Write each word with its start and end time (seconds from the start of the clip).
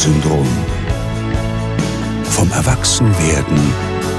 Pan-Syndrom. 0.00 0.46
Vom 2.24 2.50
Erwachsenwerden 2.52 3.58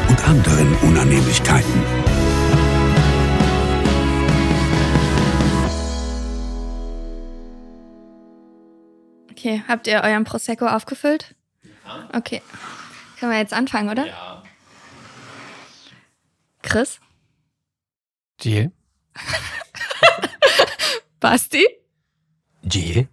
und 0.10 0.28
anderen 0.28 0.76
Unannehmlichkeiten. 0.84 1.84
Okay, 9.32 9.64
habt 9.68 9.88
ihr 9.88 10.04
euren 10.04 10.24
Prosecco 10.24 10.68
aufgefüllt? 10.68 11.34
Ja. 11.64 12.10
Okay. 12.14 12.44
Können 13.20 13.32
wir 13.32 13.40
jetzt 13.40 13.54
anfangen, 13.54 13.90
oder? 13.90 14.06
Ja. 14.06 14.44
Chris? 16.62 17.00
Jill? 18.40 18.72
Basti? 21.20 21.66
Jill? 22.62 23.08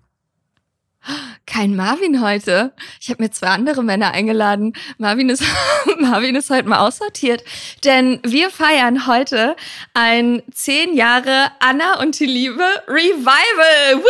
Kein 1.59 1.75
Marvin 1.75 2.23
heute. 2.23 2.73
Ich 3.01 3.11
habe 3.11 3.21
mir 3.21 3.33
zwei 3.33 3.49
andere 3.49 3.83
Männer 3.83 4.13
eingeladen. 4.13 4.75
Marvin 4.97 5.29
ist, 5.29 5.43
Marvin 5.99 6.37
ist 6.37 6.51
heute 6.51 6.69
mal 6.69 6.87
aussortiert. 6.87 7.43
Denn 7.83 8.21
wir 8.23 8.51
feiern 8.51 9.09
heute 9.09 9.57
ein 9.93 10.45
zehn 10.53 10.95
Jahre 10.95 11.51
Anna 11.59 11.99
und 11.99 12.21
die 12.21 12.27
Liebe 12.27 12.63
Revival. 12.87 13.97
Woo! 13.97 14.05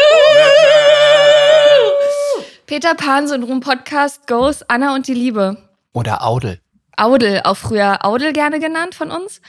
Peter 2.67 2.95
Pan 2.95 3.27
Syndrom 3.27 3.61
Podcast 3.61 4.27
Goes 4.27 4.63
Anna 4.69 4.95
und 4.95 5.09
die 5.09 5.15
Liebe. 5.15 5.57
Oder 5.95 6.27
Audel. 6.27 6.61
Audel, 6.99 7.41
auch 7.45 7.57
früher 7.57 8.05
Audel 8.05 8.35
gerne 8.35 8.61
genannt 8.61 8.95
von 8.95 9.11
uns. 9.11 9.41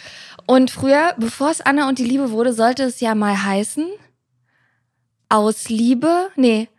Und 0.45 0.71
früher, 0.71 1.15
bevor 1.17 1.51
es 1.51 1.59
Anna 1.59 1.89
und 1.89 1.99
die 1.99 2.05
Liebe 2.05 2.31
wurde, 2.31 2.53
sollte 2.53 2.83
es 2.83 3.01
ja 3.01 3.13
mal 3.13 3.43
heißen, 3.43 3.89
aus 5.27 5.67
Liebe, 5.67 6.29
nee, 6.37 6.69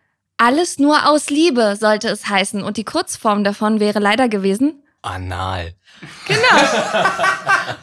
alles 0.41 0.79
nur 0.79 1.07
aus 1.09 1.29
Liebe 1.29 1.77
sollte 1.77 2.09
es 2.09 2.29
heißen. 2.29 2.63
Und 2.63 2.77
die 2.79 2.85
Kurzform 2.85 3.45
davon 3.45 3.79
wäre 3.79 3.99
leider 3.99 4.29
gewesen. 4.29 4.83
Anal. 5.03 5.75
Genau. 6.27 6.39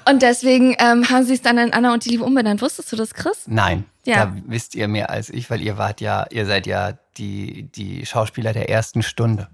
und 0.09 0.21
deswegen 0.21 0.75
ähm, 0.79 1.09
haben 1.09 1.23
sie 1.23 1.35
es 1.35 1.41
dann 1.41 1.57
in 1.57 1.73
Anna 1.73 1.93
und 1.93 2.05
die 2.05 2.09
Liebe 2.09 2.23
umbenannt. 2.23 2.61
Wusstest 2.61 2.91
du 2.91 2.95
das, 2.95 3.13
Chris? 3.13 3.43
Nein. 3.47 3.85
Ja. 4.05 4.25
Da 4.25 4.35
wisst 4.47 4.75
ihr 4.75 4.87
mehr 4.87 5.09
als 5.09 5.29
ich, 5.29 5.49
weil 5.49 5.61
ihr 5.61 5.77
wart 5.77 6.01
ja, 6.01 6.25
ihr 6.31 6.45
seid 6.45 6.65
ja 6.67 6.93
die, 7.17 7.69
die 7.71 8.05
Schauspieler 8.05 8.53
der 8.53 8.69
ersten 8.69 9.03
Stunde. 9.03 9.49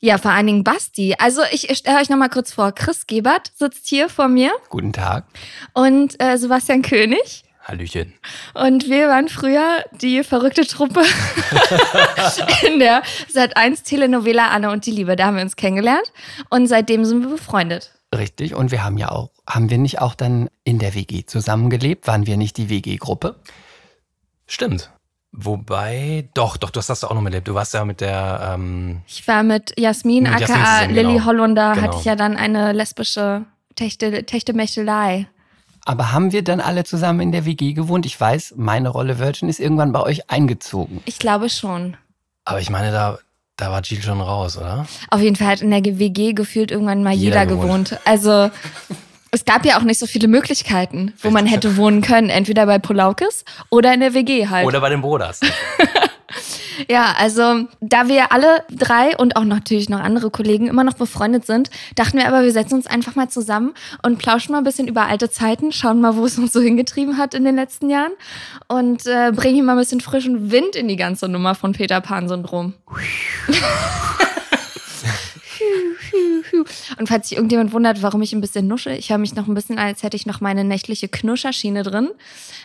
Ja, 0.00 0.18
vor 0.18 0.32
allen 0.32 0.46
Dingen 0.46 0.64
Basti. 0.64 1.14
Also 1.18 1.42
ich 1.52 1.76
stelle 1.78 2.00
euch 2.00 2.10
nochmal 2.10 2.28
kurz 2.28 2.52
vor. 2.52 2.72
Chris 2.72 3.06
Gebert 3.06 3.52
sitzt 3.54 3.86
hier 3.86 4.08
vor 4.08 4.28
mir. 4.28 4.50
Guten 4.68 4.92
Tag. 4.92 5.24
Und 5.74 6.20
äh, 6.20 6.36
Sebastian 6.36 6.82
König. 6.82 7.44
Hallöchen. 7.62 8.14
Und 8.54 8.88
wir 8.88 9.08
waren 9.08 9.28
früher 9.28 9.84
die 9.92 10.24
verrückte 10.24 10.66
Truppe 10.66 11.02
in 12.66 12.80
der 12.80 13.02
Sat 13.28 13.56
1 13.56 13.84
Telenovela 13.84 14.48
Anne 14.48 14.70
und 14.70 14.84
die 14.86 14.90
Liebe. 14.90 15.14
Da 15.14 15.26
haben 15.26 15.36
wir 15.36 15.42
uns 15.42 15.56
kennengelernt 15.56 16.12
und 16.50 16.66
seitdem 16.66 17.04
sind 17.04 17.22
wir 17.22 17.30
befreundet. 17.30 17.92
Richtig. 18.14 18.54
Und 18.54 18.70
wir 18.72 18.84
haben 18.84 18.98
ja 18.98 19.10
auch, 19.10 19.30
haben 19.48 19.70
wir 19.70 19.78
nicht 19.78 20.00
auch 20.00 20.14
dann 20.14 20.50
in 20.64 20.78
der 20.78 20.94
WG 20.94 21.24
zusammengelebt? 21.24 22.06
Waren 22.06 22.26
wir 22.26 22.36
nicht 22.36 22.56
die 22.56 22.68
WG-Gruppe? 22.68 23.36
Stimmt. 24.46 24.90
Wobei, 25.34 26.28
doch, 26.34 26.58
doch, 26.58 26.68
du 26.68 26.78
hast 26.78 26.90
das 26.90 27.04
auch 27.04 27.14
noch 27.14 27.22
miterlebt. 27.22 27.48
Du 27.48 27.54
warst 27.54 27.72
ja 27.72 27.86
mit 27.86 28.02
der. 28.02 28.52
Ähm 28.54 29.00
ich 29.06 29.26
war 29.26 29.42
mit 29.42 29.72
Jasmin, 29.78 30.24
mit 30.24 30.32
aka 30.34 30.80
Jasmin 30.80 30.94
Lilly 30.94 31.12
genau. 31.14 31.24
Hollunder, 31.24 31.72
genau. 31.72 31.86
hatte 31.86 31.98
ich 31.98 32.04
ja 32.04 32.16
dann 32.16 32.36
eine 32.36 32.72
lesbische 32.72 33.46
Techtelmechtelei. 33.74 35.26
Aber 35.84 36.12
haben 36.12 36.32
wir 36.32 36.44
dann 36.44 36.60
alle 36.60 36.84
zusammen 36.84 37.20
in 37.20 37.32
der 37.32 37.44
WG 37.44 37.72
gewohnt? 37.72 38.06
Ich 38.06 38.20
weiß, 38.20 38.54
meine 38.56 38.88
Rolle 38.88 39.18
Virgin 39.18 39.48
ist 39.48 39.58
irgendwann 39.58 39.92
bei 39.92 40.00
euch 40.00 40.30
eingezogen. 40.30 41.02
Ich 41.06 41.18
glaube 41.18 41.50
schon. 41.50 41.96
Aber 42.44 42.60
ich 42.60 42.70
meine, 42.70 42.92
da, 42.92 43.18
da 43.56 43.70
war 43.70 43.82
Jill 43.82 44.02
schon 44.02 44.20
raus, 44.20 44.56
oder? 44.56 44.86
Auf 45.10 45.20
jeden 45.20 45.36
Fall 45.36 45.48
hat 45.48 45.60
in 45.60 45.70
der 45.70 45.82
WG 45.84 46.34
gefühlt 46.34 46.70
irgendwann 46.70 47.02
mal 47.02 47.12
jeder, 47.12 47.42
jeder 47.42 47.46
gewohnt. 47.46 47.90
gewohnt. 47.90 48.00
Also 48.04 48.50
es 49.32 49.44
gab 49.44 49.64
ja 49.64 49.78
auch 49.78 49.82
nicht 49.82 49.98
so 49.98 50.06
viele 50.06 50.28
Möglichkeiten, 50.28 51.14
wo 51.20 51.30
man 51.30 51.46
hätte 51.46 51.76
wohnen 51.76 52.00
können. 52.00 52.28
Entweder 52.28 52.66
bei 52.66 52.78
Polaukes 52.78 53.44
oder 53.68 53.92
in 53.92 54.00
der 54.00 54.14
WG 54.14 54.48
halt. 54.48 54.66
Oder 54.66 54.80
bei 54.80 54.88
den 54.88 55.00
Broders. 55.00 55.40
Ja, 56.88 57.14
also 57.18 57.66
da 57.80 58.08
wir 58.08 58.32
alle 58.32 58.64
drei 58.70 59.16
und 59.16 59.36
auch 59.36 59.44
natürlich 59.44 59.88
noch 59.88 60.00
andere 60.00 60.30
Kollegen 60.30 60.66
immer 60.66 60.84
noch 60.84 60.94
befreundet 60.94 61.46
sind, 61.46 61.70
dachten 61.94 62.18
wir 62.18 62.26
aber, 62.26 62.42
wir 62.42 62.52
setzen 62.52 62.74
uns 62.74 62.86
einfach 62.86 63.14
mal 63.14 63.28
zusammen 63.28 63.74
und 64.02 64.18
plauschen 64.18 64.52
mal 64.52 64.58
ein 64.58 64.64
bisschen 64.64 64.88
über 64.88 65.06
alte 65.06 65.30
Zeiten, 65.30 65.72
schauen 65.72 66.00
mal, 66.00 66.16
wo 66.16 66.24
es 66.24 66.38
uns 66.38 66.52
so 66.52 66.60
hingetrieben 66.60 67.18
hat 67.18 67.34
in 67.34 67.44
den 67.44 67.56
letzten 67.56 67.90
Jahren 67.90 68.12
und 68.68 69.06
äh, 69.06 69.32
bringen 69.32 69.54
hier 69.54 69.64
mal 69.64 69.72
ein 69.72 69.78
bisschen 69.78 70.00
frischen 70.00 70.50
Wind 70.50 70.76
in 70.76 70.88
die 70.88 70.96
ganze 70.96 71.28
Nummer 71.28 71.54
von 71.54 71.72
Peter 71.72 72.00
Pan-Syndrom. 72.00 72.74
Und 76.98 77.08
falls 77.08 77.28
sich 77.28 77.36
irgendjemand 77.36 77.72
wundert, 77.72 78.02
warum 78.02 78.22
ich 78.22 78.32
ein 78.32 78.40
bisschen 78.40 78.66
nusche, 78.66 78.92
ich 78.92 79.10
höre 79.10 79.18
mich 79.18 79.34
noch 79.34 79.46
ein 79.46 79.54
bisschen 79.54 79.78
an, 79.78 79.86
als 79.86 80.02
hätte 80.02 80.16
ich 80.16 80.26
noch 80.26 80.40
meine 80.40 80.64
nächtliche 80.64 81.08
Knuscherschiene 81.08 81.82
drin. 81.82 82.10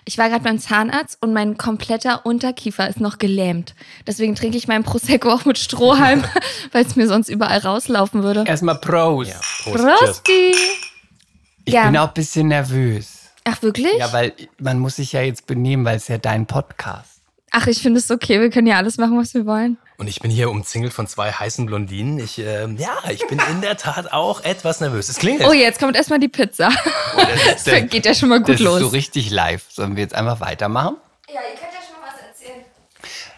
Ich 0.05 0.17
war 0.17 0.29
gerade 0.29 0.43
beim 0.43 0.59
Zahnarzt 0.59 1.17
und 1.21 1.33
mein 1.33 1.57
kompletter 1.57 2.25
Unterkiefer 2.25 2.87
ist 2.87 2.99
noch 2.99 3.17
gelähmt. 3.17 3.75
Deswegen 4.05 4.35
trinke 4.35 4.57
ich 4.57 4.67
meinen 4.67 4.83
Prosecco 4.83 5.29
auch 5.29 5.45
mit 5.45 5.57
Strohhalm, 5.57 6.23
weil 6.71 6.85
es 6.85 6.95
mir 6.95 7.07
sonst 7.07 7.29
überall 7.29 7.59
rauslaufen 7.59 8.23
würde. 8.23 8.43
Erstmal 8.45 8.79
Prost. 8.79 9.29
Ja, 9.29 9.71
Prost. 9.71 9.83
Prosti. 9.83 10.55
Ich 11.65 11.73
ja. 11.73 11.85
bin 11.85 11.97
auch 11.97 12.07
ein 12.07 12.13
bisschen 12.13 12.47
nervös. 12.47 13.29
Ach, 13.43 13.61
wirklich? 13.61 13.93
Ja, 13.97 14.11
weil 14.13 14.33
man 14.59 14.79
muss 14.79 14.97
sich 14.97 15.13
ja 15.13 15.21
jetzt 15.21 15.47
benehmen, 15.47 15.85
weil 15.85 15.97
es 15.97 16.07
ja 16.07 16.17
dein 16.17 16.45
Podcast. 16.45 17.21
Ach, 17.51 17.67
ich 17.67 17.81
finde 17.81 17.99
es 17.99 18.11
okay. 18.11 18.39
Wir 18.41 18.49
können 18.49 18.67
ja 18.67 18.77
alles 18.77 18.97
machen, 18.97 19.17
was 19.17 19.33
wir 19.33 19.45
wollen. 19.45 19.77
Und 19.99 20.07
ich 20.07 20.19
bin 20.19 20.29
hier 20.29 20.51
umzingelt 20.51 20.93
von 20.93 21.07
zwei 21.07 21.31
heißen 21.31 21.65
Blondinen. 21.65 22.19
Ich, 22.19 22.37
äh, 22.37 22.67
ja, 22.75 22.97
ich 23.09 23.25
bin 23.25 23.41
in 23.49 23.61
der 23.61 23.77
Tat 23.77 24.13
auch 24.13 24.43
etwas 24.43 24.79
nervös. 24.79 25.09
Es 25.09 25.17
klingt 25.17 25.43
Oh, 25.43 25.53
jetzt 25.53 25.79
kommt 25.79 25.95
erstmal 25.95 26.19
die 26.19 26.27
Pizza. 26.27 26.69
Oh, 27.17 27.21
das, 27.51 27.63
das 27.63 27.89
geht 27.89 28.05
ja 28.05 28.13
schon 28.13 28.29
mal 28.29 28.39
gut 28.39 28.55
das 28.55 28.59
los. 28.59 28.73
Das 28.75 28.83
ist 28.83 28.89
so 28.89 28.95
richtig 28.95 29.31
live. 29.31 29.63
Sollen 29.69 29.95
wir 29.95 30.03
jetzt 30.03 30.13
einfach 30.13 30.39
weitermachen? 30.39 30.97
Ja, 31.27 31.41
ihr 31.51 31.59
könnt 31.59 31.73
ja 31.73 31.79
schon 31.81 31.99
mal 31.99 32.09
was 32.13 32.21
erzählen. 32.27 32.63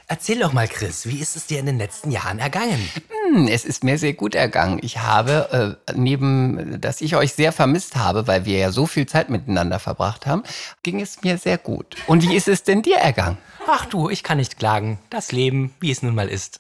Erzähl 0.07 0.39
doch 0.39 0.51
mal, 0.51 0.67
Chris, 0.67 1.05
wie 1.07 1.19
ist 1.19 1.37
es 1.37 1.45
dir 1.45 1.59
in 1.59 1.65
den 1.65 1.77
letzten 1.77 2.11
Jahren 2.11 2.39
ergangen? 2.39 2.89
Hm, 3.31 3.47
es 3.47 3.63
ist 3.63 3.85
mir 3.85 3.97
sehr 3.97 4.13
gut 4.13 4.35
ergangen. 4.35 4.79
Ich 4.81 4.97
habe, 4.97 5.77
äh, 5.87 5.93
neben, 5.95 6.81
dass 6.81 6.99
ich 6.99 7.15
euch 7.15 7.31
sehr 7.35 7.53
vermisst 7.53 7.95
habe, 7.95 8.27
weil 8.27 8.43
wir 8.43 8.57
ja 8.57 8.71
so 8.73 8.85
viel 8.85 9.05
Zeit 9.05 9.29
miteinander 9.29 9.79
verbracht 9.79 10.25
haben, 10.25 10.43
ging 10.83 10.99
es 10.99 11.21
mir 11.21 11.37
sehr 11.37 11.57
gut. 11.57 11.95
Und 12.05 12.27
wie 12.27 12.35
ist 12.35 12.49
es 12.49 12.63
denn 12.63 12.81
dir 12.81 12.97
ergangen? 12.97 13.37
Ach 13.71 13.85
du, 13.85 14.09
ich 14.09 14.23
kann 14.23 14.37
nicht 14.39 14.57
klagen. 14.57 14.97
Das 15.11 15.31
Leben, 15.31 15.73
wie 15.79 15.91
es 15.91 16.01
nun 16.01 16.15
mal 16.15 16.27
ist. 16.27 16.59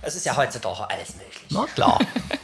Es 0.00 0.16
ist 0.16 0.24
ja 0.24 0.34
heutzutage 0.36 0.88
alles 0.88 1.14
möglich. 1.16 1.44
Na 1.50 1.66
klar. 1.74 1.98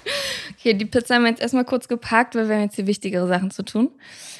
okay, 0.58 0.74
die 0.74 0.84
Pizza 0.84 1.14
haben 1.14 1.22
wir 1.22 1.30
jetzt 1.30 1.40
erstmal 1.40 1.64
kurz 1.64 1.88
geparkt, 1.88 2.34
weil 2.34 2.48
wir 2.48 2.56
haben 2.56 2.64
jetzt 2.64 2.76
hier 2.76 2.86
wichtigere 2.86 3.26
Sachen 3.26 3.50
zu 3.50 3.62
tun. 3.62 3.90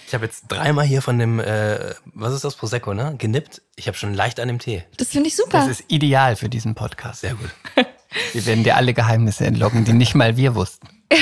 Ich 0.07 0.13
habe 0.13 0.27
jetzt 0.27 0.45
dreimal 0.49 0.85
hier 0.85 1.01
von 1.01 1.19
dem, 1.19 1.41
äh, 1.41 1.95
was 2.13 2.35
ist 2.35 2.45
das, 2.45 2.57
Prosecco, 2.57 2.93
ne? 2.93 3.15
Genippt. 3.17 3.63
Ich 3.77 3.87
habe 3.87 3.97
schon 3.97 4.13
leicht 4.13 4.39
an 4.39 4.49
dem 4.49 4.59
Tee. 4.59 4.85
Das 4.99 5.09
finde 5.09 5.29
ich 5.29 5.37
super. 5.37 5.59
Das 5.59 5.69
ist 5.69 5.85
ideal 5.89 6.37
für 6.37 6.51
diesen 6.51 6.75
Podcast. 6.75 7.23
Sehr 7.23 7.35
gut. 7.35 7.51
wir 8.33 8.47
werden 8.47 8.65
dir 8.65 8.77
alle 8.77 8.93
Geheimnisse 8.93 9.47
entlocken, 9.47 9.87
die 9.87 9.95
nicht 9.95 10.15
mal 10.15 10.37
wir 10.37 10.55
wussten. 10.55 10.89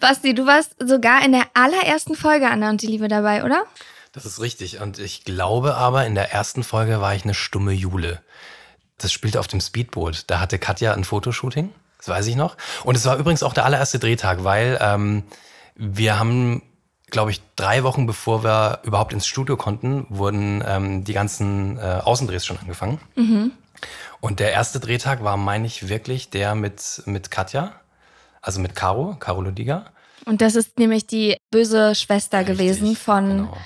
Basti, 0.00 0.34
du 0.34 0.46
warst 0.46 0.76
sogar 0.78 1.24
in 1.24 1.32
der 1.32 1.46
allerersten 1.54 2.14
Folge 2.14 2.48
Anna 2.48 2.70
und 2.70 2.82
die 2.82 2.86
Liebe 2.86 3.08
dabei, 3.08 3.42
oder? 3.42 3.64
Das 4.16 4.24
ist 4.24 4.40
richtig. 4.40 4.80
Und 4.80 4.98
ich 4.98 5.24
glaube 5.24 5.74
aber, 5.74 6.06
in 6.06 6.14
der 6.14 6.32
ersten 6.32 6.64
Folge 6.64 7.02
war 7.02 7.14
ich 7.14 7.24
eine 7.24 7.34
stumme 7.34 7.72
Jule. 7.72 8.22
Das 8.96 9.12
spielte 9.12 9.38
auf 9.38 9.46
dem 9.46 9.60
Speedboot. 9.60 10.24
Da 10.28 10.40
hatte 10.40 10.58
Katja 10.58 10.94
ein 10.94 11.04
Fotoshooting. 11.04 11.70
Das 11.98 12.08
weiß 12.08 12.26
ich 12.28 12.34
noch. 12.34 12.56
Und 12.84 12.96
es 12.96 13.04
war 13.04 13.18
übrigens 13.18 13.42
auch 13.42 13.52
der 13.52 13.66
allererste 13.66 13.98
Drehtag, 13.98 14.42
weil 14.42 14.78
ähm, 14.80 15.24
wir 15.74 16.18
haben, 16.18 16.62
glaube 17.10 17.30
ich, 17.30 17.42
drei 17.56 17.82
Wochen 17.82 18.06
bevor 18.06 18.42
wir 18.42 18.80
überhaupt 18.84 19.12
ins 19.12 19.26
Studio 19.26 19.58
konnten, 19.58 20.06
wurden 20.08 20.64
ähm, 20.66 21.04
die 21.04 21.12
ganzen 21.12 21.76
äh, 21.76 22.00
Außendrehs 22.02 22.46
schon 22.46 22.58
angefangen. 22.58 23.02
Mhm. 23.16 23.52
Und 24.20 24.40
der 24.40 24.52
erste 24.52 24.80
Drehtag 24.80 25.24
war, 25.24 25.36
meine 25.36 25.66
ich, 25.66 25.90
wirklich 25.90 26.30
der 26.30 26.54
mit, 26.54 27.02
mit 27.04 27.30
Katja, 27.30 27.74
also 28.40 28.60
mit 28.60 28.74
Caro, 28.74 29.14
Caro 29.20 29.42
Lodiga. 29.42 29.84
Und 30.24 30.40
das 30.40 30.54
ist 30.54 30.78
nämlich 30.78 31.06
die 31.06 31.36
böse 31.50 31.94
Schwester 31.94 32.38
Richtig, 32.38 32.56
gewesen 32.56 32.96
von 32.96 33.28
genau. 33.28 33.56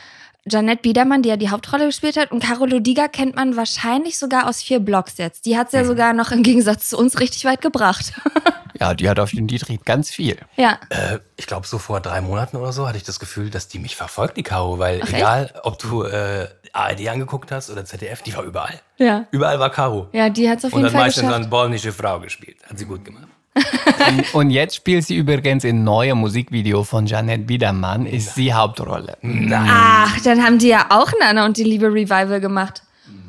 Janette 0.48 0.82
Biedermann, 0.82 1.22
die 1.22 1.28
ja 1.28 1.36
die 1.36 1.50
Hauptrolle 1.50 1.86
gespielt 1.86 2.16
hat. 2.16 2.32
Und 2.32 2.42
Caro 2.42 2.64
Lodiga 2.64 3.08
kennt 3.08 3.36
man 3.36 3.56
wahrscheinlich 3.56 4.18
sogar 4.18 4.48
aus 4.48 4.62
vier 4.62 4.80
Blogs 4.80 5.18
jetzt. 5.18 5.46
Die 5.46 5.56
hat 5.56 5.68
es 5.68 5.72
ja 5.72 5.82
mhm. 5.82 5.86
sogar 5.86 6.12
noch 6.12 6.30
im 6.30 6.42
Gegensatz 6.42 6.88
zu 6.88 6.98
uns 6.98 7.20
richtig 7.20 7.44
weit 7.44 7.60
gebracht. 7.60 8.12
ja, 8.80 8.94
die 8.94 9.08
hat 9.08 9.18
auf 9.18 9.30
den 9.30 9.46
Dietrich 9.46 9.84
ganz 9.84 10.10
viel. 10.10 10.38
Ja. 10.56 10.78
Äh, 10.88 11.18
ich 11.36 11.46
glaube, 11.46 11.66
so 11.66 11.78
vor 11.78 12.00
drei 12.00 12.20
Monaten 12.20 12.56
oder 12.56 12.72
so 12.72 12.86
hatte 12.86 12.96
ich 12.96 13.04
das 13.04 13.20
Gefühl, 13.20 13.50
dass 13.50 13.68
die 13.68 13.78
mich 13.78 13.96
verfolgt, 13.96 14.36
die 14.36 14.42
Caro. 14.42 14.78
Weil 14.78 15.00
Ach, 15.02 15.12
egal, 15.12 15.44
echt? 15.44 15.64
ob 15.64 15.78
du 15.78 16.04
äh, 16.04 16.48
ARD 16.72 17.08
angeguckt 17.08 17.52
hast 17.52 17.70
oder 17.70 17.84
ZDF, 17.84 18.22
die 18.22 18.34
war 18.34 18.44
überall. 18.44 18.80
Ja. 18.96 19.26
Überall 19.30 19.58
war 19.58 19.70
Caro. 19.70 20.08
Ja, 20.12 20.30
die 20.30 20.48
hat 20.48 20.58
es 20.58 20.64
auf 20.64 20.72
jeden 20.72 20.88
Fall 20.90 21.06
geschafft. 21.06 21.18
Und 21.18 21.24
hat 21.24 21.32
meistens 21.32 21.46
eine 21.46 21.48
polnische 21.48 21.92
Frau 21.92 22.20
gespielt. 22.20 22.58
Hat 22.68 22.78
sie 22.78 22.86
gut 22.86 23.04
gemacht 23.04 23.28
und, 24.08 24.34
und, 24.34 24.50
jetzt 24.50 24.76
spielt 24.76 25.04
sie 25.04 25.16
übrigens 25.16 25.64
in 25.64 25.84
neuem 25.84 26.18
Musikvideo 26.18 26.84
von 26.84 27.06
Janet 27.06 27.46
Biedermann, 27.46 28.06
ist 28.06 28.34
sie 28.34 28.52
Hauptrolle. 28.52 29.16
Nein. 29.22 29.68
Ach, 29.70 30.20
dann 30.22 30.44
haben 30.44 30.58
die 30.58 30.68
ja 30.68 30.86
auch 30.90 31.12
Nana 31.20 31.44
und 31.44 31.56
die 31.56 31.64
Liebe 31.64 31.86
Revival 31.86 32.40
gemacht. 32.40 32.82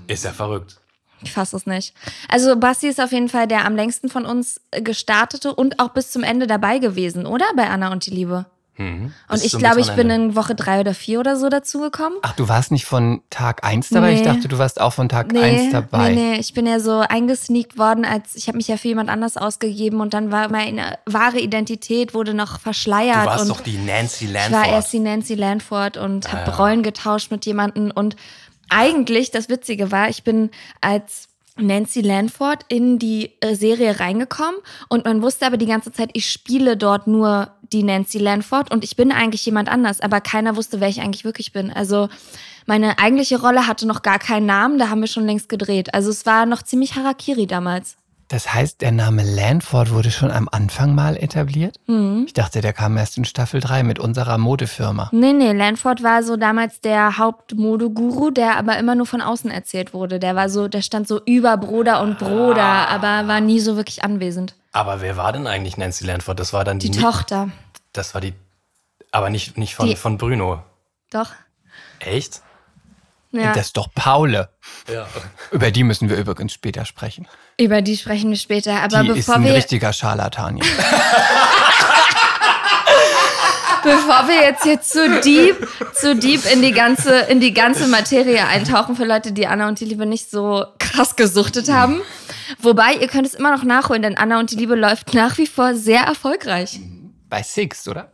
Ist 0.07 0.25
ja 0.25 0.31
verrückt. 0.31 0.77
Ich 1.23 1.31
fasse 1.31 1.55
es 1.55 1.65
nicht. 1.65 1.93
Also 2.27 2.55
Basti 2.55 2.87
ist 2.87 2.99
auf 2.99 3.11
jeden 3.11 3.29
Fall 3.29 3.47
der 3.47 3.65
am 3.65 3.75
längsten 3.75 4.09
von 4.09 4.25
uns 4.25 4.59
gestartete 4.71 5.53
und 5.53 5.79
auch 5.79 5.89
bis 5.89 6.11
zum 6.11 6.23
Ende 6.23 6.47
dabei 6.47 6.79
gewesen, 6.79 7.25
oder? 7.25 7.45
Bei 7.55 7.69
Anna 7.69 7.91
und 7.91 8.05
die 8.05 8.11
Liebe. 8.11 8.47
Mhm. 8.77 9.13
Und 9.27 9.43
ich 9.43 9.57
glaube, 9.57 9.81
ich 9.81 9.91
bin 9.91 10.09
in 10.09 10.35
Woche 10.35 10.55
drei 10.55 10.79
oder 10.79 10.93
vier 10.93 11.19
oder 11.19 11.35
so 11.35 11.49
dazugekommen. 11.49 12.17
Ach, 12.21 12.33
du 12.35 12.47
warst 12.47 12.71
nicht 12.71 12.85
von 12.85 13.21
Tag 13.29 13.63
1 13.63 13.89
dabei? 13.89 14.13
Ich 14.13 14.19
Nee. 14.21 14.25
dachte, 14.25 14.47
du 14.47 14.57
warst 14.57 14.79
auch 14.79 14.93
von 14.93 15.09
Tag 15.09 15.35
1 15.35 15.71
dabei. 15.71 16.09
nee, 16.13 16.31
nee, 16.33 16.39
ich 16.39 16.53
bin 16.53 16.65
ja 16.65 16.79
so 16.79 16.99
eingesneakt 16.99 17.77
worden, 17.77 18.05
als 18.05 18.35
ich 18.35 18.47
habe 18.47 18.57
mich 18.57 18.67
ja 18.67 18.77
für 18.77 18.87
jemand 18.87 19.09
anders 19.09 19.37
ausgegeben 19.37 19.99
und 20.01 20.13
dann 20.13 20.31
war 20.31 20.49
meine 20.49 20.97
wahre 21.05 21.39
Identität 21.39 22.13
wurde 22.13 22.33
noch 22.33 22.59
verschleiert 22.59 23.23
Du 23.23 23.29
warst 23.29 23.49
doch 23.49 23.61
die 23.61 23.77
Nancy 23.77 24.25
ich 24.25 24.51
war 24.51 24.67
erst 24.67 24.93
die 24.93 24.99
Nancy 24.99 25.35
Lanford 25.35 25.97
und 25.97 26.31
habe 26.31 26.55
Rollen 26.55 26.81
getauscht 26.83 27.31
mit 27.31 27.45
jemandem 27.45 27.91
und 27.93 28.15
eigentlich 28.69 29.31
das 29.31 29.49
Witzige 29.49 29.91
war, 29.91 30.09
ich 30.09 30.23
bin 30.23 30.49
als 30.79 31.27
Nancy 31.57 32.01
Lanford 32.01 32.65
in 32.69 32.97
die 32.97 33.31
äh, 33.41 33.55
Serie 33.55 33.99
reingekommen 33.99 34.59
und 34.89 35.05
man 35.05 35.21
wusste 35.21 35.45
aber 35.45 35.57
die 35.57 35.65
ganze 35.65 35.91
Zeit, 35.91 36.09
ich 36.13 36.29
spiele 36.29 36.77
dort 36.77 37.07
nur 37.07 37.51
die 37.73 37.83
Nancy 37.83 38.17
Lanford 38.17 38.71
und 38.71 38.83
ich 38.83 38.95
bin 38.95 39.11
eigentlich 39.11 39.45
jemand 39.45 39.69
anders, 39.69 40.01
aber 40.01 40.21
keiner 40.21 40.55
wusste, 40.55 40.79
wer 40.79 40.89
ich 40.89 41.01
eigentlich 41.01 41.25
wirklich 41.25 41.51
bin. 41.51 41.71
Also 41.71 42.09
meine 42.65 42.99
eigentliche 42.99 43.41
Rolle 43.41 43.67
hatte 43.67 43.87
noch 43.87 44.01
gar 44.01 44.19
keinen 44.19 44.45
Namen, 44.45 44.79
da 44.79 44.89
haben 44.89 45.01
wir 45.01 45.07
schon 45.07 45.25
längst 45.25 45.49
gedreht. 45.49 45.93
Also 45.93 46.09
es 46.09 46.25
war 46.25 46.45
noch 46.45 46.61
ziemlich 46.61 46.95
Harakiri 46.95 47.47
damals. 47.47 47.97
Das 48.31 48.53
heißt, 48.53 48.79
der 48.79 48.93
Name 48.93 49.23
Lanford 49.23 49.91
wurde 49.91 50.09
schon 50.09 50.31
am 50.31 50.47
Anfang 50.49 50.95
mal 50.95 51.17
etabliert? 51.17 51.75
Mhm. 51.87 52.23
Ich 52.27 52.31
dachte, 52.33 52.61
der 52.61 52.71
kam 52.71 52.95
erst 52.95 53.17
in 53.17 53.25
Staffel 53.25 53.59
3 53.59 53.83
mit 53.83 53.99
unserer 53.99 54.37
Modefirma. 54.37 55.09
Nee, 55.11 55.33
nee, 55.33 55.51
Lanford 55.51 56.01
war 56.01 56.23
so 56.23 56.37
damals 56.37 56.79
der 56.79 57.17
Hauptmodeguru, 57.17 58.31
der 58.31 58.55
aber 58.57 58.77
immer 58.79 58.95
nur 58.95 59.05
von 59.05 59.19
außen 59.19 59.51
erzählt 59.51 59.93
wurde. 59.93 60.17
Der 60.17 60.33
war 60.37 60.47
so, 60.49 60.69
der 60.69 60.81
stand 60.81 61.09
so 61.09 61.19
über 61.25 61.57
Bruder 61.57 62.01
und 62.01 62.19
Bruder, 62.19 62.63
aber 62.87 63.27
war 63.27 63.41
nie 63.41 63.59
so 63.59 63.75
wirklich 63.75 64.05
anwesend. 64.05 64.55
Aber 64.71 65.01
wer 65.01 65.17
war 65.17 65.33
denn 65.33 65.45
eigentlich 65.45 65.75
Nancy 65.75 66.05
Lanford? 66.05 66.39
Das 66.39 66.53
war 66.53 66.63
dann 66.63 66.79
die, 66.79 66.89
Die 66.89 66.99
Tochter. 67.01 67.49
Das 67.91 68.13
war 68.13 68.21
die. 68.21 68.33
Aber 69.11 69.29
nicht, 69.29 69.57
nicht 69.57 69.75
von, 69.75 69.87
Die- 69.87 69.97
von 69.97 70.17
Bruno. 70.17 70.63
Doch. 71.11 71.31
Echt? 71.99 72.41
Ja. 73.31 73.53
Das 73.53 73.67
ist 73.67 73.77
doch 73.77 73.93
Paule. 73.93 74.49
Ja. 74.91 75.07
Über 75.51 75.71
die 75.71 75.83
müssen 75.83 76.09
wir 76.09 76.17
übrigens 76.17 76.53
später 76.53 76.85
sprechen. 76.85 77.27
Über 77.57 77.81
die 77.81 77.95
sprechen 77.97 78.29
wir 78.29 78.37
später. 78.37 78.81
Aber 78.81 79.03
die 79.03 79.09
ist 79.09 79.15
bevor 79.15 79.35
ein 79.35 79.45
wir, 79.45 79.53
richtiger 79.53 79.93
Scharlatan. 79.93 80.57
jetzt. 80.57 80.69
bevor 83.83 84.27
wir 84.27 84.41
jetzt 84.41 84.63
hier 84.63 84.81
zu 84.81 85.21
deep, 85.21 85.67
zu 85.93 86.15
deep 86.15 86.41
in 86.51 86.61
die 86.61 86.71
ganze, 86.71 87.19
in 87.21 87.39
die 87.39 87.53
ganze 87.53 87.87
Materie 87.87 88.45
eintauchen 88.45 88.95
für 88.95 89.05
Leute, 89.05 89.31
die 89.31 89.47
Anna 89.47 89.67
und 89.67 89.79
die 89.79 89.85
Liebe 89.85 90.05
nicht 90.05 90.29
so 90.29 90.65
krass 90.79 91.15
gesuchtet 91.15 91.69
haben. 91.69 92.01
Wobei, 92.59 92.95
ihr 92.95 93.07
könnt 93.07 93.25
es 93.27 93.33
immer 93.33 93.55
noch 93.55 93.63
nachholen, 93.63 94.01
denn 94.01 94.17
Anna 94.17 94.39
und 94.39 94.51
die 94.51 94.55
Liebe 94.55 94.75
läuft 94.75 95.13
nach 95.13 95.37
wie 95.37 95.47
vor 95.47 95.73
sehr 95.73 96.01
erfolgreich. 96.01 96.79
Bei 97.29 97.43
Six, 97.43 97.87
oder? 97.87 98.11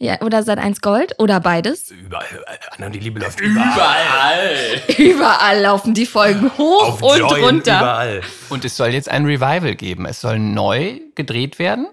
Ja, 0.00 0.20
oder 0.20 0.44
seit 0.44 0.58
1 0.58 0.80
Gold 0.80 1.14
oder 1.18 1.40
beides. 1.40 1.90
Überall. 1.90 2.24
Anna 2.70 2.86
und 2.86 2.94
die 2.94 3.00
Liebe 3.00 3.18
läuft 3.18 3.40
überall. 3.40 4.80
Überall 4.96 5.60
laufen 5.60 5.92
die 5.92 6.06
Folgen 6.06 6.56
hoch 6.56 6.84
Auf 6.84 7.02
und 7.02 7.18
Join, 7.18 7.42
runter. 7.42 7.78
Überall. 7.78 8.20
Und 8.48 8.64
es 8.64 8.76
soll 8.76 8.90
jetzt 8.90 9.08
ein 9.08 9.24
Revival 9.24 9.74
geben. 9.74 10.06
Es 10.06 10.20
soll 10.20 10.38
neu 10.38 11.00
gedreht 11.16 11.58
werden. 11.58 11.88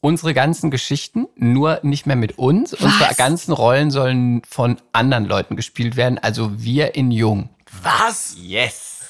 Unsere 0.00 0.34
ganzen 0.34 0.72
Geschichten, 0.72 1.28
nur 1.36 1.78
nicht 1.82 2.06
mehr 2.06 2.16
mit 2.16 2.36
uns. 2.36 2.74
Unsere 2.74 3.14
ganzen 3.14 3.52
Rollen 3.52 3.92
sollen 3.92 4.42
von 4.48 4.78
anderen 4.92 5.24
Leuten 5.24 5.54
gespielt 5.54 5.96
werden. 5.96 6.18
Also 6.18 6.50
wir 6.60 6.96
in 6.96 7.12
Jung. 7.12 7.50
Was? 7.82 8.36
Yes. 8.40 9.02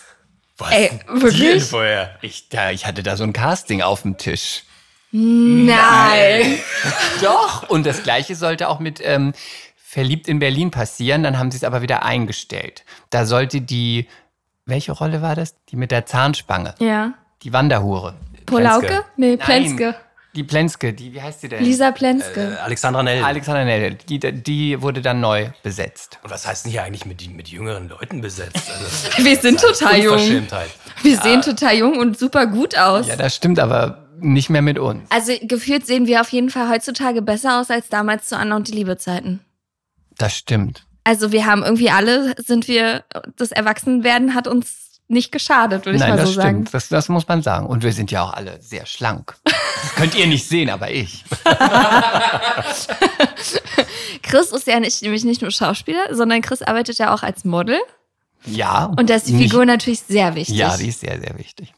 Was 0.58 0.72
Ey, 0.72 0.90
wirklich? 1.08 1.54
Info 1.54 1.80
her? 1.80 2.18
Ich, 2.20 2.50
da, 2.50 2.70
ich 2.70 2.84
hatte 2.86 3.02
da 3.02 3.16
so 3.16 3.24
ein 3.24 3.32
Casting 3.32 3.80
auf 3.80 4.02
dem 4.02 4.18
Tisch. 4.18 4.64
Nein. 5.18 6.58
Doch. 7.22 7.68
Und 7.70 7.86
das 7.86 8.02
Gleiche 8.02 8.34
sollte 8.34 8.68
auch 8.68 8.80
mit 8.80 9.00
ähm, 9.02 9.32
Verliebt 9.76 10.28
in 10.28 10.40
Berlin 10.40 10.70
passieren. 10.70 11.22
Dann 11.22 11.38
haben 11.38 11.50
sie 11.50 11.56
es 11.56 11.64
aber 11.64 11.80
wieder 11.80 12.04
eingestellt. 12.04 12.84
Da 13.08 13.24
sollte 13.24 13.62
die, 13.62 14.08
welche 14.66 14.92
Rolle 14.92 15.22
war 15.22 15.34
das? 15.34 15.54
Die 15.70 15.76
mit 15.76 15.90
der 15.90 16.04
Zahnspange. 16.04 16.74
Ja. 16.80 17.14
Die 17.42 17.52
Wanderhure. 17.52 18.14
Polauke? 18.44 19.04
Nee, 19.16 19.38
Plenske. 19.38 19.84
Nein, 19.84 19.94
die 20.34 20.44
Plenske. 20.44 20.92
Die, 20.92 21.14
wie 21.14 21.22
heißt 21.22 21.42
die 21.42 21.48
denn? 21.48 21.64
Lisa 21.64 21.92
Plenske. 21.92 22.58
Alexandra 22.62 23.02
Nell. 23.02 23.24
Alexander 23.24 23.64
Nell. 23.64 23.94
Die, 23.94 24.18
die 24.18 24.82
wurde 24.82 25.00
dann 25.00 25.20
neu 25.20 25.48
besetzt. 25.62 26.18
Und 26.22 26.30
was 26.30 26.46
heißt 26.46 26.66
denn 26.66 26.72
hier 26.72 26.82
eigentlich 26.82 27.06
mit, 27.06 27.26
mit 27.34 27.48
jüngeren 27.48 27.88
Leuten 27.88 28.20
besetzt? 28.20 28.70
Also, 28.70 29.24
wir 29.24 29.36
sind 29.36 29.60
total 29.60 29.98
jung. 29.98 30.12
Unverschämtheit. 30.12 30.70
Wir 31.02 31.18
sehen 31.18 31.40
total 31.40 31.74
jung 31.76 31.98
und 31.98 32.18
super 32.18 32.46
gut 32.46 32.76
aus. 32.76 33.08
Ja, 33.08 33.16
das 33.16 33.34
stimmt, 33.34 33.58
aber 33.58 34.05
nicht 34.20 34.50
mehr 34.50 34.62
mit 34.62 34.78
uns. 34.78 35.10
Also 35.10 35.32
gefühlt 35.42 35.86
sehen 35.86 36.06
wir 36.06 36.20
auf 36.20 36.28
jeden 36.30 36.50
Fall 36.50 36.68
heutzutage 36.68 37.22
besser 37.22 37.60
aus 37.60 37.70
als 37.70 37.88
damals 37.88 38.28
zu 38.28 38.36
Anna 38.36 38.56
und 38.56 38.68
die 38.68 38.72
Liebe-Zeiten. 38.72 39.40
Das 40.18 40.36
stimmt. 40.36 40.84
Also 41.04 41.30
wir 41.32 41.46
haben 41.46 41.62
irgendwie 41.62 41.90
alle, 41.90 42.34
sind 42.38 42.68
wir, 42.68 43.04
das 43.36 43.52
Erwachsenwerden 43.52 44.34
hat 44.34 44.48
uns 44.48 44.82
nicht 45.08 45.30
geschadet, 45.30 45.86
würde 45.86 45.96
ich 45.96 46.00
Nein, 46.00 46.10
mal 46.10 46.16
das 46.16 46.30
so 46.30 46.34
sagen. 46.34 46.48
stimmt. 46.56 46.74
Das, 46.74 46.88
das 46.88 47.08
muss 47.08 47.28
man 47.28 47.40
sagen. 47.42 47.66
Und 47.66 47.84
wir 47.84 47.92
sind 47.92 48.10
ja 48.10 48.22
auch 48.22 48.32
alle 48.32 48.60
sehr 48.60 48.86
schlank. 48.86 49.36
Das 49.44 49.94
könnt 49.94 50.14
ihr 50.16 50.26
nicht 50.26 50.48
sehen, 50.48 50.68
aber 50.68 50.90
ich. 50.90 51.24
Chris 54.22 54.52
ist 54.52 54.66
ja 54.66 54.80
nicht, 54.80 55.02
nämlich 55.02 55.24
nicht 55.24 55.42
nur 55.42 55.50
Schauspieler, 55.50 56.14
sondern 56.14 56.42
Chris 56.42 56.62
arbeitet 56.62 56.98
ja 56.98 57.14
auch 57.14 57.22
als 57.22 57.44
Model. 57.44 57.78
Ja. 58.46 58.86
Und 58.96 59.10
da 59.10 59.14
ist 59.14 59.28
die 59.28 59.32
nicht- 59.32 59.50
Figur 59.50 59.64
natürlich 59.66 60.00
sehr 60.00 60.34
wichtig. 60.34 60.56
Ja, 60.56 60.76
die 60.76 60.88
ist 60.88 61.00
sehr, 61.00 61.18
sehr 61.20 61.36
wichtig. 61.38 61.72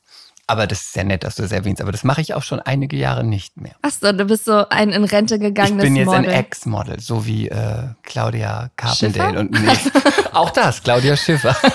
Aber 0.51 0.67
das 0.67 0.81
ist 0.81 0.93
sehr 0.95 1.05
nett, 1.05 1.25
dass 1.25 1.35
du 1.37 1.43
das 1.43 1.53
erwähnst. 1.53 1.83
Aber 1.83 1.93
das 1.93 2.05
mache 2.05 2.23
ich 2.23 2.33
auch 2.35 2.43
schon 2.43 2.59
einige 2.59 2.97
Jahre 2.97 3.23
nicht 3.23 3.61
mehr. 3.61 3.75
Achso, 3.83 4.11
du 4.13 4.25
bist 4.25 4.47
so 4.47 4.67
ein 4.71 4.91
in 4.91 5.05
Rente 5.05 5.35
Ich 5.35 5.41
gegangenes 5.43 5.85
bin 5.85 5.95
jetzt 5.95 6.07
Model. 6.07 6.25
ein 6.25 6.31
Ex-Model, 6.31 7.01
so 7.01 7.27
wie 7.27 7.49
äh, 7.49 7.83
Claudia 8.03 8.71
Carpendale 8.77 9.29
Schiffer? 9.29 9.41
und 9.41 9.51
nee, 9.53 9.79
auch 10.33 10.51
das, 10.51 10.83
Claudia 10.83 11.17
Schiffer. 11.17 11.55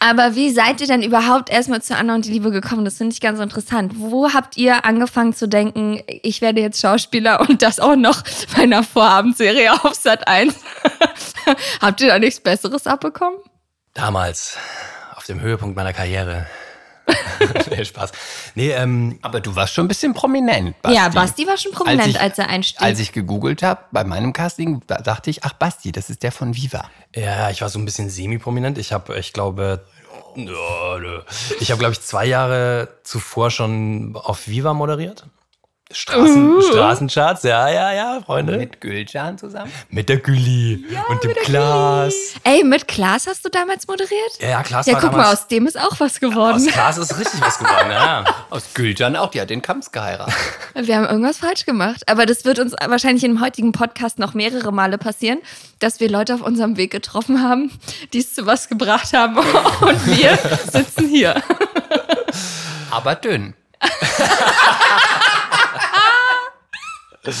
Aber 0.00 0.34
wie 0.34 0.50
seid 0.50 0.80
ihr 0.80 0.88
denn 0.88 1.00
überhaupt 1.02 1.48
erstmal 1.48 1.80
zu 1.80 1.96
Anna 1.96 2.16
und 2.16 2.24
die 2.24 2.30
Liebe 2.32 2.50
gekommen? 2.50 2.84
Das 2.84 2.96
finde 2.98 3.14
ich 3.14 3.20
ganz 3.20 3.38
interessant. 3.38 3.92
Wo 3.96 4.32
habt 4.34 4.56
ihr 4.56 4.84
angefangen 4.84 5.32
zu 5.32 5.46
denken, 5.48 6.00
ich 6.22 6.40
werde 6.40 6.60
jetzt 6.60 6.80
Schauspieler 6.80 7.40
und 7.48 7.62
das 7.62 7.78
auch 7.78 7.94
noch 7.94 8.22
bei 8.56 8.64
einer 8.64 8.82
Vorabendserie 8.82 9.72
auf 9.72 9.94
Sat 9.94 10.26
1? 10.26 10.56
habt 11.80 12.00
ihr 12.00 12.08
da 12.08 12.18
nichts 12.18 12.40
Besseres 12.40 12.86
abbekommen? 12.88 13.38
Damals, 13.94 14.56
auf 15.14 15.24
dem 15.24 15.40
Höhepunkt 15.40 15.76
meiner 15.76 15.92
Karriere. 15.92 16.46
nee, 17.70 17.84
Spaß. 17.84 18.12
Nee, 18.54 18.70
ähm, 18.70 19.18
Aber 19.22 19.40
du 19.40 19.54
warst 19.54 19.74
schon 19.74 19.86
ein 19.86 19.88
bisschen 19.88 20.14
prominent, 20.14 20.80
Basti. 20.82 20.96
Ja, 20.96 21.08
Basti 21.08 21.46
war 21.46 21.56
schon 21.56 21.72
prominent, 21.72 22.20
als, 22.20 22.38
ich, 22.38 22.44
er 22.44 22.48
einstieg. 22.48 22.82
Als 22.82 23.00
ich 23.00 23.12
gegoogelt 23.12 23.62
habe, 23.62 23.80
bei 23.90 24.04
meinem 24.04 24.32
Casting, 24.32 24.82
da 24.86 24.98
dachte 24.98 25.30
ich, 25.30 25.44
ach 25.44 25.52
Basti, 25.54 25.92
das 25.92 26.10
ist 26.10 26.22
der 26.22 26.32
von 26.32 26.54
Viva. 26.54 26.84
ja, 27.14 27.50
ich 27.50 27.60
war 27.62 27.68
so 27.68 27.78
ein 27.78 27.84
bisschen 27.84 28.10
semi-prominent. 28.10 28.78
Ich 28.78 28.92
habe, 28.92 29.18
ich 29.18 29.32
glaube, 29.32 29.84
ich 30.36 31.70
habe, 31.70 31.78
glaube 31.78 31.92
ich, 31.92 32.00
zwei 32.00 32.24
Jahre 32.26 32.88
zuvor 33.04 33.50
schon 33.50 34.16
auf 34.16 34.48
Viva 34.48 34.72
moderiert. 34.72 35.26
Straßen, 35.92 36.62
Straßencharts, 36.62 37.42
ja, 37.42 37.68
ja, 37.68 37.92
ja, 37.92 38.20
Freunde. 38.24 38.52
Mit, 38.52 38.60
Mit 38.72 38.80
Gülcan 38.80 39.38
zusammen. 39.38 39.70
der 39.90 40.18
Gülli 40.18 40.84
und 41.08 41.24
dem 41.24 41.34
Klaas. 41.44 42.14
Ey, 42.44 42.64
mit 42.64 42.88
Klaas 42.88 43.26
hast 43.26 43.44
du 43.44 43.48
damals 43.48 43.86
moderiert? 43.86 44.10
Ja, 44.40 44.48
ja, 44.48 44.62
Klaas 44.62 44.86
Ja, 44.86 44.94
war 44.94 45.00
guck 45.00 45.12
mal, 45.12 45.18
damals, 45.18 45.40
aus 45.40 45.48
dem 45.48 45.66
ist 45.66 45.78
auch 45.78 46.00
was 46.00 46.14
aus 46.14 46.20
geworden. 46.20 46.66
Klaas 46.66 46.98
ist 46.98 47.18
richtig 47.18 47.40
was 47.40 47.58
geworden, 47.58 47.90
ja. 47.90 48.24
Aus 48.50 48.64
Gülcan 48.74 49.16
auch, 49.16 49.30
die 49.30 49.40
hat 49.40 49.50
den 49.50 49.62
Kamps 49.62 49.90
geheiratet. 49.92 50.34
Wir 50.74 50.96
haben 50.96 51.06
irgendwas 51.06 51.38
falsch 51.38 51.64
gemacht. 51.64 52.02
Aber 52.06 52.26
das 52.26 52.44
wird 52.44 52.58
uns 52.58 52.72
wahrscheinlich 52.72 53.24
im 53.24 53.40
heutigen 53.40 53.72
Podcast 53.72 54.18
noch 54.18 54.34
mehrere 54.34 54.72
Male 54.72 54.98
passieren, 54.98 55.38
dass 55.78 56.00
wir 56.00 56.10
Leute 56.10 56.34
auf 56.34 56.42
unserem 56.42 56.76
Weg 56.76 56.90
getroffen 56.90 57.42
haben, 57.42 57.70
die 58.12 58.18
es 58.18 58.34
zu 58.34 58.46
was 58.46 58.68
gebracht 58.68 59.12
haben. 59.12 59.36
Und 59.80 60.06
wir 60.06 60.38
sitzen 60.70 61.08
hier. 61.08 61.42
Aber 62.90 63.14
dünn. 63.14 63.54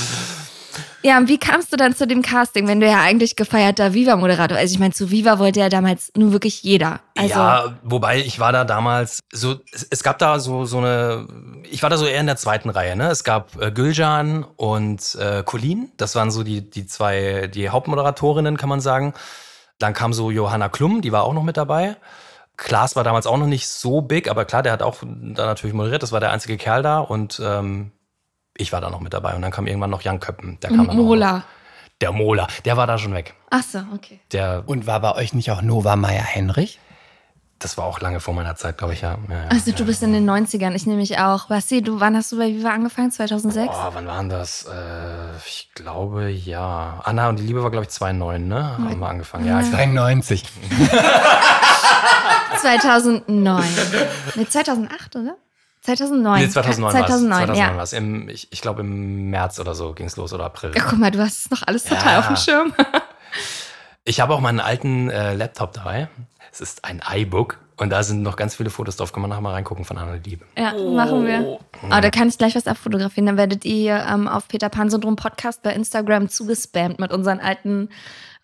Ja, 1.04 1.18
und 1.18 1.28
wie 1.28 1.38
kamst 1.38 1.72
du 1.72 1.76
dann 1.76 1.94
zu 1.94 2.06
dem 2.06 2.22
Casting, 2.22 2.68
wenn 2.68 2.80
du 2.80 2.86
ja 2.86 3.00
eigentlich 3.00 3.34
gefeierter 3.34 3.92
Viva-Moderator? 3.92 4.56
Also 4.56 4.72
ich 4.72 4.78
meine, 4.78 4.92
zu 4.92 5.10
Viva 5.10 5.38
wollte 5.38 5.60
ja 5.60 5.68
damals 5.68 6.12
nur 6.16 6.32
wirklich 6.32 6.62
jeder. 6.62 7.00
Also, 7.16 7.34
ja, 7.34 7.76
wobei 7.82 8.20
ich 8.20 8.38
war 8.38 8.52
da 8.52 8.64
damals 8.64 9.20
so, 9.32 9.56
es, 9.72 9.86
es 9.90 10.02
gab 10.02 10.18
da 10.18 10.38
so 10.38 10.64
so 10.64 10.78
eine, 10.78 11.26
ich 11.68 11.82
war 11.82 11.90
da 11.90 11.96
so 11.96 12.06
eher 12.06 12.20
in 12.20 12.26
der 12.26 12.36
zweiten 12.36 12.70
Reihe. 12.70 12.94
Ne, 12.94 13.10
es 13.10 13.24
gab 13.24 13.60
äh, 13.60 13.72
Gülcan 13.72 14.44
und 14.44 15.16
äh, 15.16 15.42
Colin. 15.44 15.90
Das 15.96 16.14
waren 16.14 16.30
so 16.30 16.44
die 16.44 16.68
die 16.68 16.86
zwei 16.86 17.48
die 17.48 17.68
Hauptmoderatorinnen, 17.68 18.56
kann 18.56 18.68
man 18.68 18.80
sagen. 18.80 19.12
Dann 19.78 19.94
kam 19.94 20.12
so 20.12 20.30
Johanna 20.30 20.68
Klum, 20.68 21.02
die 21.02 21.10
war 21.10 21.24
auch 21.24 21.34
noch 21.34 21.42
mit 21.42 21.56
dabei. 21.56 21.96
Klaas 22.56 22.94
war 22.94 23.02
damals 23.02 23.26
auch 23.26 23.38
noch 23.38 23.46
nicht 23.46 23.66
so 23.66 24.02
big, 24.02 24.30
aber 24.30 24.44
klar, 24.44 24.62
der 24.62 24.72
hat 24.72 24.82
auch 24.82 24.98
da 25.00 25.46
natürlich 25.46 25.74
moderiert. 25.74 26.04
Das 26.04 26.12
war 26.12 26.20
der 26.20 26.30
einzige 26.30 26.56
Kerl 26.58 26.82
da 26.82 27.00
und 27.00 27.42
ähm, 27.44 27.90
ich 28.56 28.72
war 28.72 28.80
da 28.80 28.90
noch 28.90 29.00
mit 29.00 29.12
dabei. 29.12 29.34
Und 29.34 29.42
dann 29.42 29.50
kam 29.50 29.66
irgendwann 29.66 29.90
noch 29.90 30.02
Jan 30.02 30.20
Köppen. 30.20 30.58
Der 30.60 30.70
kam. 30.70 30.86
Mola. 30.86 31.44
Der 32.00 32.12
Mola, 32.12 32.48
der 32.64 32.76
war 32.76 32.86
da 32.86 32.98
schon 32.98 33.14
weg. 33.14 33.34
Ach 33.50 33.62
so, 33.62 33.80
okay. 33.94 34.20
Der 34.32 34.64
Und 34.66 34.86
war 34.86 35.00
bei 35.00 35.14
euch 35.14 35.34
nicht 35.34 35.50
auch 35.52 35.62
Nova 35.62 35.94
Meyer-Henrich? 35.94 36.80
das 37.62 37.78
war 37.78 37.84
auch 37.84 38.00
lange 38.00 38.20
vor 38.20 38.34
meiner 38.34 38.56
Zeit, 38.56 38.78
glaube 38.78 38.94
ich, 38.94 39.02
ja. 39.02 39.16
ja, 39.28 39.34
ja 39.34 39.48
Also 39.48 39.70
ja. 39.70 39.76
du 39.76 39.84
bist 39.84 40.02
in 40.02 40.12
den 40.12 40.28
90ern, 40.28 40.74
ich 40.74 40.86
nämlich 40.86 41.18
auch. 41.18 41.46
Basti, 41.46 41.82
du, 41.82 42.00
wann 42.00 42.16
hast 42.16 42.32
du 42.32 42.38
bei 42.38 42.48
Viva 42.48 42.70
angefangen? 42.70 43.10
2006? 43.10 43.66
Boah, 43.68 43.90
wann 43.92 44.06
waren 44.06 44.28
das? 44.28 44.64
Äh, 44.64 45.36
ich 45.46 45.70
glaube, 45.74 46.28
ja. 46.28 47.00
Anna 47.04 47.28
und 47.28 47.38
die 47.38 47.44
Liebe 47.44 47.62
war, 47.62 47.70
glaube 47.70 47.84
ich, 47.84 47.90
2009, 47.90 48.48
ne? 48.48 48.78
Haben 48.78 48.98
wir 49.00 49.08
angefangen. 49.08 49.46
Ja, 49.46 49.60
ich 49.60 49.70
93. 49.70 50.44
2009. 52.60 53.64
Nee, 54.34 54.46
2008, 54.48 55.16
oder? 55.16 55.36
2009. 55.82 56.40
Nee, 56.42 56.48
2009, 56.48 56.92
2009, 56.92 57.46
2009 57.46 57.56
ja. 57.70 57.76
war 57.76 57.82
es. 57.82 57.92
Im, 57.92 58.28
ich 58.28 58.48
ich 58.50 58.60
glaube, 58.60 58.80
im 58.80 59.30
März 59.30 59.58
oder 59.58 59.74
so 59.74 59.92
ging 59.92 60.06
es 60.06 60.16
los 60.16 60.32
oder 60.32 60.44
April. 60.44 60.72
Ja, 60.74 60.84
guck 60.88 60.98
mal, 60.98 61.10
du 61.10 61.20
hast 61.20 61.46
es 61.46 61.50
noch 61.50 61.62
alles 61.66 61.84
total 61.84 62.14
Ja. 62.14 62.18
auf 62.20 62.26
dem 62.28 62.36
Schirm. 62.36 62.74
Ich 64.04 64.20
habe 64.20 64.34
auch 64.34 64.40
meinen 64.40 64.58
alten 64.58 65.10
äh, 65.10 65.34
Laptop 65.34 65.74
dabei. 65.74 66.08
Es 66.50 66.60
ist 66.60 66.84
ein 66.84 67.00
iBook 67.08 67.58
und 67.76 67.90
da 67.90 68.02
sind 68.02 68.22
noch 68.22 68.34
ganz 68.34 68.56
viele 68.56 68.68
Fotos 68.68 68.96
drauf. 68.96 69.12
Kann 69.12 69.20
man 69.22 69.30
nachher 69.30 69.42
mal 69.42 69.52
reingucken 69.52 69.84
von 69.84 69.96
Anna 69.96 70.14
Liebe. 70.14 70.44
Ja, 70.58 70.72
machen 70.74 71.24
wir. 71.24 71.58
Aber 71.88 72.00
da 72.00 72.10
kann 72.10 72.28
ich 72.28 72.36
gleich 72.36 72.56
was 72.56 72.66
abfotografieren. 72.66 73.26
Dann 73.26 73.36
werdet 73.36 73.64
ihr 73.64 74.04
ähm, 74.10 74.26
auf 74.26 74.48
Peter 74.48 74.68
Pan 74.70 74.90
Syndrom 74.90 75.14
Podcast 75.14 75.62
bei 75.62 75.72
Instagram 75.72 76.28
zugespammt 76.28 76.98
mit 76.98 77.12
unseren 77.12 77.38
alten 77.38 77.90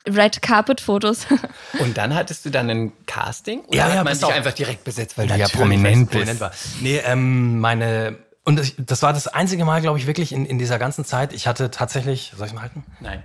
Red 0.06 0.40
Carpet 0.42 0.80
Fotos. 0.80 1.26
Und 1.80 1.96
dann 1.98 2.14
hattest 2.14 2.44
du 2.44 2.50
dann 2.50 2.70
ein 2.70 2.92
Casting? 3.06 3.60
Oder 3.66 3.76
Ja, 3.76 3.84
hat 3.84 3.90
ja, 3.90 3.96
man 4.04 4.06
pass 4.12 4.20
dich 4.20 4.32
einfach 4.32 4.52
direkt 4.52 4.84
besetzt, 4.84 5.18
weil 5.18 5.26
du 5.26 5.36
ja 5.36 5.48
prominent 5.48 6.10
bist? 6.10 6.12
prominent 6.12 6.40
war. 6.40 6.50
Nee, 6.80 6.98
ähm, 7.04 7.58
meine. 7.60 8.16
Und 8.44 8.58
das, 8.58 8.72
das 8.78 9.02
war 9.02 9.12
das 9.12 9.28
einzige 9.28 9.64
Mal, 9.66 9.82
glaube 9.82 9.98
ich, 9.98 10.06
wirklich 10.06 10.32
in, 10.32 10.46
in 10.46 10.58
dieser 10.58 10.78
ganzen 10.78 11.04
Zeit. 11.04 11.32
Ich 11.34 11.46
hatte 11.46 11.70
tatsächlich. 11.70 12.32
Soll 12.36 12.46
ich 12.46 12.54
mal 12.54 12.62
halten? 12.62 12.84
Nein. 13.00 13.22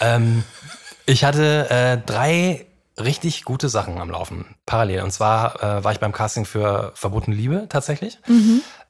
Ähm, 0.00 0.42
ich 1.06 1.24
hatte 1.24 1.70
äh, 1.70 1.98
drei 2.04 2.66
richtig 2.98 3.44
gute 3.44 3.68
Sachen 3.68 3.98
am 4.00 4.10
Laufen, 4.10 4.56
parallel. 4.66 5.02
Und 5.02 5.12
zwar 5.12 5.62
äh, 5.62 5.84
war 5.84 5.92
ich 5.92 6.00
beim 6.00 6.10
Casting 6.12 6.44
für 6.44 6.90
Verbotene 6.96 7.36
Liebe 7.36 7.66
tatsächlich. 7.68 8.18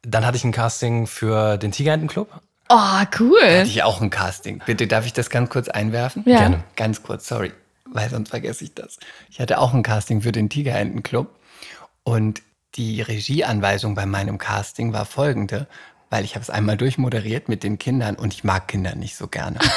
Dann 0.02 0.24
hatte 0.24 0.38
ich 0.38 0.44
ein 0.44 0.52
Casting 0.52 1.06
für 1.06 1.58
den 1.58 1.72
Tigerentenclub. 1.72 2.30
Oh, 2.70 3.02
cool. 3.18 3.40
Hatte 3.42 3.62
ich 3.68 3.82
auch 3.82 4.00
ein 4.00 4.10
Casting. 4.10 4.60
Bitte, 4.66 4.86
darf 4.86 5.06
ich 5.06 5.12
das 5.12 5.30
ganz 5.30 5.48
kurz 5.50 5.68
einwerfen? 5.68 6.22
Ja. 6.26 6.38
Gerne. 6.40 6.64
Ganz 6.76 7.02
kurz, 7.02 7.26
sorry, 7.28 7.52
weil 7.86 8.10
sonst 8.10 8.28
vergesse 8.30 8.64
ich 8.64 8.74
das. 8.74 8.98
Ich 9.30 9.40
hatte 9.40 9.58
auch 9.58 9.72
ein 9.74 9.82
Casting 9.82 10.20
für 10.20 10.32
den 10.32 10.50
Tigerentenclub 10.50 11.28
und 12.04 12.42
die 12.74 13.00
Regieanweisung 13.00 13.94
bei 13.94 14.04
meinem 14.06 14.36
Casting 14.38 14.92
war 14.92 15.06
folgende, 15.06 15.66
weil 16.10 16.24
ich 16.24 16.34
habe 16.34 16.42
es 16.42 16.50
einmal 16.50 16.76
durchmoderiert 16.76 17.48
mit 17.48 17.62
den 17.62 17.78
Kindern 17.78 18.14
und 18.16 18.34
ich 18.34 18.44
mag 18.44 18.68
Kinder 18.68 18.94
nicht 18.94 19.16
so 19.16 19.28
gerne. 19.28 19.58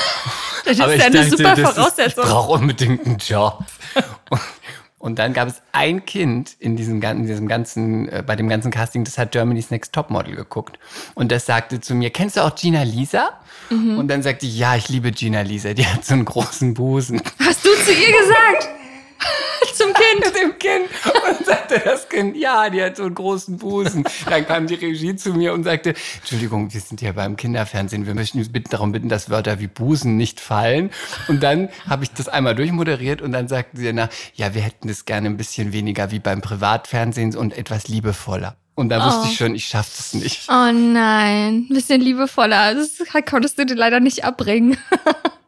Das 0.64 0.74
ist 0.74 0.82
Aber 0.82 0.92
ja 0.94 0.98
ich 1.00 1.06
eine 1.06 1.16
dachte, 1.16 1.30
super 1.32 1.56
das 1.56 1.60
ist- 1.60 1.76
Voraussetzung. 1.76 2.24
Ich 2.24 2.30
brauche 2.30 2.52
unbedingt 2.52 3.06
einen 3.08 3.18
Job. 3.18 3.64
Und, 5.02 5.18
dann 5.20 5.34
gab 5.34 5.48
es 5.48 5.62
ein 5.72 6.06
Kind 6.06 6.56
in 6.60 6.76
diesem, 6.76 7.02
in 7.02 7.26
diesem 7.26 7.48
ganzen, 7.48 8.08
äh, 8.10 8.24
bei 8.26 8.36
dem 8.36 8.48
ganzen 8.48 8.72
Casting, 8.72 9.04
das 9.04 9.18
hat 9.18 9.32
Germany's 9.32 9.72
Next 9.72 9.94
Topmodel 9.94 10.36
geguckt. 10.36 10.78
Und 11.16 11.32
das 11.32 11.46
sagte 11.46 11.82
zu 11.82 11.96
mir, 11.96 12.12
kennst 12.12 12.38
du 12.38 12.42
auch 12.42 12.56
Gina 12.56 12.84
Lisa? 12.84 13.32
Mhm. 13.70 13.98
Und 13.98 14.08
dann 14.10 14.22
sagte 14.22 14.46
ich, 14.46 14.58
ja, 14.58 14.76
ich 14.76 14.90
liebe 14.90 15.12
Gina 15.12 15.42
Lisa, 15.42 15.74
die 15.74 15.86
hat 15.86 16.06
so 16.06 16.14
einen 16.14 16.26
großen 16.26 16.74
Busen. 16.74 17.22
Hast 17.40 17.66
du 17.66 17.70
zu 17.84 17.92
ihr 17.92 18.18
gesagt? 18.20 18.81
Zum 19.74 19.94
Kind. 19.94 20.36
Dem 20.42 20.58
Kind. 20.60 20.90
Und 21.06 21.46
sagte 21.46 21.82
das 21.84 22.08
Kind, 22.10 22.36
ja, 22.36 22.70
die 22.70 22.82
hat 22.82 22.98
so 22.98 23.04
einen 23.04 23.16
großen 23.16 23.58
Busen. 23.58 24.04
Dann 24.30 24.46
kam 24.46 24.68
die 24.68 24.76
Regie 24.76 25.16
zu 25.16 25.34
mir 25.34 25.54
und 25.54 25.64
sagte, 25.64 25.96
Entschuldigung, 26.20 26.74
wir 26.74 26.82
sind 26.82 27.00
hier 27.00 27.14
beim 27.14 27.36
Kinderfernsehen, 27.36 28.06
wir 28.06 28.16
möchten 28.16 28.46
bitten, 28.52 28.70
darum 28.70 28.92
bitten, 28.92 29.10
dass 29.10 29.30
Wörter 29.30 29.60
wie 29.60 29.68
Busen 29.68 30.18
nicht 30.18 30.40
fallen. 30.40 30.92
Und 31.28 31.44
dann 31.44 31.70
habe 31.88 32.04
ich 32.04 32.12
das 32.12 32.28
einmal 32.28 32.56
durchmoderiert 32.56 33.22
und 33.22 33.32
dann 33.32 33.48
sagten 33.48 33.78
sie 33.78 33.86
danach, 33.86 34.10
ja, 34.36 34.54
wir 34.54 34.62
hätten 34.62 34.88
das 34.88 35.06
gerne 35.06 35.28
ein 35.28 35.38
bisschen 35.38 35.74
weniger 35.74 36.12
wie 36.12 36.20
beim 36.20 36.42
Privatfernsehen 36.42 37.36
und 37.36 37.58
etwas 37.58 37.88
liebevoller. 37.88 38.56
Und 38.76 38.90
da 38.90 39.06
wusste 39.06 39.28
ich 39.28 39.38
schon, 39.38 39.54
ich 39.54 39.66
schaffe 39.66 39.92
das 39.98 40.14
nicht. 40.14 40.50
Oh 40.50 40.72
nein, 40.72 41.68
ein 41.70 41.74
bisschen 41.74 42.02
liebevoller. 42.02 42.74
Das 42.74 42.98
konntest 43.30 43.60
du 43.60 43.66
dir 43.66 43.76
leider 43.76 44.00
nicht 44.00 44.24
abbringen. 44.24 44.78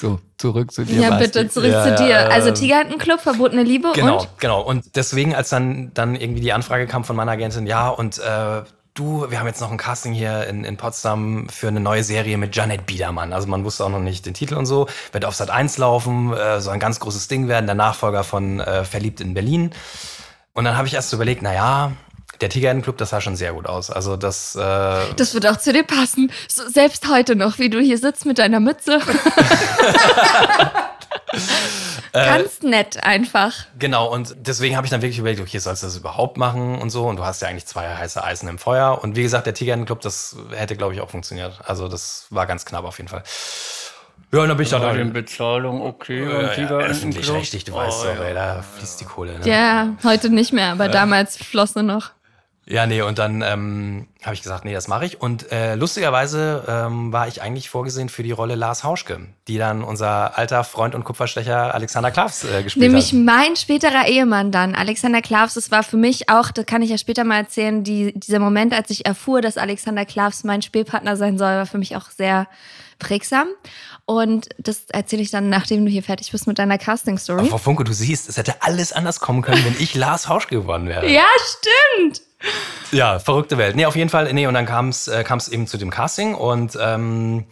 So, 0.00 0.20
zurück 0.36 0.72
zu 0.72 0.84
dir. 0.84 1.00
Ja, 1.00 1.10
Basti. 1.10 1.24
bitte, 1.24 1.48
zurück 1.48 1.70
Ja, 1.70 1.82
zu 1.82 1.88
ja, 1.90 1.96
dir. 1.96 2.30
Also 2.30 2.48
ähm, 2.48 2.54
Tigerentenclub, 2.54 3.20
verbotene 3.20 3.62
Liebe 3.62 3.92
Genau, 3.94 4.20
und? 4.20 4.28
genau. 4.38 4.60
Und 4.62 4.94
deswegen, 4.96 5.34
als 5.34 5.48
dann, 5.48 5.90
dann 5.94 6.14
irgendwie 6.14 6.40
die 6.42 6.52
Anfrage 6.52 6.86
kam 6.86 7.04
von 7.04 7.16
meiner 7.16 7.32
Agentin, 7.32 7.66
ja, 7.66 7.88
und 7.88 8.18
äh, 8.18 8.62
du, 8.94 9.26
wir 9.30 9.38
haben 9.40 9.46
jetzt 9.46 9.60
noch 9.60 9.70
ein 9.70 9.78
Casting 9.78 10.12
hier 10.12 10.46
in, 10.46 10.64
in 10.64 10.76
Potsdam 10.76 11.48
für 11.48 11.68
eine 11.68 11.80
neue 11.80 12.02
Serie 12.04 12.36
mit 12.38 12.54
Janet 12.54 12.86
Biedermann. 12.86 13.32
Also 13.32 13.48
man 13.48 13.64
wusste 13.64 13.84
auch 13.84 13.88
noch 13.90 14.00
nicht 14.00 14.26
den 14.26 14.34
Titel 14.34 14.54
und 14.54 14.66
so. 14.66 14.86
Wird 15.12 15.24
auf 15.24 15.34
Sat 15.34 15.50
1 15.50 15.78
laufen, 15.78 16.32
äh, 16.34 16.60
soll 16.60 16.74
ein 16.74 16.80
ganz 16.80 17.00
großes 17.00 17.28
Ding 17.28 17.48
werden, 17.48 17.66
der 17.66 17.74
Nachfolger 17.74 18.24
von 18.24 18.60
äh, 18.60 18.84
Verliebt 18.84 19.20
in 19.20 19.34
Berlin. 19.34 19.70
Und 20.52 20.64
dann 20.64 20.76
habe 20.76 20.86
ich 20.88 20.94
erst 20.94 21.12
überlegt, 21.12 21.42
na 21.42 21.52
ja, 21.54 21.92
der 22.40 22.48
Tigerentenclub, 22.48 22.96
das 22.98 23.10
sah 23.10 23.20
schon 23.20 23.36
sehr 23.36 23.52
gut 23.52 23.66
aus. 23.66 23.90
Also 23.90 24.16
das, 24.16 24.54
äh, 24.56 24.60
Das 25.16 25.34
wird 25.34 25.46
auch 25.46 25.56
zu 25.56 25.72
dir 25.72 25.84
passen. 25.84 26.30
So, 26.48 26.68
selbst 26.68 27.08
heute 27.08 27.36
noch, 27.36 27.58
wie 27.58 27.70
du 27.70 27.80
hier 27.80 27.98
sitzt 27.98 28.26
mit 28.26 28.38
deiner 28.38 28.60
Mütze. 28.60 29.00
Ganz 32.12 32.62
nett 32.62 33.02
einfach. 33.04 33.52
Genau, 33.78 34.10
und 34.10 34.34
deswegen 34.38 34.76
habe 34.76 34.86
ich 34.86 34.90
dann 34.90 35.02
wirklich 35.02 35.18
überlegt, 35.18 35.40
okay, 35.40 35.58
sollst 35.58 35.82
du 35.82 35.86
das 35.86 35.96
überhaupt 35.96 36.36
machen 36.38 36.78
und 36.78 36.90
so? 36.90 37.06
Und 37.06 37.16
du 37.16 37.24
hast 37.24 37.42
ja 37.42 37.48
eigentlich 37.48 37.66
zwei 37.66 37.94
heiße 37.94 38.22
Eisen 38.22 38.48
im 38.48 38.58
Feuer. 38.58 39.02
Und 39.02 39.16
wie 39.16 39.22
gesagt, 39.22 39.46
der 39.46 39.54
Tigerentenclub, 39.54 40.00
das 40.00 40.36
hätte, 40.54 40.76
glaube 40.76 40.94
ich, 40.94 41.00
auch 41.00 41.10
funktioniert. 41.10 41.60
Also 41.66 41.88
das 41.88 42.26
war 42.30 42.46
ganz 42.46 42.64
knapp 42.64 42.84
auf 42.84 42.96
jeden 42.98 43.08
Fall. 43.08 43.22
Ja, 44.32 44.40
und 44.40 44.48
dann 44.48 44.56
bin 44.56 44.64
ich 44.64 44.70
da 44.70 44.78
Bei 44.78 44.86
dann. 44.86 44.96
den 44.96 45.12
Bezahlung, 45.12 45.82
okay. 45.82 46.24
Ja, 46.24 46.38
und 46.38 46.42
ja, 46.44 46.48
Tigerentenclub. 46.48 46.90
öffentlich-rechtlich, 46.90 47.64
du 47.64 47.74
weißt 47.74 47.98
Oh, 48.02 48.06
doch, 48.06 48.16
ja. 48.16 48.24
ey, 48.24 48.34
da 48.34 48.62
fließt 48.76 49.00
die 49.00 49.04
Kohle. 49.04 49.38
Ne? 49.38 49.48
Ja, 49.48 49.88
heute 50.04 50.30
nicht 50.30 50.52
mehr, 50.52 50.72
aber 50.72 50.88
damals 50.88 51.36
floss 51.36 51.74
nur 51.74 51.84
noch. 51.84 52.10
Ja, 52.68 52.84
nee, 52.86 53.00
und 53.00 53.20
dann 53.20 53.42
ähm, 53.42 54.08
habe 54.24 54.34
ich 54.34 54.42
gesagt, 54.42 54.64
nee, 54.64 54.74
das 54.74 54.88
mache 54.88 55.06
ich. 55.06 55.20
Und 55.20 55.52
äh, 55.52 55.76
lustigerweise 55.76 56.64
ähm, 56.66 57.12
war 57.12 57.28
ich 57.28 57.40
eigentlich 57.40 57.70
vorgesehen 57.70 58.08
für 58.08 58.24
die 58.24 58.32
Rolle 58.32 58.56
Lars 58.56 58.82
Hauschke, 58.82 59.20
die 59.46 59.56
dann 59.56 59.84
unser 59.84 60.36
alter 60.36 60.64
Freund 60.64 60.96
und 60.96 61.04
Kupferstecher 61.04 61.72
Alexander 61.74 62.10
Klavs 62.10 62.42
äh, 62.42 62.64
gespielt 62.64 62.82
Nämlich 62.82 63.12
hat. 63.12 63.20
mein 63.20 63.54
späterer 63.54 64.08
Ehemann 64.08 64.50
dann, 64.50 64.74
Alexander 64.74 65.22
Klavs. 65.22 65.54
Das 65.54 65.70
war 65.70 65.84
für 65.84 65.96
mich 65.96 66.28
auch, 66.28 66.50
das 66.50 66.66
kann 66.66 66.82
ich 66.82 66.90
ja 66.90 66.98
später 66.98 67.22
mal 67.22 67.38
erzählen, 67.38 67.84
die, 67.84 68.12
dieser 68.18 68.40
Moment, 68.40 68.74
als 68.74 68.90
ich 68.90 69.06
erfuhr, 69.06 69.40
dass 69.42 69.58
Alexander 69.58 70.04
Klavs 70.04 70.42
mein 70.42 70.60
Spielpartner 70.60 71.16
sein 71.16 71.38
soll, 71.38 71.52
war 71.52 71.66
für 71.66 71.78
mich 71.78 71.94
auch 71.94 72.10
sehr 72.10 72.48
prägsam. 72.98 73.46
Und 74.06 74.48
das 74.58 74.86
erzähle 74.88 75.22
ich 75.22 75.30
dann, 75.30 75.50
nachdem 75.50 75.84
du 75.84 75.90
hier 75.90 76.02
fertig 76.02 76.32
bist 76.32 76.48
mit 76.48 76.58
deiner 76.58 76.78
Casting-Story. 76.78 77.46
Frau 77.46 77.58
Funke, 77.58 77.84
du 77.84 77.92
siehst, 77.92 78.28
es 78.28 78.36
hätte 78.36 78.62
alles 78.62 78.92
anders 78.92 79.20
kommen 79.20 79.42
können, 79.42 79.64
wenn 79.64 79.76
ich 79.78 79.94
Lars 79.94 80.28
Hauschke 80.28 80.56
geworden 80.56 80.88
wäre. 80.88 81.08
Ja, 81.08 81.26
stimmt. 81.98 82.25
Ja, 82.92 83.18
verrückte 83.18 83.58
Welt. 83.58 83.76
Nee, 83.76 83.86
auf 83.86 83.96
jeden 83.96 84.10
Fall. 84.10 84.32
Nee, 84.32 84.46
und 84.46 84.54
dann 84.54 84.66
kam 84.66 84.88
es 84.88 85.08
äh, 85.08 85.24
kam's 85.24 85.48
eben 85.48 85.66
zu 85.66 85.78
dem 85.78 85.90
Casting 85.90 86.34
und 86.34 86.78
ähm, 86.80 87.46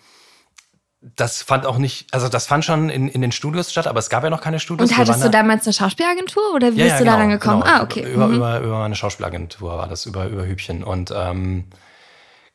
das 1.16 1.42
fand 1.42 1.66
auch 1.66 1.76
nicht, 1.76 2.12
also 2.14 2.28
das 2.28 2.46
fand 2.46 2.64
schon 2.64 2.88
in, 2.88 3.08
in 3.08 3.20
den 3.20 3.32
Studios 3.32 3.70
statt, 3.70 3.86
aber 3.86 3.98
es 3.98 4.08
gab 4.08 4.24
ja 4.24 4.30
noch 4.30 4.40
keine 4.40 4.58
Studios. 4.58 4.90
Und 4.90 4.96
hattest 4.96 5.22
du 5.22 5.28
damals 5.28 5.66
eine 5.66 5.74
Schauspielagentur 5.74 6.54
oder 6.54 6.72
wie 6.72 6.78
ja, 6.78 6.84
bist 6.84 6.92
ja, 6.92 6.98
du 6.98 7.04
genau, 7.04 7.16
da 7.16 7.22
rangekommen? 7.22 7.60
Genau. 7.62 7.74
Ah, 7.74 7.82
okay. 7.82 8.10
Über, 8.10 8.28
mhm. 8.28 8.36
über, 8.36 8.60
über 8.60 8.78
meine 8.78 8.94
Schauspielagentur 8.94 9.76
war 9.76 9.88
das, 9.88 10.06
über, 10.06 10.26
über 10.26 10.46
Hübchen. 10.46 10.82
Und 10.82 11.12
ähm, 11.14 11.66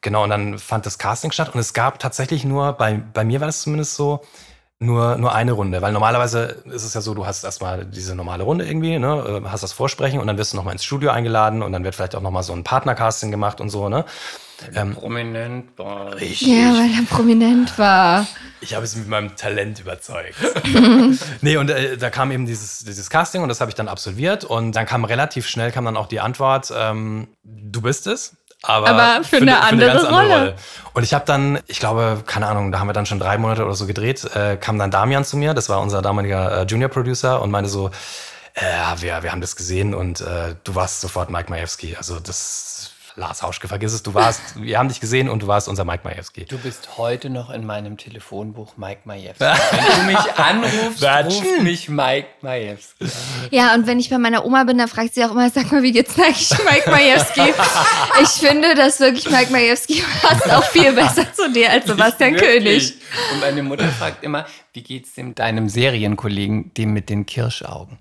genau, 0.02 0.24
und 0.24 0.32
dann 0.32 0.58
fand 0.58 0.88
das 0.88 0.98
Casting 0.98 1.32
statt 1.32 1.54
und 1.54 1.60
es 1.60 1.74
gab 1.74 2.00
tatsächlich 2.00 2.44
nur, 2.44 2.74
bei, 2.74 3.00
bei 3.14 3.24
mir 3.24 3.40
war 3.40 3.48
das 3.48 3.62
zumindest 3.62 3.96
so, 3.96 4.22
nur, 4.80 5.18
nur 5.18 5.36
eine 5.36 5.52
Runde, 5.52 5.82
weil 5.82 5.92
normalerweise 5.92 6.64
ist 6.66 6.84
es 6.84 6.94
ja 6.94 7.02
so, 7.02 7.14
du 7.14 7.26
hast 7.26 7.44
erstmal 7.44 7.86
diese 7.86 8.16
normale 8.16 8.44
Runde 8.44 8.66
irgendwie, 8.66 8.98
ne, 8.98 9.42
hast 9.46 9.62
das 9.62 9.74
Vorsprechen 9.74 10.22
und 10.22 10.28
dann 10.28 10.38
wirst 10.38 10.54
du 10.54 10.58
nochmal 10.58 10.74
ins 10.74 10.86
Studio 10.86 11.12
eingeladen 11.12 11.62
und 11.62 11.74
dann 11.74 11.84
wird 11.84 11.96
vielleicht 11.96 12.16
auch 12.16 12.22
nochmal 12.22 12.44
so 12.44 12.54
ein 12.54 12.64
Partnercasting 12.64 13.30
gemacht 13.30 13.60
und 13.60 13.70
so, 13.70 13.90
ne? 13.90 14.06
Ähm, 14.76 14.96
Prominent 14.96 15.78
war. 15.78 16.16
richtig. 16.16 16.48
Ja, 16.48 16.74
weil 16.74 16.92
er 16.92 17.04
prominent 17.10 17.78
war. 17.78 18.28
Ich 18.62 18.74
habe 18.74 18.84
es 18.84 18.96
mit 18.96 19.08
meinem 19.08 19.36
Talent 19.36 19.80
überzeugt. 19.80 20.36
nee, 21.42 21.56
und 21.58 21.70
äh, 21.70 21.98
da 21.98 22.10
kam 22.10 22.32
eben 22.32 22.46
dieses, 22.46 22.80
dieses 22.80 23.10
Casting 23.10 23.42
und 23.42 23.50
das 23.50 23.62
habe 23.62 23.72
ich 23.72 23.76
dann 23.76 23.88
absolviert. 23.88 24.44
Und 24.44 24.76
dann 24.76 24.86
kam 24.86 25.06
relativ 25.06 25.48
schnell 25.48 25.72
kam 25.72 25.86
dann 25.86 25.96
auch 25.96 26.08
die 26.08 26.20
Antwort, 26.20 26.74
ähm, 26.76 27.30
du 27.44 27.82
bist 27.82 28.08
es. 28.08 28.36
Aber, 28.62 28.88
Aber 28.88 29.24
für 29.24 29.38
eine 29.38 29.62
andere 29.62 30.10
Rolle. 30.10 30.56
Und 30.94 31.04
ich 31.04 31.13
habe 31.13 31.25
dann, 31.25 31.60
ich 31.68 31.80
glaube, 31.80 32.24
keine 32.25 32.48
Ahnung, 32.48 32.72
da 32.72 32.80
haben 32.80 32.88
wir 32.88 32.94
dann 32.94 33.06
schon 33.06 33.20
drei 33.20 33.38
Monate 33.38 33.63
oder 33.63 33.75
so 33.75 33.86
gedreht, 33.86 34.25
äh, 34.36 34.58
kam 34.58 34.78
dann 34.78 34.92
Damian 34.92 35.24
zu 35.24 35.38
mir, 35.38 35.54
das 35.54 35.70
war 35.70 35.80
unser 35.80 36.01
damaliger 36.01 36.62
äh, 36.62 36.66
Junior-Producer 36.66 37.42
und 37.42 37.51
meinte 37.51 37.70
so, 37.70 37.89
äh, 38.56 38.78
ja, 38.78 39.01
wir, 39.01 39.24
wir 39.24 39.32
haben 39.32 39.42
das 39.42 39.56
gesehen 39.56 39.94
und 39.94 40.22
äh, 40.22 40.56
du 40.63 40.75
warst 40.75 41.01
sofort 41.01 41.30
Mike 41.30 41.50
Majewski. 41.50 41.96
Also 41.96 42.20
das, 42.20 42.92
Lars 43.16 43.42
Hauschke, 43.42 43.68
vergiss 43.68 43.94
es, 43.94 44.04
du 44.04 44.13
warst, 44.13 44.42
wir 44.62 44.78
haben 44.78 44.89
dich 44.89 45.00
gesehen 45.00 45.30
und 45.30 45.44
du 45.44 45.48
warst 45.48 45.68
unser 45.68 45.86
Mike 45.86 46.01
Majewski. 46.04 46.46
Du 46.46 46.58
bist 46.58 46.98
heute 46.98 47.30
noch 47.30 47.50
in 47.50 47.66
meinem 47.66 47.98
Telefonbuch 47.98 48.78
Mike 48.78 49.01
Majewski. 49.06 49.39
Wenn 49.44 50.00
du 50.00 50.12
mich 50.12 50.34
anrufst, 50.36 51.04
ruf 51.04 51.62
mich 51.62 51.89
Mike 51.89 52.28
Majewski. 52.42 53.06
an. 53.06 53.10
Ja, 53.51 53.74
und 53.74 53.88
wenn 53.88 54.00
ich 54.00 54.10
bei 54.10 54.18
meiner 54.18 54.46
Oma 54.46 54.63
bin, 54.63 54.78
dann 54.78 54.88
fragt 54.88 55.13
sie 55.13 55.24
auch 55.25 55.32
immer, 55.32 55.50
sag 55.50 55.72
mal, 55.72 55.84
wie 55.84 55.92
geht's 55.92 56.18
eigentlich 56.20 56.50
Mike 56.50 56.89
Majewski? 56.89 57.54
ich 58.22 58.30
finde, 58.30 58.75
dass 58.75 59.00
wirklich 59.00 59.30
Mike 59.30 59.51
Majewski 59.51 60.04
passt 60.22 60.51
auch 60.51 60.63
viel 60.66 60.94
besser 60.94 61.32
zu 61.34 61.51
dir 61.51 61.72
als 61.72 61.86
Sebastian 61.88 62.36
König. 62.36 62.94
Und 63.34 63.42
meine 63.42 63.63
Mutter 63.63 63.88
fragt 63.89 64.24
immer, 64.24 64.46
wie 64.74 64.84
geht's 64.84 65.13
dem 65.16 65.36
deinem 65.36 65.70
Serienkollegen, 65.70 66.74
dem 66.75 66.94
mit 66.94 67.10
den 67.10 67.25
Kirschaugen? 67.25 68.00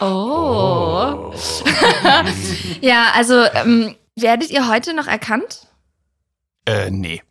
Oh. 0.00 1.32
ja, 2.80 3.10
also 3.14 3.44
ähm, 3.54 3.96
werdet 4.22 4.50
ihr 4.50 4.68
heute 4.68 4.94
noch 4.94 5.06
erkannt? 5.06 5.66
Äh, 6.66 6.90
nee. 6.90 7.22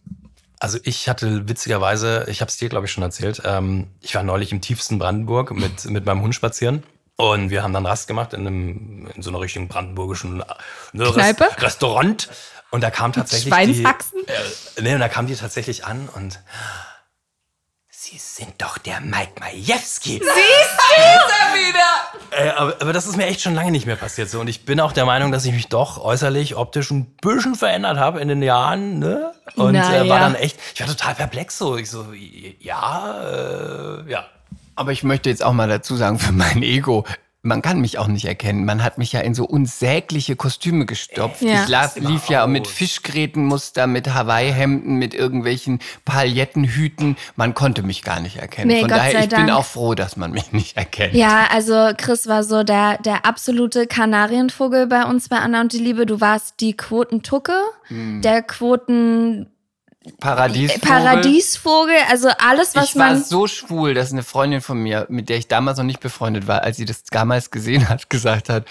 Also 0.60 0.78
ich 0.84 1.08
hatte 1.08 1.48
witzigerweise, 1.48 2.26
ich 2.30 2.42
habe 2.42 2.50
es 2.50 2.58
dir 2.58 2.70
glaube 2.70 2.86
ich 2.86 2.92
schon 2.92 3.04
erzählt, 3.04 3.42
ähm, 3.46 3.88
ich 4.02 4.16
war 4.16 4.24
neulich 4.24 4.52
im 4.52 4.62
tiefsten 4.62 5.00
Brandenburg 5.00 5.52
mit, 5.52 5.86
mit 5.90 6.06
meinem 6.06 6.22
Hund 6.22 6.36
spazieren. 6.36 6.84
Und 7.16 7.50
wir 7.50 7.64
haben 7.64 7.74
dann 7.74 7.86
Rast 7.86 8.08
gemacht 8.08 8.34
in, 8.34 8.48
einem, 8.48 9.08
in 9.14 9.22
so 9.22 9.30
einer 9.30 9.42
richtigen 9.42 9.68
brandenburgischen 9.68 10.42
ne, 10.94 11.12
Kneipe? 11.12 11.46
Rest, 11.46 11.62
Restaurant. 11.62 12.30
Und 12.72 12.82
da 12.82 12.92
kam 12.92 13.12
tatsächlich 13.12 13.54
Schweinshaxen? 13.54 14.22
die, 14.26 14.80
äh, 14.80 14.84
nee, 14.84 14.94
und 14.94 15.02
da 15.02 15.10
kam 15.10 15.28
die 15.28 15.36
tatsächlich 15.36 15.86
an 15.86 16.08
und 16.08 16.40
Sie 18.10 18.18
sind 18.18 18.56
doch 18.58 18.80
der 18.80 19.02
Mike 19.02 19.34
Majewski. 19.40 20.20
Äh, 22.32 22.50
aber, 22.50 22.76
aber 22.82 22.92
das 22.92 23.06
ist 23.06 23.18
mir 23.18 23.28
echt 23.28 23.42
schon 23.42 23.54
lange 23.54 23.70
nicht 23.70 23.86
mehr 23.86 23.98
passiert 23.98 24.32
so. 24.32 24.40
Und 24.40 24.48
ich 24.48 24.66
bin 24.66 24.80
auch 24.80 24.94
der 24.94 25.06
Meinung, 25.06 25.32
dass 25.32 25.46
ich 25.46 25.54
mich 25.54 25.68
doch 25.68 26.04
äußerlich, 26.04 26.56
optisch 26.56 26.90
ein 26.90 27.06
bisschen 27.22 27.54
verändert 27.54 28.00
habe 28.00 28.20
in 28.20 28.28
den 28.28 28.42
Jahren. 28.42 28.98
Ne? 28.98 29.32
Und 29.56 29.74
Na 29.74 29.96
äh, 29.96 30.10
war 30.10 30.18
ja. 30.18 30.24
dann 30.24 30.34
echt, 30.34 30.58
ich 30.74 30.80
war 30.82 30.88
total 30.88 31.14
perplex 31.14 31.56
so. 31.60 31.78
Ich 31.78 31.92
so, 31.92 32.08
ja, 32.60 34.02
äh, 34.02 34.10
ja. 34.10 34.26
Aber 34.76 34.92
ich 34.92 35.04
möchte 35.04 35.30
jetzt 35.30 35.44
auch 35.44 35.54
mal 35.54 35.70
dazu 35.70 35.96
sagen, 35.96 36.18
für 36.18 36.32
mein 36.32 36.64
Ego, 36.64 37.06
man 37.42 37.62
kann 37.62 37.80
mich 37.80 37.98
auch 37.98 38.08
nicht 38.08 38.26
erkennen. 38.26 38.66
Man 38.66 38.84
hat 38.84 38.98
mich 38.98 39.14
ja 39.14 39.22
in 39.22 39.34
so 39.34 39.46
unsägliche 39.46 40.36
Kostüme 40.36 40.86
gestopft. 40.86 41.42
Ja. 41.42 41.64
Ich 41.64 41.70
las, 41.70 41.96
lief 41.98 42.28
ja 42.28 42.46
mit 42.48 42.68
Fischgrätenmuster, 42.68 43.88
mit 43.88 44.14
Hawaii-Hemden, 44.14 44.96
mit 44.98 45.14
irgendwelchen 45.14 45.80
Palettenhüten. 46.04 47.16
Man 47.36 47.54
konnte 47.54 47.82
mich 47.84 48.04
gar 48.04 48.20
nicht 48.20 48.38
erkennen. 48.38 48.68
Nee, 48.68 48.82
Von 48.82 48.90
Gott 48.90 48.98
daher, 49.00 49.12
sei 49.14 49.24
ich 49.24 49.30
bin 49.30 49.48
Dank. 49.48 49.52
auch 49.52 49.66
froh, 49.66 49.96
dass 49.96 50.18
man 50.18 50.32
mich 50.32 50.52
nicht 50.52 50.76
erkennt. 50.78 51.14
Ja, 51.14 51.48
also 51.52 51.92
Chris 51.98 52.28
war 52.28 52.44
so 52.44 52.64
der, 52.64 52.98
der 52.98 53.26
absolute 53.26 53.88
Kanarienvogel 53.88 54.88
bei 54.88 55.06
uns 55.06 55.30
bei 55.30 55.38
Anna 55.38 55.62
und 55.62 55.74
die 55.74 55.80
Liebe. 55.80 56.06
Du 56.06 56.20
warst 56.22 56.56
die 56.60 56.76
Quotentucke, 56.76 57.54
Hm. 57.88 58.22
der 58.22 58.44
Quoten 58.44 59.48
Paradiesvogel. 60.20 60.88
Paradiesvogel, 60.88 61.96
also 62.10 62.30
alles, 62.40 62.76
was 62.76 62.90
ich 62.90 62.96
war 62.96 63.12
man. 63.14 63.24
so 63.24 63.48
schwul, 63.48 63.94
dass 63.94 64.12
eine 64.12 64.24
Freundin 64.24 64.62
von 64.62 64.78
mir, 64.82 65.06
mit 65.10 65.30
der 65.30 65.38
ich 65.38 65.48
damals 65.48 65.78
noch 65.78 65.86
nicht 65.86 66.00
befreundet 66.00 66.48
war, 66.48 66.64
als 66.64 66.78
sie 66.78 66.86
das 66.86 67.04
damals 67.04 67.52
gesehen 67.52 67.90
hat, 67.90 68.10
gesagt 68.10 68.50
hat, 68.50 68.66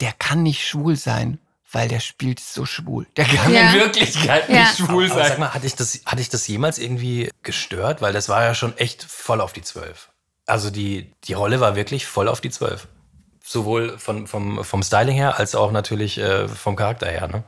der 0.00 0.12
kann 0.12 0.42
nicht 0.42 0.66
schwul 0.66 0.96
sein, 0.96 1.38
weil 1.72 1.88
der 1.88 2.00
spielt 2.00 2.40
so 2.40 2.64
schwul. 2.66 3.06
Der 3.16 3.24
kann 3.24 3.52
Ja. 3.52 3.68
in 3.72 3.80
Wirklichkeit 3.80 4.48
Ja. 4.48 4.60
nicht 4.60 4.76
schwul 4.78 5.04
Aber, 5.06 5.14
aber 5.14 5.22
sag 5.22 5.28
sein. 5.32 5.40
mal, 5.40 5.54
hatte 5.54 5.66
ich, 5.66 5.74
das, 5.74 6.00
hatte 6.06 6.22
ich 6.22 6.28
das 6.28 6.46
jemals 6.48 6.78
irgendwie 6.78 7.30
gestört? 7.42 8.00
Weil 8.02 8.12
das 8.12 8.28
war 8.28 8.42
ja 8.44 8.54
schon 8.54 8.76
echt 8.78 9.02
voll 9.04 9.40
auf 9.40 9.52
die 9.52 9.62
Zwölf. 9.62 10.08
Also 10.46 10.70
die, 10.70 11.12
die 11.24 11.32
Rolle 11.32 11.60
war 11.60 11.76
wirklich 11.76 12.06
voll 12.06 12.28
auf 12.28 12.40
die 12.40 12.50
Zwölf. 12.50 12.86
Sowohl 13.44 13.96
von, 13.98 14.26
vom, 14.26 14.64
vom 14.64 14.82
Styling 14.82 15.16
her, 15.16 15.38
als 15.38 15.54
auch 15.54 15.70
natürlich 15.70 16.18
äh, 16.18 16.48
vom 16.48 16.74
Charakter 16.76 17.06
her. 17.08 17.28
Ne? 17.28 17.44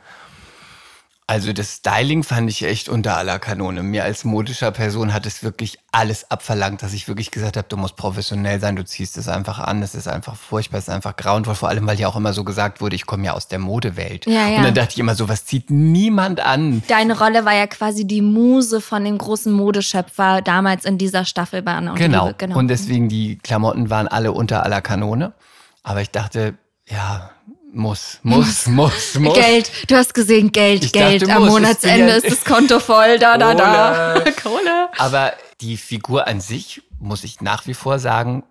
Also 1.30 1.52
das 1.52 1.74
Styling 1.74 2.22
fand 2.22 2.48
ich 2.48 2.64
echt 2.64 2.88
unter 2.88 3.18
aller 3.18 3.38
Kanone. 3.38 3.82
Mir 3.82 4.04
als 4.04 4.24
modischer 4.24 4.70
Person 4.70 5.12
hat 5.12 5.26
es 5.26 5.42
wirklich 5.42 5.78
alles 5.92 6.30
abverlangt, 6.30 6.82
dass 6.82 6.94
ich 6.94 7.06
wirklich 7.06 7.30
gesagt 7.30 7.58
habe, 7.58 7.68
du 7.68 7.76
musst 7.76 7.96
professionell 7.96 8.58
sein, 8.60 8.76
du 8.76 8.84
ziehst 8.84 9.18
es 9.18 9.28
einfach 9.28 9.58
an, 9.58 9.82
es 9.82 9.94
ist 9.94 10.08
einfach 10.08 10.36
furchtbar, 10.36 10.78
es 10.78 10.88
ist 10.88 10.94
einfach 10.94 11.16
grauenvoll, 11.16 11.54
vor 11.54 11.68
allem 11.68 11.86
weil 11.86 12.00
ja 12.00 12.08
auch 12.08 12.16
immer 12.16 12.32
so 12.32 12.44
gesagt 12.44 12.80
wurde, 12.80 12.96
ich 12.96 13.04
komme 13.04 13.26
ja 13.26 13.34
aus 13.34 13.46
der 13.46 13.58
Modewelt. 13.58 14.24
Ja, 14.24 14.48
ja. 14.48 14.56
Und 14.56 14.64
dann 14.64 14.74
dachte 14.74 14.92
ich 14.92 15.00
immer 15.00 15.14
so, 15.14 15.28
was 15.28 15.44
zieht 15.44 15.68
niemand 15.70 16.40
an? 16.40 16.82
Deine 16.88 17.18
Rolle 17.18 17.44
war 17.44 17.54
ja 17.54 17.66
quasi 17.66 18.06
die 18.06 18.22
Muse 18.22 18.80
von 18.80 19.04
dem 19.04 19.18
großen 19.18 19.52
Modeschöpfer 19.52 20.40
damals 20.40 20.86
in 20.86 20.96
dieser 20.96 21.26
Staffel 21.26 21.60
bei 21.60 21.74
Anna 21.74 21.90
und 21.90 21.98
Genau. 21.98 22.28
Liebe. 22.28 22.38
Genau. 22.38 22.58
Und 22.58 22.68
deswegen 22.68 23.10
die 23.10 23.36
Klamotten 23.36 23.90
waren 23.90 24.08
alle 24.08 24.32
unter 24.32 24.62
aller 24.62 24.80
Kanone. 24.80 25.34
Aber 25.82 26.00
ich 26.00 26.10
dachte, 26.10 26.54
ja, 26.86 27.32
muss, 27.72 28.18
muss, 28.22 28.66
muss, 28.66 29.14
muss. 29.18 29.34
Geld, 29.34 29.70
du 29.90 29.96
hast 29.96 30.14
gesehen, 30.14 30.52
Geld, 30.52 30.84
Ich 30.84 30.92
Geld. 30.92 31.22
dachte, 31.22 31.34
Am 31.34 31.42
muss. 31.44 31.52
Monatsende 31.52 32.12
ist 32.12 32.30
das 32.30 32.44
Konto 32.44 32.80
voll, 32.80 33.18
da, 33.18 33.36
da, 33.36 33.54
da. 33.54 34.20
Kohle. 34.20 34.32
Kohle. 34.42 34.88
Aber 34.98 35.32
die 35.60 35.76
Figur 35.76 36.26
an 36.26 36.40
sich, 36.40 36.82
muss 36.98 37.24
ich 37.24 37.40
nach 37.40 37.66
wie 37.66 37.74
vor 37.74 37.98
sagen, 37.98 38.44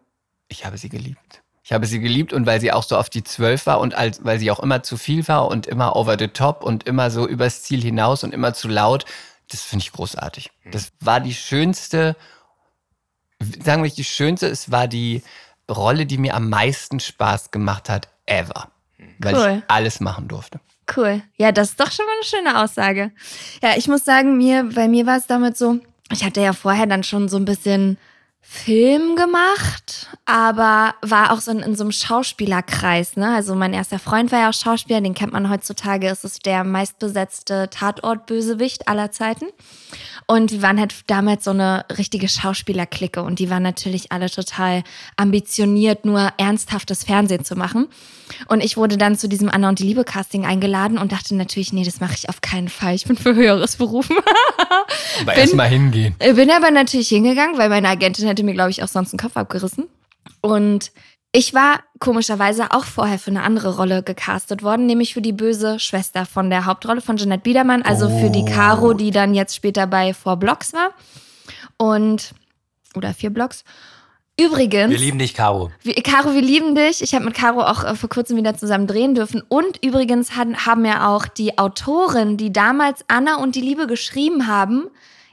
ich 0.48 0.66
habe 0.66 0.78
sie 0.78 0.90
geliebt. 0.90 1.42
Ich 1.64 1.74
habe 1.74 1.86
sie 1.86 2.00
geliebt 2.00 2.32
und 2.32 2.46
weil 2.46 2.62
sie 2.62 2.72
auch 2.72 2.84
so 2.84 2.96
auf 2.96 3.10
die 3.10 3.24
Zwölf 3.24 3.66
war 3.66 3.82
und 3.82 3.94
als, 3.94 4.24
weil 4.24 4.40
sie 4.40 4.52
auch 4.52 4.60
immer 4.60 4.84
zu 4.84 4.96
viel 4.96 5.28
war 5.28 5.48
und 5.48 5.68
immer 5.68 5.98
over 5.98 6.16
the 6.18 6.30
top 6.30 6.64
und 6.64 6.88
immer 6.88 7.12
so 7.12 7.28
übers 7.28 7.64
Ziel 7.64 7.82
hinaus 7.82 8.24
und 8.24 8.34
immer 8.34 8.54
zu 8.54 8.70
laut, 8.70 9.04
das 9.50 9.64
finde 9.64 9.84
ich 9.84 9.92
großartig. 9.92 10.50
Das 10.72 10.94
war 11.02 11.20
die 11.20 11.34
schönste, 11.34 12.16
sagen 13.42 13.82
wir 13.82 13.88
nicht 13.88 13.98
die 13.98 14.04
schönste, 14.06 14.48
es 14.48 14.72
war 14.72 14.88
die 14.88 15.24
Rolle, 15.70 16.06
die 16.06 16.18
mir 16.18 16.36
am 16.36 16.48
meisten 16.50 17.02
Spaß 17.02 17.52
gemacht 17.52 17.90
hat, 17.90 18.08
ever. 18.26 18.72
Weil 19.20 19.36
Cool. 19.36 19.58
ich 19.58 19.64
alles 19.72 20.00
machen 20.00 20.28
durfte. 20.28 20.60
Cool. 20.96 21.22
Ja, 21.38 21.52
das 21.52 21.72
ist 21.72 21.80
doch 21.80 21.92
schon 21.92 22.06
mal 22.06 22.14
eine 22.14 22.24
schöne 22.24 22.64
Aussage. 22.64 23.12
Ja, 23.62 23.72
ich 23.78 23.88
muss 23.88 24.06
sagen, 24.06 24.38
mir, 24.38 24.70
bei 24.74 24.88
mir 24.88 25.06
war 25.06 25.18
es 25.18 25.28
damit 25.28 25.58
so, 25.58 25.80
ich 26.12 26.24
hatte 26.24 26.42
ja 26.42 26.54
vorher 26.54 26.86
dann 26.86 27.04
schon 27.04 27.28
so 27.28 27.36
ein 27.38 27.46
bisschen 27.46 27.98
Film 28.50 29.18
gemacht, 29.18 30.08
aber 30.24 30.96
war 31.02 31.34
auch 31.34 31.42
so 31.42 31.52
in, 31.52 31.60
in 31.60 31.76
so 31.76 31.84
einem 31.84 31.92
Schauspielerkreis. 31.92 33.18
Ne? 33.18 33.36
Also 33.36 33.56
mein 33.56 33.74
erster 33.74 34.00
Freund 34.00 34.32
war 34.32 34.40
ja 34.40 34.50
auch 34.50 34.54
Schauspieler, 34.54 35.02
den 35.02 35.14
kennt 35.14 35.34
man 35.34 35.50
heutzutage. 35.50 36.08
Es 36.08 36.24
ist 36.24 36.46
der 36.46 36.64
meistbesetzte 36.64 37.70
Tatortbösewicht 37.70 38.88
aller 38.88 39.12
Zeiten. 39.12 39.48
Und 40.30 40.52
die 40.52 40.62
waren 40.62 40.78
halt 40.78 40.94
damals 41.08 41.46
so 41.46 41.52
eine 41.52 41.86
richtige 41.98 42.28
Schauspielerklicke 42.28 43.24
und 43.24 43.40
die 43.40 43.50
waren 43.50 43.64
natürlich 43.64 44.12
alle 44.12 44.30
total 44.30 44.84
ambitioniert, 45.16 46.04
nur 46.06 46.30
ernsthaftes 46.38 47.06
Fernsehen 47.06 47.46
zu 47.46 47.56
machen. 47.56 47.88
Und 48.50 48.62
ich 48.62 48.76
wurde 48.76 48.98
dann 48.98 49.18
zu 49.18 49.30
diesem 49.30 49.50
Anna 49.50 49.70
und 49.70 49.80
die 49.80 49.84
Liebe 49.84 50.04
Casting 50.04 50.46
eingeladen 50.46 50.98
und 50.98 51.14
dachte 51.14 51.34
natürlich, 51.34 51.72
nee, 51.72 51.86
das 51.86 52.02
mache 52.02 52.14
ich 52.14 52.28
auf 52.28 52.42
keinen 52.42 52.68
Fall. 52.68 52.94
Ich 52.94 53.06
bin 53.06 53.16
für 53.16 53.36
höheres 53.36 53.78
berufen. 53.78 54.18
Aber 55.22 55.32
Bin- 55.32 55.40
erst 55.42 55.56
mal 55.56 55.70
hingehen. 55.70 56.14
Ich 56.22 56.36
bin 56.36 56.52
aber 56.52 56.72
natürlich 56.72 57.08
hingegangen, 57.08 57.58
weil 57.58 57.70
meine 57.70 57.88
Agentin 57.88 58.28
hätte 58.28 58.44
mir, 58.44 58.54
glaube 58.54 58.70
ich, 58.72 58.84
auch 58.84 58.88
sonst 58.90 59.12
den 59.14 59.20
Kopf 59.20 59.38
abgerissen. 59.38 59.86
Und 60.42 60.92
ich 61.32 61.54
war 61.54 61.82
komischerweise 62.00 62.72
auch 62.72 62.86
vorher 62.86 63.20
für 63.20 63.32
eine 63.32 63.44
andere 63.44 63.76
Rolle 63.76 64.02
gecastet 64.02 64.64
worden, 64.64 64.86
nämlich 64.86 65.14
für 65.14 65.22
die 65.22 65.34
böse 65.34 65.80
Schwester 65.80 66.26
von 66.26 66.50
der 66.50 66.66
Hauptrolle 66.66 67.02
von 67.02 67.18
Jeanette 67.18 67.44
Biedermann, 67.44 67.82
also 67.82 68.10
für 68.10 68.30
die 68.30 68.46
Caro, 68.46 68.94
die 68.94 69.12
dann 69.12 69.34
jetzt 69.34 69.56
später 69.56 69.88
bei 69.88 70.14
Four 70.14 70.38
Blocks 70.38 70.74
war. 70.74 70.92
Und, 71.78 72.34
oder 72.96 73.14
vier 73.14 73.30
Blocks. 73.30 73.64
Übrigens. 74.40 74.92
Wir 74.92 75.00
lieben 75.00 75.18
dich, 75.18 75.34
Caro. 75.34 75.72
Wir, 75.82 75.96
Caro, 75.96 76.34
wir 76.34 76.42
lieben 76.42 76.76
dich. 76.76 77.02
Ich 77.02 77.16
habe 77.16 77.26
mit 77.26 77.34
Caro 77.34 77.62
auch 77.62 77.84
äh, 77.84 77.96
vor 77.96 78.10
kurzem 78.10 78.38
wieder 78.38 78.56
zusammen 78.56 78.86
drehen 78.86 79.16
dürfen. 79.16 79.42
Und 79.50 79.84
übrigens 79.84 80.36
haben, 80.36 80.66
haben 80.66 80.86
ja 80.86 81.10
auch 81.10 81.28
die 81.28 81.58
Autoren, 81.58 82.38
die 82.38 82.54
damals 82.54 83.04
Anna 83.08 83.38
und 83.38 83.56
die 83.56 83.62
Liebe 83.62 83.88
geschrieben 83.88 84.46
haben, 84.46 84.90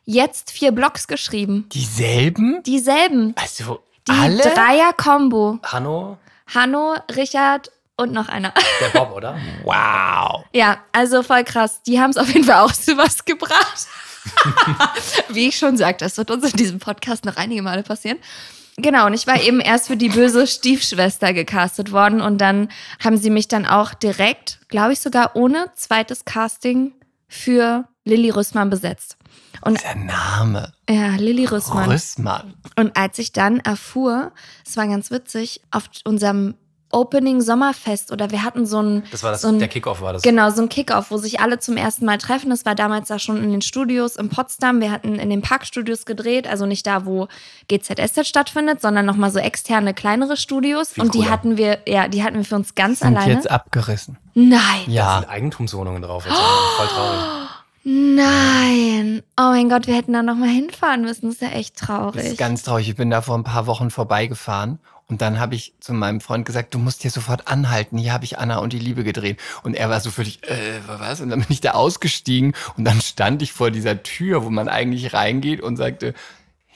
jetzt 0.07 0.51
vier 0.51 0.73
Blogs 0.73 1.07
geschrieben. 1.07 1.67
Dieselben? 1.73 2.63
Dieselben. 2.65 3.35
Also 3.37 3.81
Die 4.09 4.13
alle? 4.13 4.43
Dreier-Kombo. 4.43 5.61
Hanno, 5.63 6.19
Hanno, 6.53 6.95
Richard 7.17 7.71
und 7.97 8.13
noch 8.13 8.29
einer. 8.29 8.53
der 8.81 8.99
Bob, 8.99 9.13
oder? 9.15 9.37
Wow. 9.65 10.45
ja, 10.53 10.79
also 10.93 11.23
voll 11.23 11.45
krass. 11.45 11.83
Die 11.87 12.01
haben 12.01 12.11
es 12.11 12.17
auf 12.17 12.29
jeden 12.29 12.45
Fall 12.45 12.61
auch 12.61 12.73
zu 12.73 12.97
was 12.97 13.25
gebracht. 13.25 13.87
Wie 15.29 15.49
ich 15.49 15.59
schon 15.59 15.77
sagte, 15.77 16.05
das 16.05 16.17
wird 16.17 16.31
uns 16.31 16.51
in 16.51 16.57
diesem 16.57 16.79
Podcast 16.79 17.25
noch 17.25 17.37
einige 17.37 17.63
Male 17.63 17.83
passieren. 17.83 18.19
Genau, 18.77 19.07
und 19.07 19.15
ich 19.15 19.27
war 19.27 19.41
eben 19.41 19.61
erst 19.61 19.87
für 19.87 19.97
die 19.97 20.09
böse 20.09 20.47
Stiefschwester 20.47 21.33
gecastet 21.33 21.93
worden 21.93 22.21
und 22.21 22.39
dann 22.39 22.69
haben 23.03 23.17
sie 23.17 23.31
mich 23.31 23.47
dann 23.47 23.67
auch 23.67 23.95
direkt, 23.95 24.59
glaube 24.69 24.95
ich 24.95 25.01
sogar 25.01 25.37
ohne 25.37 25.71
zweites 25.77 26.25
Casting 26.25 26.93
für 27.29 27.85
Lilly 28.05 28.31
Rüssmann 28.31 28.71
besetzt. 28.71 29.17
Und 29.65 29.83
Der 29.83 29.95
Name. 29.97 30.73
ja, 30.89 31.17
Lilly 31.17 31.47
Rüssmann. 31.47 31.91
Rüssmann. 31.91 32.55
Und 32.77 32.97
als 32.97 33.19
ich 33.19 33.33
dann 33.33 33.61
erfuhr, 33.61 34.33
es 34.67 34.77
war 34.77 34.87
ganz 34.87 35.11
witzig, 35.11 35.61
auf 35.71 35.85
unserem 36.05 36.55
Opening 36.91 37.41
Sommerfest 37.41 38.13
oder 38.13 38.31
wir 38.31 38.45
hatten 38.45 38.67
so 38.67 38.81
ein 38.81 39.03
Das 39.11 39.25
war 39.25 39.33
das, 39.33 39.41
so 39.43 39.49
ein, 39.49 39.59
der 39.59 39.67
Kickoff 39.67 40.01
war 40.01 40.13
das. 40.13 40.23
Genau, 40.23 40.49
so 40.51 40.63
ein 40.63 40.69
Kickoff, 40.69 41.11
wo 41.11 41.17
sich 41.17 41.41
alle 41.41 41.59
zum 41.59 41.77
ersten 41.77 42.05
Mal 42.05 42.19
treffen. 42.19 42.51
Das 42.51 42.65
war 42.65 42.77
damals 42.77 43.09
da 43.09 43.19
schon 43.19 43.43
in 43.43 43.51
den 43.51 43.63
Studios 43.63 44.15
in 44.15 44.29
Potsdam. 44.29 44.81
Wir 44.81 44.93
hatten 44.93 45.19
in 45.19 45.29
den 45.29 45.43
Parkstudios 45.43 46.05
gedreht, 46.07 46.47
also 46.47 46.67
nicht 46.67 46.87
da, 46.87 47.05
wo 47.05 47.27
GZSZ 47.67 48.29
stattfindet, 48.29 48.81
sondern 48.81 49.07
nochmal 49.07 49.33
so 49.33 49.41
externe, 49.41 49.93
kleinere 49.93 50.37
Studios. 50.37 50.91
Viel 50.91 51.03
und 51.03 51.15
die 51.15 51.19
cooler. 51.19 51.31
hatten 51.33 51.57
wir, 51.57 51.79
ja, 51.89 52.07
die 52.07 52.23
hatten 52.23 52.37
wir 52.37 52.45
für 52.45 52.55
uns 52.55 52.77
ganz 52.77 53.01
Sind 53.01 53.17
alleine. 53.17 53.33
jetzt 53.33 53.51
abgerissen. 53.51 54.17
Nein, 54.35 54.61
Da 54.87 54.93
Ja. 54.93 55.19
sind 55.21 55.31
Eigentumswohnungen 55.31 56.01
drauf. 56.03 56.27
Jetzt. 56.27 56.37
Voll 56.77 56.87
traurig. 56.87 57.21
Nein. 57.85 59.23
Oh 59.39 59.51
mein 59.51 59.69
Gott, 59.69 59.87
wir 59.87 59.95
hätten 59.95 60.13
da 60.13 60.23
nochmal 60.23 60.49
hinfahren 60.49 61.03
müssen. 61.03 61.27
Das 61.27 61.37
ist 61.37 61.43
ja 61.43 61.49
echt 61.51 61.81
Das 61.81 61.87
traurig. 61.89 62.25
ist 62.25 62.39
ganz 62.39 62.63
traurig. 62.63 62.89
Ich 62.89 62.97
bin 62.97 63.11
da 63.11 63.23
vor 63.23 63.37
ein 63.37 63.45
paar 63.45 63.67
Wochen 63.67 63.91
vorbeigefahren 63.91 64.79
und 65.07 65.21
dann 65.21 65.39
habe 65.39 65.55
ich 65.55 65.75
zu 65.81 65.93
meinem 65.93 66.21
Freund 66.21 66.47
gesagt, 66.47 66.73
du 66.75 66.79
musst 66.79 67.03
hier 67.03 67.11
sofort 67.11 67.47
anhalten. 67.47 67.99
Hier 67.99 68.13
habe 68.13 68.25
ich 68.25 68.39
Anna 68.39 68.59
und 68.59 68.73
die 68.73 68.79
Liebe 68.79 69.05
gedreht. 69.05 69.39
Und 69.63 69.75
er 69.75 69.91
war 69.91 70.01
so 70.01 70.11
völlig, 70.11 70.43
äh, 70.49 70.81
was? 70.87 71.21
Und 71.21 71.29
dann 71.31 71.41
bin 71.41 71.49
ich 71.51 71.61
da 71.61 71.73
ausgestiegen 71.73 72.55
und 72.77 72.85
dann 72.85 73.01
stand 73.01 73.43
ich 73.43 73.53
vor 73.53 73.71
dieser 73.71 74.03
Tür, 74.03 74.45
wo 74.45 74.51
man 74.51 74.69
eigentlich 74.69 75.13
reingeht 75.13 75.61
und 75.61 75.77
sagte, 75.77 76.15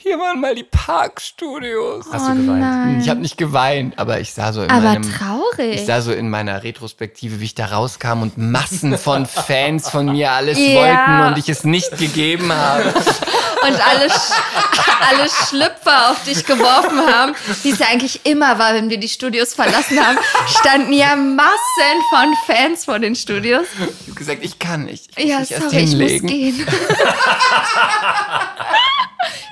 hier 0.00 0.18
waren 0.18 0.40
mal 0.40 0.54
die 0.54 0.64
Parkstudios. 0.64 2.06
Hast 2.12 2.28
Oh 2.28 2.32
du 2.34 2.42
geweint? 2.42 2.60
nein. 2.60 3.00
Ich 3.00 3.08
habe 3.08 3.20
nicht 3.20 3.36
geweint, 3.36 3.98
aber 3.98 4.20
ich 4.20 4.32
sah 4.32 4.52
so 4.52 4.62
in 4.62 4.70
Aber 4.70 4.80
meinem 4.82 5.12
traurig. 5.12 5.74
Ich 5.74 5.86
sah 5.86 6.00
so 6.00 6.12
in 6.12 6.30
meiner 6.30 6.62
Retrospektive, 6.62 7.40
wie 7.40 7.44
ich 7.44 7.54
da 7.54 7.66
rauskam 7.66 8.22
und 8.22 8.38
Massen 8.38 8.96
von 8.96 9.26
Fans 9.26 9.90
von 9.90 10.06
mir 10.12 10.30
alles 10.32 10.58
Ja. 10.58 10.74
wollten 10.74 11.20
und 11.32 11.38
ich 11.38 11.48
es 11.48 11.64
nicht 11.64 11.98
gegeben 11.98 12.52
habe. 12.52 12.84
und 13.62 13.88
alle, 13.88 14.08
Sch 14.08 14.32
alle 15.10 15.28
Schlüpfer 15.28 16.10
auf 16.12 16.22
dich 16.24 16.44
geworfen 16.46 17.00
haben, 17.12 17.34
wie 17.64 17.70
es 17.70 17.78
ja 17.80 17.86
eigentlich 17.90 18.24
immer 18.24 18.58
war, 18.58 18.74
wenn 18.74 18.88
wir 18.90 18.98
die 18.98 19.08
Studios 19.08 19.54
verlassen 19.54 19.98
haben, 20.04 20.18
standen 20.60 20.92
ja 20.92 21.16
Massen 21.16 21.98
von 22.10 22.34
Fans 22.46 22.84
vor 22.84 22.98
den 23.00 23.16
Studios. 23.16 23.66
Ich 23.74 24.06
habe 24.06 24.14
gesagt, 24.14 24.38
ich 24.44 24.58
kann 24.58 24.84
nicht. 24.84 25.08
Ich 25.16 25.24
muss 25.24 25.30
Ja, 25.32 25.40
mich 25.40 25.50
erst 25.50 25.70
sorry, 25.70 25.82
ich 25.84 25.90
muss 25.96 26.10
hinlegen. 26.10 26.26
gehen. 26.28 26.66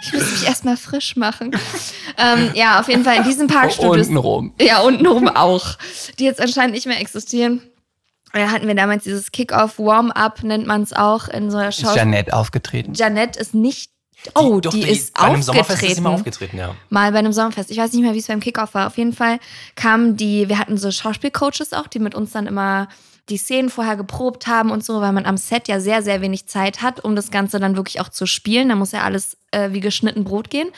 Ich 0.07 0.13
muss 0.13 0.31
mich 0.31 0.47
erstmal 0.47 0.77
frisch 0.77 1.17
machen. 1.17 1.57
Ähm, 2.19 2.51
ja, 2.55 2.81
auf 2.81 2.89
jeden 2.89 3.05
Fall 3.05 3.17
in 3.17 3.25
diesen 3.25 3.47
Parkstudios. 3.47 4.09
Untenrum. 4.09 4.55
Ja, 4.61 4.81
untenrum 4.81 5.29
auch. 5.29 5.77
Die 6.19 6.25
jetzt 6.25 6.41
anscheinend 6.41 6.75
nicht 6.75 6.87
mehr 6.87 7.01
existieren. 7.01 7.63
Da 8.33 8.51
hatten 8.51 8.67
wir 8.67 8.75
damals 8.75 9.05
dieses 9.05 9.33
Kick-Off, 9.33 9.79
Warm-Up 9.79 10.43
nennt 10.43 10.67
man 10.67 10.83
es 10.83 10.93
auch 10.93 11.29
in 11.29 11.51
so 11.51 11.57
einer 11.59 11.69
Ist 11.69 11.81
Schau. 11.81 11.95
Janette 11.95 12.33
aufgetreten. 12.33 12.95
Janette 12.95 13.39
ist 13.39 13.55
nicht. 13.55 13.91
Oh, 14.35 14.61
die, 14.61 14.69
doch, 14.69 14.75
ist 14.75 15.15
bei 15.15 15.23
einem 15.23 15.37
aufgetreten. 15.37 15.43
Sommerfest 15.43 15.83
ist 15.83 15.95
sie 15.95 16.01
mal 16.01 16.15
aufgetreten, 16.15 16.59
ja. 16.59 16.75
Mal 16.91 17.13
bei 17.13 17.19
einem 17.19 17.33
Sommerfest. 17.33 17.71
Ich 17.71 17.79
weiß 17.79 17.93
nicht 17.93 18.03
mehr, 18.03 18.15
wie 18.15 18.19
es 18.19 18.27
beim 18.27 18.41
Kickoff 18.41 18.75
war. 18.75 18.87
Auf 18.89 18.99
jeden 18.99 19.13
Fall 19.13 19.39
kamen 19.75 20.17
die, 20.17 20.49
wir 20.49 20.59
hatten 20.59 20.77
so 20.77 20.91
Schauspielcoaches 20.91 21.73
auch, 21.73 21.87
die 21.87 21.99
mit 21.99 22.15
uns 22.15 22.33
dann 22.33 22.47
immer 22.47 22.89
die 23.29 23.37
Szenen 23.39 23.71
vorher 23.71 23.97
geprobt 23.97 24.47
haben 24.47 24.71
und 24.71 24.85
so, 24.85 25.01
weil 25.01 25.13
man 25.13 25.27
am 25.27 25.37
Set 25.37 25.67
ja 25.67 25.81
sehr, 25.81 26.03
sehr 26.03 26.21
wenig 26.21 26.47
Zeit 26.47 26.81
hat, 26.83 27.03
um 27.05 27.17
das 27.17 27.31
Ganze 27.31 27.59
dann 27.59 27.77
wirklich 27.77 28.01
auch 28.01 28.09
zu 28.09 28.27
spielen. 28.27 28.69
Da 28.69 28.77
muss 28.77 28.93
ja 28.93 29.03
alles 29.03 29.37
äh, 29.51 29.73
wie 29.73 29.81
geschnitten 29.81 30.23
Brot 30.23 30.49
gehen. 30.49 30.69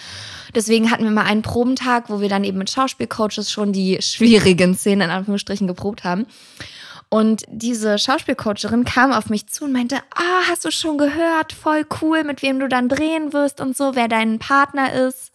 Deswegen 0.55 0.91
hatten 0.91 1.05
wir 1.05 1.11
mal 1.11 1.27
einen 1.27 1.43
Probentag, 1.43 2.09
wo 2.09 2.21
wir 2.21 2.31
dann 2.31 2.45
eben 2.45 2.59
mit 2.59 2.71
Schauspielcoaches 2.71 3.53
schon 3.53 3.73
die 3.73 3.99
schwierigen 4.01 4.75
Szenen 4.75 5.03
in 5.03 5.11
Anführungsstrichen 5.11 5.67
geprobt 5.67 6.05
haben. 6.05 6.27
Und 7.11 7.45
diese 7.49 7.99
Schauspielcoacherin 7.99 8.85
kam 8.85 9.13
auf 9.13 9.31
mich 9.31 9.47
zu 9.47 9.65
und 9.65 9.73
meinte, 9.73 9.97
ah, 10.15 10.49
hast 10.49 10.65
du 10.65 10.71
schon 10.71 10.99
gehört? 10.99 11.53
Voll 11.53 11.87
cool, 12.01 12.25
mit 12.25 12.43
wem 12.43 12.61
du 12.61 12.69
dann 12.69 12.89
drehen 12.89 13.33
wirst 13.33 13.61
und 13.61 13.77
so, 13.77 13.95
wer 13.95 14.09
dein 14.09 14.39
Partner 14.39 14.93
ist. 14.93 15.33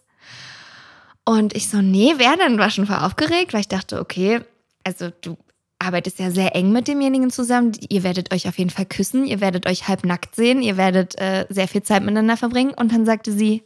Und 1.24 1.54
ich 1.54 1.70
so, 1.70 1.78
nee, 1.78 2.14
wer 2.16 2.36
denn? 2.36 2.58
War 2.58 2.70
schon 2.70 2.86
voll 2.86 2.96
aufgeregt, 2.96 3.52
weil 3.52 3.60
ich 3.60 3.68
dachte, 3.68 3.98
okay, 4.00 4.40
also 4.84 5.10
du 5.20 5.36
arbeitest 5.84 6.18
ja 6.18 6.30
sehr 6.30 6.54
eng 6.54 6.72
mit 6.72 6.88
demjenigen 6.88 7.30
zusammen. 7.30 7.72
Ihr 7.88 8.02
werdet 8.02 8.32
euch 8.32 8.48
auf 8.48 8.58
jeden 8.58 8.70
Fall 8.70 8.86
küssen, 8.86 9.26
ihr 9.26 9.40
werdet 9.40 9.66
euch 9.66 9.88
halbnackt 9.88 10.34
sehen, 10.34 10.62
ihr 10.62 10.76
werdet 10.76 11.18
äh, 11.20 11.46
sehr 11.48 11.68
viel 11.68 11.82
Zeit 11.82 12.02
miteinander 12.02 12.36
verbringen. 12.36 12.74
Und 12.74 12.92
dann 12.92 13.04
sagte 13.04 13.32
sie, 13.32 13.62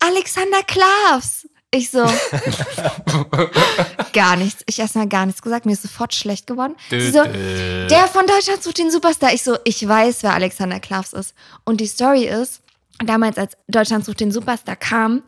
Alexander 0.00 0.62
Klavs. 0.66 1.48
Ich 1.70 1.90
so, 1.90 1.98
gar 4.12 4.36
nichts. 4.36 4.62
Ich 4.66 4.78
erstmal 4.78 5.08
gar 5.08 5.26
nichts 5.26 5.42
gesagt. 5.42 5.66
Mir 5.66 5.72
ist 5.72 5.82
sofort 5.82 6.14
schlecht 6.14 6.46
geworden. 6.46 6.76
Sie 6.88 7.10
so, 7.10 7.24
der 7.24 8.06
von 8.06 8.28
Deutschland 8.28 8.62
sucht 8.62 8.78
den 8.78 8.92
Superstar. 8.92 9.34
Ich 9.34 9.42
so, 9.42 9.56
ich 9.64 9.86
weiß, 9.86 10.22
wer 10.22 10.34
Alexander 10.34 10.78
Klavs 10.78 11.12
ist. 11.12 11.34
Und 11.64 11.80
die 11.80 11.88
Story 11.88 12.26
ist, 12.26 12.62
damals 13.04 13.38
als 13.38 13.56
Deutschland 13.66 14.04
sucht 14.04 14.20
den 14.20 14.30
Superstar 14.30 14.76
kam, 14.76 15.24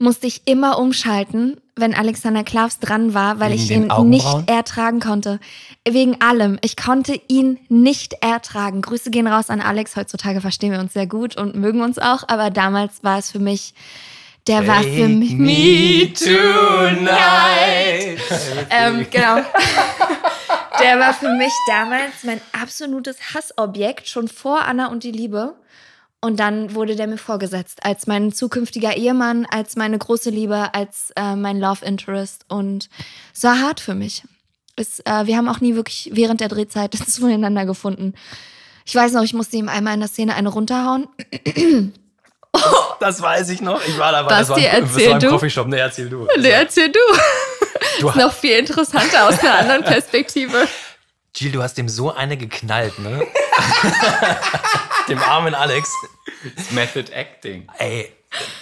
musste 0.00 0.26
ich 0.26 0.42
immer 0.46 0.78
umschalten, 0.78 1.60
wenn 1.76 1.94
Alexander 1.94 2.42
Klavs 2.42 2.78
dran 2.78 3.12
war, 3.14 3.38
weil 3.38 3.52
Wegen 3.52 3.62
ich 3.62 3.70
ihn 3.70 3.88
nicht 4.08 4.26
ertragen 4.46 4.98
konnte. 4.98 5.38
Wegen 5.86 6.20
allem. 6.20 6.58
Ich 6.62 6.76
konnte 6.76 7.20
ihn 7.28 7.58
nicht 7.68 8.14
ertragen. 8.22 8.80
Grüße 8.80 9.10
gehen 9.10 9.26
raus 9.26 9.50
an 9.50 9.60
Alex. 9.60 9.96
Heutzutage 9.96 10.40
verstehen 10.40 10.72
wir 10.72 10.80
uns 10.80 10.94
sehr 10.94 11.06
gut 11.06 11.36
und 11.36 11.54
mögen 11.54 11.82
uns 11.82 11.98
auch. 11.98 12.24
Aber 12.28 12.50
damals 12.50 13.04
war 13.04 13.18
es 13.18 13.30
für 13.30 13.40
mich, 13.40 13.74
der 14.46 14.66
war 14.66 14.82
für 14.82 15.08
mich. 15.08 15.32
Me 15.32 16.12
tonight. 16.14 17.10
Ähm, 18.70 19.06
genau. 19.10 19.36
Der 20.82 20.98
war 20.98 21.12
für 21.12 21.28
mich 21.34 21.52
damals 21.68 22.24
mein 22.24 22.40
absolutes 22.58 23.34
Hassobjekt, 23.34 24.08
schon 24.08 24.28
vor 24.28 24.62
Anna 24.62 24.86
und 24.86 25.04
die 25.04 25.12
Liebe. 25.12 25.54
Und 26.22 26.38
dann 26.38 26.74
wurde 26.74 26.96
der 26.96 27.06
mir 27.06 27.16
vorgesetzt 27.16 27.78
als 27.82 28.06
mein 28.06 28.32
zukünftiger 28.32 28.94
Ehemann, 28.94 29.46
als 29.50 29.76
meine 29.76 29.96
große 29.96 30.28
Liebe, 30.28 30.74
als 30.74 31.12
äh, 31.16 31.34
mein 31.34 31.58
Love 31.58 31.84
Interest. 31.84 32.44
Und 32.48 32.90
es 33.34 33.42
war 33.42 33.60
hart 33.60 33.80
für 33.80 33.94
mich. 33.94 34.24
Es, 34.76 35.00
äh, 35.00 35.26
wir 35.26 35.36
haben 35.36 35.48
auch 35.48 35.60
nie 35.60 35.74
wirklich 35.76 36.10
während 36.12 36.40
der 36.40 36.48
Drehzeit 36.48 36.94
zueinander 37.08 37.64
gefunden. 37.64 38.14
Ich 38.84 38.94
weiß 38.94 39.12
noch, 39.12 39.22
ich 39.22 39.34
musste 39.34 39.56
ihm 39.56 39.68
einmal 39.68 39.94
in 39.94 40.00
der 40.00 40.08
Szene 40.08 40.34
eine 40.34 40.50
runterhauen. 40.50 41.08
Das 42.98 43.22
weiß 43.22 43.48
ich 43.50 43.62
noch. 43.62 43.80
Ich 43.86 43.98
war 43.98 44.12
dabei. 44.12 44.28
das 44.30 44.48
Basti, 44.48 44.64
war, 44.64 44.80
das 44.80 44.90
erzähl 44.90 45.06
war 45.06 45.14
im 45.14 45.20
du. 45.20 45.28
Coffeeshop. 45.30 45.66
Nee, 45.68 45.78
erzähl 45.78 46.08
du. 46.10 46.26
Nee, 46.38 46.50
erzähl 46.50 46.90
du. 46.90 46.98
Du 48.00 48.08
ist 48.10 48.16
noch 48.16 48.32
viel 48.32 48.58
interessanter 48.58 49.28
aus 49.28 49.38
einer 49.40 49.58
anderen 49.58 49.84
Perspektive. 49.84 50.68
Jill, 51.36 51.52
du 51.52 51.62
hast 51.62 51.74
dem 51.74 51.88
so 51.88 52.12
eine 52.14 52.36
geknallt, 52.36 52.98
ne? 52.98 53.26
dem 55.08 55.22
armen 55.22 55.54
Alex. 55.54 55.90
Method 56.70 57.10
Acting. 57.12 57.68
Ey, 57.78 58.12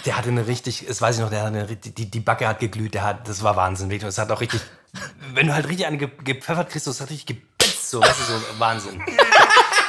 der 0.05 0.17
hatte 0.17 0.29
eine 0.29 0.47
richtig, 0.47 0.85
das 0.87 1.01
weiß 1.01 1.17
ich 1.17 1.23
noch, 1.23 1.31
der 1.31 1.41
hat 1.41 1.47
eine, 1.49 1.67
die, 1.67 2.11
die 2.11 2.21
Backe 2.21 2.47
hat 2.47 2.61
geglüht, 2.61 2.95
der 2.95 3.03
hat, 3.05 3.29
das 3.29 3.43
war 3.43 3.57
Wahnsinn. 3.57 3.89
wirklich. 3.91 4.03
Das 4.07 4.19
hat 4.19 4.31
auch 4.31 4.41
richtig, 4.41 4.61
wenn 5.35 5.47
du 5.47 5.55
halt 5.55 5.69
richtig 5.69 5.87
eine 5.87 5.99
ge- 5.99 6.11
gepfeffert 6.25 6.71
kriegst, 6.71 6.87
das 6.87 7.01
hat 7.01 7.11
richtig 7.11 7.27
gebetzt, 7.59 7.91
so, 7.91 8.01
weißt 8.01 8.21
du, 8.21 8.25
so 8.25 8.41
Wahnsinn. 8.59 9.03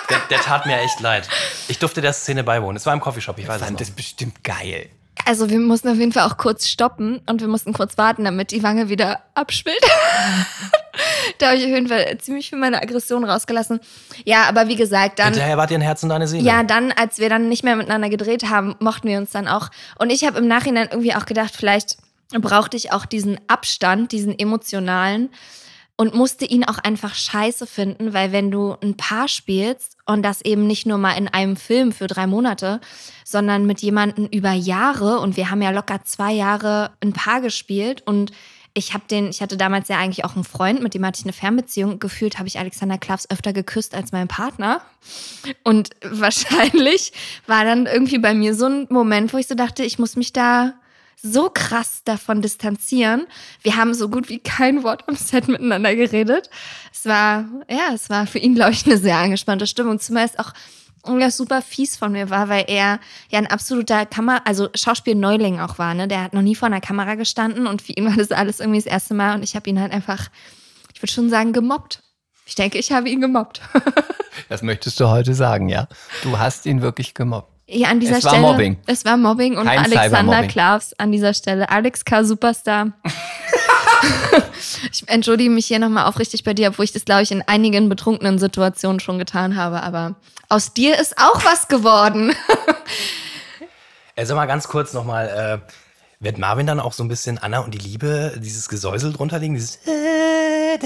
Der, 0.09 0.19
der 0.29 0.39
tat 0.41 0.65
mir 0.65 0.77
echt 0.79 0.99
leid. 1.01 1.29
Ich 1.67 1.79
durfte 1.79 2.01
der 2.01 2.13
Szene 2.13 2.43
beiwohnen. 2.43 2.77
Es 2.77 2.85
war 2.85 2.93
im 2.93 2.99
Coffeeshop, 2.99 3.37
ich 3.39 3.47
weiß 3.47 3.57
Ich 3.57 3.61
es 3.61 3.67
fand 3.67 3.79
noch. 3.79 3.85
das 3.87 3.91
bestimmt 3.91 4.43
geil. 4.43 4.89
Also 5.29 5.51
wir 5.51 5.59
mussten 5.59 5.89
auf 5.89 5.97
jeden 5.97 6.11
Fall 6.11 6.27
auch 6.27 6.37
kurz 6.37 6.67
stoppen 6.67 7.21
und 7.29 7.39
wir 7.39 7.47
mussten 7.47 7.71
kurz 7.71 7.99
warten, 7.99 8.23
damit 8.23 8.49
die 8.49 8.63
Wange 8.63 8.89
wieder 8.89 9.19
abschwillt. 9.35 9.77
da 11.37 11.49
habe 11.49 11.57
ich 11.57 11.65
auf 11.65 11.69
jeden 11.69 11.87
Fall 11.87 12.17
ziemlich 12.17 12.49
viel 12.49 12.57
meine 12.57 12.81
Aggression 12.81 13.23
rausgelassen. 13.23 13.79
Ja, 14.25 14.45
aber 14.45 14.67
wie 14.69 14.75
gesagt, 14.75 15.19
dann. 15.19 15.33
Hinterher 15.33 15.55
wart 15.55 15.69
ihr 15.69 15.77
ein 15.77 15.81
Herz 15.81 16.01
und 16.01 16.09
eine 16.09 16.27
Seele. 16.27 16.43
Ja, 16.43 16.63
dann, 16.63 16.91
als 16.93 17.19
wir 17.19 17.29
dann 17.29 17.47
nicht 17.47 17.63
mehr 17.63 17.75
miteinander 17.75 18.09
gedreht 18.09 18.49
haben, 18.49 18.75
mochten 18.79 19.07
wir 19.07 19.19
uns 19.19 19.29
dann 19.29 19.47
auch. 19.47 19.69
Und 19.99 20.09
ich 20.09 20.23
habe 20.23 20.39
im 20.39 20.47
Nachhinein 20.47 20.87
irgendwie 20.89 21.13
auch 21.13 21.27
gedacht, 21.27 21.55
vielleicht 21.55 21.97
brauchte 22.31 22.75
ich 22.75 22.91
auch 22.91 23.05
diesen 23.05 23.39
Abstand, 23.47 24.11
diesen 24.11 24.39
emotionalen 24.39 25.29
und 25.99 26.15
musste 26.15 26.45
ihn 26.45 26.63
auch 26.63 26.77
einfach 26.77 27.13
scheiße 27.13 27.67
finden, 27.67 28.13
weil 28.13 28.31
wenn 28.31 28.51
du 28.51 28.77
ein 28.81 28.95
Paar 28.95 29.27
spielst 29.27 29.97
und 30.05 30.23
das 30.23 30.41
eben 30.41 30.65
nicht 30.65 30.85
nur 30.85 30.97
mal 30.97 31.11
in 31.11 31.27
einem 31.27 31.57
Film 31.57 31.91
für 31.91 32.07
drei 32.07 32.25
Monate, 32.25 32.79
sondern 33.29 33.65
mit 33.67 33.81
jemandem 33.81 34.25
über 34.25 34.53
Jahre 34.53 35.19
und 35.19 35.37
wir 35.37 35.51
haben 35.51 35.61
ja 35.61 35.69
locker 35.69 36.03
zwei 36.03 36.33
Jahre 36.33 36.91
ein 36.99 37.13
Paar 37.13 37.41
gespielt 37.41 38.01
und 38.05 38.31
ich 38.73 38.93
habe 38.93 39.03
den, 39.09 39.29
ich 39.29 39.41
hatte 39.41 39.57
damals 39.57 39.87
ja 39.87 39.97
eigentlich 39.97 40.25
auch 40.25 40.35
einen 40.35 40.43
Freund, 40.43 40.81
mit 40.81 40.93
dem 40.93 41.05
hatte 41.05 41.19
ich 41.19 41.25
eine 41.25 41.33
Fernbeziehung. 41.33 41.99
Gefühlt 41.99 42.37
habe 42.37 42.47
ich 42.47 42.59
Alexander 42.59 42.97
Klavs 42.97 43.29
öfter 43.29 43.51
geküsst 43.51 43.93
als 43.93 44.11
mein 44.11 44.27
Partner. 44.27 44.81
Und 45.63 45.89
wahrscheinlich 46.01 47.11
war 47.45 47.65
dann 47.65 47.87
irgendwie 47.87 48.19
bei 48.19 48.33
mir 48.33 48.55
so 48.55 48.67
ein 48.67 48.87
Moment, 48.89 49.33
wo 49.33 49.37
ich 49.37 49.47
so 49.47 49.55
dachte, 49.55 49.83
ich 49.83 49.99
muss 49.99 50.15
mich 50.15 50.33
da 50.33 50.75
so 51.21 51.49
krass 51.49 52.03
davon 52.05 52.41
distanzieren. 52.41 53.27
Wir 53.61 53.75
haben 53.75 53.93
so 53.93 54.07
gut 54.07 54.29
wie 54.29 54.39
kein 54.39 54.83
Wort 54.83 55.03
am 55.07 55.15
Set 55.15 55.47
miteinander 55.47 55.95
geredet. 55.95 56.49
Es 56.93 57.05
war, 57.05 57.45
ja, 57.69 57.93
es 57.93 58.09
war 58.09 58.27
für 58.27 58.39
ihn, 58.39 58.55
glaube 58.55 58.71
ich, 58.71 58.85
eine 58.85 58.97
sehr 58.97 59.17
angespannte 59.17 59.67
Stimmung. 59.67 59.99
Zumal 59.99 60.25
es 60.25 60.39
auch 60.39 60.53
ja, 61.07 61.31
super 61.31 61.61
fies 61.61 61.95
von 61.97 62.11
mir 62.11 62.29
war, 62.29 62.49
weil 62.49 62.65
er 62.67 62.99
ja 63.29 63.39
ein 63.39 63.47
absoluter 63.47 64.05
Kamera, 64.05 64.41
also 64.45 64.69
Schauspiel-Neuling 64.75 65.59
auch 65.59 65.79
war, 65.79 65.93
ne? 65.93 66.07
Der 66.07 66.23
hat 66.23 66.33
noch 66.33 66.41
nie 66.41 66.55
vor 66.55 66.67
einer 66.67 66.81
Kamera 66.81 67.15
gestanden 67.15 67.67
und 67.67 67.81
für 67.81 67.93
ihn 67.93 68.05
war 68.05 68.15
das 68.15 68.31
alles 68.31 68.59
irgendwie 68.59 68.79
das 68.79 68.85
erste 68.85 69.13
Mal 69.13 69.35
und 69.35 69.43
ich 69.43 69.55
habe 69.55 69.69
ihn 69.69 69.79
halt 69.79 69.91
einfach, 69.91 70.29
ich 70.93 71.01
würde 71.01 71.11
schon 71.11 71.29
sagen, 71.29 71.53
gemobbt. 71.53 72.03
Ich 72.45 72.55
denke, 72.55 72.77
ich 72.77 72.91
habe 72.91 73.09
ihn 73.09 73.21
gemobbt. 73.21 73.61
Das 74.47 74.61
möchtest 74.61 74.99
du 74.99 75.09
heute 75.09 75.33
sagen, 75.33 75.67
ja? 75.69 75.87
Du 76.23 76.39
hast 76.39 76.65
ihn 76.65 76.81
wirklich 76.81 77.13
gemobbt. 77.13 77.58
Ja, 77.71 77.89
an 77.89 77.99
dieser 77.99 78.17
Es 78.17 78.23
war 78.23 78.31
Stelle. 78.31 78.47
Mobbing. 78.47 78.77
Es 78.87 79.05
war 79.05 79.15
Mobbing 79.15 79.57
und 79.57 79.65
Kein 79.67 79.79
Alexander. 79.79 80.47
Klavs 80.47 80.93
an 80.97 81.11
dieser 81.11 81.35
Stelle. 81.35 81.69
Alex 81.69 82.03
K. 82.03 82.23
Superstar. 82.23 82.93
ich 84.91 85.03
entschuldige 85.07 85.51
mich 85.51 85.67
hier 85.67 85.77
nochmal 85.77 86.05
aufrichtig 86.07 86.43
bei 86.43 86.55
dir, 86.55 86.69
obwohl 86.69 86.85
ich 86.85 86.93
das, 86.93 87.05
glaube 87.05 87.21
ich, 87.21 87.31
in 87.31 87.43
einigen 87.47 87.87
betrunkenen 87.87 88.39
Situationen 88.39 88.99
schon 88.99 89.19
getan 89.19 89.55
habe. 89.55 89.83
Aber 89.83 90.15
aus 90.49 90.73
dir 90.73 90.97
ist 90.99 91.17
auch 91.19 91.45
was 91.45 91.67
geworden. 91.67 92.33
Sag 94.21 94.35
mal 94.35 94.47
ganz 94.47 94.67
kurz 94.67 94.93
nochmal, 94.93 95.61
äh, 95.63 95.71
wird 96.21 96.37
Marvin 96.37 96.67
dann 96.67 96.79
auch 96.81 96.91
so 96.93 97.03
ein 97.03 97.07
bisschen 97.07 97.37
Anna 97.37 97.59
und 97.59 97.73
die 97.73 97.77
Liebe, 97.77 98.33
dieses 98.43 98.67
Gesäusel 98.67 99.13
drunter 99.13 99.39
liegen? 99.39 99.53
Dieses 99.53 99.79
Ähm, 99.85 100.77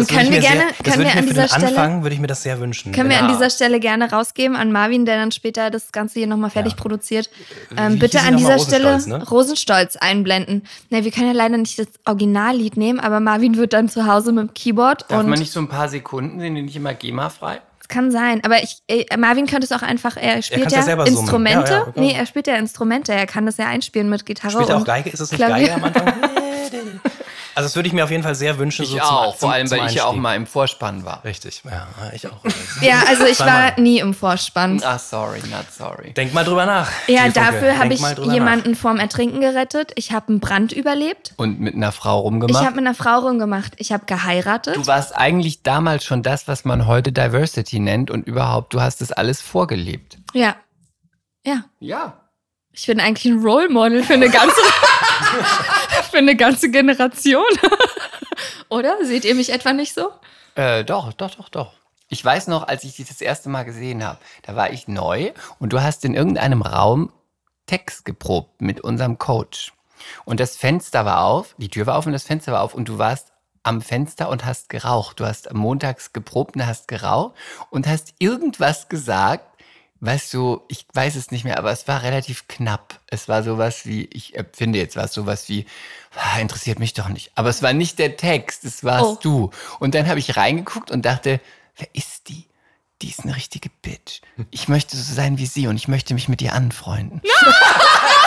Das 0.00 0.10
würde 0.10 0.14
können 0.14 0.30
wir 0.32 0.40
gerne, 0.40 0.60
sehr, 0.60 0.72
können 0.82 0.96
würde 0.96 0.98
wir 0.98 1.06
ich 1.06 1.16
an 1.16 1.26
dieser 1.26 1.48
Stelle, 1.48 1.66
Anfang 1.68 2.02
würde 2.02 2.14
ich 2.14 2.20
mir 2.20 2.26
das 2.26 2.42
sehr 2.42 2.58
wünschen. 2.60 2.92
können 2.92 3.08
wir 3.08 3.18
an 3.18 3.26
er- 3.28 3.32
dieser 3.32 3.48
Stelle 3.50 3.78
gerne 3.80 4.10
rausgeben 4.10 4.56
an 4.56 4.72
Marvin, 4.72 5.06
der 5.06 5.16
dann 5.18 5.30
später 5.32 5.70
das 5.70 5.92
Ganze 5.92 6.18
hier 6.18 6.26
nochmal 6.26 6.50
fertig 6.50 6.72
Ja. 6.72 6.78
produziert. 6.78 7.30
Ähm, 7.76 7.98
bitte 8.00 8.20
an 8.20 8.36
dieser 8.36 8.58
Stelle 8.58 8.94
Rosenstolz, 8.94 9.06
ne? 9.22 9.28
Rosenstolz 9.28 9.96
einblenden. 9.96 10.64
Ne, 10.90 11.04
wir 11.04 11.10
können 11.12 11.28
ja 11.28 11.32
leider 11.32 11.56
nicht 11.56 11.78
das 11.78 11.86
Originallied 12.04 12.76
nehmen, 12.76 12.98
aber 13.00 13.20
Marvin 13.20 13.56
wird 13.56 13.72
dann 13.72 13.88
zu 13.88 14.06
Hause 14.06 14.32
mit 14.32 14.48
dem 14.48 14.54
Keyboard 14.54 15.08
Darf 15.10 15.20
und 15.22 15.30
man 15.30 15.38
nicht 15.38 15.52
so 15.52 15.60
ein 15.60 15.68
paar 15.68 15.88
Sekunden, 15.88 16.40
sind 16.40 16.54
die 16.56 16.62
nicht 16.62 16.76
immer 16.76 16.94
GEMA-frei? 16.94 17.60
Kann 17.88 18.10
sein. 18.10 18.42
Aber 18.44 18.62
ich, 18.62 18.82
äh, 18.88 19.04
Marvin 19.16 19.46
könnte 19.46 19.64
es 19.64 19.72
auch 19.72 19.82
einfach, 19.82 20.16
er 20.16 20.42
spielt 20.42 20.70
kann's 20.70 20.86
ja 20.86 20.96
summen. 20.96 21.06
Instrumente. 21.06 21.72
Ja, 21.72 21.78
ja, 21.78 21.84
genau. 21.84 22.06
Nee, 22.06 22.12
er 22.12 22.26
spielt 22.26 22.46
ja 22.46 22.56
Instrumente. 22.56 23.12
Er 23.12 23.26
kann 23.26 23.46
das 23.46 23.56
ja 23.56 23.66
einspielen 23.66 24.08
mit 24.08 24.26
Gitarre. 24.26 24.52
Spielt 24.52 24.68
er 24.70 24.78
auch 24.78 24.84
Geige? 24.84 25.10
Ist 25.10 25.20
es 25.20 25.32
nicht 25.32 25.44
Klavier. 25.44 25.68
Geige 25.68 25.74
am 25.74 25.84
Anfang? 25.84 26.14
Also 27.56 27.68
das 27.68 27.76
würde 27.76 27.86
ich 27.86 27.94
mir 27.94 28.04
auf 28.04 28.10
jeden 28.10 28.22
Fall 28.22 28.34
sehr 28.34 28.58
wünschen. 28.58 28.82
Ich 28.82 28.90
so 28.90 29.00
auch, 29.00 29.30
zum, 29.30 29.48
vor 29.48 29.52
allem, 29.54 29.70
weil 29.70 29.86
ich 29.88 29.94
ja 29.94 30.04
auch 30.04 30.14
mal 30.14 30.36
im 30.36 30.46
Vorspann 30.46 31.06
war. 31.06 31.24
Richtig, 31.24 31.62
ja, 31.64 31.86
ich 32.12 32.26
auch. 32.26 32.36
Ja, 32.82 33.02
also 33.08 33.24
ich 33.24 33.40
war 33.40 33.80
nie 33.80 33.98
im 33.98 34.12
Vorspann. 34.12 34.82
Ah, 34.84 34.98
sorry, 34.98 35.40
not 35.50 35.64
sorry. 35.72 36.12
Denk 36.12 36.34
mal 36.34 36.44
drüber 36.44 36.66
nach. 36.66 36.90
Ja, 37.06 37.30
dafür 37.30 37.78
habe 37.78 37.94
ich 37.94 38.02
jemanden 38.30 38.74
vorm 38.74 38.98
Ertrinken 38.98 39.40
gerettet. 39.40 39.92
Ich 39.94 40.12
habe 40.12 40.28
einen 40.28 40.40
Brand 40.40 40.72
überlebt. 40.72 41.32
Und 41.38 41.58
mit 41.58 41.74
einer 41.74 41.92
Frau 41.92 42.18
Ich 42.18 42.24
rumgemacht? 42.26 42.62
habe 42.62 42.76
mit 42.76 42.84
einer 42.86 42.94
Frau 42.94 43.20
rumgemacht. 43.20 43.72
Ich 43.78 43.90
habe 43.90 44.04
geheiratet. 44.04 44.76
Du 44.76 44.86
warst 44.86 45.16
eigentlich 45.16 45.62
damals 45.62 46.04
schon 46.04 46.22
das, 46.22 46.48
was 46.48 46.66
man 46.66 46.86
heute 46.86 47.10
Diversity 47.10 47.78
nennt 47.78 48.10
und 48.10 48.26
überhaupt, 48.26 48.74
du 48.74 48.82
hast 48.82 49.00
das 49.00 49.12
alles 49.12 49.40
vorgelebt. 49.40 50.18
Ja. 50.34 50.56
Ja. 51.46 51.64
Ja. 51.80 52.25
Ich 52.76 52.86
bin 52.86 53.00
eigentlich 53.00 53.32
ein 53.32 53.40
Role 53.40 53.70
Model 53.70 54.02
für 54.04 54.12
eine 54.12 54.28
ganze, 54.28 54.60
für 56.10 56.18
eine 56.18 56.36
ganze 56.36 56.70
Generation. 56.70 57.46
Oder? 58.68 58.98
Seht 59.02 59.24
ihr 59.24 59.34
mich 59.34 59.50
etwa 59.50 59.72
nicht 59.72 59.94
so? 59.94 60.10
Äh, 60.56 60.84
doch, 60.84 61.14
doch, 61.14 61.34
doch, 61.34 61.48
doch. 61.48 61.72
Ich 62.08 62.22
weiß 62.22 62.48
noch, 62.48 62.68
als 62.68 62.84
ich 62.84 62.96
dich 62.96 63.08
das 63.08 63.22
erste 63.22 63.48
Mal 63.48 63.64
gesehen 63.64 64.04
habe, 64.04 64.18
da 64.42 64.56
war 64.56 64.70
ich 64.70 64.88
neu 64.88 65.32
und 65.58 65.72
du 65.72 65.82
hast 65.82 66.04
in 66.04 66.14
irgendeinem 66.14 66.60
Raum 66.60 67.12
Text 67.64 68.04
geprobt 68.04 68.60
mit 68.60 68.82
unserem 68.82 69.16
Coach. 69.16 69.72
Und 70.26 70.38
das 70.38 70.58
Fenster 70.58 71.06
war 71.06 71.24
auf, 71.24 71.54
die 71.56 71.70
Tür 71.70 71.86
war 71.86 71.96
auf 71.96 72.04
und 72.04 72.12
das 72.12 72.24
Fenster 72.24 72.52
war 72.52 72.62
auf 72.62 72.74
und 72.74 72.88
du 72.88 72.98
warst 72.98 73.32
am 73.62 73.80
Fenster 73.80 74.28
und 74.28 74.44
hast 74.44 74.68
geraucht. 74.68 75.18
Du 75.18 75.24
hast 75.24 75.52
montags 75.54 76.12
geprobt 76.12 76.56
und 76.56 76.66
hast 76.66 76.88
geraucht 76.88 77.34
und 77.70 77.88
hast 77.88 78.14
irgendwas 78.18 78.88
gesagt, 78.88 79.55
weißt 80.00 80.32
du, 80.34 80.62
ich 80.68 80.86
weiß 80.92 81.14
es 81.16 81.30
nicht 81.30 81.44
mehr, 81.44 81.58
aber 81.58 81.70
es 81.72 81.88
war 81.88 82.02
relativ 82.02 82.48
knapp. 82.48 83.00
Es 83.08 83.28
war 83.28 83.42
sowas 83.42 83.86
wie, 83.86 84.04
ich 84.12 84.36
empfinde 84.36 84.78
jetzt 84.78 84.96
was, 84.96 85.14
sowas 85.14 85.48
wie, 85.48 85.66
ah, 86.16 86.38
interessiert 86.38 86.78
mich 86.78 86.92
doch 86.94 87.08
nicht. 87.08 87.30
Aber 87.34 87.48
es 87.48 87.62
war 87.62 87.72
nicht 87.72 87.98
der 87.98 88.16
Text, 88.16 88.64
es 88.64 88.84
warst 88.84 89.04
Oh. 89.04 89.18
du. 89.22 89.50
Und 89.78 89.94
dann 89.94 90.08
habe 90.08 90.18
ich 90.18 90.36
reingeguckt 90.36 90.90
und 90.90 91.02
dachte, 91.06 91.40
wer 91.76 91.88
ist 91.94 92.28
die? 92.28 92.44
Die 93.02 93.10
ist 93.10 93.24
eine 93.24 93.36
richtige 93.36 93.68
Bitch. 93.82 94.20
Ich 94.50 94.68
möchte 94.68 94.96
so 94.96 95.14
sein 95.14 95.36
wie 95.36 95.44
sie 95.46 95.66
und 95.66 95.76
ich 95.76 95.86
möchte 95.88 96.14
mich 96.14 96.28
mit 96.28 96.40
ihr 96.40 96.54
anfreunden. 96.54 97.20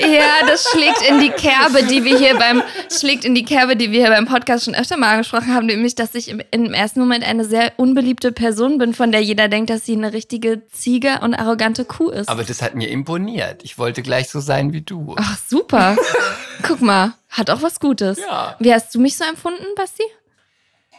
Ja, 0.00 0.46
das 0.46 0.68
schlägt 0.70 1.02
in 1.08 1.20
die 1.20 1.30
Kerbe, 1.30 1.82
die 1.84 2.04
wir 2.04 2.18
hier 2.18 2.36
beim 2.36 2.62
schlägt 2.90 3.24
in 3.24 3.34
die 3.34 3.44
Kerbe, 3.44 3.76
die 3.76 3.90
wir 3.90 4.00
hier 4.00 4.10
beim 4.10 4.26
Podcast 4.26 4.64
schon 4.64 4.74
öfter 4.74 4.96
mal 4.96 5.12
angesprochen 5.12 5.54
haben, 5.54 5.66
nämlich, 5.66 5.94
dass 5.94 6.14
ich 6.14 6.28
im, 6.28 6.40
im 6.50 6.72
ersten 6.72 7.00
Moment 7.00 7.24
eine 7.24 7.44
sehr 7.44 7.72
unbeliebte 7.76 8.32
Person 8.32 8.78
bin, 8.78 8.94
von 8.94 9.12
der 9.12 9.22
jeder 9.22 9.48
denkt, 9.48 9.70
dass 9.70 9.84
sie 9.84 9.94
eine 9.94 10.12
richtige 10.12 10.66
Ziege 10.68 11.20
und 11.22 11.34
arrogante 11.34 11.84
Kuh 11.84 12.10
ist. 12.10 12.28
Aber 12.28 12.44
das 12.44 12.62
hat 12.62 12.74
mir 12.74 12.88
imponiert. 12.88 13.62
Ich 13.64 13.78
wollte 13.78 14.02
gleich 14.02 14.28
so 14.28 14.40
sein 14.40 14.72
wie 14.72 14.82
du. 14.82 15.14
Ach, 15.18 15.38
super. 15.48 15.96
Guck 16.62 16.80
mal, 16.80 17.14
hat 17.28 17.50
auch 17.50 17.62
was 17.62 17.80
Gutes. 17.80 18.18
Ja. 18.18 18.56
Wie 18.58 18.72
hast 18.72 18.94
du 18.94 19.00
mich 19.00 19.16
so 19.16 19.24
empfunden, 19.24 19.64
Basti? 19.76 20.02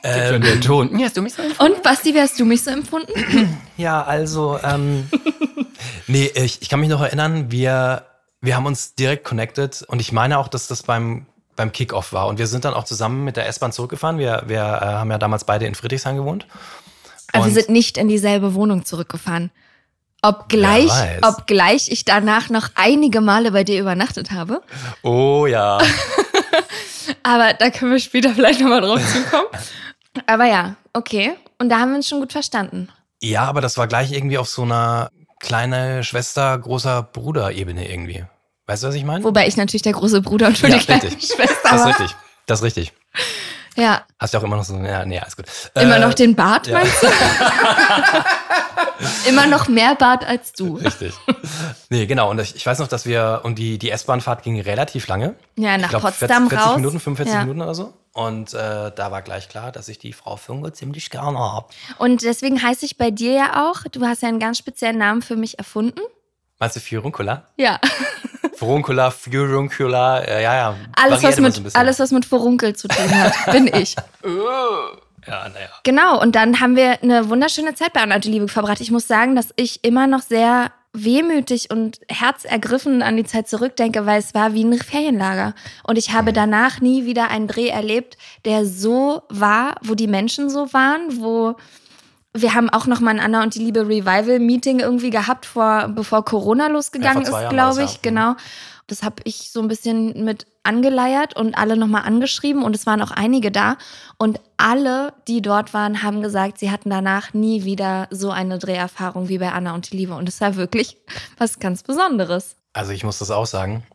Ähm, 0.04 0.42
der 0.42 0.62
Ton. 0.62 0.98
Ja, 0.98 1.06
hast 1.06 1.18
du 1.18 1.22
mich 1.22 1.34
so 1.34 1.42
Und 1.64 1.82
Basti, 1.84 2.14
wie 2.14 2.22
hast 2.22 2.40
du 2.40 2.46
mich 2.46 2.64
so 2.64 2.72
empfunden? 2.72 3.58
Ja, 3.78 4.04
also, 4.04 4.60
ähm, 4.64 5.10
nee, 6.08 6.32
ich, 6.36 6.62
ich 6.62 6.70
kann 6.70 6.80
mich 6.80 6.90
noch 6.90 7.02
erinnern, 7.02 7.52
wir, 7.52 8.06
wir 8.42 8.56
haben 8.56 8.66
uns 8.66 8.96
direkt 8.96 9.24
connected 9.26 9.84
und 9.88 10.00
ich 10.00 10.12
meine 10.12 10.38
auch, 10.40 10.48
dass 10.48 10.68
das 10.68 10.84
beim, 10.84 11.26
beim 11.56 11.72
Kickoff 11.72 12.14
war. 12.14 12.28
Und 12.28 12.38
wir 12.40 12.48
sind 12.48 12.66
dann 12.66 12.74
auch 12.74 12.84
zusammen 12.84 13.24
mit 13.24 13.36
der 13.38 13.48
S-Bahn 13.48 13.72
zurückgefahren. 13.72 14.20
Wir, 14.20 14.44
wir 14.48 14.60
äh, 14.60 14.86
haben 14.86 15.10
ja 15.12 15.18
damals 15.18 15.44
beide 15.44 15.66
in 15.66 15.76
Friedrichshain 15.76 16.16
gewohnt. 16.16 16.46
Aber 17.34 17.44
wir 17.46 17.50
Und- 17.50 17.54
sind 17.56 17.70
nicht 17.70 17.98
in 17.98 18.08
dieselbe 18.08 18.54
Wohnung 18.54 18.86
zurückgefahren. 18.86 19.52
Obgleich, 20.24 20.90
obgleich 21.22 21.92
ich 21.92 22.04
danach 22.04 22.50
noch 22.50 22.70
einige 22.74 23.22
Male 23.22 23.52
bei 23.52 23.64
dir 23.64 23.80
übernachtet 23.80 24.32
habe. 24.32 24.64
Oh 25.04 25.46
ja. 25.46 25.78
Aber 27.24 27.54
da 27.54 27.70
können 27.70 27.92
wir 27.92 28.00
später 28.00 28.32
vielleicht 28.34 28.60
nochmal 28.60 28.82
drauf 28.82 29.00
zukommen. 29.14 29.48
Aber 30.26 30.46
ja, 30.46 30.76
okay. 30.94 31.34
Und 31.60 31.70
da 31.70 31.80
haben 31.80 31.92
wir 31.92 31.98
uns 31.98 32.08
schon 32.08 32.20
gut 32.20 32.32
verstanden. 32.32 32.90
ja, 33.22 33.44
aber 33.46 33.62
das 33.62 33.78
war 33.78 33.88
gleich 33.88 34.12
irgendwie 34.12 34.38
auf 34.38 34.48
so 34.50 34.64
einer 34.64 35.10
kleine 35.40 36.04
Schwester, 36.04 36.58
großer 36.58 37.04
Bruder-Ebene 37.04 37.90
irgendwie. 37.90 38.26
Weißt 38.66 38.84
du, 38.84 38.88
was 38.88 38.96
ich 38.96 39.06
meine? 39.06 39.24
Wobei 39.24 39.48
ich 39.48 39.56
natürlich 39.58 39.84
der 39.84 39.94
große 39.94 40.22
Bruder 40.22 40.48
und 40.48 40.58
schon 40.58 40.72
Ja, 40.72 40.78
die 40.78 40.86
kleine 40.86 41.04
richtig. 41.04 41.34
Schwester 41.36 41.70
Das 41.70 41.82
ist 41.82 41.88
richtig. 41.88 42.16
Das 42.48 42.60
ist 42.60 42.64
richtig. 42.66 42.94
Ja, 43.78 44.02
Hast 44.18 44.34
ja 44.34 44.40
auch 44.40 44.44
immer 44.44 44.56
noch 44.56 44.64
so, 44.64 44.76
ja, 44.78 45.06
nee, 45.06 45.20
alles 45.20 45.38
gut. 45.38 45.46
immer 45.76 45.98
Äh, 45.98 46.00
noch 46.00 46.16
den 46.16 46.36
Bart, 46.36 46.66
ja. 46.66 46.80
meinst 46.80 47.04
du? 47.04 47.08
immer 49.30 49.46
noch 49.48 49.68
mehr 49.68 49.96
Bart 49.96 50.26
als 50.26 50.54
du. 50.54 50.78
Richtig. 50.78 51.14
Nee, 51.90 52.06
genau. 52.08 52.32
Und 52.32 52.40
ich, 52.40 52.56
ich 52.56 52.66
weiß 52.66 52.80
noch, 52.80 52.88
dass 52.88 53.06
wir, 53.06 53.42
und 53.44 53.60
die, 53.60 53.78
die 53.78 53.92
S-Bahn-Fahrt 53.92 54.42
ging 54.44 54.60
relativ 54.60 55.08
lange. 55.08 55.36
Ja, 55.56 55.78
nach 55.78 55.86
ich 55.86 55.90
glaub, 55.90 56.02
Potsdam 56.02 56.50
40, 56.50 56.50
40 56.50 56.66
raus. 56.68 56.76
Minuten, 56.78 57.00
45 57.00 57.34
Ja. 57.36 57.40
Minuten 57.42 57.62
oder 57.62 57.76
so. 57.76 57.94
Und 58.18 58.56
äh, 58.56 58.92
da 58.96 59.12
war 59.12 59.22
gleich 59.22 59.48
klar, 59.48 59.72
dass 59.72 59.88
ich 59.90 60.00
die 60.00 60.12
Frau 60.12 60.38
Funke 60.38 60.74
ziemlich 60.74 61.12
gerne 61.12 61.38
habe. 61.38 61.68
Und 62.00 62.24
deswegen 62.24 62.64
heiße 62.64 62.84
ich 62.84 62.98
bei 62.98 63.12
dir 63.12 63.34
ja 63.34 63.70
auch, 63.70 63.84
du 63.92 64.04
hast 64.08 64.24
ja 64.24 64.28
einen 64.28 64.40
ganz 64.40 64.58
speziellen 64.58 64.98
Namen 64.98 65.22
für 65.22 65.36
mich 65.36 65.60
erfunden. 65.60 66.00
Meinst 66.58 66.76
du 66.76 66.80
Fioruncula? 66.80 67.46
Ja, 67.58 67.80
Furuncula, 68.56 69.12
Fioruncula, 69.12 70.22
äh, 70.22 70.42
ja, 70.42 70.56
ja. 70.56 70.76
alles 70.96 71.22
was, 71.22 71.40
mit, 71.40 71.54
so 71.54 71.62
alles, 71.76 72.00
was 72.00 72.12
mit 72.12 72.26
Furunkel 72.26 72.76
zu 72.76 72.88
tun 72.88 73.12
hat, 73.12 73.34
bin 73.52 73.68
ich. 73.68 73.96
Ja, 75.28 75.50
naja. 75.50 75.70
Genau, 75.84 76.20
und 76.20 76.36
dann 76.36 76.60
haben 76.60 76.76
wir 76.76 77.04
eine 77.04 77.30
wunderschöne 77.30 77.76
Zeit 77.76 77.94
bei 77.94 78.02
Anna 78.02 78.16
Liebe 78.16 78.48
verbracht. 78.48 78.82
Ich 78.82 78.90
muss 78.90 79.08
sagen, 79.08 79.36
dass 79.36 79.50
ich 79.58 79.84
immer 79.84 80.08
noch 80.08 80.24
sehr 80.24 80.72
wehmütig 80.94 81.70
und 81.70 82.00
herzergriffen 82.10 83.02
an 83.02 83.18
die 83.18 83.24
Zeit 83.24 83.48
zurückdenke, 83.48 84.06
weil 84.06 84.20
es 84.20 84.34
war 84.34 84.54
wie 84.54 84.64
ein 84.64 84.78
Ferienlager. 84.78 85.54
Und 85.84 85.98
ich 85.98 86.12
habe 86.14 86.34
danach 86.34 86.82
nie 86.82 87.06
wieder 87.06 87.30
einen 87.30 87.48
Dreh 87.48 87.68
erlebt, 87.68 88.18
der 88.46 88.66
so 88.66 89.24
war, 89.30 89.76
wo 89.84 89.96
die 89.96 90.08
Menschen 90.08 90.50
so 90.50 90.74
waren, 90.74 91.22
wo 91.22 91.56
wir 92.34 92.54
haben 92.54 92.70
auch 92.70 92.86
noch 92.86 93.00
mal 93.00 93.12
ein 93.12 93.20
Anna 93.20 93.42
und 93.42 93.56
die 93.56 93.60
Liebe 93.60 93.88
Revival 93.88 94.40
Meeting 94.40 94.80
irgendwie 94.80 95.10
gehabt, 95.10 95.46
vor, 95.46 95.88
bevor 95.90 96.24
Corona 96.24 96.68
losgegangen 96.68 97.24
Ja, 97.24 97.42
ist, 97.44 97.50
glaube 97.50 97.84
ich. 97.84 98.02
Genau. 98.02 98.36
Das 98.88 99.04
habe 99.04 99.22
ich 99.26 99.52
so 99.52 99.62
ein 99.62 99.68
bisschen 99.68 100.24
mit 100.24 100.48
angeleiert 100.64 101.36
und 101.36 101.58
alle 101.58 101.78
nochmal 101.78 102.04
angeschrieben 102.04 102.64
und 102.64 102.76
es 102.76 102.86
waren 102.86 103.02
auch 103.02 103.12
einige 103.12 103.52
da. 103.52 103.78
Und 104.18 104.40
alle, 104.58 105.14
die 105.28 105.42
dort 105.42 105.74
waren, 105.74 106.04
haben 106.04 106.22
gesagt, 106.22 106.58
sie 106.58 106.72
hatten 106.72 106.90
danach 106.90 107.34
nie 107.34 107.64
wieder 107.64 108.08
so 108.12 108.32
eine 108.32 108.60
Dreherfahrung 108.60 109.30
wie 109.30 109.38
bei 109.38 109.52
Anna 109.52 109.74
und 109.74 109.92
die 109.92 109.98
Liebe. 109.98 110.16
Und 110.16 110.30
es 110.30 110.42
war 110.42 110.56
wirklich 110.56 110.98
was 111.38 111.60
ganz 111.60 111.84
Besonderes. 111.84 112.56
Also 112.74 112.92
ich 112.92 113.04
muss 113.04 113.20
das 113.20 113.32
auch 113.32 113.46
sagen. 113.46 113.86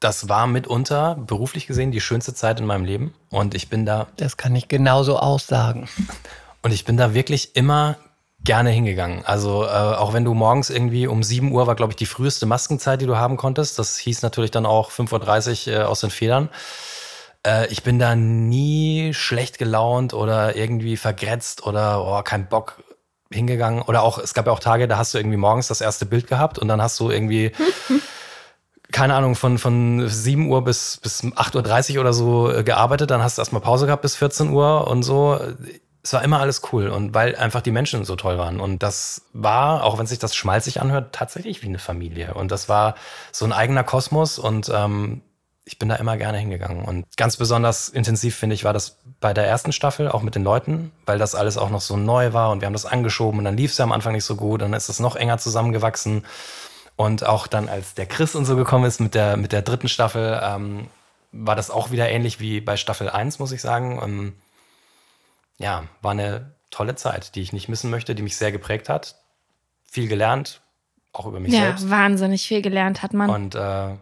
Das 0.00 0.28
war 0.28 0.46
mitunter, 0.46 1.14
beruflich 1.14 1.66
gesehen, 1.66 1.90
die 1.90 2.00
schönste 2.00 2.34
Zeit 2.34 2.60
in 2.60 2.66
meinem 2.66 2.84
Leben. 2.84 3.14
Und 3.30 3.54
ich 3.54 3.68
bin 3.68 3.86
da 3.86 4.08
Das 4.16 4.36
kann 4.36 4.54
ich 4.54 4.68
genauso 4.68 5.18
aussagen. 5.18 5.88
Und 6.62 6.72
ich 6.72 6.84
bin 6.84 6.96
da 6.96 7.14
wirklich 7.14 7.56
immer 7.56 7.96
gerne 8.44 8.70
hingegangen. 8.70 9.24
Also 9.24 9.64
äh, 9.64 9.68
auch 9.68 10.12
wenn 10.12 10.24
du 10.24 10.34
morgens 10.34 10.70
irgendwie 10.70 11.06
um 11.06 11.22
7 11.22 11.50
Uhr 11.50 11.66
war, 11.66 11.74
glaube 11.74 11.92
ich, 11.92 11.96
die 11.96 12.06
früheste 12.06 12.46
Maskenzeit, 12.46 13.00
die 13.00 13.06
du 13.06 13.16
haben 13.16 13.36
konntest. 13.36 13.78
Das 13.78 13.96
hieß 13.98 14.22
natürlich 14.22 14.50
dann 14.50 14.66
auch 14.66 14.90
5.30 14.90 15.68
Uhr 15.68 15.74
äh, 15.74 15.82
aus 15.84 16.00
den 16.00 16.10
Federn. 16.10 16.50
Äh, 17.46 17.66
ich 17.68 17.82
bin 17.82 17.98
da 17.98 18.14
nie 18.14 19.14
schlecht 19.14 19.58
gelaunt 19.58 20.12
oder 20.12 20.56
irgendwie 20.56 20.96
vergrätzt 20.96 21.66
oder 21.66 22.04
oh, 22.04 22.22
kein 22.22 22.48
Bock 22.48 22.82
hingegangen. 23.32 23.82
Oder 23.82 24.02
auch, 24.02 24.18
es 24.18 24.34
gab 24.34 24.46
ja 24.46 24.52
auch 24.52 24.60
Tage, 24.60 24.88
da 24.88 24.98
hast 24.98 25.14
du 25.14 25.18
irgendwie 25.18 25.38
morgens 25.38 25.68
das 25.68 25.80
erste 25.80 26.04
Bild 26.04 26.26
gehabt 26.26 26.58
und 26.58 26.68
dann 26.68 26.82
hast 26.82 27.00
du 27.00 27.10
irgendwie 27.10 27.52
keine 28.92 29.14
Ahnung, 29.14 29.34
von, 29.34 29.58
von 29.58 30.08
7 30.08 30.48
Uhr 30.48 30.62
bis, 30.62 30.98
bis 31.02 31.24
8.30 31.24 31.94
Uhr 31.94 32.00
oder 32.02 32.12
so 32.12 32.52
äh, 32.52 32.62
gearbeitet, 32.62 33.10
dann 33.10 33.22
hast 33.22 33.38
du 33.38 33.42
erstmal 33.42 33.60
Pause 33.60 33.86
gehabt 33.86 34.02
bis 34.02 34.14
14 34.14 34.50
Uhr 34.50 34.86
und 34.86 35.02
so. 35.02 35.40
Es 36.04 36.12
war 36.12 36.22
immer 36.22 36.38
alles 36.38 36.60
cool 36.70 36.88
und 36.88 37.14
weil 37.14 37.34
einfach 37.34 37.62
die 37.62 37.70
Menschen 37.70 38.04
so 38.04 38.14
toll 38.14 38.38
waren. 38.38 38.60
Und 38.60 38.82
das 38.82 39.22
war, 39.32 39.82
auch 39.84 39.98
wenn 39.98 40.06
sich 40.06 40.18
das 40.18 40.36
schmalzig 40.36 40.80
anhört, 40.80 41.14
tatsächlich 41.14 41.62
wie 41.62 41.66
eine 41.66 41.78
Familie. 41.78 42.34
Und 42.34 42.50
das 42.50 42.68
war 42.68 42.94
so 43.32 43.46
ein 43.46 43.52
eigener 43.52 43.84
Kosmos 43.84 44.38
und 44.38 44.70
ähm, 44.72 45.22
ich 45.64 45.78
bin 45.78 45.88
da 45.88 45.96
immer 45.96 46.16
gerne 46.16 46.38
hingegangen. 46.38 46.84
Und 46.84 47.06
ganz 47.16 47.36
besonders 47.36 47.88
intensiv, 47.88 48.36
finde 48.36 48.54
ich, 48.54 48.64
war 48.64 48.74
das 48.74 48.98
bei 49.20 49.32
der 49.32 49.46
ersten 49.46 49.72
Staffel, 49.72 50.08
auch 50.08 50.22
mit 50.22 50.34
den 50.34 50.44
Leuten, 50.44 50.92
weil 51.06 51.18
das 51.18 51.34
alles 51.34 51.56
auch 51.56 51.70
noch 51.70 51.80
so 51.80 51.96
neu 51.96 52.34
war 52.34 52.50
und 52.50 52.60
wir 52.60 52.66
haben 52.66 52.74
das 52.74 52.84
angeschoben 52.84 53.38
und 53.38 53.44
dann 53.44 53.56
lief 53.56 53.72
es 53.72 53.78
ja 53.78 53.84
am 53.84 53.92
Anfang 53.92 54.12
nicht 54.12 54.24
so 54.24 54.36
gut, 54.36 54.60
dann 54.60 54.74
ist 54.74 54.90
es 54.90 55.00
noch 55.00 55.16
enger 55.16 55.38
zusammengewachsen. 55.38 56.26
Und 56.96 57.24
auch 57.24 57.46
dann, 57.46 57.68
als 57.68 57.94
der 57.94 58.06
Chris 58.06 58.34
und 58.34 58.44
so 58.44 58.56
gekommen 58.56 58.84
ist 58.84 59.00
mit 59.00 59.14
der, 59.14 59.36
mit 59.36 59.52
der 59.52 59.62
dritten 59.62 59.88
Staffel, 59.88 60.38
ähm, 60.42 60.88
war 61.32 61.56
das 61.56 61.70
auch 61.70 61.90
wieder 61.90 62.08
ähnlich 62.08 62.38
wie 62.38 62.60
bei 62.60 62.76
Staffel 62.76 63.08
1, 63.08 63.38
muss 63.38 63.50
ich 63.50 63.60
sagen. 63.60 64.00
Ähm, 64.02 64.32
ja, 65.58 65.84
war 66.02 66.12
eine 66.12 66.54
tolle 66.70 66.94
Zeit, 66.96 67.34
die 67.34 67.42
ich 67.42 67.52
nicht 67.52 67.68
missen 67.68 67.90
möchte, 67.90 68.14
die 68.14 68.22
mich 68.22 68.36
sehr 68.36 68.52
geprägt 68.52 68.88
hat. 68.88 69.16
Viel 69.84 70.08
gelernt, 70.08 70.60
auch 71.12 71.26
über 71.26 71.40
mich 71.40 71.52
ja, 71.52 71.60
selbst. 71.60 71.90
wahnsinnig 71.90 72.46
viel 72.46 72.62
gelernt 72.62 73.02
hat 73.02 73.14
man. 73.14 73.30
Und 73.30 73.54
äh, 73.54 73.94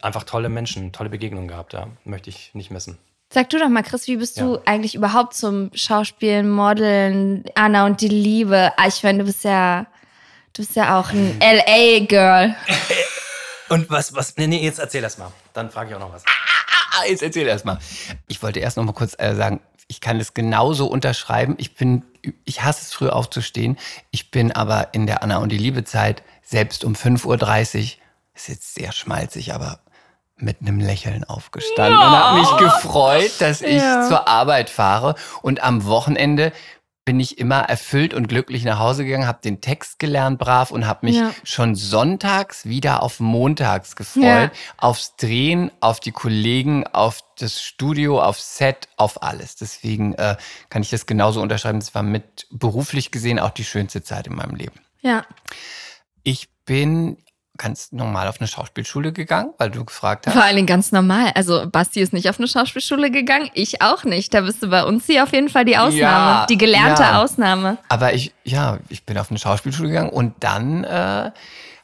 einfach 0.00 0.24
tolle 0.24 0.48
Menschen, 0.48 0.92
tolle 0.92 1.10
Begegnungen 1.10 1.48
gehabt, 1.48 1.74
ja. 1.74 1.88
Möchte 2.04 2.30
ich 2.30 2.54
nicht 2.54 2.70
missen. 2.70 2.98
Sag 3.30 3.50
du 3.50 3.58
doch 3.58 3.68
mal, 3.68 3.82
Chris, 3.82 4.06
wie 4.06 4.16
bist 4.16 4.40
du 4.40 4.60
eigentlich 4.64 4.94
überhaupt 4.94 5.34
zum 5.34 5.70
Schauspielen, 5.74 6.48
Modeln, 6.48 7.44
Anna 7.56 7.84
und 7.84 8.00
die 8.00 8.08
Liebe? 8.08 8.72
Ah, 8.76 8.86
ich 8.86 9.02
meine, 9.02 9.18
du 9.18 9.24
bist 9.24 9.42
ja, 9.42 9.86
du 10.52 10.62
bist 10.62 10.76
ja 10.76 11.00
auch 11.00 11.10
ein 11.10 11.38
LA-Girl. 11.40 12.54
Und 13.70 13.90
was, 13.90 14.14
was, 14.14 14.36
nee, 14.36 14.46
nee, 14.46 14.62
jetzt 14.62 14.78
erzähl 14.78 15.02
das 15.02 15.18
mal. 15.18 15.32
Dann 15.52 15.68
frage 15.70 15.90
ich 15.90 15.96
auch 15.96 16.00
noch 16.00 16.12
was. 16.12 16.22
Ah, 16.26 17.06
jetzt 17.08 17.24
erzähl 17.24 17.48
erst 17.48 17.64
mal. 17.64 17.78
Ich 18.28 18.40
wollte 18.40 18.60
erst 18.60 18.76
noch 18.76 18.84
mal 18.84 18.92
kurz 18.92 19.16
äh, 19.18 19.34
sagen, 19.34 19.60
ich 19.86 20.00
kann 20.00 20.18
es 20.20 20.34
genauso 20.34 20.86
unterschreiben. 20.86 21.54
Ich 21.58 21.74
bin, 21.74 22.04
ich 22.44 22.62
hasse 22.62 22.82
es 22.82 22.92
früh 22.94 23.08
aufzustehen. 23.08 23.76
Ich 24.10 24.30
bin 24.30 24.52
aber 24.52 24.88
in 24.92 25.06
der 25.06 25.22
Anna 25.22 25.38
und 25.38 25.50
die 25.50 25.58
Liebe 25.58 25.84
Zeit 25.84 26.22
selbst 26.42 26.84
um 26.84 26.94
5.30 26.94 27.24
Uhr, 27.26 27.88
ist 28.34 28.48
jetzt 28.48 28.74
sehr 28.74 28.92
schmalzig, 28.92 29.54
aber 29.54 29.80
mit 30.36 30.60
einem 30.60 30.80
Lächeln 30.80 31.22
aufgestanden 31.24 31.94
und 31.96 32.10
habe 32.10 32.40
mich 32.40 32.56
gefreut, 32.56 33.30
dass 33.38 33.60
ich 33.62 33.80
Ja. 33.80 34.08
zur 34.08 34.26
Arbeit 34.26 34.68
fahre. 34.68 35.14
Und 35.42 35.62
am 35.62 35.84
Wochenende 35.86 36.52
bin 37.04 37.20
ich 37.20 37.38
immer 37.38 37.60
erfüllt 37.60 38.14
und 38.14 38.28
glücklich 38.28 38.64
nach 38.64 38.78
Hause 38.78 39.04
gegangen, 39.04 39.26
habe 39.26 39.40
den 39.44 39.60
Text 39.60 39.98
gelernt 39.98 40.38
brav 40.38 40.70
und 40.70 40.86
habe 40.86 41.06
mich 41.06 41.16
Ja. 41.16 41.32
schon 41.44 41.74
sonntags 41.74 42.64
wieder 42.66 43.02
auf 43.02 43.20
montags 43.20 43.94
gefreut. 43.94 44.22
Ja. 44.24 44.50
Aufs 44.78 45.14
Drehen, 45.16 45.70
auf 45.80 46.00
die 46.00 46.12
Kollegen, 46.12 46.86
auf 46.86 47.20
das 47.38 47.60
Studio, 47.62 48.22
auf 48.22 48.40
Set, 48.40 48.88
auf 48.96 49.22
alles. 49.22 49.56
Deswegen 49.56 50.14
äh, 50.14 50.36
kann 50.70 50.80
ich 50.82 50.90
das 50.90 51.04
genauso 51.06 51.42
unterschreiben. 51.42 51.80
Das 51.80 51.94
war 51.94 52.02
mit 52.02 52.46
beruflich 52.50 53.10
gesehen 53.10 53.38
auch 53.38 53.50
die 53.50 53.64
schönste 53.64 54.02
Zeit 54.02 54.26
in 54.26 54.34
meinem 54.36 54.54
Leben. 54.54 54.80
Ja. 55.02 55.26
Ich 56.22 56.48
bin 56.64 57.18
ganz 57.56 57.92
normal 57.92 58.26
auf 58.26 58.40
eine 58.40 58.48
Schauspielschule 58.48 59.12
gegangen, 59.12 59.52
weil 59.58 59.70
du 59.70 59.84
gefragt 59.84 60.26
hast. 60.26 60.32
Vor 60.32 60.42
allen 60.42 60.56
Dingen 60.56 60.66
ganz 60.66 60.90
normal. 60.90 61.30
Also 61.34 61.66
Basti 61.70 62.00
ist 62.00 62.12
nicht 62.12 62.28
auf 62.28 62.38
eine 62.38 62.48
Schauspielschule 62.48 63.10
gegangen, 63.10 63.48
ich 63.54 63.80
auch 63.80 64.04
nicht. 64.04 64.34
Da 64.34 64.40
bist 64.40 64.62
du 64.62 64.68
bei 64.68 64.84
uns 64.84 65.06
hier 65.06 65.22
auf 65.22 65.32
jeden 65.32 65.48
Fall 65.48 65.64
die 65.64 65.76
Ausnahme. 65.76 65.96
Ja, 66.00 66.46
die 66.46 66.58
gelernte 66.58 67.02
ja. 67.02 67.22
Ausnahme. 67.22 67.78
Aber 67.88 68.12
ich, 68.12 68.32
ja, 68.42 68.78
ich 68.88 69.04
bin 69.04 69.18
auf 69.18 69.30
eine 69.30 69.38
Schauspielschule 69.38 69.88
gegangen 69.88 70.10
und 70.10 70.34
dann 70.40 70.84
äh, 70.84 71.30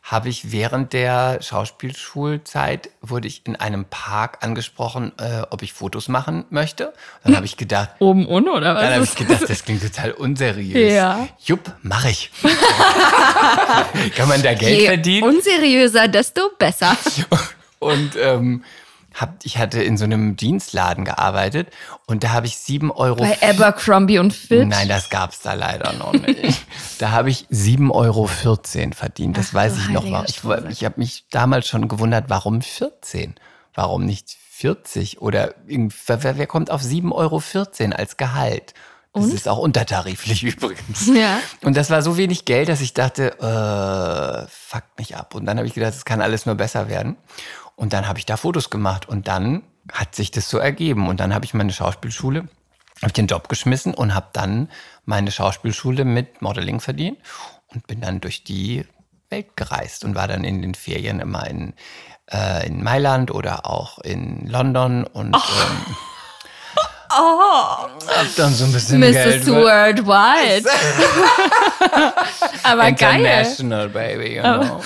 habe 0.02 0.28
ich 0.28 0.50
während 0.50 0.92
der 0.92 1.40
Schauspielschulzeit 1.42 2.90
wurde 3.02 3.28
ich 3.28 3.42
in 3.46 3.56
einem 3.56 3.84
Park 3.84 4.38
angesprochen, 4.40 5.12
äh, 5.18 5.42
ob 5.50 5.62
ich 5.62 5.72
Fotos 5.72 6.08
machen 6.08 6.44
möchte. 6.50 6.92
Dann 7.22 7.36
habe 7.36 7.46
ich 7.46 7.56
gedacht, 7.56 7.90
Oben 7.98 8.26
ohne 8.26 8.50
oder 8.52 8.74
was? 8.74 8.82
dann 8.82 8.94
habe 8.94 9.04
ich 9.04 9.14
gedacht, 9.14 9.48
das 9.48 9.64
klingt 9.64 9.82
total 9.82 10.12
unseriös. 10.12 10.92
Ja. 10.92 11.28
Jupp, 11.44 11.72
mache 11.82 12.10
ich. 12.10 12.30
Kann 14.16 14.28
man 14.28 14.42
da 14.42 14.54
Geld 14.54 14.80
Je 14.80 14.86
verdienen? 14.86 15.28
unseriöser, 15.28 16.08
desto 16.08 16.50
besser. 16.58 16.96
Und 17.78 18.12
ähm, 18.20 18.64
hab, 19.20 19.34
ich 19.44 19.58
hatte 19.58 19.82
in 19.82 19.96
so 19.96 20.04
einem 20.04 20.36
Dienstladen 20.36 21.04
gearbeitet 21.04 21.68
und 22.06 22.24
da 22.24 22.30
habe 22.30 22.46
ich 22.46 22.56
sieben 22.58 22.90
Euro. 22.90 23.16
Bei 23.22 23.38
Abercrombie 23.42 24.18
und 24.18 24.32
Fitch. 24.32 24.66
Nein, 24.66 24.88
das 24.88 25.10
gab's 25.10 25.40
da 25.40 25.52
leider 25.54 25.92
noch 25.94 26.12
nicht. 26.12 26.64
da 26.98 27.10
habe 27.10 27.30
ich 27.30 27.46
7,14 27.52 27.90
Euro 27.90 28.26
verdient. 28.94 29.36
Das 29.36 29.48
Ach, 29.50 29.54
weiß 29.54 29.76
ich 29.78 29.88
noch. 29.90 30.04
mal. 30.04 30.24
Ich, 30.28 30.42
ich 30.70 30.84
habe 30.84 30.94
mich 30.98 31.24
damals 31.30 31.68
schon 31.68 31.88
gewundert, 31.88 32.24
warum 32.28 32.62
14? 32.62 33.34
Warum 33.74 34.04
nicht 34.04 34.36
40? 34.50 35.20
Oder 35.22 35.54
wer- 35.66 36.36
wer 36.38 36.46
kommt 36.46 36.70
auf 36.70 36.82
7,14 36.82 37.12
Euro 37.12 37.42
als 37.96 38.16
Gehalt? 38.16 38.74
Das 39.12 39.24
Und? 39.24 39.34
ist 39.34 39.48
auch 39.48 39.58
untertariflich 39.58 40.42
übrigens. 40.44 41.08
Ja. 41.08 41.40
Und 41.64 41.76
das 41.76 41.90
war 41.90 42.00
so 42.02 42.16
wenig 42.16 42.44
Geld, 42.44 42.68
dass 42.68 42.80
ich 42.80 42.94
dachte, 42.94 43.32
äh, 43.40 44.46
fuck 44.48 44.84
mich 44.98 45.16
ab. 45.16 45.34
Und 45.34 45.46
dann 45.46 45.56
habe 45.58 45.66
ich 45.66 45.74
gedacht, 45.74 45.94
es 45.94 46.04
kann 46.04 46.20
alles 46.20 46.46
nur 46.46 46.54
besser 46.54 46.88
werden. 46.88 47.16
Und 47.80 47.94
dann 47.94 48.06
habe 48.06 48.18
ich 48.18 48.26
da 48.26 48.36
Fotos 48.36 48.68
gemacht 48.68 49.08
und 49.08 49.26
dann 49.26 49.62
hat 49.90 50.14
sich 50.14 50.30
das 50.30 50.50
so 50.50 50.58
ergeben. 50.58 51.08
Und 51.08 51.18
dann 51.18 51.32
habe 51.32 51.46
ich 51.46 51.54
meine 51.54 51.72
Schauspielschule, 51.72 52.40
habe 52.40 53.06
ich 53.06 53.12
den 53.14 53.26
Job 53.26 53.48
geschmissen 53.48 53.94
und 53.94 54.14
habe 54.14 54.26
dann 54.34 54.68
meine 55.06 55.30
Schauspielschule 55.30 56.04
mit 56.04 56.42
Modeling 56.42 56.80
verdient 56.80 57.16
und 57.68 57.86
bin 57.86 58.02
dann 58.02 58.20
durch 58.20 58.44
die 58.44 58.84
Welt 59.30 59.56
gereist 59.56 60.04
und 60.04 60.14
war 60.14 60.28
dann 60.28 60.44
in 60.44 60.60
den 60.60 60.74
Ferien 60.74 61.20
immer 61.20 61.46
in, 61.46 61.72
äh, 62.30 62.66
in 62.66 62.84
Mailand 62.84 63.30
oder 63.30 63.64
auch 63.64 63.98
in 64.00 64.46
London 64.46 65.04
und 65.04 65.34
ähm, 65.34 65.96
hab 67.08 68.36
dann 68.36 68.52
so 68.52 68.66
ein 68.66 68.72
bisschen 68.72 69.00
Geld 69.00 69.46
Mrs. 69.46 69.46
Worldwide. 69.54 70.68
Aber 72.62 72.92
geil. 72.92 73.20
International, 73.20 73.88
baby, 73.88 74.36
you 74.36 74.42
know. 74.42 74.82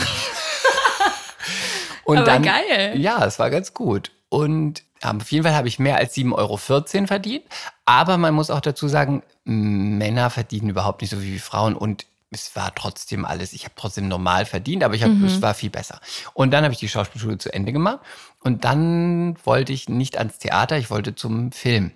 Und 2.04 2.18
Aber 2.18 2.26
dann, 2.26 2.42
geil. 2.42 2.94
Ja, 2.96 3.24
es 3.24 3.38
war 3.38 3.50
ganz 3.50 3.74
gut. 3.74 4.12
Und 4.28 4.82
auf 5.02 5.30
jeden 5.30 5.44
Fall 5.44 5.54
habe 5.54 5.68
ich 5.68 5.78
mehr 5.78 5.96
als 5.96 6.14
7,14 6.14 6.32
Euro 6.34 6.56
verdient. 7.06 7.44
Aber 7.84 8.16
man 8.18 8.34
muss 8.34 8.50
auch 8.50 8.60
dazu 8.60 8.88
sagen, 8.88 9.22
Männer 9.44 10.30
verdienen 10.30 10.70
überhaupt 10.70 11.02
nicht 11.02 11.10
so 11.10 11.16
viel 11.18 11.34
wie 11.34 11.38
Frauen. 11.38 11.76
Und 11.76 12.06
es 12.30 12.56
war 12.56 12.74
trotzdem 12.74 13.24
alles, 13.24 13.52
ich 13.52 13.64
habe 13.64 13.74
trotzdem 13.76 14.08
normal 14.08 14.44
verdient, 14.44 14.82
aber 14.82 14.94
ich 14.94 15.02
hab, 15.04 15.10
Mhm. 15.10 15.24
es 15.24 15.40
war 15.40 15.54
viel 15.54 15.70
besser. 15.70 16.00
Und 16.32 16.50
dann 16.50 16.64
habe 16.64 16.72
ich 16.74 16.80
die 16.80 16.88
Schauspielschule 16.88 17.38
zu 17.38 17.52
Ende 17.52 17.72
gemacht. 17.72 18.00
Und 18.40 18.64
dann 18.64 19.36
wollte 19.44 19.72
ich 19.72 19.88
nicht 19.88 20.18
ans 20.18 20.38
Theater, 20.38 20.76
ich 20.78 20.90
wollte 20.90 21.14
zum 21.14 21.52
Film 21.52 21.92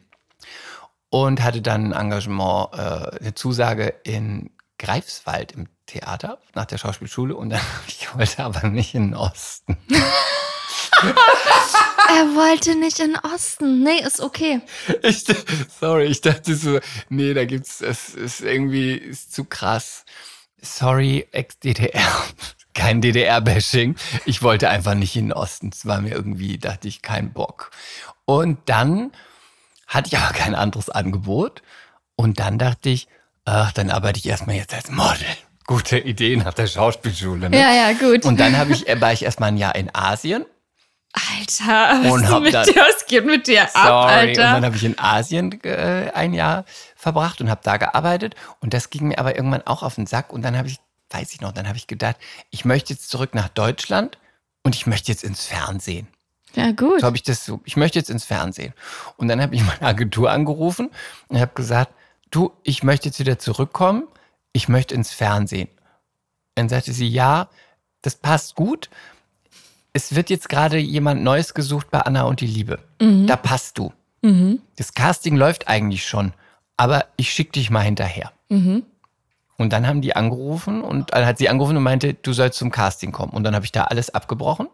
und 1.11 1.43
hatte 1.43 1.63
dann 1.63 1.93
ein 1.93 2.01
Engagement, 2.05 2.69
äh, 2.75 3.19
eine 3.21 3.35
Zusage 3.35 3.95
in 4.05 4.51
Greifswald 4.79 5.53
im 5.53 5.69
Theater 5.87 6.39
nach 6.55 6.67
der 6.67 6.79
Schauspielschule 6.79 7.35
und 7.35 7.51
dann 7.51 7.61
ich 7.89 8.15
wollte 8.15 8.45
aber 8.45 8.69
nicht 8.69 8.95
in 8.95 9.09
den 9.09 9.15
Osten. 9.15 9.77
Er 11.01 12.35
wollte 12.35 12.75
nicht 12.75 12.99
in 13.01 13.13
den 13.13 13.19
Osten. 13.19 13.83
Nee, 13.83 14.01
ist 14.01 14.21
okay. 14.21 14.63
Ich, 15.03 15.25
sorry, 15.79 16.07
ich 16.07 16.23
dachte 16.23 16.55
so, 16.57 16.81
nee, 17.09 17.35
da 17.35 17.45
gibt's, 17.45 17.81
es 17.81 18.15
ist 18.15 18.41
irgendwie 18.41 18.95
ist 18.95 19.35
zu 19.35 19.45
krass. 19.45 20.05
Sorry, 20.61 21.29
Ex-DDR. 21.31 22.25
Kein 22.75 23.01
DDR-Bashing. 23.01 23.97
Ich 24.25 24.43
wollte 24.43 24.71
einfach 24.71 24.95
nicht 24.95 25.17
in 25.17 25.27
den 25.27 25.33
Osten. 25.33 25.71
Es 25.73 25.85
war 25.87 26.01
mir 26.01 26.13
irgendwie, 26.13 26.59
dachte 26.59 26.89
ich, 26.89 27.03
kein 27.03 27.33
Bock. 27.33 27.71
Und 28.25 28.59
dann 28.67 29.13
hatte 29.89 30.09
ich 30.09 30.19
aber 30.19 30.33
kein 30.33 30.55
anderes 30.55 30.89
Angebot. 30.89 31.63
Und 32.15 32.39
dann 32.39 32.57
dachte 32.57 32.89
ich, 32.89 33.09
ach, 33.49 33.73
dann 33.73 33.91
arbeite 33.91 34.19
ich 34.19 34.27
erstmal 34.29 34.57
jetzt 34.57 34.75
als 34.75 34.91
Model. 34.91 35.27
Gute 35.67 35.99
Idee 35.99 36.37
nach 36.37 36.55
der 36.55 36.67
Schauspielschule. 36.67 37.51
Ne? 37.51 37.59
Ja, 37.61 37.73
ja, 37.73 37.93
gut. 37.93 38.25
Und 38.25 38.39
dann 38.41 38.57
habe 38.57 38.73
ich, 38.73 38.89
äh, 38.89 39.01
war 39.01 39.13
ich 39.13 39.23
erstmal 39.25 39.49
ein 39.51 39.57
Jahr 39.57 39.75
in 39.75 39.95
Asien. 39.95 40.45
Alter, 41.13 42.01
was, 42.05 42.13
Und 42.13 42.23
ist 42.25 42.31
hab 42.31 42.43
mit 42.43 42.55
dann- 42.55 42.67
dir, 42.67 42.77
was 42.77 43.07
geht 43.07 43.25
mit 43.27 43.47
dir 43.47 43.63
ab, 43.63 43.71
Sorry. 43.73 44.29
Und 44.31 44.37
dann 44.39 44.55
Alter? 44.55 44.67
habe 44.67 44.77
ich 44.77 44.85
in 44.85 44.99
Asien 44.99 45.63
äh, 45.65 46.11
ein 46.15 46.35
Jahr 46.35 46.65
verbracht 46.97 47.41
und 47.41 47.51
habe 47.51 47.61
da 47.65 47.77
gearbeitet. 47.79 48.35
Und 48.61 48.75
das 48.75 48.91
ging 48.91 49.09
mir 49.09 49.19
aber 49.19 49.35
irgendwann 49.37 49.63
auch 49.67 49.83
auf 49.83 49.95
den 49.97 50.07
Sack. 50.07 50.33
Und 50.33 50.43
dann 50.43 50.57
habe 50.57 50.69
ich, 50.69 50.79
weiß 51.11 51.33
ich 51.33 51.41
noch, 51.41 51.53
dann 51.53 51.67
habe 51.67 51.79
ich 51.79 51.87
gedacht, 51.87 52.17
ich 52.51 52.65
möchte 52.65 52.93
jetzt 52.93 53.09
zurück 53.11 53.35
nach 53.35 53.49
Deutschland 53.49 54.19
und 54.63 54.75
ich 54.75 54.87
möchte 54.87 55.11
jetzt 55.11 55.25
ins 55.25 55.47
Fernsehen. 55.47 56.09
Ja, 56.55 56.73
gut. 56.73 57.01
So 57.01 57.07
habe 57.07 57.17
ich 57.17 57.23
das 57.23 57.45
so, 57.45 57.61
ich 57.65 57.77
möchte 57.77 57.99
jetzt 57.99 58.11
ins 58.11 58.25
Fernsehen. 58.25 58.75
Und 59.17 59.29
dann 59.29 59.41
habe 59.41 59.55
ich 59.55 59.63
meine 59.65 59.83
Agentur 59.83 60.31
angerufen 60.31 60.91
und 61.29 61.41
habe 61.41 61.53
gesagt, 61.55 61.91
du, 62.31 62.53
ich 62.63 62.83
möchte 62.83 63.09
jetzt 63.09 63.21
wieder 63.21 63.39
zurückkommen, 63.39 64.05
ich 64.53 64.69
möchte 64.69 64.95
ins 64.95 65.13
Fernsehen. 65.13 65.69
Dann 66.55 66.69
sagte 66.69 66.93
sie, 66.93 67.07
ja, 67.09 67.49
das 68.03 68.17
passt 68.17 68.55
gut. 68.55 68.91
Es 69.93 70.15
wird 70.15 70.31
jetzt 70.31 70.49
gerade 70.49 70.79
jemand 70.79 71.23
Neues 71.23 71.55
gesucht 71.55 71.91
bei 71.91 72.01
Anna 72.01 72.23
und 72.25 72.41
die 72.41 72.47
Liebe. 72.47 72.79
Da 73.27 73.37
passt 73.37 73.79
du. 73.79 73.93
Das 74.77 74.95
Casting 74.95 75.37
läuft 75.37 75.69
eigentlich 75.69 76.07
schon, 76.07 76.33
aber 76.77 77.07
ich 77.17 77.31
schicke 77.33 77.53
dich 77.53 77.71
mal 77.71 77.81
hinterher. 77.81 78.33
Und 79.57 79.73
dann 79.73 79.87
haben 79.87 80.03
die 80.03 80.15
angerufen 80.17 80.83
und 80.83 81.13
dann 81.13 81.27
hat 81.27 81.39
sie 81.39 81.49
angerufen 81.49 81.77
und 81.77 81.83
meinte, 81.83 82.15
du 82.15 82.33
sollst 82.33 82.59
zum 82.59 82.71
Casting 82.71 83.13
kommen. 83.13 83.33
Und 83.33 83.45
dann 83.45 83.55
habe 83.55 83.65
ich 83.65 83.73
da 83.73 83.85
alles 83.85 84.11
abgebrochen 84.11 84.69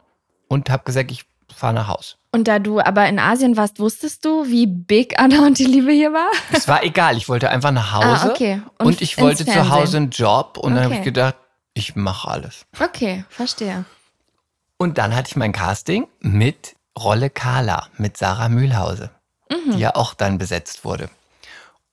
und 0.49 0.69
habe 0.71 0.85
gesagt, 0.85 1.11
ich 1.11 1.25
fahre 1.55 1.75
nach 1.75 1.89
Haus. 1.89 2.19
Und 2.35 2.49
da 2.49 2.59
du 2.59 2.81
aber 2.81 3.07
in 3.09 3.21
Asien 3.21 3.57
warst, 3.57 3.79
wusstest 3.79 4.25
du, 4.25 4.47
wie 4.49 4.67
big 4.67 5.19
Anna 5.21 5.47
und 5.47 5.57
die 5.61 5.65
Liebe 5.67 5.93
hier 5.93 6.13
war? 6.13 6.29
Es 6.53 6.67
war 6.67 6.83
egal, 6.83 7.17
ich 7.17 7.29
wollte 7.29 7.49
einfach 7.49 7.71
nach 7.71 7.93
Hause. 7.93 8.29
Ah, 8.29 8.31
okay. 8.33 8.63
Und, 8.81 8.87
Und 8.87 9.01
ich 9.03 9.19
wollte 9.19 9.45
zu 9.47 9.53
Fernsehen. 9.53 9.71
Hause 9.73 9.97
einen 9.99 10.11
Job 10.11 10.59
und 10.59 10.75
dann 10.75 10.83
habe 10.83 10.95
ich 10.95 11.01
Okay. 11.01 11.11
gedacht, 11.11 11.37
ich 11.75 11.95
mache 11.95 12.29
alles. 12.29 12.67
Okay, 12.81 13.25
verstehe. 13.29 13.85
Und 14.79 14.99
dann 14.99 15.15
hatte 15.15 15.29
ich 15.29 15.37
mein 15.37 15.53
Casting 15.53 16.09
mit 16.19 16.75
Rolle 16.99 17.31
Carla, 17.31 17.87
mit 17.99 18.17
Sarah 18.17 18.49
Mühlhause, 18.49 19.11
Mhm. 19.49 19.71
die 19.71 19.79
ja 19.79 19.95
auch 19.95 20.13
dann 20.15 20.37
besetzt 20.39 20.85
wurde. 20.85 21.11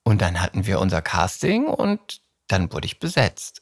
Und 0.04 0.24
dann 0.24 0.42
hatten 0.42 0.66
wir 0.66 0.80
unser 0.80 1.04
Casting 1.04 1.66
und 1.68 2.22
dann 2.48 2.74
wurde 2.74 2.88
ich 2.88 2.98
besetzt. 3.00 3.61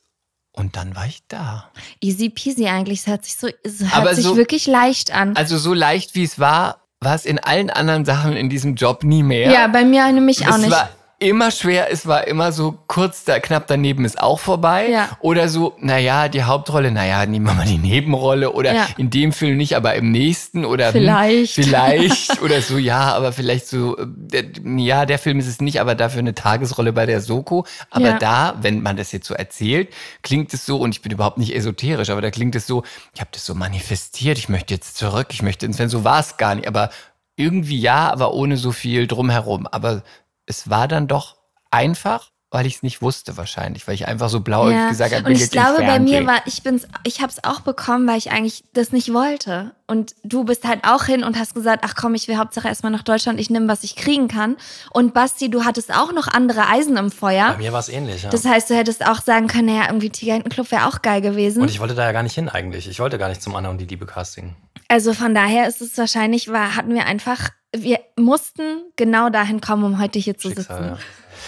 Und 0.60 0.76
dann 0.76 0.93
war 0.95 1.05
ich 1.05 1.22
da. 1.30 1.72
Easy 2.01 2.30
peasy 2.30 2.68
eigentlich. 2.68 2.99
Es 2.99 3.07
hört 3.07 3.24
sich 3.24 3.36
so, 3.38 3.47
es 3.64 3.80
hört 3.95 4.16
sich 4.16 4.26
so- 4.26 4.36
wirklich 4.36 4.68
leicht 4.68 5.12
an. 5.12 5.36
Also 5.38 5.57
so 5.57 5.74
leicht 5.74 6.16
wie 6.16 6.24
es 6.26 6.38
war, 6.38 6.82
war 6.99 7.16
es 7.16 7.24
in 7.26 7.39
allen 7.39 7.70
anderen 7.70 8.03
Sachen 8.03 8.34
in 8.36 8.49
diesem 8.49 8.76
Job 8.76 9.05
nie 9.05 9.24
mehr. 9.24 9.49
ja, 9.51 9.68
bei 9.68 9.86
mir 9.86 10.12
nämlich 10.12 10.45
auch 10.47 10.55
es 10.55 10.62
nicht. 10.64 10.72
war 10.72 10.89
immer 11.20 11.51
schwer, 11.51 11.91
es 11.91 12.07
war 12.07 12.28
immer 12.28 12.51
so 12.53 12.78
kurz 12.88 13.26
da, 13.26 13.39
knapp 13.39 13.67
daneben 13.67 14.05
ist 14.05 14.20
auch 14.22 14.39
vorbei. 14.39 14.89
Ja. 14.89 15.09
Oder 15.20 15.49
so, 15.49 15.76
naja, 15.80 16.30
die 16.30 16.43
Hauptrolle, 16.43 16.91
naja, 16.91 17.26
nehmen 17.26 17.45
wir 17.45 17.53
mal 17.53 17.65
die 17.65 17.78
Nebenrolle. 17.78 18.53
Oder 18.53 18.74
Ja. 18.74 18.88
in 18.97 19.09
dem 19.09 19.34
Film 19.34 19.57
nicht, 19.57 19.76
aber 19.76 19.95
im 19.95 20.11
nächsten. 20.11 20.63
Oder 20.65 20.88
hm, 20.88 20.91
Vielleicht. 20.93 21.53
vielleicht. 21.55 22.41
oder 22.41 22.61
so, 22.61 22.78
ja, 22.78 23.13
aber 23.13 23.34
vielleicht 23.34 23.67
so, 23.67 23.97
äh, 24.32 24.43
ja, 24.78 25.05
der 25.05 25.20
Film 25.20 25.39
ist 25.39 25.47
es 25.47 25.59
nicht, 25.59 25.82
aber 25.82 25.93
dafür 25.95 26.20
eine 26.20 26.34
Tagesrolle 26.36 26.93
bei 26.93 27.05
der 27.05 27.20
Soko. 27.22 27.65
Aber 27.91 28.07
Ja. 28.11 28.17
da, 28.20 28.55
wenn 28.61 28.82
man 28.82 28.95
das 28.95 29.11
jetzt 29.11 29.28
so 29.28 29.34
erzählt, 29.34 29.89
klingt 30.24 30.53
es 30.53 30.65
so, 30.65 30.78
und 30.78 30.95
ich 30.95 31.01
bin 31.01 31.11
überhaupt 31.11 31.38
nicht 31.38 31.53
esoterisch, 31.53 32.09
aber 32.09 32.22
da 32.22 32.32
klingt 32.32 32.55
es 32.55 32.65
so, 32.65 32.84
ich 33.13 33.20
habe 33.20 33.30
das 33.34 33.45
so 33.45 33.55
manifestiert, 33.55 34.38
ich 34.38 34.47
möchte 34.47 34.74
jetzt 34.74 34.97
zurück, 34.97 35.28
ich 35.32 35.41
möchte 35.41 35.65
ins 35.65 35.76
Fernsehen. 35.78 35.99
So 35.99 36.05
war 36.05 36.22
es 36.22 36.38
gar 36.38 36.55
nicht. 36.55 36.67
Aber 36.67 36.89
irgendwie 37.36 37.80
ja, 37.80 38.11
aber 38.11 38.34
ohne 38.34 38.57
so 38.57 38.72
viel 38.72 39.07
drumherum. 39.07 39.67
Aber 39.67 40.03
es 40.50 40.70
war 40.70 40.88
dann 40.88 41.08
doch 41.08 41.38
einfach, 41.72 42.32
weil 42.52 42.66
ich 42.66 42.78
es 42.78 42.84
nicht 42.84 43.04
wusste 43.04 43.38
wahrscheinlich, 43.38 43.88
weil 43.88 43.93
ich 43.93 44.08
einfach 44.08 44.28
so 44.28 44.39
blauäugig 44.39 44.89
gesagt 44.89 45.14
habe, 45.14 45.28
und 45.28 45.32
ich 45.34 45.52
glaube, 45.52 45.84
bei 45.84 46.00
mir 46.00 46.26
war, 46.26 46.41
ich 46.47 46.64
bin's, 46.64 46.88
ich 47.04 47.22
habe 47.22 47.32
es 47.32 47.43
auch 47.43 47.60
bekommen, 47.60 48.08
weil 48.08 48.18
ich 48.18 48.32
eigentlich 48.32 48.64
das 48.74 48.91
nicht 48.91 49.14
wollte. 49.14 49.76
Und 49.86 50.16
du 50.24 50.45
bist 50.45 50.68
halt 50.68 50.84
auch 50.84 51.04
hin 51.04 51.24
und 51.24 51.38
hast 51.38 51.54
gesagt, 51.54 51.84
ach 51.86 51.93
komm, 51.95 52.16
ich 52.16 52.28
will 52.28 52.38
Hauptsache 52.38 52.68
erstmal 52.68 52.91
nach 52.91 53.04
Deutschland, 53.04 53.39
ich 53.39 53.52
nehme, 53.52 53.68
was 53.68 53.84
ich 53.84 53.95
kriegen 53.95 54.28
kann. 54.28 54.58
Und 54.89 55.14
Basti, 55.14 55.52
du 55.52 55.64
hattest 55.64 55.93
auch 55.93 56.12
noch 56.12 56.28
andere 56.28 56.68
Eisen 56.68 56.97
im 56.97 57.12
Feuer. 57.12 57.52
Bei 57.52 57.58
mir 57.58 57.72
war 57.72 57.82
es 57.82 57.89
ähnlich, 57.89 58.24
ja. 58.24 58.32
Das 58.32 58.43
heißt, 58.45 58.72
du 58.72 58.76
hättest 58.76 59.06
auch 59.06 59.22
sagen 59.22 59.45
können, 59.45 59.68
naja, 59.68 59.84
irgendwie 59.86 60.10
Tigerentenclub 60.10 60.72
wäre 60.72 60.88
auch 60.88 61.04
geil 61.04 61.22
gewesen. 61.22 61.62
und 61.62 61.70
ich 61.70 61.80
wollte 61.80 61.93
da 61.93 62.04
ja 62.06 62.12
gar 62.12 62.24
nicht 62.24 62.34
hin 62.34 62.50
eigentlich. 62.50 62.89
Ich 62.89 63.00
wollte 63.00 63.20
gar 63.20 63.30
nicht 63.30 63.43
zum 63.43 63.56
Anna 63.56 63.70
und 63.70 63.78
die 63.78 63.86
Liebe 63.86 64.08
Casting. 64.08 64.56
Also 64.88 65.14
von 65.14 65.36
daher 65.36 65.68
ist 65.68 65.82
es 65.82 65.95
wahrscheinlich, 66.00 66.52
war, 66.52 66.76
hatten 66.76 66.95
wir 66.95 67.06
einfach, 67.06 67.50
wir 67.76 67.99
mussten 68.15 68.84
genau 68.95 69.30
dahin 69.30 69.61
kommen, 69.61 69.84
um 69.84 69.99
heute 69.99 70.20
hier 70.20 70.38
zu 70.38 70.49
sitzen. 70.49 70.63
Schicksal, 70.63 70.97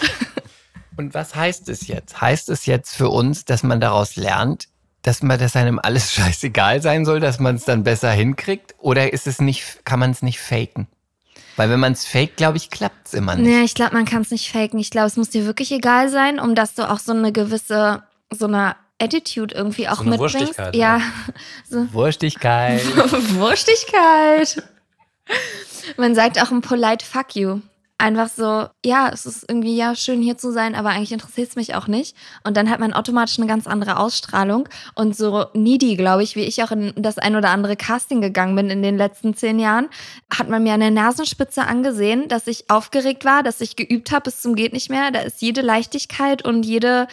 ja. 0.00 0.08
Und 0.96 1.14
was 1.14 1.34
heißt 1.34 1.68
es 1.68 1.86
jetzt? 1.88 2.20
Heißt 2.20 2.48
es 2.48 2.66
jetzt 2.66 2.94
für 2.94 3.08
uns, 3.08 3.44
dass 3.44 3.62
man 3.62 3.80
daraus 3.80 4.16
lernt, 4.16 4.68
dass 5.02 5.22
man, 5.22 5.38
dass 5.38 5.56
einem 5.56 5.78
alles 5.78 6.12
scheißegal 6.14 6.82
sein 6.82 7.04
soll, 7.04 7.20
dass 7.20 7.40
man 7.40 7.56
es 7.56 7.64
dann 7.64 7.82
besser 7.82 8.10
hinkriegt? 8.12 8.74
Oder 8.78 9.12
ist 9.12 9.26
es 9.26 9.40
nicht, 9.40 9.84
kann 9.84 9.98
man 9.98 10.10
es 10.10 10.22
nicht 10.22 10.38
faken? 10.38 10.86
Weil 11.56 11.70
wenn 11.70 11.80
man 11.80 11.92
es 11.92 12.06
faked, 12.06 12.36
glaube 12.38 12.56
ich, 12.56 12.70
klappt 12.70 13.08
es 13.08 13.14
immer 13.14 13.34
nicht. 13.34 13.46
Nee, 13.46 13.62
ich 13.62 13.74
glaube, 13.74 13.94
man 13.94 14.04
kann 14.04 14.22
es 14.22 14.30
nicht 14.30 14.50
faken. 14.50 14.78
Ich 14.78 14.90
glaube, 14.90 15.08
es 15.08 15.16
muss 15.16 15.30
dir 15.30 15.44
wirklich 15.44 15.70
egal 15.72 16.08
sein, 16.08 16.38
um 16.38 16.54
dass 16.54 16.74
du 16.74 16.88
auch 16.88 16.98
so 16.98 17.12
eine 17.12 17.32
gewisse, 17.32 18.02
so 18.30 18.46
eine 18.46 18.76
Attitude 18.98 19.54
irgendwie 19.54 19.88
auch 19.88 20.00
eine 20.00 20.10
mitbringst. 20.10 20.36
Wurstigkeit, 20.36 20.76
Ja, 20.76 21.00
Wurstigkeit. 21.92 22.80
Wurstigkeit. 23.34 24.62
Man 25.96 26.14
sagt 26.14 26.40
auch 26.40 26.50
ein 26.50 26.62
polite 26.62 27.04
fuck 27.04 27.34
you. 27.34 27.60
Einfach 28.02 28.28
so, 28.28 28.66
ja, 28.84 29.10
es 29.12 29.26
ist 29.26 29.44
irgendwie 29.48 29.76
ja 29.76 29.94
schön 29.94 30.22
hier 30.22 30.36
zu 30.36 30.50
sein, 30.50 30.74
aber 30.74 30.88
eigentlich 30.88 31.12
interessiert 31.12 31.50
es 31.50 31.54
mich 31.54 31.76
auch 31.76 31.86
nicht. 31.86 32.16
Und 32.42 32.56
dann 32.56 32.68
hat 32.68 32.80
man 32.80 32.92
automatisch 32.92 33.38
eine 33.38 33.46
ganz 33.46 33.68
andere 33.68 33.96
Ausstrahlung. 33.96 34.68
Und 34.96 35.16
so 35.16 35.44
needy, 35.54 35.94
glaube 35.94 36.24
ich, 36.24 36.34
wie 36.34 36.42
ich 36.42 36.64
auch 36.64 36.72
in 36.72 36.92
das 36.96 37.18
ein 37.18 37.36
oder 37.36 37.50
andere 37.50 37.76
Casting 37.76 38.20
gegangen 38.20 38.56
bin 38.56 38.70
in 38.70 38.82
den 38.82 38.96
letzten 38.96 39.34
zehn 39.34 39.60
Jahren, 39.60 39.88
hat 40.36 40.48
man 40.48 40.64
mir 40.64 40.74
an 40.74 40.80
der 40.80 40.90
Nasenspitze 40.90 41.64
angesehen, 41.64 42.26
dass 42.26 42.48
ich 42.48 42.68
aufgeregt 42.68 43.24
war, 43.24 43.44
dass 43.44 43.60
ich 43.60 43.76
geübt 43.76 44.10
habe 44.10 44.22
bis 44.22 44.42
zum 44.42 44.56
geht 44.56 44.72
nicht 44.72 44.90
mehr. 44.90 45.12
Da 45.12 45.20
ist 45.20 45.40
jede 45.40 45.60
Leichtigkeit 45.60 46.44
und 46.44 46.66
jede 46.66 47.06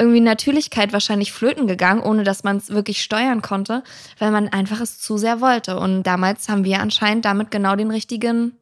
irgendwie 0.00 0.20
Natürlichkeit 0.20 0.92
wahrscheinlich 0.92 1.32
flöten 1.32 1.66
gegangen, 1.66 2.02
ohne 2.02 2.22
dass 2.22 2.44
man 2.44 2.56
es 2.56 2.70
wirklich 2.70 3.02
steuern 3.02 3.42
konnte, 3.42 3.82
weil 4.18 4.30
man 4.30 4.48
einfach 4.48 4.80
es 4.80 5.00
zu 5.00 5.18
sehr 5.18 5.40
wollte. 5.40 5.78
Und 5.78 6.04
damals 6.04 6.48
haben 6.48 6.64
wir 6.64 6.80
anscheinend 6.80 7.24
damit 7.24 7.50
genau 7.50 7.74
den 7.74 7.90
richtigen, 7.90 8.52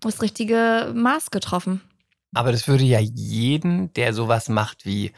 das 0.00 0.22
richtige 0.22 0.92
Maß 0.94 1.30
getroffen. 1.30 1.80
Aber 2.34 2.52
das 2.52 2.68
würde 2.68 2.84
ja 2.84 3.00
jeden, 3.00 3.92
der 3.94 4.12
sowas 4.12 4.48
macht 4.48 4.84
wie 4.84 5.12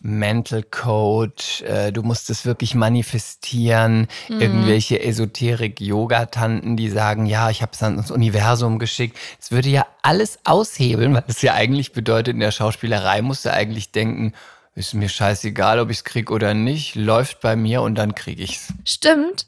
Mental 0.00 0.62
Coach, 0.62 1.62
äh, 1.62 1.90
du 1.90 2.02
musst 2.02 2.28
es 2.28 2.44
wirklich 2.44 2.74
manifestieren, 2.74 4.08
Mhm. 4.28 4.40
irgendwelche 4.40 5.00
Esoterik-Yoga-Tanten, 5.02 6.76
die 6.76 6.90
sagen, 6.90 7.24
ja, 7.26 7.48
ich 7.48 7.62
habe 7.62 7.72
es 7.72 7.80
ins 7.80 8.10
Universum 8.10 8.78
geschickt. 8.78 9.16
Es 9.40 9.50
würde 9.50 9.70
ja 9.70 9.86
alles 10.02 10.38
aushebeln, 10.44 11.14
weil 11.14 11.24
es 11.28 11.40
ja 11.42 11.54
eigentlich 11.54 11.92
bedeutet, 11.92 12.34
in 12.34 12.40
der 12.40 12.50
Schauspielerei 12.50 13.22
musst 13.22 13.46
du 13.46 13.52
eigentlich 13.52 13.92
denken, 13.92 14.34
ist 14.74 14.94
mir 14.94 15.08
scheißegal, 15.08 15.78
ob 15.78 15.90
ich 15.90 15.98
es 15.98 16.04
krieg 16.04 16.30
oder 16.30 16.54
nicht, 16.54 16.94
läuft 16.96 17.40
bei 17.40 17.56
mir 17.56 17.82
und 17.82 17.94
dann 17.94 18.14
krieg 18.14 18.38
ich's. 18.38 18.72
Stimmt. 18.84 19.46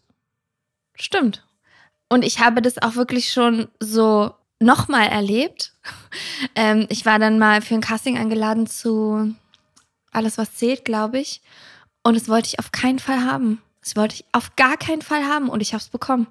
Stimmt. 0.95 1.45
Und 2.09 2.24
ich 2.24 2.39
habe 2.39 2.62
das 2.62 2.79
auch 2.79 2.95
wirklich 2.95 3.33
schon 3.33 3.68
so 3.81 4.33
nochmal 4.61 5.09
erlebt. 5.09 5.72
Ähm, 6.55 6.87
ich 6.89 7.05
war 7.05 7.18
dann 7.18 7.39
mal 7.39 7.61
für 7.61 7.74
ein 7.74 7.81
Casting 7.81 8.16
eingeladen 8.18 8.66
zu 8.66 9.35
Alles, 10.12 10.39
was 10.39 10.55
zählt, 10.55 10.85
glaube 10.85 11.18
ich. 11.18 11.43
Und 12.03 12.14
das 12.14 12.29
wollte 12.29 12.49
ich 12.49 12.59
auf 12.59 12.72
keinen 12.72 12.99
Fall 12.99 13.24
haben. 13.24 13.62
Das 13.83 13.97
wollte 13.97 14.14
ich 14.16 14.24
auf 14.33 14.57
gar 14.57 14.77
keinen 14.77 15.03
Fall 15.03 15.24
haben 15.24 15.49
und 15.49 15.61
ich 15.61 15.72
habe 15.72 15.83
es 15.83 15.89
bekommen. 15.89 16.27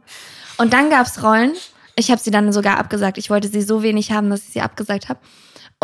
Und 0.58 0.74
dann 0.74 0.90
gab 0.90 1.06
es 1.06 1.24
Rollen. 1.24 1.54
Ich 1.96 2.12
habe 2.12 2.22
sie 2.22 2.32
dann 2.32 2.52
sogar 2.52 2.78
abgesagt. 2.78 3.18
Ich 3.18 3.30
wollte 3.30 3.48
sie 3.48 3.62
so 3.62 3.84
wenig 3.84 4.12
haben, 4.12 4.30
dass 4.30 4.44
ich 4.44 4.54
sie 4.54 4.62
abgesagt 4.62 5.10
habe. 5.10 5.20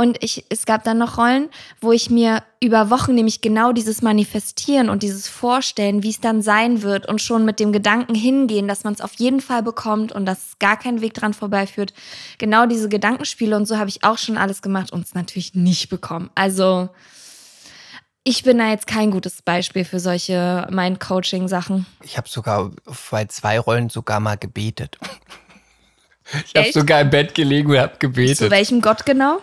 Und 0.01 0.17
ich, 0.23 0.45
es 0.49 0.65
gab 0.65 0.83
dann 0.83 0.97
noch 0.97 1.19
Rollen, 1.19 1.47
wo 1.79 1.91
ich 1.91 2.09
mir 2.09 2.41
über 2.59 2.89
Wochen 2.89 3.13
nämlich 3.13 3.41
genau 3.41 3.71
dieses 3.71 4.01
Manifestieren 4.01 4.89
und 4.89 5.03
dieses 5.03 5.27
Vorstellen, 5.27 6.01
wie 6.01 6.09
es 6.09 6.19
dann 6.19 6.41
sein 6.41 6.81
wird 6.81 7.07
und 7.07 7.21
schon 7.21 7.45
mit 7.45 7.59
dem 7.59 7.71
Gedanken 7.71 8.15
hingehen, 8.15 8.67
dass 8.67 8.83
man 8.83 8.95
es 8.95 9.01
auf 9.01 9.13
jeden 9.19 9.41
Fall 9.41 9.61
bekommt 9.61 10.11
und 10.11 10.25
dass 10.25 10.57
gar 10.57 10.79
kein 10.79 11.01
Weg 11.01 11.13
dran 11.13 11.35
vorbeiführt. 11.35 11.93
Genau 12.39 12.65
diese 12.65 12.89
Gedankenspiele 12.89 13.55
und 13.55 13.67
so 13.67 13.77
habe 13.77 13.89
ich 13.89 14.03
auch 14.03 14.17
schon 14.17 14.39
alles 14.39 14.63
gemacht 14.63 14.91
und 14.91 15.05
es 15.05 15.13
natürlich 15.13 15.53
nicht 15.53 15.89
bekommen. 15.89 16.31
Also 16.33 16.89
ich 18.23 18.41
bin 18.41 18.57
da 18.57 18.71
jetzt 18.71 18.87
kein 18.87 19.11
gutes 19.11 19.43
Beispiel 19.43 19.85
für 19.85 19.99
solche 19.99 20.67
Mind-Coaching-Sachen. 20.71 21.85
Ich 22.01 22.17
habe 22.17 22.27
sogar 22.27 22.71
bei 23.11 23.25
zwei 23.25 23.59
Rollen 23.59 23.89
sogar 23.89 24.19
mal 24.19 24.37
gebetet. 24.37 24.97
Ich 26.45 26.55
habe 26.55 26.71
sogar 26.71 27.01
im 27.01 27.09
Bett 27.09 27.35
gelegen 27.35 27.71
und 27.71 27.77
habe 27.77 27.91
Zu 27.93 27.99
gebetet. 27.99 28.51
welchem 28.51 28.79
Gott 28.79 29.05
genau? 29.05 29.41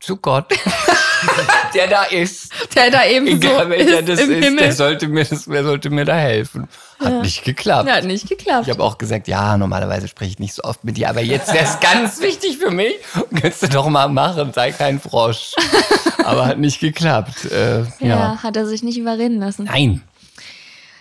Zu 0.00 0.16
Gott. 0.16 0.46
der 1.74 1.86
da 1.88 2.04
ist. 2.04 2.50
Der 2.74 2.90
da 2.90 3.04
eben 3.04 3.26
Egal 3.26 3.64
so 3.64 3.70
welcher 3.70 4.00
ist 4.00 4.08
das 4.08 4.20
im 4.20 4.32
ist, 4.32 4.44
Himmel. 4.44 4.64
der 4.64 4.72
sollte, 4.72 5.08
mir 5.08 5.24
das, 5.24 5.44
der 5.44 5.62
sollte 5.62 5.90
mir 5.90 6.06
da 6.06 6.16
helfen. 6.16 6.68
Hat 6.98 7.22
nicht 7.22 7.44
geklappt. 7.44 7.86
Ja, 7.86 7.96
hat 7.96 8.04
nicht 8.04 8.26
geklappt. 8.26 8.66
Ich 8.66 8.72
habe 8.72 8.82
auch 8.82 8.96
gesagt, 8.96 9.28
ja, 9.28 9.58
normalerweise 9.58 10.08
spreche 10.08 10.30
ich 10.32 10.38
nicht 10.38 10.54
so 10.54 10.62
oft 10.64 10.84
mit 10.84 10.96
dir, 10.96 11.10
aber 11.10 11.20
jetzt 11.20 11.52
wäre 11.52 11.64
es 11.64 11.78
ganz 11.92 12.20
wichtig 12.22 12.56
für 12.56 12.70
mich. 12.70 12.94
Könntest 13.30 13.62
du 13.62 13.68
doch 13.68 13.88
mal 13.88 14.08
machen, 14.08 14.52
sei 14.54 14.72
kein 14.72 15.00
Frosch. 15.00 15.52
Aber 16.24 16.46
hat 16.46 16.58
nicht 16.58 16.80
geklappt. 16.80 17.46
Äh, 17.50 17.80
ja. 17.80 17.86
ja, 18.00 18.42
hat 18.42 18.56
er 18.56 18.66
sich 18.66 18.82
nicht 18.82 18.98
überreden 18.98 19.40
lassen. 19.40 19.64
Nein. 19.64 20.02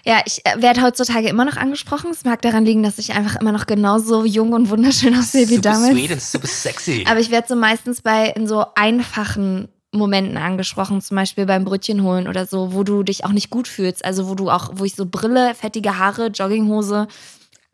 Ja, 0.09 0.23
ich 0.25 0.43
äh, 0.43 0.59
werde 0.59 0.81
heutzutage 0.81 1.29
immer 1.29 1.45
noch 1.45 1.55
angesprochen. 1.55 2.09
Es 2.09 2.25
mag 2.25 2.41
daran 2.41 2.65
liegen, 2.65 2.81
dass 2.81 2.97
ich 2.97 3.13
einfach 3.13 3.35
immer 3.35 3.51
noch 3.51 3.67
genauso 3.67 4.25
jung 4.25 4.53
und 4.53 4.71
wunderschön 4.71 5.15
aussehe 5.15 5.47
wie 5.49 5.61
damals. 5.61 5.91
sweet 5.91 6.11
und 6.11 6.21
super 6.21 6.47
sexy. 6.47 7.05
Aber 7.07 7.19
ich 7.19 7.29
werde 7.29 7.47
so 7.47 7.55
meistens 7.55 8.01
bei 8.01 8.29
in 8.29 8.47
so 8.47 8.65
einfachen 8.73 9.67
Momenten 9.91 10.37
angesprochen, 10.37 10.99
zum 11.01 11.15
Beispiel 11.15 11.45
beim 11.45 11.63
Brötchen 11.63 12.01
holen 12.01 12.27
oder 12.27 12.47
so, 12.47 12.73
wo 12.73 12.83
du 12.83 13.03
dich 13.03 13.23
auch 13.23 13.31
nicht 13.31 13.51
gut 13.51 13.67
fühlst. 13.67 14.03
Also 14.03 14.27
wo 14.27 14.33
du 14.33 14.49
auch, 14.49 14.71
wo 14.73 14.83
ich 14.83 14.95
so 14.95 15.05
Brille, 15.05 15.53
fettige 15.53 15.99
Haare, 15.99 16.27
Jogginghose, 16.27 17.07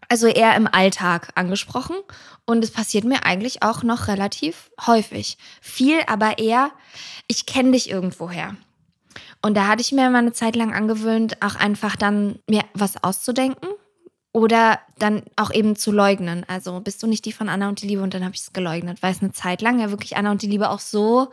also 0.10 0.28
eher 0.28 0.58
im 0.58 0.68
Alltag 0.68 1.30
angesprochen. 1.36 1.96
Und 2.46 2.66
es 2.66 2.72
passiert 2.72 3.06
mir 3.06 3.26
eigentlich 3.26 3.64
auch 3.64 3.82
noch 3.82 4.10
relativ 4.10 4.72
häufig. 4.86 5.38
Viel, 5.62 6.00
aber 6.08 6.38
eher, 6.38 6.72
ich 7.28 7.46
kenne 7.46 7.72
dich 7.72 7.90
irgendwoher. 7.90 8.58
Und 9.46 9.54
da 9.54 9.68
hatte 9.68 9.82
ich 9.84 9.92
mir 9.92 10.10
mal 10.10 10.18
eine 10.18 10.34
Zeit 10.34 10.56
lang 10.56 10.74
angewöhnt, 10.74 11.40
auch 11.44 11.54
einfach 11.54 11.96
dann 11.96 12.40
mir 12.50 12.64
was 12.74 13.04
auszudenken 13.04 13.70
oder 14.32 14.80
dann 14.98 15.22
auch 15.36 15.54
eben 15.54 15.76
zu 15.76 15.92
leugnen. 15.92 16.44
Also 16.48 16.80
bist 16.80 17.04
du 17.04 17.06
nicht 17.06 17.26
die 17.26 17.32
von 17.32 17.48
Anna 17.48 17.70
und 17.70 17.80
die 17.80 17.88
Liebe 17.88 18.02
und 18.02 18.16
dann 18.16 18.24
habe 18.24 18.34
ich 18.34 18.42
es 18.42 18.54
geleugnet, 18.54 19.04
weil 19.04 19.12
es 19.12 19.22
eine 19.22 19.34
Zeit 19.34 19.62
lang 19.62 19.80
ja 19.80 19.92
wirklich 19.92 20.18
Anna 20.18 20.32
und 20.32 20.42
die 20.42 20.48
Liebe 20.48 20.72
auch 20.72 20.80
so 20.80 21.30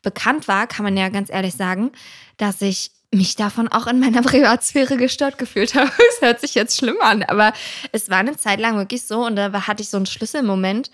bekannt 0.00 0.48
war, 0.48 0.68
kann 0.68 0.84
man 0.84 0.96
ja 0.96 1.10
ganz 1.10 1.28
ehrlich 1.28 1.52
sagen, 1.52 1.92
dass 2.38 2.62
ich 2.62 2.92
mich 3.12 3.36
davon 3.36 3.68
auch 3.68 3.86
in 3.86 4.00
meiner 4.00 4.22
Privatsphäre 4.22 4.96
gestört 4.96 5.36
gefühlt 5.36 5.74
habe. 5.74 5.90
Es 6.14 6.22
hört 6.22 6.40
sich 6.40 6.54
jetzt 6.54 6.78
schlimm 6.78 6.96
an, 7.02 7.24
aber 7.24 7.52
es 7.92 8.08
war 8.08 8.20
eine 8.20 8.38
Zeit 8.38 8.60
lang 8.60 8.78
wirklich 8.78 9.06
so 9.06 9.26
und 9.26 9.36
da 9.36 9.66
hatte 9.66 9.82
ich 9.82 9.90
so 9.90 9.98
einen 9.98 10.06
Schlüsselmoment. 10.06 10.90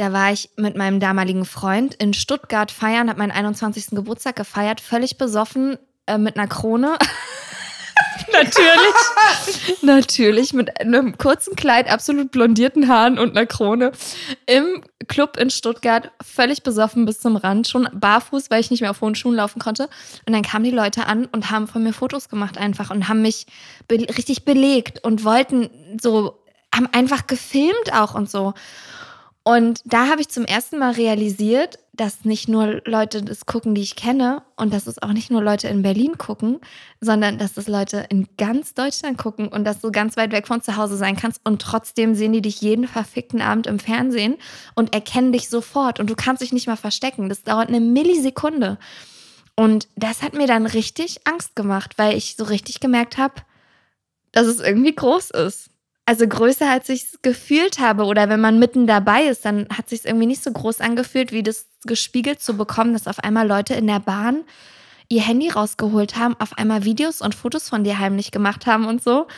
Da 0.00 0.14
war 0.14 0.32
ich 0.32 0.48
mit 0.56 0.78
meinem 0.78 0.98
damaligen 0.98 1.44
Freund 1.44 1.92
in 1.96 2.14
Stuttgart 2.14 2.70
feiern, 2.70 3.10
habe 3.10 3.18
meinen 3.18 3.32
21. 3.32 3.88
Geburtstag 3.90 4.34
gefeiert, 4.34 4.80
völlig 4.80 5.18
besoffen 5.18 5.76
äh, 6.06 6.16
mit 6.16 6.38
einer 6.38 6.48
Krone. 6.48 6.96
natürlich. 8.32 9.82
natürlich 9.82 10.54
mit 10.54 10.80
einem 10.80 11.18
kurzen 11.18 11.54
Kleid, 11.54 11.92
absolut 11.92 12.30
blondierten 12.30 12.88
Haaren 12.88 13.18
und 13.18 13.36
einer 13.36 13.44
Krone 13.44 13.92
im 14.46 14.82
Club 15.06 15.36
in 15.36 15.50
Stuttgart, 15.50 16.10
völlig 16.22 16.62
besoffen 16.62 17.04
bis 17.04 17.20
zum 17.20 17.36
Rand, 17.36 17.68
schon 17.68 17.86
barfuß, 17.92 18.50
weil 18.50 18.62
ich 18.62 18.70
nicht 18.70 18.80
mehr 18.80 18.92
auf 18.92 19.02
hohen 19.02 19.14
Schuhen 19.14 19.34
laufen 19.34 19.58
konnte. 19.58 19.90
Und 20.24 20.32
dann 20.32 20.40
kamen 20.40 20.64
die 20.64 20.70
Leute 20.70 21.04
an 21.08 21.26
und 21.26 21.50
haben 21.50 21.68
von 21.68 21.82
mir 21.82 21.92
Fotos 21.92 22.30
gemacht 22.30 22.56
einfach 22.56 22.88
und 22.88 23.06
haben 23.10 23.20
mich 23.20 23.44
be 23.86 23.96
richtig 24.16 24.46
belegt 24.46 25.04
und 25.04 25.24
wollten 25.24 25.68
so, 26.00 26.42
haben 26.74 26.88
einfach 26.90 27.26
gefilmt 27.26 27.92
auch 27.92 28.14
und 28.14 28.30
so. 28.30 28.54
Und 29.42 29.80
da 29.86 30.08
habe 30.08 30.20
ich 30.20 30.28
zum 30.28 30.44
ersten 30.44 30.78
Mal 30.78 30.92
realisiert, 30.92 31.78
dass 31.94 32.24
nicht 32.24 32.48
nur 32.48 32.82
Leute 32.84 33.22
das 33.22 33.46
gucken, 33.46 33.74
die 33.74 33.80
ich 33.80 33.96
kenne, 33.96 34.42
und 34.56 34.72
dass 34.72 34.86
es 34.86 35.02
auch 35.02 35.12
nicht 35.12 35.30
nur 35.30 35.42
Leute 35.42 35.68
in 35.68 35.82
Berlin 35.82 36.18
gucken, 36.18 36.60
sondern 37.00 37.38
dass 37.38 37.54
das 37.54 37.66
Leute 37.66 38.06
in 38.10 38.28
ganz 38.36 38.74
Deutschland 38.74 39.16
gucken 39.16 39.48
und 39.48 39.64
dass 39.64 39.80
du 39.80 39.90
ganz 39.90 40.16
weit 40.18 40.32
weg 40.32 40.46
von 40.46 40.60
zu 40.60 40.76
Hause 40.76 40.96
sein 40.96 41.16
kannst 41.16 41.40
und 41.44 41.62
trotzdem 41.62 42.14
sehen 42.14 42.32
die 42.32 42.42
dich 42.42 42.60
jeden 42.60 42.86
verfickten 42.86 43.40
Abend 43.40 43.66
im 43.66 43.78
Fernsehen 43.78 44.36
und 44.74 44.92
erkennen 44.92 45.32
dich 45.32 45.48
sofort 45.48 46.00
und 46.00 46.10
du 46.10 46.14
kannst 46.14 46.42
dich 46.42 46.52
nicht 46.52 46.66
mal 46.66 46.76
verstecken. 46.76 47.30
Das 47.30 47.42
dauert 47.42 47.68
eine 47.68 47.80
Millisekunde. 47.80 48.78
Und 49.56 49.88
das 49.96 50.22
hat 50.22 50.34
mir 50.34 50.46
dann 50.46 50.66
richtig 50.66 51.26
Angst 51.26 51.56
gemacht, 51.56 51.94
weil 51.96 52.16
ich 52.16 52.36
so 52.36 52.44
richtig 52.44 52.80
gemerkt 52.80 53.18
habe, 53.18 53.34
dass 54.32 54.46
es 54.46 54.60
irgendwie 54.60 54.94
groß 54.94 55.30
ist. 55.30 55.69
Also 56.10 56.26
größer, 56.26 56.68
als 56.68 56.88
ich 56.88 57.04
es 57.04 57.22
gefühlt 57.22 57.78
habe. 57.78 58.02
Oder 58.02 58.28
wenn 58.28 58.40
man 58.40 58.58
mitten 58.58 58.88
dabei 58.88 59.26
ist, 59.26 59.44
dann 59.44 59.68
hat 59.68 59.88
sich 59.88 60.04
irgendwie 60.04 60.26
nicht 60.26 60.42
so 60.42 60.50
groß 60.50 60.80
angefühlt, 60.80 61.30
wie 61.30 61.44
das 61.44 61.66
gespiegelt 61.84 62.42
zu 62.42 62.56
bekommen, 62.56 62.94
dass 62.94 63.06
auf 63.06 63.20
einmal 63.20 63.46
Leute 63.46 63.74
in 63.74 63.86
der 63.86 64.00
Bahn 64.00 64.42
ihr 65.08 65.22
Handy 65.22 65.50
rausgeholt 65.50 66.16
haben, 66.16 66.34
auf 66.40 66.58
einmal 66.58 66.84
Videos 66.84 67.20
und 67.20 67.36
Fotos 67.36 67.68
von 67.68 67.84
dir 67.84 68.00
heimlich 68.00 68.32
gemacht 68.32 68.66
haben 68.66 68.86
und 68.86 69.00
so. 69.00 69.28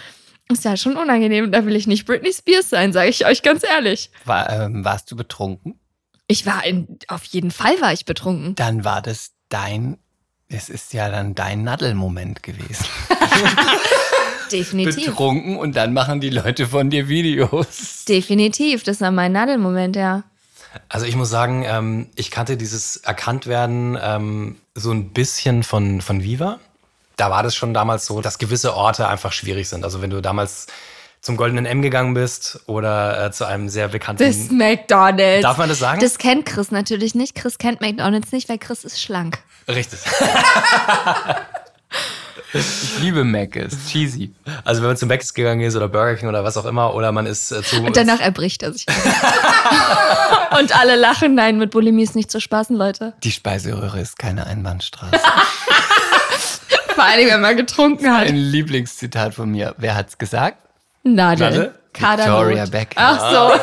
Ist 0.51 0.64
ja 0.64 0.79
schon 0.79 0.97
unangenehm. 0.97 1.53
Da 1.53 1.66
will 1.66 1.77
ich 1.77 1.87
nicht 1.87 2.07
Britney 2.07 2.33
Spears 2.33 2.70
sein, 2.70 2.95
sage 2.95 3.11
ich 3.11 3.27
euch 3.27 3.43
ganz 3.43 3.64
ehrlich. 3.64 4.11
War, 4.25 4.49
ähm, 4.49 4.83
warst 4.83 5.11
du 5.11 5.16
betrunken? 5.16 5.79
Ich 6.27 6.47
war 6.47 6.64
in, 6.64 6.99
auf 7.07 7.25
jeden 7.25 7.51
Fall 7.51 7.79
war 7.83 7.93
ich 7.93 8.07
betrunken. 8.07 8.55
Dann 8.55 8.83
war 8.83 9.03
das 9.03 9.33
dein, 9.51 9.99
es 10.49 10.70
ist 10.70 10.95
ja 10.95 11.11
dann 11.11 11.35
dein 11.35 11.64
Naddelmoment 11.64 12.43
gewesen. 12.43 12.87
Definitiv. 14.53 15.07
Betrunken 15.07 15.57
und 15.57 15.76
dann 15.76 15.92
machen 15.92 16.20
die 16.20 16.30
Leute 16.30 16.66
von 16.66 16.90
dir 16.90 17.09
Videos. 17.09 18.05
Definitiv. 18.09 18.82
Das 18.84 19.00
war 19.00 19.11
mein 19.11 19.32
Nadelmoment, 19.32 19.96
ja. 19.96 20.22
Also 20.88 21.07
ich 21.07 21.16
muss 21.16 21.30
sagen, 21.30 21.64
ähm, 21.66 22.09
ich 22.14 22.30
kannte 22.30 22.57
dieses 22.57 22.96
Erkanntwerden 22.96 23.98
ähm, 24.00 24.57
so 24.74 24.90
ein 24.90 25.11
bisschen 25.11 25.62
von, 25.62 26.00
von 26.00 26.22
Viva. 26.22 26.59
Da 27.16 27.30
war 27.30 27.42
das 27.42 27.55
schon 27.55 27.74
damals 27.74 28.07
so, 28.07 28.20
dass 28.20 28.38
gewisse 28.38 28.74
Orte 28.74 29.09
einfach 29.09 29.32
schwierig 29.32 29.68
sind. 29.68 29.84
Also 29.84 30.00
wenn 30.00 30.11
du 30.11 30.22
damals 30.22 30.66
zum 31.20 31.36
Goldenen 31.36 31.66
M 31.66 31.82
gegangen 31.82 32.14
bist 32.14 32.61
oder 32.66 33.26
äh, 33.26 33.30
zu 33.30 33.44
einem 33.46 33.68
sehr 33.68 33.88
bekannten... 33.88 34.24
Das 34.24 34.50
McDonalds. 34.50 35.42
Darf 35.42 35.57
man 35.57 35.68
das 35.68 35.78
sagen? 35.78 36.00
Das 36.00 36.18
kennt 36.18 36.46
Chris 36.46 36.72
natürlich 36.72 37.14
nicht. 37.14 37.36
Chris 37.36 37.59
kennt 37.59 37.80
McDonalds 37.80 38.32
nicht, 38.32 38.48
weil 38.48 38.59
Chris 38.59 38.82
ist 38.82 39.00
schlank. 39.00 39.38
Richtig. 39.68 40.00
Ich 42.55 42.98
liebe 43.00 43.24
Mac, 43.24 43.57
ist 43.57 43.88
cheesy. 43.88 44.34
Also 44.64 44.82
wenn 44.82 44.88
man 44.88 44.96
zum 44.96 45.09
Mac 45.09 45.22
gegangen 45.34 45.62
ist 45.62 45.74
oder 45.74 45.88
Burger 45.88 46.16
King 46.16 46.28
oder 46.28 46.44
was 46.44 46.57
auch 46.57 46.66
immer 46.66 46.94
oder 46.94 47.11
man 47.12 47.26
ist 47.26 47.50
äh, 47.50 47.62
zu... 47.62 47.82
Und 47.82 47.96
danach 47.96 48.20
erbricht 48.20 48.62
er 48.62 48.72
sich. 48.72 48.86
Und 50.59 50.78
alle 50.78 50.96
lachen. 50.96 51.34
Nein, 51.34 51.59
mit 51.59 51.70
Bulimie 51.70 52.03
ist 52.03 52.14
nicht 52.14 52.30
zu 52.30 52.40
spaßen, 52.40 52.76
Leute. 52.76 53.14
Die 53.22 53.32
Speiseröhre 53.32 54.00
ist 54.00 54.18
keine 54.18 54.46
Einbahnstraße. 54.46 55.12
Vor 56.94 57.05
allem, 57.05 57.28
wenn 57.28 57.40
man 57.40 57.57
getrunken 57.57 58.12
hat. 58.12 58.26
Ein 58.26 58.36
Lieblingszitat 58.36 59.34
von 59.34 59.50
mir. 59.50 59.74
Wer 59.78 59.96
hat's 59.96 60.18
gesagt? 60.18 60.59
Nadel. 61.05 61.74
Victoria 61.94 62.66
Beckham. 62.66 63.18
Ach 63.18 63.30
so. 63.30 63.53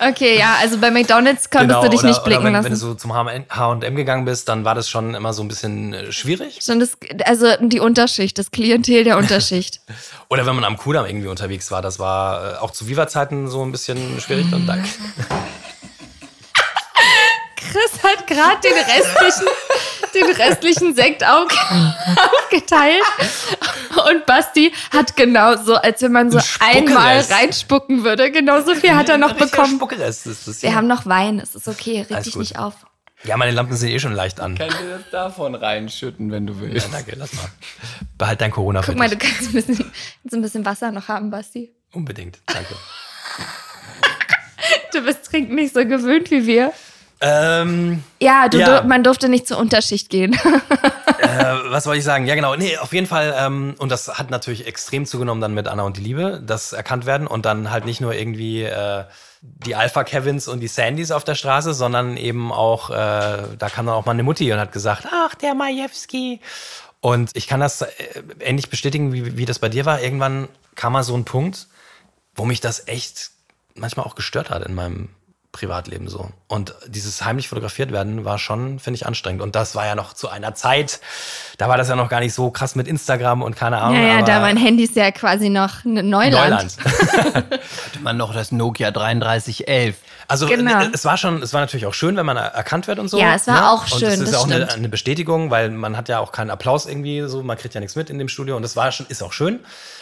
Okay, 0.00 0.38
ja, 0.38 0.56
also 0.60 0.78
bei 0.78 0.90
McDonalds 0.90 1.50
konntest 1.50 1.82
du 1.82 1.88
dich 1.88 2.00
oder, 2.00 2.08
nicht 2.08 2.24
blicken 2.24 2.40
oder 2.40 2.46
wenn, 2.46 2.52
lassen. 2.52 2.64
wenn 2.66 2.72
du 2.72 2.78
so 2.78 2.94
zum 2.94 3.14
H&M 3.14 3.96
gegangen 3.96 4.24
bist, 4.24 4.48
dann 4.48 4.64
war 4.64 4.74
das 4.74 4.88
schon 4.88 5.14
immer 5.14 5.32
so 5.32 5.42
ein 5.42 5.48
bisschen 5.48 5.92
äh, 5.92 6.12
schwierig. 6.12 6.60
Schon 6.62 6.80
das, 6.80 6.96
also 7.24 7.46
die 7.60 7.80
Unterschicht, 7.80 8.38
das 8.38 8.50
Klientel 8.50 9.04
der 9.04 9.18
Unterschicht. 9.18 9.80
Oder 10.28 10.46
wenn 10.46 10.54
man 10.54 10.64
am 10.64 10.76
Kudamm 10.76 11.06
irgendwie 11.06 11.28
unterwegs 11.28 11.70
war, 11.70 11.82
das 11.82 11.98
war 11.98 12.54
äh, 12.54 12.56
auch 12.58 12.70
zu 12.70 12.88
Viva-Zeiten 12.88 13.48
so 13.48 13.62
ein 13.64 13.72
bisschen 13.72 14.20
schwierig. 14.20 14.46
Dann 14.50 14.66
danke. 14.66 14.88
Chris 17.58 18.02
hat 18.02 18.26
gerade 18.26 18.60
den 18.62 18.72
restlichen, 18.72 19.48
den 20.14 20.24
restlichen 20.36 20.94
Sekt 20.94 21.24
auf, 21.24 21.48
aufgeteilt. 22.32 23.02
Und 24.10 24.26
Basti 24.26 24.72
hat 24.92 25.16
genauso, 25.16 25.74
als 25.74 26.00
wenn 26.02 26.12
man 26.12 26.30
so 26.30 26.38
Ein 26.60 26.86
einmal 26.88 27.20
reinspucken 27.20 28.04
würde. 28.04 28.30
Genauso 28.30 28.74
viel 28.74 28.94
hat 28.94 29.08
er 29.08 29.18
noch 29.18 29.34
bekommen. 29.34 29.76
Spuckerest 29.76 30.26
ist 30.28 30.46
das 30.46 30.62
Wir 30.62 30.74
haben 30.74 30.86
noch 30.86 31.04
Wein, 31.06 31.40
es 31.40 31.54
ist 31.54 31.66
okay, 31.68 32.00
reg 32.02 32.12
Alles 32.12 32.24
dich 32.24 32.34
gut. 32.34 32.40
nicht 32.42 32.58
auf. 32.58 32.74
Ja, 33.24 33.36
meine 33.36 33.50
Lampen 33.50 33.76
sind 33.76 33.88
eh 33.88 33.98
schon 33.98 34.12
leicht 34.12 34.38
an. 34.40 34.56
Kann 34.56 34.68
dir 34.68 34.98
das 34.98 35.10
davon 35.10 35.56
reinschütten, 35.56 36.30
wenn 36.30 36.46
du 36.46 36.52
Ja, 36.54 36.60
willst. 36.60 36.88
danke, 36.92 37.14
lass 37.16 37.32
mal. 37.32 37.48
Behalt 38.16 38.40
dein 38.40 38.52
Corona 38.52 38.80
für 38.82 38.92
Guck 38.92 38.98
mal, 39.00 39.10
du 39.10 39.16
kannst 39.16 39.42
ein 39.42 39.52
bisschen, 39.54 39.76
kannst 39.76 40.34
ein 40.34 40.42
bisschen 40.42 40.64
Wasser 40.64 40.92
noch 40.92 41.08
haben, 41.08 41.30
Basti. 41.30 41.72
Unbedingt, 41.92 42.38
danke. 42.46 42.76
Du 44.92 45.00
bist 45.02 45.24
Trinken 45.26 45.54
nicht 45.56 45.74
so 45.74 45.84
gewöhnt 45.84 46.30
wie 46.30 46.46
wir. 46.46 46.72
Ähm, 47.20 48.02
Ja, 48.20 48.48
du, 48.48 48.58
Ja. 48.58 48.80
Du, 48.80 48.88
man 48.88 49.02
durfte 49.02 49.28
nicht 49.28 49.46
zur 49.46 49.58
Unterschicht 49.58 50.08
gehen. 50.10 50.34
äh, 51.18 51.54
was 51.68 51.86
wollte 51.86 51.98
ich 51.98 52.04
sagen? 52.04 52.26
Ja, 52.26 52.34
genau. 52.34 52.54
Nee, 52.56 52.76
auf 52.78 52.92
jeden 52.92 53.06
Fall. 53.06 53.34
Ähm, 53.36 53.74
und 53.78 53.90
das 53.90 54.18
hat 54.18 54.30
natürlich 54.30 54.66
extrem 54.66 55.06
zugenommen 55.06 55.40
dann 55.40 55.54
mit 55.54 55.66
Anna 55.66 55.82
und 55.82 55.96
die 55.96 56.02
Liebe, 56.02 56.42
das 56.44 56.72
erkannt 56.72 57.06
werden 57.06 57.26
und 57.26 57.44
dann 57.44 57.70
halt 57.70 57.84
nicht 57.86 58.00
nur 58.00 58.14
irgendwie 58.14 58.62
äh, 58.62 59.04
die 59.40 59.74
Alpha-Kevins 59.74 60.48
und 60.48 60.60
die 60.60 60.68
Sandys 60.68 61.10
auf 61.10 61.24
der 61.24 61.34
Straße, 61.34 61.74
sondern 61.74 62.16
eben 62.16 62.52
auch, 62.52 62.90
äh, 62.90 62.94
da 62.94 63.68
kam 63.68 63.86
dann 63.86 63.94
auch 63.94 64.06
mal 64.06 64.12
eine 64.12 64.22
Mutti 64.22 64.52
und 64.52 64.58
hat 64.58 64.72
gesagt, 64.72 65.06
ach, 65.10 65.34
der 65.34 65.54
Majewski. 65.54 66.40
Und 67.00 67.30
ich 67.34 67.46
kann 67.46 67.60
das 67.60 67.82
äh, 67.82 67.88
ähnlich 68.40 68.70
bestätigen, 68.70 69.12
wie, 69.12 69.36
wie 69.36 69.44
das 69.44 69.58
bei 69.58 69.68
dir 69.68 69.84
war. 69.84 70.00
Irgendwann 70.02 70.48
kam 70.74 70.92
mal 70.92 71.02
so 71.02 71.16
ein 71.16 71.24
Punkt, 71.24 71.68
wo 72.34 72.44
mich 72.44 72.60
das 72.60 72.86
echt 72.88 73.30
manchmal 73.74 74.06
auch 74.06 74.14
gestört 74.14 74.50
hat 74.50 74.64
in 74.64 74.74
meinem 74.74 75.08
Privatleben 75.52 76.08
so. 76.08 76.28
Und 76.46 76.74
dieses 76.86 77.24
heimlich 77.24 77.48
fotografiert 77.48 77.90
werden 77.90 78.24
war 78.24 78.38
schon, 78.38 78.78
finde 78.78 78.96
ich, 78.96 79.06
anstrengend. 79.06 79.40
Und 79.42 79.56
das 79.56 79.74
war 79.74 79.86
ja 79.86 79.94
noch 79.94 80.12
zu 80.12 80.28
einer 80.28 80.54
Zeit, 80.54 81.00
da 81.56 81.68
war 81.68 81.76
das 81.78 81.88
ja 81.88 81.96
noch 81.96 82.08
gar 82.10 82.20
nicht 82.20 82.34
so 82.34 82.50
krass 82.50 82.74
mit 82.74 82.86
Instagram 82.86 83.42
und 83.42 83.56
keine 83.56 83.78
Ahnung. 83.78 83.96
ja, 83.96 84.08
ja, 84.08 84.14
aber 84.18 84.22
da 84.26 84.42
waren 84.42 84.56
Handys 84.58 84.94
ja 84.94 85.10
quasi 85.10 85.48
noch 85.48 85.84
ne- 85.84 86.02
Neuland. 86.02 86.34
Neuland. 86.50 86.76
Hatte 87.34 88.00
man 88.02 88.16
noch 88.16 88.34
das 88.34 88.52
Nokia 88.52 88.90
3311. 88.90 89.96
Also 90.28 90.46
Genau. 90.46 90.80
äh, 90.82 90.90
es 90.92 91.04
war 91.06 91.16
schon, 91.16 91.42
es 91.42 91.54
war 91.54 91.62
natürlich 91.62 91.86
auch 91.86 91.94
schön, 91.94 92.16
wenn 92.16 92.26
man 92.26 92.36
er- 92.36 92.48
erkannt 92.54 92.86
wird 92.86 92.98
und 92.98 93.08
so. 93.08 93.18
Ja, 93.18 93.34
es 93.34 93.46
war 93.46 93.72
auch 93.72 93.82
Und 93.90 94.00
schön, 94.00 94.08
es 94.10 94.14
ist 94.20 94.24
das 94.26 94.32
ja 94.32 94.38
auch 94.38 94.44
eine, 94.50 94.70
eine 94.70 94.88
Bestätigung, 94.90 95.50
weil 95.50 95.70
man 95.70 95.96
hat 95.96 96.10
ja 96.10 96.18
auch 96.18 96.32
keinen 96.32 96.50
Applaus 96.50 96.84
irgendwie 96.86 97.22
so, 97.26 97.42
man 97.42 97.56
kriegt 97.56 97.74
ja 97.74 97.80
nichts 97.80 97.96
mit 97.96 98.10
in 98.10 98.18
dem 98.18 98.28
Studio 98.28 98.54
und 98.56 98.62
das 98.62 98.76
war 98.76 98.92
schon, 98.92 99.06
ist 99.08 99.22
auch 99.22 99.32
schön. 99.32 99.60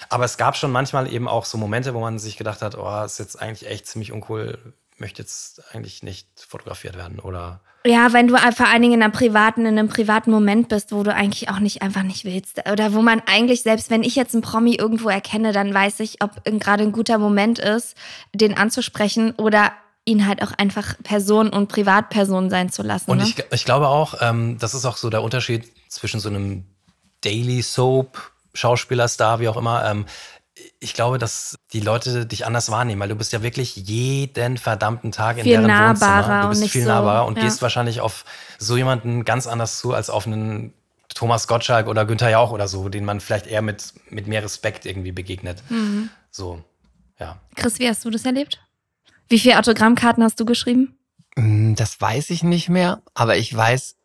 Aber 0.08 0.24
es 0.24 0.36
gab 0.36 0.56
schon 0.56 0.72
manchmal 0.72 1.12
eben 1.12 1.28
auch 1.28 1.44
so 1.44 1.56
Momente, 1.58 1.94
wo 1.94 2.00
man 2.00 2.18
sich 2.18 2.36
gedacht 2.36 2.62
hat, 2.62 2.76
oh, 2.76 3.04
ist 3.04 3.18
jetzt 3.18 3.40
eigentlich 3.40 3.68
echt 3.70 3.86
ziemlich 3.86 4.10
uncool, 4.12 4.58
möchte 4.98 5.22
jetzt 5.22 5.62
eigentlich 5.74 6.02
nicht 6.02 6.26
fotografiert 6.36 6.96
werden 6.96 7.18
oder 7.18 7.60
Ja, 7.84 8.12
wenn 8.12 8.28
du 8.28 8.36
vor 8.36 8.66
allen 8.66 8.82
Dingen 8.82 8.94
in 8.94 9.02
einer 9.02 9.12
privaten, 9.12 9.62
in 9.62 9.78
einem 9.78 9.88
privaten 9.88 10.30
Moment 10.30 10.68
bist, 10.68 10.92
wo 10.92 11.02
du 11.02 11.12
eigentlich 11.12 11.48
auch 11.50 11.58
nicht 11.58 11.82
einfach 11.82 12.02
nicht 12.02 12.24
willst. 12.24 12.62
Oder 12.70 12.92
wo 12.94 13.02
man 13.02 13.22
eigentlich, 13.26 13.62
selbst 13.62 13.90
wenn 13.90 14.02
ich 14.02 14.16
jetzt 14.16 14.34
einen 14.34 14.42
Promi 14.42 14.74
irgendwo 14.74 15.08
erkenne, 15.08 15.52
dann 15.52 15.72
weiß 15.72 16.00
ich, 16.00 16.22
ob 16.22 16.42
gerade 16.44 16.84
ein 16.84 16.92
guter 16.92 17.18
Moment 17.18 17.58
ist, 17.58 17.96
den 18.32 18.56
anzusprechen 18.56 19.32
oder 19.32 19.72
ihn 20.06 20.26
halt 20.26 20.42
auch 20.42 20.52
einfach 20.52 20.94
Person 21.02 21.48
und 21.50 21.68
Privatperson 21.68 22.48
sein 22.48 22.70
zu 22.70 22.82
lassen. 22.82 23.10
Und 23.10 23.18
ne? 23.18 23.24
ich, 23.24 23.36
ich 23.52 23.64
glaube 23.64 23.88
auch, 23.88 24.14
ähm, 24.20 24.56
das 24.58 24.72
ist 24.72 24.84
auch 24.84 24.96
so 24.96 25.10
der 25.10 25.22
Unterschied 25.22 25.70
zwischen 25.88 26.20
so 26.20 26.28
einem 26.28 26.64
Daily 27.22 27.60
Soap, 27.60 28.30
Schauspielerstar, 28.54 29.40
wie 29.40 29.48
auch 29.48 29.56
immer. 29.56 29.84
Ähm, 29.84 30.06
ich 30.80 30.94
glaube, 30.94 31.18
dass 31.18 31.58
die 31.72 31.80
Leute 31.80 32.26
dich 32.26 32.46
anders 32.46 32.70
wahrnehmen, 32.70 33.00
weil 33.00 33.08
du 33.08 33.14
bist 33.14 33.32
ja 33.32 33.42
wirklich 33.42 33.76
jeden 33.76 34.56
verdammten 34.56 35.12
Tag 35.12 35.36
in 35.36 35.44
Viel 35.44 35.52
deren 35.52 35.66
nahbarer 35.66 35.88
Wohnzimmer. 35.98 36.40
Du 36.40 36.44
und 36.44 36.50
bist 36.50 36.62
nicht 36.62 36.72
viel 36.72 36.82
so, 36.82 36.88
nahbarer 36.88 37.26
und 37.26 37.36
ja. 37.36 37.44
gehst 37.44 37.62
wahrscheinlich 37.62 38.00
auf 38.00 38.24
so 38.58 38.76
jemanden 38.76 39.24
ganz 39.24 39.46
anders 39.46 39.78
zu 39.78 39.92
als 39.92 40.08
auf 40.08 40.26
einen 40.26 40.72
Thomas 41.14 41.46
Gottschalk 41.46 41.86
oder 41.88 42.04
Günther 42.04 42.30
Jauch 42.30 42.52
oder 42.52 42.68
so, 42.68 42.88
den 42.88 43.04
man 43.04 43.20
vielleicht 43.20 43.46
eher 43.46 43.62
mit, 43.62 43.94
mit 44.10 44.26
mehr 44.26 44.42
Respekt 44.42 44.86
irgendwie 44.86 45.12
begegnet. 45.12 45.62
Mhm. 45.68 46.10
So, 46.30 46.62
ja. 47.18 47.40
Chris, 47.54 47.78
wie 47.78 47.88
hast 47.88 48.04
du 48.04 48.10
das 48.10 48.24
erlebt? 48.24 48.60
Wie 49.28 49.38
viele 49.38 49.58
Autogrammkarten 49.58 50.22
hast 50.22 50.38
du 50.40 50.44
geschrieben? 50.44 50.96
Hm, 51.36 51.74
Das 51.74 52.00
weiß 52.00 52.30
ich 52.30 52.42
nicht 52.42 52.68
mehr, 52.68 53.02
aber 53.14 53.36
ich 53.36 53.54
weiß, 53.54 53.96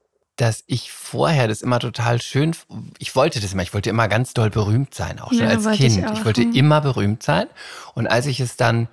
dass 0.41 0.63
ich 0.65 0.91
vorher 0.91 1.47
das 1.47 1.61
immer 1.61 1.79
total 1.79 2.19
schön, 2.21 2.55
ich 2.97 3.15
wollte 3.15 3.39
das 3.39 3.53
immer, 3.53 3.61
ich 3.63 3.73
wollte 3.73 3.89
immer 3.91 4.07
ganz 4.07 4.33
doll 4.33 4.49
berühmt 4.49 4.95
sein, 4.95 5.19
auch 5.19 5.29
schon 5.29 5.39
Ja, 5.43 5.49
als 5.49 5.65
ich 5.67 5.77
Kind. 5.77 6.07
auch. 6.07 6.13
Ich, 6.13 6.25
wollte 6.25 6.41
Hm. 6.41 6.53
immer 6.53 6.81
berühmt 6.81 7.21
sein. 7.21 7.45
Und 7.93 8.07
als 8.07 8.25
ich 8.25 8.39
es 8.39 8.55
dann 8.57 8.87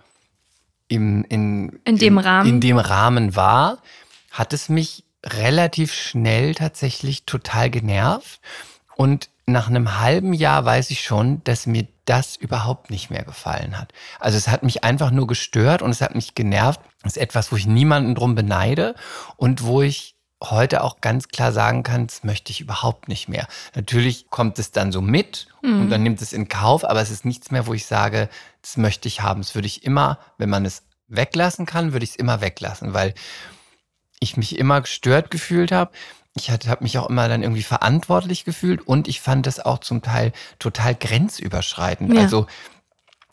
im, 0.88 1.24
in, 1.28 1.80
In 1.84 1.96
dem 1.96 2.18
Rahmen? 2.18 2.48
in 2.48 2.60
dem 2.60 2.78
Rahmen 2.78 3.34
war, 3.34 3.78
hat 4.30 4.52
es 4.52 4.68
mich 4.68 5.04
relativ 5.24 5.92
schnell 5.94 6.54
tatsächlich 6.54 7.24
total 7.24 7.70
genervt. 7.70 8.40
Und 8.96 9.30
nach 9.46 9.68
einem 9.68 9.98
halben 10.00 10.34
Jahr 10.34 10.64
weiß 10.66 10.90
ich 10.90 11.00
schon, 11.02 11.42
dass 11.44 11.66
mir 11.66 11.86
das 12.04 12.36
überhaupt 12.36 12.90
nicht 12.90 13.10
mehr 13.10 13.24
gefallen 13.24 13.78
hat. 13.78 13.92
Also 14.20 14.36
es 14.36 14.48
hat 14.48 14.62
mich 14.62 14.84
einfach 14.84 15.10
nur 15.10 15.26
gestört 15.26 15.80
und 15.82 15.90
es 15.90 16.00
hat 16.02 16.14
mich 16.14 16.34
genervt. 16.34 16.80
Das 17.02 17.16
ist 17.16 17.22
etwas, 17.22 17.50
wo 17.52 17.56
ich 17.56 17.66
niemanden 17.66 18.14
drum 18.14 18.34
beneide 18.34 18.94
und 19.36 19.62
wo 19.64 19.80
ich 19.82 20.14
heute 20.42 20.84
auch 20.84 21.00
ganz 21.00 21.28
klar 21.28 21.52
sagen 21.52 21.82
kann, 21.82 22.06
das 22.06 22.22
möchte 22.22 22.52
ich 22.52 22.60
überhaupt 22.60 23.08
nicht 23.08 23.28
mehr. 23.28 23.48
Natürlich 23.74 24.30
kommt 24.30 24.58
es 24.58 24.70
dann 24.70 24.92
so 24.92 25.00
mit 25.00 25.48
und 25.62 25.90
dann 25.90 26.02
nimmt 26.02 26.22
es 26.22 26.32
in 26.32 26.48
Kauf, 26.48 26.84
aber 26.84 27.00
es 27.00 27.10
ist 27.10 27.24
nichts 27.24 27.50
mehr, 27.50 27.66
wo 27.66 27.74
ich 27.74 27.86
sage, 27.86 28.28
das 28.62 28.76
möchte 28.76 29.08
ich 29.08 29.20
haben. 29.20 29.40
Das 29.40 29.54
würde 29.54 29.66
ich 29.66 29.84
immer, 29.84 30.18
wenn 30.36 30.48
man 30.48 30.64
es 30.64 30.84
weglassen 31.08 31.66
kann, 31.66 31.92
würde 31.92 32.04
ich 32.04 32.10
es 32.10 32.16
immer 32.16 32.40
weglassen, 32.40 32.94
weil 32.94 33.14
ich 34.20 34.36
mich 34.36 34.58
immer 34.58 34.80
gestört 34.80 35.30
gefühlt 35.30 35.72
habe. 35.72 35.90
Ich 36.34 36.50
habe 36.50 36.82
mich 36.84 36.98
auch 36.98 37.08
immer 37.08 37.28
dann 37.28 37.42
irgendwie 37.42 37.62
verantwortlich 37.62 38.44
gefühlt 38.44 38.86
und 38.86 39.08
ich 39.08 39.20
fand 39.20 39.46
das 39.46 39.58
auch 39.58 39.78
zum 39.78 40.02
Teil 40.02 40.32
total 40.60 40.94
grenzüberschreitend. 40.94 42.14
Ja. 42.14 42.22
Also 42.22 42.46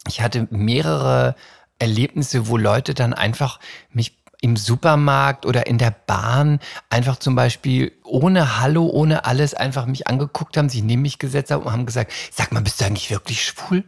ich 0.07 0.21
hatte 0.21 0.47
mehrere 0.49 1.35
Erlebnisse, 1.77 2.47
wo 2.47 2.57
Leute 2.57 2.93
dann 2.93 3.13
einfach 3.13 3.59
mich 3.91 4.17
im 4.45 4.57
Supermarkt 4.57 5.47
oder 5.47 5.65
in 5.65 5.79
der 5.79 5.89
Bahn 5.89 6.59
einfach 6.91 7.17
zum 7.17 7.33
Beispiel 7.33 7.91
ohne 8.03 8.61
Hallo, 8.61 8.85
ohne 8.85 9.25
alles 9.25 9.55
einfach 9.55 9.87
mich 9.87 10.05
angeguckt 10.07 10.55
haben, 10.55 10.69
sich 10.69 10.83
neben 10.83 11.01
mich 11.01 11.17
gesetzt 11.17 11.49
haben 11.49 11.63
und 11.63 11.71
haben 11.71 11.87
gesagt, 11.87 12.11
sag 12.31 12.51
mal, 12.51 12.61
bist 12.61 12.79
du 12.79 12.85
eigentlich 12.85 13.09
wirklich 13.09 13.43
schwul? 13.43 13.83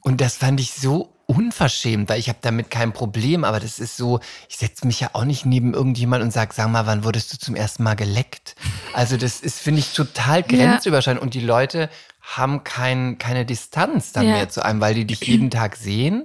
Und 0.00 0.20
das 0.20 0.36
fand 0.36 0.60
ich 0.60 0.72
so 0.72 1.16
unverschämt, 1.26 2.08
weil 2.08 2.20
ich 2.20 2.28
habe 2.28 2.38
damit 2.42 2.70
kein 2.70 2.92
Problem, 2.92 3.42
aber 3.42 3.58
das 3.58 3.80
ist 3.80 3.96
so, 3.96 4.20
ich 4.48 4.56
setze 4.58 4.86
mich 4.86 5.00
ja 5.00 5.10
auch 5.14 5.24
nicht 5.24 5.46
neben 5.46 5.74
irgendjemand 5.74 6.22
und 6.22 6.32
sage, 6.32 6.54
sag 6.54 6.68
mal, 6.70 6.86
wann 6.86 7.02
wurdest 7.02 7.32
du 7.32 7.38
zum 7.38 7.56
ersten 7.56 7.82
Mal 7.82 7.94
geleckt? 7.96 8.54
Also 8.92 9.16
das 9.16 9.40
ist, 9.40 9.58
finde 9.58 9.80
ich, 9.80 9.94
total 9.94 10.44
grenzüberschreitend 10.44 11.20
und 11.20 11.34
die 11.34 11.40
Leute 11.40 11.90
haben 12.20 12.62
kein, 12.62 13.18
keine 13.18 13.44
Distanz 13.44 14.12
dann 14.12 14.26
Ja. 14.28 14.32
mehr 14.34 14.48
zu 14.48 14.64
einem, 14.64 14.80
weil 14.80 14.94
die 14.94 15.06
dich 15.06 15.26
jeden 15.26 15.50
Tag 15.58 15.74
sehen 15.74 16.24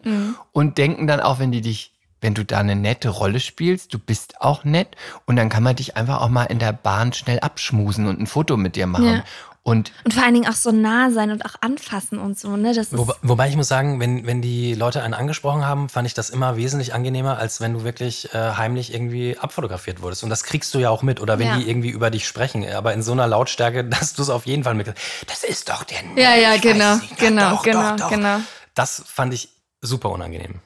und 0.52 0.78
denken 0.78 1.08
dann 1.08 1.22
auch, 1.22 1.40
wenn 1.40 1.52
die 1.52 1.62
dich 1.62 1.97
wenn 2.22 2.34
du 2.34 2.44
da 2.46 2.60
eine 2.60 2.76
nette 2.76 3.10
Rolle 3.10 3.40
spielst, 3.40 3.94
du 3.94 4.00
bist 4.00 4.42
auch 4.42 4.64
nett 4.64 4.96
und 5.26 5.36
dann 5.36 5.50
kann 5.50 5.64
man 5.64 5.76
dich 5.76 5.96
einfach 5.98 6.22
auch 6.22 6.30
mal 6.30 6.46
in 6.46 6.60
der 6.60 6.74
Bahn 6.74 7.14
schnell 7.14 7.40
abschmusen 7.40 8.08
und 8.08 8.20
ein 8.20 8.28
Foto 8.28 8.58
mit 8.58 8.76
dir 8.76 8.88
machen. 8.88 9.06
Ja. 9.18 9.24
Und 9.64 9.92
Und 10.06 10.14
vor 10.14 10.24
allen 10.24 10.34
Dingen 10.34 10.48
auch 10.48 10.54
so 10.56 10.72
nah 10.72 11.12
sein 11.12 11.30
und 11.30 11.46
auch 11.46 11.56
anfassen 11.60 12.20
und 12.20 12.40
so, 12.40 12.56
ne? 12.56 12.74
Das 12.74 12.88
ist, 12.94 12.98
Wobei, 12.98 13.16
wobei 13.22 13.50
ich 13.50 13.58
muss 13.58 13.68
sagen, 13.68 14.00
wenn, 14.00 14.26
wenn 14.26 14.42
die 14.42 14.74
Leute 14.76 15.04
einen 15.04 15.14
angesprochen 15.14 15.66
haben, 15.66 15.90
fand 15.90 16.08
ich 16.08 16.14
das 16.14 16.30
immer 16.30 16.56
wesentlich 16.56 16.94
angenehmer, 16.94 17.38
als 17.38 17.60
wenn 17.60 17.74
du 17.74 17.84
wirklich 17.84 18.34
äh, 18.34 18.52
heimlich 18.56 18.94
irgendwie 18.94 19.38
abfotografiert 19.38 20.02
wurdest. 20.02 20.24
Und 20.24 20.30
das 20.30 20.44
kriegst 20.46 20.74
du 20.74 20.80
ja 20.80 20.90
auch 20.90 21.04
mit. 21.04 21.20
Oder 21.20 21.38
wenn 21.38 21.48
Ja. 21.48 21.58
die 21.58 21.70
irgendwie 21.70 21.90
über 21.90 22.10
dich 22.10 22.26
sprechen, 22.26 22.66
aber 22.74 22.94
in 22.94 23.04
so 23.04 23.12
einer 23.12 23.28
Lautstärke, 23.28 23.84
dass 23.90 24.14
du 24.14 24.22
es 24.22 24.30
auf 24.30 24.46
jeden 24.46 24.64
Fall 24.64 24.74
mitkriegst. 24.74 25.04
Das 25.28 25.44
ist 25.44 25.68
doch 25.68 25.84
der 25.84 25.98
Ja, 26.16 26.34
ja, 26.36 26.56
genau, 26.56 26.96
nicht. 26.96 27.18
genau, 27.18 27.50
doch, 27.50 27.64
genau, 27.64 27.90
doch, 27.90 27.98
doch. 27.98 28.10
genau. 28.10 28.38
Das 28.74 29.04
fand 29.06 29.34
ich 29.34 29.50
super 29.82 30.12
unangenehm. 30.12 30.62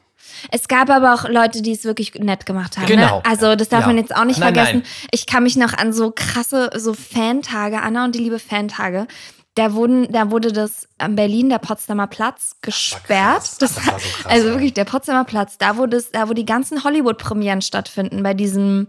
Es 0.49 0.67
gab 0.67 0.89
aber 0.89 1.13
auch 1.13 1.27
Leute, 1.29 1.61
die 1.61 1.71
es 1.73 1.83
wirklich 1.83 2.15
nett 2.15 2.45
gemacht 2.45 2.77
haben. 2.77 2.87
Genau. 2.87 3.17
Ne? 3.17 3.25
Also 3.25 3.55
das 3.55 3.69
darf 3.69 3.81
Ja. 3.81 3.87
man 3.87 3.97
jetzt 3.97 4.15
auch 4.15 4.25
nicht 4.25 4.39
Nein, 4.39 4.53
vergessen. 4.55 4.79
nein. 4.79 5.07
Ich 5.11 5.25
kann 5.27 5.43
mich 5.43 5.55
noch 5.55 5.73
an 5.73 5.93
so 5.93 6.11
krasse 6.11 6.69
so 6.75 6.93
Fantage, 6.93 7.81
Anna 7.81 8.05
und 8.05 8.15
die 8.15 8.19
liebe 8.19 8.39
Fantage. 8.39 9.07
Da, 9.55 9.73
wurden, 9.73 10.09
da 10.11 10.31
wurde 10.31 10.53
das 10.53 10.87
am 10.97 11.15
Berlin, 11.17 11.49
der 11.49 11.57
Potsdamer 11.59 12.07
Platz, 12.07 12.55
gesperrt. 12.61 13.41
Das, 13.43 13.57
Das 13.57 13.75
war 13.85 13.99
so 13.99 14.07
krass, 14.07 14.25
also 14.31 14.47
ey. 14.47 14.53
wirklich, 14.53 14.73
der 14.73 14.85
Potsdamer 14.85 15.25
Platz, 15.25 15.57
da 15.57 15.75
wo, 15.77 15.85
das, 15.87 16.09
da 16.11 16.29
wo 16.29 16.33
die 16.33 16.45
ganzen 16.45 16.85
Hollywood-Premieren 16.85 17.61
stattfinden, 17.61 18.23
bei 18.23 18.33
diesem 18.33 18.87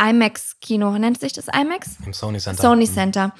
IMAX-Kino. 0.00 0.90
Nennt 0.98 1.18
sich 1.20 1.32
das 1.32 1.46
IMAX? 1.48 1.96
Im 2.04 2.12
Sony 2.12 2.38
Center. 2.38 2.62
Sony 2.62 2.86
Mhm. 2.86 3.32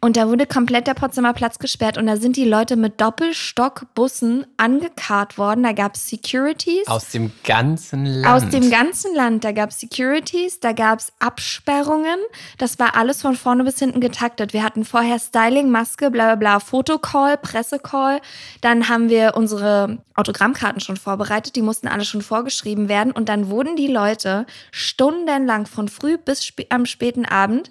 Und 0.00 0.16
da 0.16 0.28
wurde 0.28 0.46
komplett 0.46 0.86
der 0.86 0.94
Potsdamer 0.94 1.32
Platz 1.32 1.58
gesperrt 1.58 1.98
und 1.98 2.06
da 2.06 2.16
sind 2.16 2.36
die 2.36 2.44
Leute 2.44 2.76
mit 2.76 3.00
Doppelstockbussen 3.00 4.46
angekarrt 4.56 5.38
worden. 5.38 5.62
Da 5.62 5.72
gab 5.72 5.94
es 5.94 6.08
Securities. 6.08 6.86
aus 6.86 7.10
dem 7.10 7.32
ganzen 7.44 8.06
Land. 8.06 8.44
Aus 8.44 8.50
dem 8.50 8.70
ganzen 8.70 9.14
Land. 9.14 9.44
Da 9.44 9.52
gab 9.52 9.70
es 9.70 9.80
Securities, 9.80 10.60
da 10.60 10.72
gab 10.72 11.00
es 11.00 11.12
Absperrungen. 11.18 12.18
Das 12.58 12.78
war 12.78 12.96
alles 12.96 13.22
von 13.22 13.36
vorne 13.36 13.64
bis 13.64 13.78
hinten 13.78 14.00
getaktet. 14.00 14.52
Wir 14.52 14.62
hatten 14.62 14.84
vorher 14.84 15.18
Styling, 15.18 15.70
Maske, 15.70 16.10
bla 16.10 16.26
bla 16.26 16.34
bla, 16.36 16.60
Fotocall, 16.60 17.36
Pressecall. 17.36 18.20
Dann 18.60 18.88
haben 18.88 19.08
wir 19.08 19.34
unsere 19.36 19.98
Autogrammkarten 20.14 20.80
schon 20.80 20.96
vorbereitet. 20.96 21.56
Die 21.56 21.62
mussten 21.62 21.88
alle 21.88 22.04
schon 22.04 22.22
vorgeschrieben 22.22 22.88
werden. 22.88 23.12
Und 23.12 23.28
dann 23.28 23.48
wurden 23.50 23.76
die 23.76 23.88
Leute 23.88 24.46
stundenlang 24.70 25.66
von 25.66 25.88
früh 25.88 26.16
bis 26.18 26.44
spä 26.44 26.66
am 26.70 26.86
späten 26.86 27.24
Abend 27.24 27.70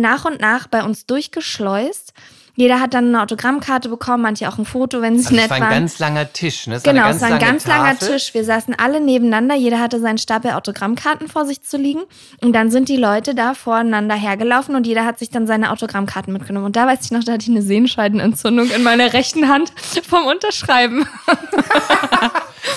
nach 0.00 0.24
und 0.24 0.40
nach 0.40 0.66
bei 0.66 0.82
uns 0.82 1.06
durchgeschleust. 1.06 2.12
Jeder 2.56 2.80
hat 2.80 2.92
dann 2.92 3.08
eine 3.08 3.22
Autogrammkarte 3.22 3.88
bekommen, 3.88 4.22
manche 4.24 4.46
auch 4.46 4.58
ein 4.58 4.66
Foto, 4.66 5.00
wenn 5.00 5.18
sie 5.18 5.24
also 5.26 5.34
nett 5.36 5.44
es 5.44 5.50
war 5.50 5.56
ein 5.56 5.62
waren. 5.62 5.70
ganz 5.70 5.98
langer 5.98 6.30
Tisch. 6.32 6.66
Ne? 6.66 6.74
Es 6.74 6.84
war 6.84 6.92
Genau, 6.92 7.08
es 7.08 7.20
war 7.22 7.28
ein 7.28 7.38
ganz 7.38 7.66
langer 7.66 7.98
Tafel. 7.98 8.08
Tisch. 8.16 8.34
Wir 8.34 8.44
saßen 8.44 8.74
alle 8.78 9.00
nebeneinander. 9.00 9.54
Jeder 9.54 9.80
hatte 9.80 9.98
seinen 9.98 10.18
Stapel 10.18 10.50
Autogrammkarten 10.50 11.28
vor 11.28 11.46
sich 11.46 11.62
zu 11.62 11.78
liegen. 11.78 12.02
Und 12.42 12.52
dann 12.52 12.70
sind 12.70 12.90
die 12.90 12.96
Leute 12.98 13.34
da 13.34 13.54
voreinander 13.54 14.14
hergelaufen 14.14 14.74
und 14.74 14.86
jeder 14.86 15.06
hat 15.06 15.18
sich 15.18 15.30
dann 15.30 15.46
seine 15.46 15.70
Autogrammkarten 15.70 16.32
mitgenommen. 16.34 16.66
Und 16.66 16.76
da 16.76 16.86
weiß 16.86 16.98
ich 17.02 17.10
noch, 17.12 17.24
da 17.24 17.32
hatte 17.32 17.44
ich 17.44 17.48
eine 17.48 17.62
Sehenscheidenentzündung 17.62 18.68
in 18.70 18.82
meiner 18.82 19.12
rechten 19.14 19.48
Hand 19.48 19.72
vom 20.06 20.26
Unterschreiben. 20.26 21.06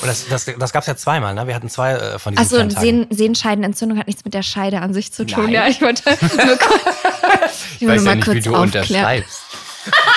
Und 0.02 0.08
das, 0.08 0.28
das, 0.30 0.46
das 0.58 0.72
gab 0.72 0.82
es 0.82 0.88
ja 0.88 0.96
zweimal, 0.96 1.34
ne? 1.34 1.48
Wir 1.48 1.56
hatten 1.56 1.70
zwei 1.70 1.94
äh, 1.94 2.20
von 2.20 2.36
diesen 2.36 2.70
Achso. 2.70 2.80
Sehen, 2.80 3.08
Sehenscheidenentzündung 3.10 3.98
hat 3.98 4.08
nichts 4.08 4.24
mit 4.24 4.34
der 4.34 4.44
Scheide 4.44 4.80
an 4.82 4.94
sich 4.94 5.12
zu 5.12 5.26
tun. 5.26 5.46
Nein. 5.46 5.54
Ja, 5.54 5.68
ich 5.68 5.82
wollte 5.82 6.04
nur 6.46 6.58
kurz, 6.58 6.82
ich 7.80 7.88
weiß 7.88 8.04
mal 8.04 8.12
ja 8.12 8.16
nicht, 8.16 8.32
wie 8.32 8.42
du 8.42 8.56
aufklären. 8.56 8.84
unterschreibst. 8.84 9.42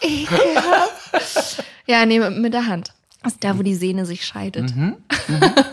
Ekelhaft. 0.00 1.64
Ja, 1.86 2.06
nee, 2.06 2.18
mit, 2.18 2.52
der 2.52 2.66
Hand. 2.66 2.92
Das 3.22 3.32
ist 3.32 3.44
da, 3.44 3.58
wo 3.58 3.62
die 3.62 3.74
Sehne 3.74 4.06
sich 4.06 4.24
scheidet. 4.24 4.72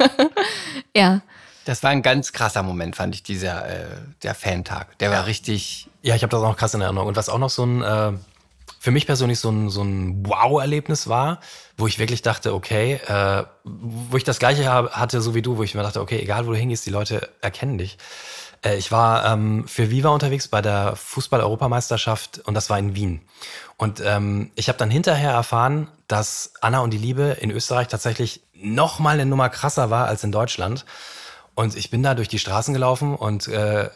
ja. 0.95 1.21
Das 1.65 1.83
war 1.83 1.89
ein 1.89 2.01
ganz 2.01 2.31
krasser 2.31 2.63
Moment, 2.63 2.95
fand 2.95 3.15
ich, 3.15 3.23
dieser 3.23 3.67
äh, 3.67 3.85
der 4.23 4.35
Fantag. 4.35 4.97
Der 4.99 5.11
war 5.11 5.25
richtig. 5.25 5.89
Ja, 6.01 6.15
ich 6.15 6.23
habe 6.23 6.31
das 6.31 6.41
auch 6.41 6.49
noch 6.49 6.57
krass 6.57 6.73
in 6.73 6.81
Erinnerung. 6.81 7.07
Und 7.07 7.17
was 7.17 7.29
auch 7.29 7.39
noch 7.39 7.49
so 7.49 7.65
ein, 7.65 7.81
äh, 7.81 8.11
für 8.85 8.91
mich 8.91 9.07
persönlich 9.07 9.39
so 9.39 9.49
ein, 9.49 9.69
so 9.69 9.81
ein 9.81 10.27
Wow-Erlebnis 10.27 11.07
war, 11.07 11.39
wo 11.75 11.87
ich 11.87 11.97
wirklich 11.97 12.21
dachte, 12.21 12.53
okay, 12.53 12.99
äh, 13.07 13.43
wo 13.63 14.15
ich 14.15 14.23
das 14.23 14.37
gleiche 14.37 14.69
hatte, 14.69 15.21
so 15.21 15.33
wie 15.33 15.41
du, 15.41 15.57
wo 15.57 15.63
ich 15.63 15.73
mir 15.73 15.81
dachte, 15.81 16.01
okay, 16.01 16.19
egal 16.19 16.45
wo 16.45 16.51
du 16.51 16.55
hingehst, 16.55 16.85
die 16.85 16.91
Leute 16.91 17.31
erkennen 17.41 17.79
dich. 17.79 17.97
Äh, 18.63 18.77
ich 18.77 18.91
war 18.91 19.25
ähm, 19.25 19.67
für 19.67 19.89
Viva 19.89 20.09
unterwegs 20.09 20.47
bei 20.49 20.61
der 20.61 20.95
Fußball-Europameisterschaft 20.97 22.43
und 22.45 22.53
das 22.53 22.69
war 22.69 22.77
in 22.77 22.93
Wien. 22.93 23.21
Und 23.75 24.03
ähm, 24.05 24.51
ich 24.53 24.67
habe 24.67 24.77
dann 24.77 24.91
hinterher 24.91 25.31
erfahren, 25.31 25.87
dass 26.07 26.53
Anna 26.61 26.81
und 26.81 26.91
die 26.91 26.99
Liebe 26.99 27.37
in 27.41 27.49
Österreich 27.49 27.87
tatsächlich 27.87 28.43
noch 28.53 28.99
mal 28.99 29.15
eine 29.15 29.25
Nummer 29.25 29.49
krasser 29.49 29.89
war 29.89 30.05
als 30.05 30.23
in 30.23 30.31
Deutschland. 30.31 30.85
Und 31.55 31.75
ich 31.75 31.89
bin 31.89 32.03
da 32.03 32.13
durch 32.13 32.27
die 32.27 32.37
Straßen 32.37 32.71
gelaufen 32.71 33.15
und 33.15 33.47
äh, 33.47 33.89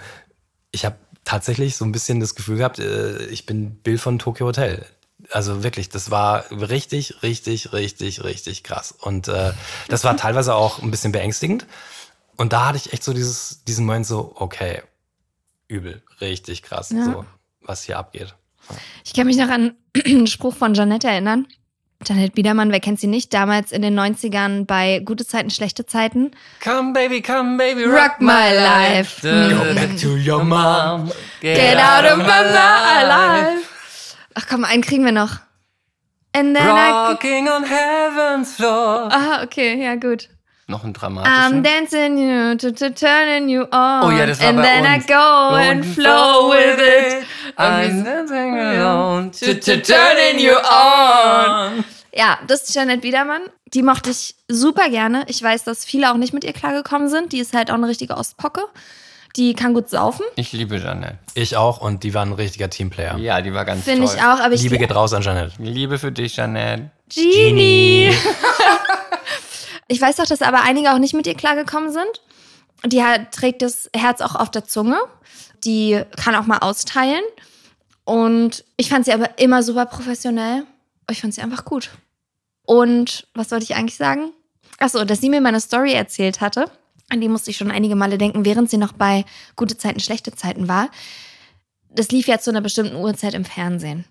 ich 0.70 0.86
habe 0.86 0.96
tatsächlich 1.24 1.76
so 1.76 1.84
ein 1.84 1.92
bisschen 1.92 2.20
das 2.20 2.34
Gefühl 2.34 2.58
gehabt, 2.58 2.78
äh, 2.78 3.26
ich 3.26 3.46
bin 3.46 3.76
Bill 3.76 3.98
von 3.98 4.18
Tokyo 4.18 4.46
Hotel. 4.46 4.84
Also 5.30 5.62
wirklich, 5.62 5.88
das 5.88 6.10
war 6.10 6.44
richtig, 6.50 7.22
richtig, 7.22 7.72
richtig, 7.72 8.24
richtig 8.24 8.64
krass. 8.64 8.92
Und 8.92 9.28
äh, 9.28 9.52
das 9.88 10.02
war 10.04 10.16
teilweise 10.16 10.54
auch 10.54 10.82
ein 10.82 10.90
bisschen 10.90 11.12
beängstigend. 11.12 11.66
Und 12.36 12.52
da 12.52 12.68
hatte 12.68 12.78
ich 12.78 12.92
echt 12.92 13.04
so 13.04 13.12
dieses, 13.12 13.62
diesen 13.64 13.86
Moment 13.86 14.06
so, 14.06 14.32
okay, 14.36 14.82
übel, 15.68 16.02
richtig 16.20 16.62
krass, 16.62 16.90
Ja. 16.90 17.04
so, 17.04 17.24
was 17.60 17.84
hier 17.84 17.98
abgeht. 17.98 18.34
Ich 19.04 19.14
kann 19.14 19.26
mich 19.26 19.36
noch 19.36 19.48
an 19.48 19.76
einen 20.04 20.26
Spruch 20.26 20.56
von 20.56 20.74
Janette 20.74 21.08
erinnern. 21.08 21.46
Janette 22.04 22.34
Biedermann, 22.34 22.72
wer 22.72 22.80
kennt 22.80 23.00
sie 23.00 23.06
nicht? 23.06 23.32
Damals 23.32 23.72
in 23.72 23.82
den 23.82 23.98
90ern 23.98 24.66
bei 24.66 25.00
Gute 25.04 25.26
Zeiten, 25.26 25.50
Schlechte 25.50 25.86
Zeiten. 25.86 26.32
Come 26.62 26.92
baby, 26.92 27.22
come 27.22 27.56
baby, 27.56 27.84
Rock 27.84 28.20
my 28.20 28.52
life. 28.52 29.22
Go 29.22 29.74
back 29.74 29.96
to 29.98 30.16
your 30.16 30.42
mom. 30.44 31.10
Get 31.40 31.78
out 31.78 32.04
of 32.04 32.18
my 32.18 33.04
life. 33.04 34.16
Ach 34.34 34.46
komm, 34.48 34.64
einen 34.64 34.82
kriegen 34.82 35.04
wir 35.04 35.12
noch. 35.12 35.40
And 36.34 36.56
then 36.56 36.66
I... 36.66 37.10
Rocking 37.10 37.48
on 37.48 37.64
heaven's 37.64 38.54
floor. 38.54 39.08
Aha, 39.12 39.42
okay, 39.42 39.82
ja 39.82 39.96
gut. 39.96 40.28
Noch 40.68 40.84
ein 40.84 40.90
I'm 40.94 40.98
dramatischen. 40.98 41.62
dancing 41.62 42.16
you 42.18 42.56
to, 42.56 42.70
to 42.72 42.90
turning 42.94 43.48
you 43.48 43.62
on. 43.72 44.04
Oh 44.04 44.10
ja, 44.10 44.26
das 44.26 44.40
war 44.40 44.48
And 44.48 44.58
bei 44.58 44.62
then 44.62 44.84
uns. 44.86 45.04
I 45.04 45.06
go 45.08 45.14
and 45.54 45.84
flow 45.84 46.50
with 46.50 46.78
it. 46.80 47.26
I'm 47.58 48.04
dancing 48.04 48.58
alone 48.58 49.30
To, 49.32 49.54
to 49.54 49.76
turning 49.82 50.38
you 50.38 50.52
on. 50.54 51.84
Ja, 52.14 52.38
das 52.46 52.62
ist 52.64 52.74
Janet 52.74 53.00
Biedermann. 53.00 53.42
Die 53.74 53.82
mochte 53.82 54.10
ich 54.10 54.34
super 54.48 54.88
gerne. 54.90 55.24
Ich 55.28 55.42
weiß, 55.42 55.64
dass 55.64 55.84
viele 55.84 56.10
auch 56.12 56.16
nicht 56.16 56.32
mit 56.32 56.44
ihr 56.44 56.52
klargekommen 56.52 57.08
sind. 57.08 57.32
Die 57.32 57.38
ist 57.40 57.54
halt 57.54 57.70
auch 57.70 57.74
eine 57.74 57.88
richtige 57.88 58.16
Ostpocke. 58.16 58.62
Die 59.36 59.54
kann 59.54 59.72
gut 59.72 59.88
saufen, 59.88 60.24
Ich 60.36 60.52
liebe 60.52 60.76
Janette. 60.76 61.16
Ich 61.34 61.56
auch 61.56 61.80
und 61.80 62.02
die 62.04 62.12
war 62.12 62.20
ein 62.24 62.34
richtiger 62.34 62.68
Teamplayer. 62.68 63.16
Ja, 63.16 63.40
die 63.40 63.54
war 63.54 63.64
ganz 63.64 63.82
finde 63.84 64.06
toll. 64.06 64.14
ich 64.14 64.22
auch. 64.22 64.40
Aber 64.40 64.52
ich 64.52 64.62
Liebe 64.62 64.76
geht 64.76 64.94
raus 64.94 65.14
an 65.14 65.22
Janet. 65.22 65.52
Liebe 65.58 65.98
für 65.98 66.12
dich, 66.12 66.36
Janette. 66.36 66.90
Genie. 67.08 68.12
ich 69.92 70.00
weiß 70.00 70.16
doch, 70.16 70.26
dass 70.26 70.40
aber 70.40 70.62
einige 70.62 70.94
auch 70.94 70.98
nicht 70.98 71.12
mit 71.12 71.26
ihr 71.26 71.34
klargekommen 71.34 71.92
sind. 71.92 72.22
Die 72.86 73.04
hat, 73.04 73.30
trägt 73.32 73.60
das 73.60 73.90
Herz 73.94 74.22
auch 74.22 74.34
auf 74.34 74.50
der 74.50 74.64
Zunge. 74.64 74.96
Die 75.64 76.02
kann 76.16 76.34
auch 76.34 76.46
mal 76.46 76.58
austeilen. 76.58 77.22
Und 78.04 78.64
ich 78.78 78.88
fand 78.88 79.04
sie 79.04 79.12
aber 79.12 79.38
immer 79.38 79.62
super 79.62 79.84
professionell. 79.84 80.64
Ich 81.10 81.20
fand 81.20 81.34
sie 81.34 81.42
einfach 81.42 81.66
gut. 81.66 81.90
Und 82.64 83.26
was 83.34 83.50
wollte 83.50 83.64
ich 83.64 83.76
eigentlich 83.76 83.98
sagen? 83.98 84.32
Achso, 84.78 85.04
dass 85.04 85.20
sie 85.20 85.28
mir 85.28 85.42
meine 85.42 85.60
Story 85.60 85.92
erzählt 85.92 86.40
hatte. 86.40 86.70
An 87.10 87.20
die 87.20 87.28
musste 87.28 87.50
ich 87.50 87.58
schon 87.58 87.70
einige 87.70 87.94
Male 87.94 88.16
denken, 88.16 88.46
während 88.46 88.70
sie 88.70 88.78
noch 88.78 88.92
bei 88.92 89.26
gute 89.56 89.76
Zeiten, 89.76 90.00
schlechte 90.00 90.34
Zeiten 90.34 90.68
war. 90.68 90.88
Das 91.90 92.08
lief 92.10 92.28
ja 92.28 92.38
zu 92.38 92.48
einer 92.48 92.62
bestimmten 92.62 92.96
Uhrzeit 92.96 93.34
im 93.34 93.44
Fernsehen. 93.44 94.06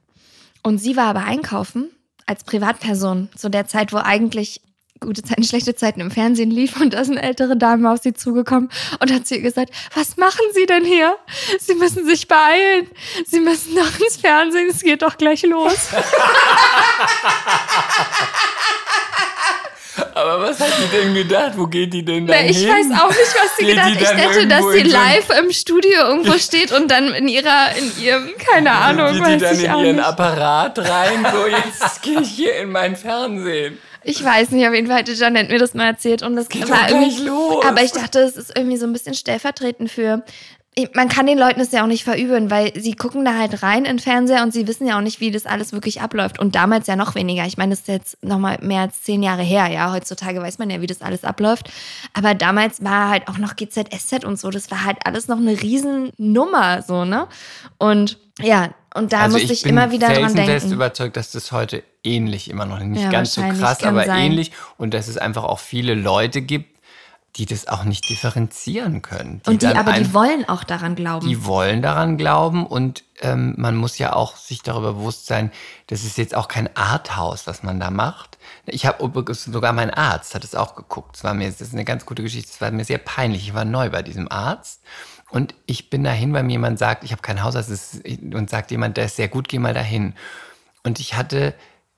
Und 0.62 0.78
sie 0.78 0.96
war 0.96 1.08
aber 1.08 1.24
einkaufen 1.24 1.90
als 2.28 2.44
Privatperson 2.44 3.30
zu 3.36 3.50
der 3.50 3.66
Zeit, 3.66 3.92
wo 3.92 3.98
eigentlich 3.98 4.62
gute 5.04 5.24
Zeiten, 5.24 5.44
schlechte 5.44 5.74
Zeiten 5.74 6.00
im 6.00 6.12
Fernsehen 6.12 6.52
lief 6.52 6.80
und 6.80 6.94
da 6.94 7.00
ist 7.02 7.10
eine 7.10 7.24
ältere 7.24 7.58
Dame 7.58 7.92
auf 7.92 8.00
sie 8.04 8.14
zugekommen 8.14 8.70
und 9.00 9.12
hat 9.12 9.26
zu 9.28 9.36
ihr 9.36 9.42
gesagt, 9.42 9.72
was 9.96 10.16
machen 10.18 10.46
Sie 10.54 10.68
denn 10.68 10.86
hier? 10.86 11.18
Sie 11.60 11.74
müssen 11.74 12.06
sich 12.06 12.28
beeilen. 12.28 12.88
Sie 13.26 13.40
müssen 13.40 13.76
doch 13.76 14.00
ins 14.00 14.18
Fernsehen, 14.18 14.70
es 14.70 14.82
geht 14.82 15.02
doch 15.02 15.18
gleich 15.18 15.42
los. 15.44 15.90
Aber 20.14 20.42
was 20.42 20.60
hat 20.60 20.70
die 20.78 20.88
denn 20.98 21.14
gedacht? 21.16 21.54
Wo 21.56 21.66
geht 21.68 21.94
die 21.94 22.04
denn 22.06 22.26
Na, 22.26 22.34
dann 22.36 22.46
ich 22.46 22.58
hin? 22.60 22.70
weiß 22.70 22.92
auch 23.02 23.10
nicht, 23.10 23.36
was 23.36 23.58
sie 23.58 23.66
Geht 23.66 23.76
gedacht 23.76 23.90
die 23.90 23.96
hat. 23.96 24.02
Ich 24.02 24.08
dann 24.08 24.18
dachte, 24.18 24.48
dass 24.48 24.72
sie 24.72 24.84
live 24.84 25.30
im 25.40 25.52
Studio 25.52 26.00
irgendwo 26.10 26.34
steht 26.38 26.72
und 26.72 26.90
dann 26.92 27.14
in 27.14 27.28
ihrer, 27.28 27.76
in 27.76 27.92
ihrem, 28.02 28.30
keine 28.38 28.72
Ahnung, 28.72 29.14
Geht 29.14 29.16
die 29.16 29.22
weiß 29.22 29.42
dann 29.42 29.56
ich 29.56 29.64
in 29.64 29.78
ihren 29.78 29.96
nicht. 29.96 30.06
Apparat 30.06 30.78
rein? 30.80 31.26
So, 31.34 31.48
jetzt 31.48 32.02
gehe 32.04 32.22
ich 32.22 32.30
hier 32.30 32.56
in 32.58 32.72
mein 32.72 32.96
Fernsehen. 32.96 33.80
Ich 34.04 34.24
weiß 34.24 34.52
nicht, 34.52 34.68
auf 34.68 34.74
jeden 34.74 34.88
Fall 34.88 35.00
hatte 35.00 35.14
Janette 35.14 35.52
mir 35.52 35.60
das 35.60 35.74
mal 35.74 35.86
erzählt 35.86 36.24
und 36.24 36.36
das 36.36 36.50
geht 36.50 36.70
war 36.70 36.88
doch 36.88 37.00
irgendwie. 37.02 37.24
los. 37.24 37.64
Aber 37.66 37.84
ich 37.84 37.92
dachte, 37.92 38.20
es 38.20 38.36
ist 38.36 38.58
irgendwie 38.58 38.78
so 38.78 38.86
ein 38.86 38.94
bisschen 38.94 39.14
stellvertretend 39.14 39.92
für. 39.92 40.24
Ich- 40.74 40.94
Man 40.96 41.10
kann 41.10 41.26
den 41.26 41.38
Leuten 41.38 41.60
es 41.60 41.74
ja 41.74 41.84
auch 41.84 41.88
nicht 41.88 42.06
verübeln, 42.06 42.50
weil 42.50 42.72
sie 42.80 42.94
gucken 42.94 43.26
da 43.26 43.38
halt 43.38 43.62
rein 43.62 43.80
in 43.80 43.98
den 43.98 44.00
Fernseher 44.00 44.42
und 44.42 44.54
sie 44.54 44.68
wissen 44.68 44.88
ja 44.88 44.98
auch 44.98 45.02
nicht, 45.02 45.20
wie 45.20 45.30
das 45.30 45.46
alles 45.46 45.74
wirklich 45.74 46.00
abläuft. 46.02 46.40
Und 46.40 46.56
damals 46.56 46.88
ja 46.88 46.96
noch 46.96 47.14
weniger. 47.14 47.46
Ich 47.46 47.58
meine, 47.58 47.72
das 47.72 47.80
ist 47.82 47.88
jetzt 47.90 48.24
noch 48.24 48.40
mal 48.40 48.58
mehr 48.62 48.82
als 48.82 49.02
zehn 49.04 49.22
Jahre 49.22 49.42
her. 49.44 49.68
Ja, 49.68 49.92
heutzutage 49.92 50.42
weiß 50.42 50.60
man 50.60 50.70
ja, 50.70 50.80
wie 50.80 50.88
das 50.88 51.02
alles 51.02 51.26
abläuft. 51.26 51.70
Aber 52.14 52.36
damals 52.36 52.82
war 52.84 53.10
halt 53.10 53.28
auch 53.28 53.38
noch 53.38 53.58
GZSZ 53.58 54.24
und 54.24 54.40
so. 54.40 54.50
Das 54.50 54.72
war 54.72 54.86
halt 54.86 54.98
alles 55.04 55.28
noch 55.28 55.38
eine 55.40 55.62
Riesennummer, 55.62 56.82
so 56.82 57.04
ne. 57.06 57.28
Und 57.78 58.18
ja, 58.42 58.70
und 58.94 59.12
da 59.14 59.28
musste 59.28 59.44
ich, 59.44 59.50
Also 59.52 59.64
bin 59.64 59.72
immer 59.72 59.92
wieder 59.92 60.08
dran 60.08 60.34
denken. 60.36 60.72
überzeugt, 60.72 61.18
dass 61.18 61.32
das 61.32 61.52
heute 61.52 61.84
ähnlich 62.04 62.50
immer 62.50 62.66
noch 62.66 62.80
nicht 62.80 63.04
Ja, 63.04 63.10
ganz 63.10 63.34
so 63.34 63.42
krass, 63.42 63.84
aber 63.84 64.06
sein. 64.06 64.32
ähnlich 64.32 64.52
und 64.78 64.94
dass 64.94 65.08
es 65.08 65.18
einfach 65.18 65.44
auch 65.44 65.60
viele 65.60 65.94
Leute 65.96 66.42
gibt, 66.42 66.71
die 67.38 67.46
das 67.46 67.68
auch 67.68 67.84
nicht 67.86 68.10
differenzieren 68.10 69.02
können. 69.02 69.42
und 69.48 69.62
die, 69.62 69.68
aber 69.68 69.94
die 69.94 70.00
ein- 70.02 70.14
wollen 70.14 70.50
auch 70.50 70.64
daran 70.66 70.96
glauben. 70.96 71.28
die 71.28 71.46
wollen 71.46 71.82
daran 71.82 72.18
glauben 72.18 72.66
und 72.66 73.04
ähm, 73.22 73.54
man 73.58 73.76
muss 73.78 73.98
ja 73.98 74.14
auch 74.14 74.36
sich 74.36 74.64
darüber 74.64 74.94
bewusst 74.94 75.28
sein, 75.28 75.52
das 75.88 76.04
ist 76.04 76.18
jetzt 76.18 76.36
auch 76.36 76.48
kein 76.50 76.76
Arthouse, 76.76 77.48
was 77.48 77.64
man 77.64 77.80
da 77.80 77.90
macht. 77.90 78.38
Ich 78.66 78.86
habe 78.86 79.04
übrigens 79.04 79.46
sogar 79.46 79.72
mein 79.72 79.92
Arzt 79.92 80.36
hat 80.36 80.44
es 80.44 80.56
auch 80.56 80.76
geguckt. 80.76 81.16
Das 81.16 81.24
war 81.24 81.34
mir, 81.34 81.50
das 81.50 81.62
ist 81.62 81.74
eine 81.74 81.86
ganz 81.86 82.06
gute 82.06 82.22
Geschichte. 82.22 82.50
Es 82.54 82.60
war 82.60 82.70
mir 82.72 82.84
sehr 82.84 82.98
peinlich. 82.98 83.48
Ich 83.48 83.54
war 83.54 83.64
neu 83.66 83.90
bei 83.90 84.02
diesem 84.02 84.30
Arzt 84.30 84.82
und 85.30 85.56
ich 85.66 85.90
bin 85.90 86.04
dahin, 86.04 86.34
weil 86.34 86.44
mir 86.44 86.52
jemand 86.54 86.80
sagt, 86.80 87.04
ich 87.06 87.12
habe 87.14 87.22
kein 87.22 87.44
Hausarzt 87.44 87.70
es 87.70 88.02
und 88.34 88.50
sagt 88.50 88.72
jemand, 88.72 88.98
der 88.98 89.06
ist 89.06 89.16
sehr 89.16 89.30
gut, 89.30 89.48
geh 89.48 89.60
mal 89.60 89.74
dahin. 89.74 90.16
Und 90.84 91.00
ich 91.00 91.14
hatte 91.16 91.54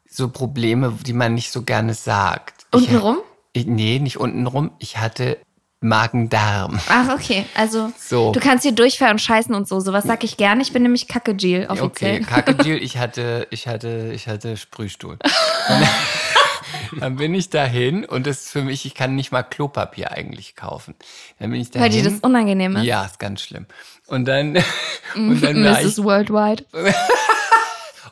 so 0.07 0.29
Probleme, 0.29 0.93
die 1.05 1.13
man 1.13 1.33
nicht 1.33 1.51
so 1.51 1.63
gerne 1.63 1.95
sagt. 1.95 2.67
Ich- 2.75 2.81
Untenrum? 2.81 3.17
Ich, 3.53 3.67
nee, 3.67 3.99
nicht 3.99 4.17
untenrum. 4.17 4.71
Ich 4.79 4.97
hatte 4.97 5.37
Magen-Darm. 5.79 6.79
Ach, 6.89 7.13
okay. 7.13 7.45
Also, 7.55 7.91
So. 7.99 8.31
du 8.31 8.39
kannst 8.39 8.63
hier 8.63 8.71
Durchfall 8.71 9.11
und 9.11 9.19
scheißen 9.21 9.53
und 9.53 9.67
so. 9.67 9.79
Sowas 9.79 10.05
sag 10.05 10.23
ich 10.23 10.37
gerne. 10.37 10.61
Ich 10.61 10.73
bin 10.73 10.81
nämlich 10.81 11.07
Kacke 11.07 11.31
Jill 11.31 11.67
offiziell. 11.69 12.21
Okay, 12.21 12.23
Kackedeal, 12.23 12.77
ich 12.77 12.97
hatte, 12.97 13.47
ich 13.51 13.67
hatte, 13.67 14.11
ich 14.13 14.27
hatte 14.27 14.57
Sprühstuhl. 14.57 15.19
Dann 16.99 17.15
bin 17.17 17.33
ich 17.35 17.49
dahin 17.49 18.05
und 18.05 18.27
das 18.27 18.43
ist 18.43 18.51
für 18.51 18.63
mich, 18.63 18.85
ich 18.85 18.95
kann 18.95 19.15
nicht 19.15 19.31
mal 19.31 19.43
Klopapier 19.43 20.11
eigentlich 20.11 20.55
kaufen. 20.55 20.95
Dann 21.39 21.51
bin 21.51 21.61
ich 21.61 21.71
dahin. 21.71 21.83
Weil 21.83 22.01
dir 22.01 22.09
das 22.09 22.19
unangenehm 22.21 22.75
ist. 22.77 22.83
Ja, 22.83 23.05
ist 23.05 23.19
ganz 23.19 23.41
schlimm. 23.41 23.65
Und 24.07 24.25
dann, 24.25 24.57
und 25.15 25.41
dann 25.41 25.63
war 25.63 25.81
Mrs. 25.81 25.97
ich, 25.97 26.03
Worldwide. 26.03 26.65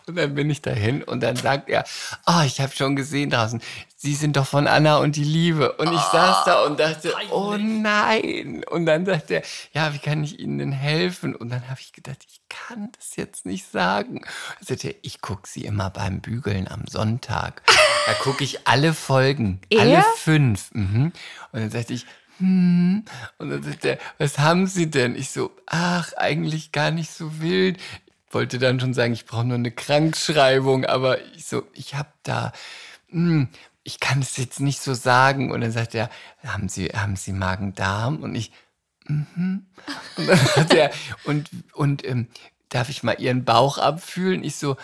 und 0.07 0.15
dann 0.15 0.35
bin 0.35 0.49
ich 0.49 0.61
dahin 0.61 1.03
und 1.03 1.21
dann 1.21 1.35
sagt 1.35 1.69
er, 1.69 1.83
oh, 2.27 2.41
ich 2.45 2.59
habe 2.59 2.73
schon 2.75 2.95
gesehen 2.95 3.29
draußen, 3.29 3.61
Sie 4.03 4.15
sind 4.15 4.35
doch 4.35 4.47
von 4.47 4.65
Anna 4.65 4.97
und 4.97 5.15
die 5.15 5.23
Liebe. 5.23 5.73
Und 5.73 5.93
ich 5.93 5.99
saß 5.99 6.45
da 6.45 6.65
und 6.65 6.79
dachte, 6.79 7.13
oh 7.29 7.55
nein. 7.55 8.63
Und 8.67 8.87
dann 8.87 9.05
sagt 9.05 9.29
er, 9.29 9.43
ja, 9.73 9.93
wie 9.93 9.99
kann 9.99 10.23
ich 10.23 10.39
Ihnen 10.39 10.57
denn 10.57 10.71
helfen? 10.71 11.35
Und 11.35 11.49
dann 11.49 11.69
habe 11.69 11.79
ich 11.79 11.93
gedacht, 11.93 12.25
ich 12.27 12.41
kann 12.49 12.89
das 12.97 13.15
jetzt 13.15 13.45
nicht 13.45 13.71
sagen. 13.71 14.21
Dann 14.21 14.67
sagt 14.67 14.85
er, 14.85 14.95
ich 15.03 15.21
gucke 15.21 15.47
Sie 15.47 15.65
immer 15.65 15.91
beim 15.91 16.19
Bügeln 16.19 16.67
am 16.67 16.87
Sonntag. 16.87 17.61
Da 18.07 18.13
gucke 18.15 18.43
ich 18.43 18.67
alle 18.67 18.95
Folgen, 18.95 19.61
alle 19.71 19.91
Er? 19.97 20.05
fünf. 20.17 20.73
Mhm. 20.73 21.11
Und 21.51 21.59
dann 21.59 21.69
sagte 21.69 21.93
ich, 21.93 22.07
hm. 22.39 23.05
Und 23.37 23.49
dann 23.51 23.61
sagt 23.61 23.85
er, 23.85 23.99
was 24.17 24.39
haben 24.39 24.65
Sie 24.65 24.89
denn? 24.89 25.15
Ich 25.15 25.29
so, 25.29 25.51
ach, 25.67 26.11
eigentlich 26.13 26.71
gar 26.71 26.89
nicht 26.89 27.11
so 27.11 27.39
wild. 27.39 27.77
Wollte 28.31 28.59
dann 28.59 28.79
schon 28.79 28.93
sagen, 28.93 29.13
ich 29.13 29.25
brauche 29.25 29.45
nur 29.45 29.55
eine 29.55 29.71
Krankschreibung, 29.71 30.85
aber 30.85 31.21
ich 31.35 31.45
so, 31.45 31.63
ich 31.73 31.95
habe 31.95 32.09
da, 32.23 32.53
hm, 33.09 33.49
ich 33.83 33.99
kann 33.99 34.21
es 34.21 34.37
jetzt 34.37 34.59
nicht 34.59 34.81
so 34.81 34.93
sagen. 34.93 35.51
Und 35.51 35.61
dann 35.61 35.71
sagt 35.71 35.95
er, 35.95 36.09
haben 36.45 36.69
Sie, 36.69 36.87
haben 36.87 37.15
Sie 37.15 37.33
Magen-Darm? 37.33 38.17
Und 38.23 38.35
ich, 38.35 38.51
mhm. 39.07 39.65
Und 40.17 40.27
dann 40.27 40.37
sagt 40.37 40.73
er, 40.73 40.91
und, 41.25 41.49
und 41.73 42.05
ähm, 42.05 42.27
darf 42.69 42.89
ich 42.89 43.03
mal 43.03 43.19
Ihren 43.19 43.43
Bauch 43.43 43.77
abfühlen? 43.77 44.43
Ich 44.43 44.55
so, 44.55 44.77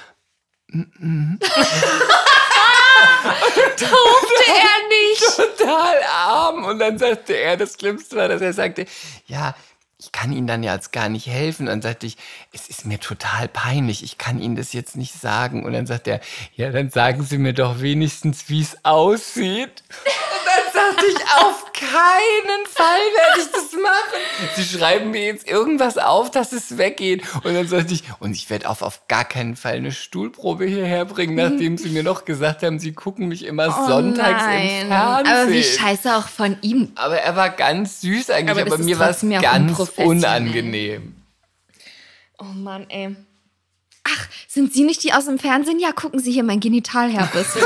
Durfte 3.77 4.43
er 4.47 4.87
nicht. 4.89 5.57
total 5.57 6.03
arm. 6.03 6.65
Und 6.65 6.79
dann 6.79 6.97
sagte 6.97 7.33
er, 7.33 7.57
das 7.57 7.73
Schlimmste 7.73 8.15
war, 8.15 8.27
dass 8.27 8.41
er 8.41 8.53
sagte, 8.53 8.85
ja, 9.27 9.55
ich 9.99 10.11
kann 10.11 10.31
Ihnen 10.31 10.45
dann 10.45 10.61
ja 10.61 10.75
jetzt 10.75 10.91
gar 10.91 11.09
nicht 11.09 11.25
helfen. 11.25 11.63
Und 11.63 11.67
dann 11.67 11.81
sagte 11.81 12.05
ich, 12.05 12.17
es 12.53 12.67
ist 12.67 12.85
mir 12.85 12.99
total 12.99 13.47
peinlich, 13.47 14.03
ich 14.03 14.19
kann 14.19 14.39
Ihnen 14.39 14.55
das 14.55 14.73
jetzt 14.73 14.95
nicht 14.95 15.19
sagen. 15.19 15.65
Und 15.65 15.73
dann 15.73 15.87
sagt 15.87 16.07
er, 16.07 16.19
ja, 16.55 16.69
dann 16.71 16.91
sagen 16.91 17.23
Sie 17.23 17.39
mir 17.39 17.53
doch 17.53 17.81
wenigstens, 17.81 18.47
wie 18.47 18.61
es 18.61 18.77
aussieht. 18.85 19.83
Und 19.89 20.45
dann 20.45 20.73
sagte 20.73 21.05
ich, 21.07 21.15
auf 21.43 21.67
keinen 21.73 22.65
Fall 22.67 22.99
werde 22.99 23.39
ich 23.39 23.51
das 23.51 23.71
machen. 23.73 24.55
Sie 24.55 24.77
schreiben 24.77 25.11
mir 25.11 25.25
jetzt 25.25 25.47
irgendwas 25.47 25.97
auf, 25.97 26.29
dass 26.29 26.51
es 26.51 26.77
weggeht. 26.77 27.23
Und 27.43 27.55
dann 27.55 27.67
sagte 27.67 27.93
ich, 27.93 28.03
und 28.19 28.35
ich 28.35 28.49
werde 28.51 28.69
auf, 28.69 28.83
auf 28.83 29.07
gar 29.07 29.25
keinen 29.25 29.55
Fall 29.55 29.75
eine 29.75 29.91
Stuhlprobe 29.91 30.65
hierher 30.65 31.05
bringen, 31.05 31.35
nachdem 31.35 31.77
Sie 31.77 31.89
mir 31.89 32.03
noch 32.03 32.25
gesagt 32.25 32.61
haben, 32.61 32.77
Sie 32.79 32.93
gucken 32.93 33.27
mich 33.27 33.45
immer 33.45 33.71
sonntags 33.87 34.43
im 34.43 34.87
Fernsehen. 34.89 34.91
Oh 34.91 34.93
Aber 34.93 35.49
wie 35.49 35.63
scheiße 35.63 36.15
auch 36.15 36.27
von 36.27 36.57
ihm. 36.61 36.91
Aber 36.95 37.17
er 37.17 37.35
war 37.35 37.49
ganz 37.49 38.01
süß 38.01 38.29
eigentlich, 38.29 38.65
Aber 38.65 38.73
aber, 38.73 38.83
mir 38.83 38.99
war 38.99 39.09
es 39.09 39.21
ganz. 39.21 39.86
Unangenehm. 39.97 41.15
Oh 42.39 42.43
Mann, 42.45 42.85
ey. 42.89 43.15
Ach, 44.03 44.27
sind 44.47 44.73
Sie 44.73 44.83
nicht 44.83 45.03
die 45.03 45.11
aus 45.13 45.25
dem 45.25 45.37
Fernsehen? 45.39 45.79
Ja, 45.79 45.91
gucken 45.91 46.19
Sie 46.19 46.31
hier 46.31 46.43
mein 46.43 46.59
Genitalherpes. 46.59 47.47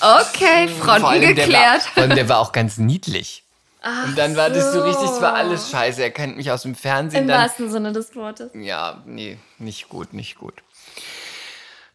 okay, 0.00 0.68
Vor 0.68 0.84
Fronten 0.86 1.04
allem, 1.06 1.20
der 1.22 1.36
war, 1.36 1.44
geklärt. 1.44 1.88
allem, 1.96 2.14
der 2.14 2.28
war 2.28 2.38
auch 2.38 2.52
ganz 2.52 2.78
niedlich. 2.78 3.44
und 4.04 4.16
dann 4.18 4.36
war 4.36 4.50
das 4.50 4.72
so 4.72 4.82
richtig, 4.82 5.08
es 5.10 5.20
war 5.20 5.34
alles 5.34 5.70
scheiße. 5.70 6.02
Er 6.02 6.10
kennt 6.10 6.36
mich 6.36 6.50
aus 6.50 6.62
dem 6.62 6.74
Fernsehen. 6.74 7.22
Im 7.22 7.28
Dann, 7.28 7.42
wahrsten 7.42 7.70
Sinne 7.70 7.92
des 7.92 8.14
Wortes. 8.14 8.50
ja, 8.54 9.02
nee, 9.06 9.38
nicht 9.58 9.88
gut, 9.88 10.12
nicht 10.12 10.36
gut. 10.36 10.54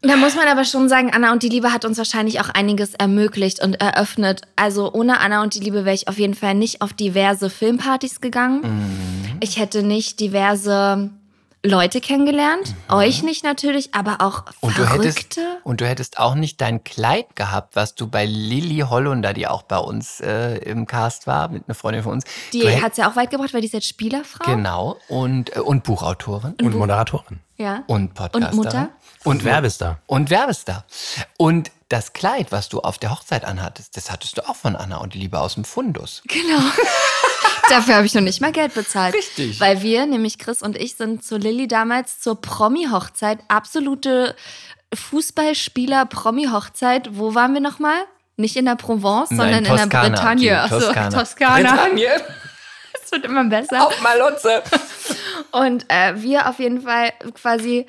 Da 0.05 0.17
muss 0.17 0.35
man 0.35 0.49
aber 0.49 0.65
schon 0.65 0.89
sagen, 0.89 1.11
Anna 1.13 1.31
und 1.31 1.43
die 1.43 1.49
Liebe 1.49 1.71
hat 1.71 1.85
uns 1.85 1.97
wahrscheinlich 1.97 2.41
auch 2.41 2.49
einiges 2.49 2.93
ermöglicht 2.93 3.63
und 3.63 3.75
eröffnet. 3.75 4.41
Also 4.57 4.91
ohne 4.91 5.21
Anna 5.21 5.41
und 5.41 5.55
die 5.55 5.61
Liebe 5.61 5.85
wäre 5.85 5.95
ich 5.95 6.09
auf 6.09 6.19
jeden 6.19 6.33
Fall 6.33 6.55
nicht 6.55 6.81
auf 6.81 6.91
diverse 6.91 7.49
Filmpartys 7.49 8.19
gegangen. 8.19 8.61
Mhm. 8.61 9.37
Ich 9.39 9.57
hätte 9.57 9.81
nicht 9.81 10.19
diverse 10.19 11.09
Leute 11.65 12.01
kennengelernt. 12.01 12.75
Euch 12.89 13.23
nicht 13.23 13.43
natürlich, 13.45 13.93
aber 13.93 14.17
auch 14.19 14.43
Mhm. 14.45 14.51
Und 14.59 14.77
du, 14.77 14.89
hättest, 14.89 15.33
Verrückte. 15.33 15.61
und 15.63 15.79
du 15.81 15.87
hättest 15.87 16.19
auch 16.19 16.35
nicht 16.35 16.59
dein 16.59 16.83
Kleid 16.83 17.35
gehabt, 17.35 17.75
was 17.75 17.95
du 17.95 18.07
bei 18.07 18.25
Lilly 18.25 18.79
Hollunder, 18.79 19.33
die 19.33 19.47
auch 19.47 19.63
bei 19.63 19.77
uns 19.77 20.19
äh, 20.19 20.57
im 20.57 20.87
Cast 20.87 21.25
war, 21.25 21.47
mit 21.47 21.63
einer 21.67 21.75
Freundin 21.75 22.03
von 22.03 22.13
uns. 22.13 22.25
Die 22.51 22.81
hat 22.81 22.91
es 22.91 22.97
ja 22.97 23.09
auch 23.09 23.15
weit 23.15 23.29
gebracht, 23.29 23.53
weil 23.53 23.61
die 23.61 23.67
ist 23.67 23.73
jetzt 23.73 23.87
Spielerfrau. 23.87 24.43
Genau, 24.45 24.97
und, 25.07 25.55
äh, 25.55 25.59
und 25.59 25.83
Buchautorin. 25.83 26.55
Und 26.61 26.75
Moderatorin. 26.75 27.39
Ja. 27.57 27.83
Und 27.87 28.13
Podcasterin. 28.13 28.57
Und 28.59 28.65
Mutter? 28.65 28.89
Und 29.23 29.43
Werbestar. 29.45 29.99
Und 30.07 30.29
Werbestar. 30.29 30.83
Und 31.37 31.71
das 31.87 32.11
Kleid, 32.11 32.51
was 32.51 32.67
du 32.67 32.81
auf 32.81 32.97
der 32.97 33.11
Hochzeit 33.11 33.45
anhattest, 33.45 33.95
das 33.95 34.11
hattest 34.11 34.37
du 34.37 34.49
auch 34.49 34.55
von 34.55 34.75
Anna 34.75 34.97
und 34.97 35.13
die 35.13 35.19
Liebe 35.19 35.39
aus 35.39 35.53
dem 35.53 35.63
Fundus. 35.63 36.23
Genau. 36.27 36.59
Dafür 37.69 37.95
habe 37.95 38.05
ich 38.05 38.13
noch 38.13 38.21
nicht 38.21 38.41
mal 38.41 38.51
Geld 38.51 38.73
bezahlt. 38.73 39.15
Richtig. 39.15 39.59
Weil 39.59 39.81
wir, 39.81 40.05
nämlich 40.05 40.37
Chris 40.37 40.61
und 40.61 40.77
ich, 40.77 40.95
sind 40.95 41.23
zu 41.23 41.37
Lilly 41.37 41.67
damals 41.67 42.19
zur 42.19 42.39
Promi-Hochzeit, 42.39 43.39
absolute 43.47 44.35
Fußballspieler-Promi-Hochzeit. 44.93 47.17
Wo 47.17 47.35
waren 47.35 47.53
wir 47.53 47.61
nochmal? 47.61 47.97
Nicht 48.35 48.55
in 48.55 48.65
der 48.65 48.75
Provence, 48.75 49.29
Nein, 49.31 49.37
sondern 49.37 49.57
in 49.59 49.63
der 49.65 49.77
Toskana, 49.77 50.09
Bretagne. 50.09 50.61
Achso, 50.61 50.79
Toskana. 50.79 51.09
Toskana. 51.09 51.69
Bretagne, 51.71 52.09
Es 53.03 53.11
wird 53.11 53.25
immer 53.25 53.43
besser. 53.43 53.87
auf 53.87 54.01
Malotze. 54.01 54.63
Und 55.51 55.85
äh, 55.89 56.13
wir 56.21 56.49
auf 56.49 56.59
jeden 56.59 56.81
Fall 56.81 57.11
quasi 57.33 57.85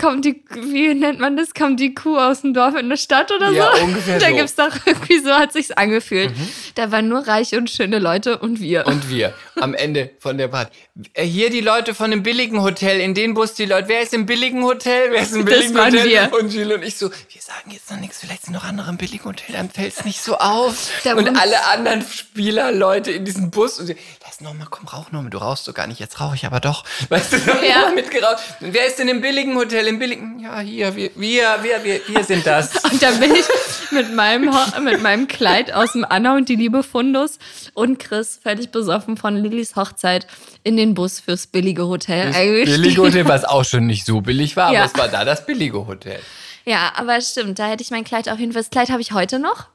kommt 0.00 0.24
die, 0.24 0.42
wie 0.54 0.94
nennt 0.94 1.20
man 1.20 1.36
das? 1.36 1.52
Kommt 1.54 1.78
die 1.80 1.94
Kuh 1.94 2.16
aus 2.18 2.40
dem 2.42 2.54
Dorf 2.54 2.72
in 2.74 2.86
eine 2.86 2.96
Stadt 2.96 3.30
oder 3.30 3.50
Ja, 3.50 3.70
so? 3.76 3.84
ungefähr 3.84 4.18
Da 4.20 4.28
so. 4.28 4.34
gibt's 4.36 4.54
doch 4.54 4.74
irgendwie 4.86 5.18
so, 5.18 5.30
hat 5.30 5.52
sich's 5.52 5.70
angefühlt. 5.70 6.32
Da 6.74 6.90
waren 6.90 7.08
nur 7.08 7.26
reiche 7.26 7.58
und 7.58 7.68
schöne 7.70 7.98
Leute 7.98 8.38
und 8.38 8.60
wir. 8.60 8.86
Und 8.86 9.10
wir 9.10 9.34
am 9.60 9.74
Ende 9.74 10.10
von 10.18 10.38
der 10.38 10.48
Party. 10.48 10.72
Äh, 11.14 11.24
Hier 11.24 11.50
die 11.50 11.60
Leute 11.60 11.94
von 11.94 12.10
dem 12.10 12.22
billigen 12.22 12.62
Hotel, 12.62 13.00
in 13.00 13.14
den 13.14 13.34
Bus 13.34 13.54
die 13.54 13.66
Leute. 13.66 13.88
Wer 13.88 14.02
ist 14.02 14.14
im 14.14 14.26
billigen 14.26 14.62
Hotel? 14.64 15.10
Wer 15.12 15.22
ist 15.22 15.34
im 15.34 15.44
Das 15.44 15.54
billigen 15.54 15.74
waren 15.76 15.92
Hotel? 15.92 16.08
wir. 16.08 16.32
Und 16.38 16.50
Gilles 16.50 16.76
und 16.76 16.82
ich 16.84 16.96
so, 16.96 17.10
wir 17.10 17.40
sagen 17.42 17.70
jetzt 17.70 17.90
noch 17.90 17.98
nichts, 17.98 18.18
vielleicht 18.20 18.44
sind 18.44 18.54
noch 18.54 18.64
andere 18.64 18.88
im 18.90 18.96
billigen 18.96 19.24
Hotel, 19.24 19.54
dann 19.54 19.68
fällt's 19.70 20.04
nicht 20.04 20.20
so 20.22 20.36
auf. 20.38 20.90
Da 21.04 21.14
und 21.14 21.28
alle 21.36 21.64
anderen 21.66 22.02
Spieler, 22.02 22.72
Leute 22.72 23.10
in 23.10 23.24
diesem 23.24 23.50
Bus 23.50 23.78
und 23.80 23.94
sie, 24.40 24.44
lass 24.44 24.52
noch 24.52 24.58
mal, 24.58 24.66
komm, 24.70 24.88
rauch 24.88 25.12
noch 25.12 25.22
mal, 25.22 25.30
du 25.30 25.38
rauchst 25.38 25.64
so 25.64 25.72
gar 25.72 25.86
nicht, 25.86 26.00
jetzt 26.00 26.20
rauche 26.20 26.34
ich 26.34 26.44
aber 26.46 26.60
doch. 26.60 26.84
Weißt 27.08 27.32
du, 27.32 27.36
Ja. 27.68 27.90
mitgeraucht. 27.94 28.38
Und 28.60 28.74
wer 28.74 28.86
ist 28.86 28.98
denn 28.98 29.08
im 29.08 29.20
billigen 29.20 29.54
Hotel? 29.56 29.86
Im 29.86 29.98
billigen, 29.98 30.40
ja, 30.40 30.60
hier, 30.60 30.96
wir, 30.96 31.10
wir, 31.14 31.56
wir, 31.62 31.84
wir, 31.84 32.00
wir 32.08 32.24
sind 32.24 32.46
das. 32.46 32.76
Und 32.90 33.02
dann 33.02 33.20
bin 33.20 33.34
ich 33.34 33.44
mit 33.92 34.14
meinem, 34.14 34.50
mit 34.82 35.02
meinem 35.02 35.28
Kleid 35.28 35.72
aus 35.72 35.92
dem 35.92 36.04
Anna 36.08 36.36
und 36.36 36.48
die 36.48 36.56
Liebe 36.56 36.82
Fundus 36.82 37.38
und 37.74 37.98
Chris 37.98 38.38
völlig 38.42 38.70
besoffen 38.70 39.16
von 39.16 39.36
Lillys 39.36 39.76
Hochzeit 39.76 40.26
in 40.62 40.76
den 40.76 40.94
Bus 40.94 41.20
fürs 41.20 41.46
billige 41.48 41.86
Hotel. 41.86 42.26
Das 42.28 42.36
billige 42.76 43.02
Hotel, 43.02 43.26
was 43.28 43.44
auch 43.46 43.64
schon 43.64 43.86
nicht 43.86 44.06
so 44.06 44.20
billig 44.20 44.56
war, 44.56 44.72
Ja. 44.72 44.80
aber 44.84 44.92
es 44.92 44.98
war 44.98 45.08
da 45.08 45.24
das 45.24 45.44
billige 45.46 45.86
Hotel. 45.86 46.20
Ja, 46.64 46.92
aber 46.96 47.20
stimmt, 47.20 47.58
da 47.58 47.66
hätte 47.66 47.82
ich 47.82 47.90
mein 47.90 48.04
Kleid 48.04 48.28
auf 48.28 48.38
jeden 48.38 48.52
Fall. 48.52 48.62
Das 48.62 48.70
Kleid 48.70 48.90
habe 48.90 49.00
ich 49.00 49.12
heute 49.12 49.38
noch. 49.38 49.66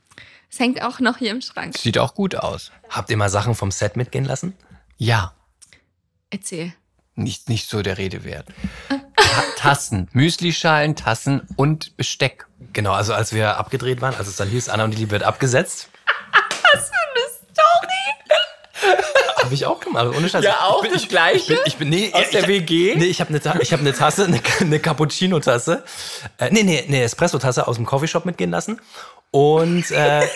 Es 0.56 0.60
hängt 0.62 0.82
auch 0.82 1.02
noch 1.02 1.18
hier 1.18 1.32
im 1.32 1.42
Schrank. 1.42 1.78
Sieht 1.78 1.98
auch 1.98 2.16
gut 2.16 2.34
aus. 2.34 2.72
Habt 2.90 3.10
ihr 3.10 3.18
mal 3.18 3.28
Sachen 3.28 3.56
vom 3.56 3.72
Set 3.72 3.98
mitgehen 3.98 4.24
lassen? 4.24 4.56
Ja. 4.96 5.34
Erzähl. 6.30 6.72
Nicht, 7.16 7.50
nicht 7.50 7.68
so 7.68 7.82
der 7.82 7.98
Rede 7.98 8.24
wert. 8.24 8.48
Ta 8.88 9.44
Tassen, 9.58 10.08
Müslischalen, 10.14 10.96
Tassen 10.96 11.42
und 11.58 11.98
Besteck. 11.98 12.48
Genau, 12.72 12.94
also 12.94 13.14
als 13.14 13.34
wir 13.34 13.58
abgedreht 13.58 14.00
waren, 14.00 14.16
als 14.16 14.30
es 14.30 14.38
dann 14.38 14.48
hieß, 14.48 14.70
Anna 14.70 14.86
und 14.86 14.92
die 14.92 14.98
Liebe 15.00 15.12
wird 15.12 15.24
abgesetzt. 15.24 15.90
Was 16.74 16.88
für 16.88 16.96
eine 17.04 18.94
Story? 18.94 19.04
Habe 19.44 19.54
ich 19.54 19.66
auch 19.66 19.82
gemacht, 19.82 20.08
ohne 20.16 20.30
Scheiß. 20.30 20.42
Ja, 20.42 20.62
auch 20.62 20.78
ich 20.78 20.84
bin, 20.84 20.94
das 20.94 21.04
ich, 21.04 21.10
Gleiche? 21.10 21.38
Ich 21.38 21.48
bin, 21.48 21.58
ich 21.66 21.76
bin, 21.76 21.90
nee, 21.90 22.14
Aus 22.14 22.22
ich, 22.22 22.30
der 22.30 22.48
WG? 22.48 22.96
Nee, 22.96 23.06
ich 23.06 23.20
habe 23.20 23.30
eine 23.30 23.44
hab 23.44 23.80
eine 23.80 23.94
Tasse, 23.94 24.24
eine, 24.24 24.42
eine 24.62 24.80
Cappuccino-Tasse. 24.80 25.84
Äh, 26.38 26.50
nee, 26.52 26.64
nee, 26.64 26.82
eine 26.88 27.04
Espresso-Tasse 27.04 27.68
aus 27.68 27.76
dem 27.76 27.86
Coffeeshop 27.86 28.24
mitgehen 28.26 28.52
lassen. 28.52 28.80
Und 29.32 29.92
äh, 29.92 30.24
ich, 30.24 30.30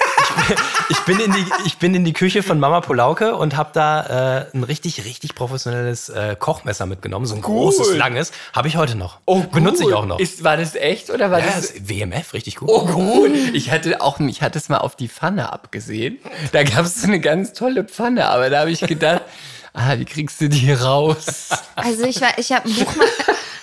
ich, 0.89 0.99
bin 1.01 1.19
in 1.19 1.31
die, 1.31 1.45
ich 1.65 1.77
bin 1.77 1.95
in 1.95 2.03
die 2.03 2.13
Küche 2.13 2.43
von 2.43 2.59
Mama 2.59 2.81
Polauke 2.81 3.35
und 3.35 3.55
habe 3.55 3.69
da 3.73 4.41
äh, 4.41 4.45
ein 4.53 4.63
richtig, 4.63 5.05
richtig 5.05 5.35
professionelles 5.35 6.09
äh, 6.09 6.35
Kochmesser 6.37 6.85
mitgenommen. 6.85 7.25
So 7.25 7.35
ein 7.35 7.41
großes, 7.41 7.95
langes. 7.95 8.31
Habe 8.53 8.67
ich 8.67 8.77
heute 8.77 8.95
noch. 8.95 9.19
Benutze 9.51 9.83
ich 9.83 9.93
auch 9.93 10.05
noch. 10.05 10.19
Oh, 10.19 10.21
Ist, 10.21 10.43
war 10.43 10.57
das 10.57 10.75
echt 10.75 11.09
oder 11.09 11.31
war 11.31 11.39
ja, 11.39 11.45
das? 11.45 11.71
ist 11.71 11.89
WMF, 11.89 12.33
richtig 12.33 12.57
gut. 12.57 12.69
Oh 12.69 12.85
gut. 12.85 13.31
Ich 13.53 13.71
hatte 13.71 14.01
auch, 14.01 14.19
ich 14.19 14.41
hatte 14.41 14.59
es 14.59 14.69
mal 14.69 14.79
auf 14.79 14.95
die 14.95 15.07
Pfanne 15.07 15.51
abgesehen. 15.51 16.19
Da 16.51 16.63
gab 16.63 16.85
es 16.85 17.01
so 17.01 17.07
eine 17.07 17.19
ganz 17.19 17.53
tolle 17.53 17.83
Pfanne, 17.83 18.27
aber 18.27 18.49
da 18.49 18.61
habe 18.61 18.71
ich 18.71 18.81
gedacht, 18.81 19.21
ah, 19.73 19.97
wie 19.97 20.05
kriegst 20.05 20.41
du 20.41 20.49
die 20.49 20.71
raus? 20.73 21.49
Also 21.75 22.03
ich 22.03 22.19
war, 22.21 22.37
ich 22.37 22.51
habe 22.51 22.67
ein 22.67 22.75
Buch 22.75 22.95
mal, 22.95 23.07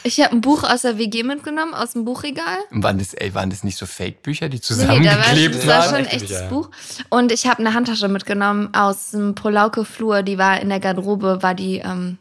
ich 0.07 0.21
habe 0.21 0.33
ein 0.33 0.41
Buch 0.41 0.63
aus 0.63 0.83
der 0.83 0.99
WG 0.99 1.23
mitgenommen, 1.23 1.75
aus 1.75 1.93
dem 1.93 2.05
Buchregal. 2.05 2.59
Und 2.71 2.83
waren 2.83 2.99
das, 2.99 3.13
ey, 3.15 3.35
waren 3.35 3.51
das 3.51 3.65
nicht 3.65 3.77
so 3.77 3.87
Fake-Bücher, 3.87 4.49
die 4.49 4.61
Nee, 4.71 5.01
nee, 5.01 5.05
da 5.05 5.17
war, 5.17 5.25
zusammengeklebt 5.25 5.55
das 5.57 5.67
war 5.67 5.79
waren? 5.79 5.85
schon 5.85 5.95
ein 5.95 6.05
Echte 6.07 6.17
echtes 6.17 6.39
Bücher. 6.39 6.49
Buch. 6.49 6.71
Und 7.09 7.33
ich 7.33 7.47
habe 7.47 7.59
eine 7.59 7.75
Handtasche 7.75 8.09
mitgenommen 8.09 8.73
aus 8.75 9.11
dem 9.11 9.35
Polauke-Flur. 9.35 10.23
Die 10.23 10.39
war 10.39 10.61
in 10.61 10.69
der 10.69 10.81
Garderobe, 10.81 11.43
war 11.43 11.55
die 11.55 11.79
ähm, 11.79 12.19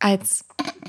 als, 0.00 0.44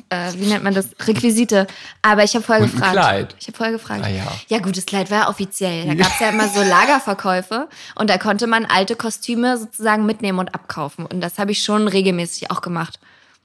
äh, 0.10 0.34
wie 0.36 0.46
nennt 0.48 0.64
man 0.64 0.74
das, 0.74 0.90
Requisite. 1.08 1.68
Aber 2.02 2.24
ich 2.24 2.36
habe 2.36 2.44
vorher 2.44 2.64
Und 2.64 2.70
ein 2.70 2.74
gefragt. 2.76 2.94
Kleid. 2.94 3.36
Ich 3.40 3.48
habe 3.48 3.58
vorher 3.58 3.74
gefragt. 3.74 4.02
Ah, 4.04 4.10
ja. 4.10 4.24
ja 4.48 4.60
gut, 4.60 4.78
das 4.78 4.86
Kleid 4.86 5.10
war 5.12 5.20
ja 5.20 5.30
offiziell. 5.30 5.86
Da 5.86 5.94
gab 5.96 6.12
es 6.14 6.20
ja 6.20 6.30
immer 6.30 6.48
so 6.48 6.62
Lagerverkäufe 6.62 7.68
und 7.96 8.10
da 8.10 8.18
konnte 8.18 8.48
man 8.48 8.66
alte 8.66 8.96
Kostüme 8.96 9.58
sozusagen 9.58 10.06
mitnehmen 10.06 10.40
und 10.40 10.54
abkaufen. 10.54 11.06
Und 11.06 11.22
das 11.22 11.40
habe 11.40 11.52
ich 11.52 11.64
schon 11.64 11.88
regelmäßig 11.88 12.52
auch 12.52 12.62
gemacht. 12.62 13.00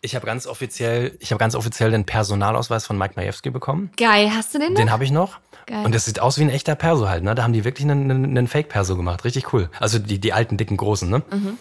Ich 0.04 0.14
habe 0.14 0.26
ganz 0.26 0.46
offiziell, 0.46 1.16
ich 1.20 1.30
habe 1.32 1.38
ganz 1.38 1.54
offiziell 1.54 1.90
den 1.90 2.04
Personalausweis 2.04 2.84
von 2.86 2.98
Mike 2.98 3.14
Majewski 3.16 3.48
bekommen. 3.50 3.90
Geil, 3.96 4.30
hast 4.34 4.54
du 4.54 4.58
den 4.58 4.74
noch? 4.74 4.80
Den 4.80 4.90
habe 4.92 5.02
ich 5.04 5.10
noch. 5.10 5.38
Geil. 5.66 5.82
Und 5.84 5.94
das 5.94 6.04
sieht 6.04 6.20
aus 6.20 6.36
wie 6.38 6.42
ein 6.42 6.50
echter 6.50 6.74
Perso 6.74 7.08
halt, 7.08 7.24
ne? 7.24 7.34
Da 7.34 7.42
haben 7.42 7.54
die 7.54 7.64
wirklich 7.64 7.88
einen, 7.88 8.10
einen, 8.10 8.24
einen 8.36 8.46
Fake-Perso 8.48 8.96
gemacht. 8.96 9.24
Richtig 9.24 9.52
cool. 9.54 9.70
Also 9.80 9.98
die, 9.98 10.18
die 10.18 10.34
alten, 10.34 10.58
dicken, 10.58 10.76
großen, 10.76 11.08
ne? 11.08 11.22
Mhm. 11.30 11.56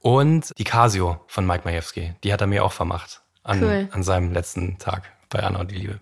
Und 0.00 0.52
die 0.58 0.64
Casio 0.64 1.20
von 1.28 1.46
Mike 1.46 1.62
Majewski, 1.64 2.12
die 2.24 2.32
hat 2.32 2.40
er 2.42 2.46
mir 2.46 2.62
auch 2.64 2.72
vermacht. 2.72 3.22
An, 3.42 3.62
Cool. 3.62 3.88
an 3.90 4.02
seinem 4.02 4.32
letzten 4.34 4.78
Tag 4.78 5.04
bei 5.30 5.42
Anna 5.42 5.60
und 5.60 5.70
die 5.70 5.76
Liebe. 5.76 5.98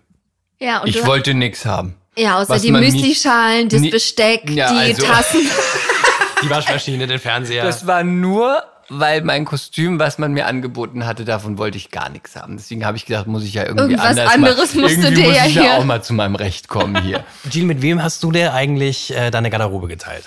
ja, 0.59 0.81
und 0.81 0.89
Ich 0.89 1.05
wollte 1.05 1.33
nix 1.33 1.65
haben. 1.65 1.95
ja, 2.17 2.37
außer 2.37 2.59
die 2.59 2.71
Müslischalen, 2.73 3.69
das 3.69 3.81
Besteck, 3.89 4.49
Ja, 4.49 4.71
die 4.73 4.77
also- 4.91 5.05
Tassen. 5.05 5.41
Die 6.43 6.49
Waschmaschine, 6.51 7.07
den 7.07 7.17
Fernseher. 7.17 7.63
Das 7.63 7.87
war 7.87 8.03
nur, 8.03 8.61
weil 8.89 9.21
mein 9.21 9.45
Kostüm, 9.45 9.99
was 9.99 10.17
man 10.17 10.31
mir 10.33 10.45
angeboten 10.47 11.05
hatte, 11.05 11.25
davon 11.25 11.57
wollte 11.57 11.77
ich 11.77 11.91
gar 11.91 12.09
nichts 12.09 12.35
haben. 12.35 12.57
Deswegen 12.57 12.85
habe 12.85 12.97
ich 12.97 13.05
gedacht, 13.05 13.27
muss 13.27 13.43
ich 13.43 13.53
ja 13.53 13.63
irgendwie 13.65 13.93
Irgendwas 13.93 14.05
anders 14.17 14.33
anderes 14.33 14.75
mal, 14.75 14.81
musst 14.81 14.97
du 14.97 15.01
irgendwie 15.01 15.15
dir 15.21 15.27
muss 15.27 15.37
ja 15.37 15.45
ich 15.45 15.53
hier- 15.53 15.63
ja 15.63 15.77
auch 15.77 15.83
mal 15.85 16.03
zu 16.03 16.13
meinem 16.13 16.35
Recht 16.35 16.67
kommen 16.67 17.01
hier. 17.03 17.23
Jill, 17.51 17.65
mit 17.65 17.81
wem 17.81 18.01
hast 18.01 18.23
du 18.23 18.31
dir 18.31 18.53
eigentlich 18.53 19.15
äh, 19.15 19.29
deine 19.31 19.49
Garderobe 19.49 19.87
geteilt? 19.87 20.23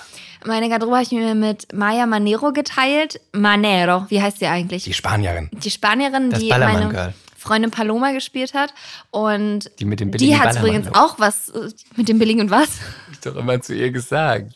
Meine 0.47 0.69
Garderobe 0.71 0.97
habe 0.97 1.05
ich 1.05 1.11
mir 1.13 1.35
mit 1.35 1.73
Maya 1.75 2.07
Manero 2.07 2.53
geteilt. 2.53 3.21
Manero, 3.33 4.07
wie 4.09 4.23
heißt 4.23 4.39
sie 4.39 4.47
eigentlich? 4.47 4.85
Die 4.85 4.95
Spanierin. 4.95 5.51
Die 5.53 5.71
Spanierin, 5.71 6.31
Das 6.31 6.41
die 6.41 6.49
Ballermann 6.49 6.75
meine 6.85 6.93
Girl. 6.95 7.15
Freundin 7.37 7.71
Paloma 7.71 8.13
gespielt 8.13 8.53
hat. 8.55 8.73
Und 9.11 9.71
Die 9.81 9.85
mit 9.85 10.01
dem 10.01 10.11
billigen 10.11 10.33
die 10.33 10.39
hat 10.39 10.57
übrigens 10.57 10.89
auch 10.95 11.19
was 11.19 11.49
äh, 11.51 11.69
mit 11.97 12.09
dem 12.09 12.19
billigen 12.19 12.41
und 12.43 12.51
was? 12.51 12.69
Hab 12.69 13.13
ich 13.13 13.21
doch 13.21 13.37
immer 13.37 13.61
zu 13.61 13.75
ihr 13.75 13.91
gesagt. 13.91 14.53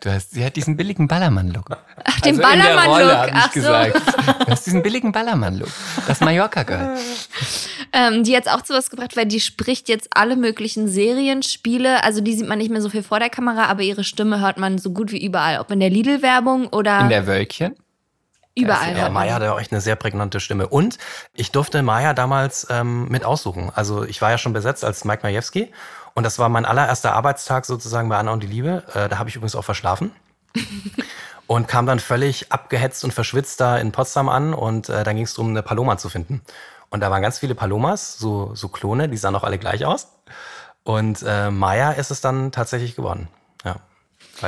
Du 0.00 0.10
hast, 0.12 0.32
sie 0.32 0.44
hat 0.44 0.56
diesen 0.56 0.76
billigen 0.76 1.08
Ballermann-Look. 1.08 1.76
Ach, 2.04 2.20
den 2.20 2.40
also 2.40 2.42
Ballermann-Look. 2.42 3.30
Ach 3.34 3.46
so. 3.46 3.52
gesagt. 3.52 3.96
Du 4.40 4.46
hast 4.46 4.66
diesen 4.66 4.82
billigen 4.82 5.12
Ballermann-Look. 5.12 5.68
Das 6.06 6.20
Mallorca-Girl. 6.20 6.96
Ähm, 7.92 8.24
die 8.24 8.36
hat 8.36 8.48
auch 8.48 8.62
zu 8.62 8.74
was 8.74 8.90
gebracht, 8.90 9.16
weil 9.16 9.26
die 9.26 9.40
spricht 9.40 9.88
jetzt 9.88 10.08
alle 10.12 10.36
möglichen 10.36 10.88
Serien, 10.88 11.42
Spiele. 11.42 12.04
Also 12.04 12.20
die 12.20 12.34
sieht 12.34 12.48
man 12.48 12.58
nicht 12.58 12.70
mehr 12.70 12.82
so 12.82 12.90
viel 12.90 13.02
vor 13.02 13.18
der 13.18 13.30
Kamera, 13.30 13.64
aber 13.66 13.82
ihre 13.82 14.04
Stimme 14.04 14.40
hört 14.40 14.58
man 14.58 14.78
so 14.78 14.90
gut 14.90 15.12
wie 15.12 15.24
überall. 15.24 15.58
Ob 15.60 15.70
in 15.70 15.80
der 15.80 15.90
Lidl-Werbung 15.90 16.68
oder 16.68 17.00
In 17.00 17.08
der 17.08 17.26
Wölkchen. 17.26 17.74
überall. 18.54 18.96
Ja, 18.96 19.08
Maya 19.08 19.34
hatte 19.34 19.52
auch 19.52 19.60
echt 19.60 19.72
eine 19.72 19.80
sehr 19.80 19.96
prägnante 19.96 20.40
Stimme. 20.40 20.68
Und 20.68 20.98
ich 21.34 21.50
durfte 21.50 21.82
Maya 21.82 22.12
damals 22.12 22.66
ähm, 22.70 23.08
mit 23.08 23.24
aussuchen. 23.24 23.70
Also 23.74 24.04
ich 24.04 24.20
war 24.20 24.30
ja 24.30 24.38
schon 24.38 24.52
besetzt 24.52 24.84
als 24.84 25.04
Mike 25.04 25.20
Majewski. 25.22 25.72
Und 26.18 26.24
das 26.24 26.40
war 26.40 26.48
mein 26.48 26.64
allererster 26.64 27.12
Arbeitstag 27.14 27.64
sozusagen 27.64 28.08
bei 28.08 28.16
Anna 28.16 28.32
und 28.32 28.42
die 28.42 28.48
Liebe. 28.48 28.82
Äh, 28.92 29.08
da 29.08 29.20
habe 29.20 29.28
ich 29.28 29.36
übrigens 29.36 29.54
auch 29.54 29.64
verschlafen. 29.64 30.10
und 31.46 31.68
kam 31.68 31.86
dann 31.86 32.00
völlig 32.00 32.50
abgehetzt 32.50 33.04
und 33.04 33.14
verschwitzt 33.14 33.60
da 33.60 33.78
in 33.78 33.92
Potsdam 33.92 34.28
an. 34.28 34.52
Und 34.52 34.88
äh, 34.88 35.04
dann 35.04 35.14
ging 35.14 35.26
es 35.26 35.34
darum, 35.34 35.50
eine 35.50 35.62
Paloma 35.62 35.96
zu 35.96 36.08
finden. 36.08 36.42
Und 36.90 37.02
da 37.02 37.12
waren 37.12 37.22
ganz 37.22 37.38
viele 37.38 37.54
Palomas, 37.54 38.18
so, 38.18 38.52
so 38.56 38.66
Klone, 38.66 39.08
die 39.08 39.16
sahen 39.16 39.36
auch 39.36 39.44
alle 39.44 39.58
gleich 39.58 39.84
aus. 39.84 40.08
Und 40.82 41.22
äh, 41.24 41.52
Maya 41.52 41.92
ist 41.92 42.10
es 42.10 42.20
dann 42.20 42.50
tatsächlich 42.50 42.96
geworden. 42.96 43.28
Ja, 43.64 43.76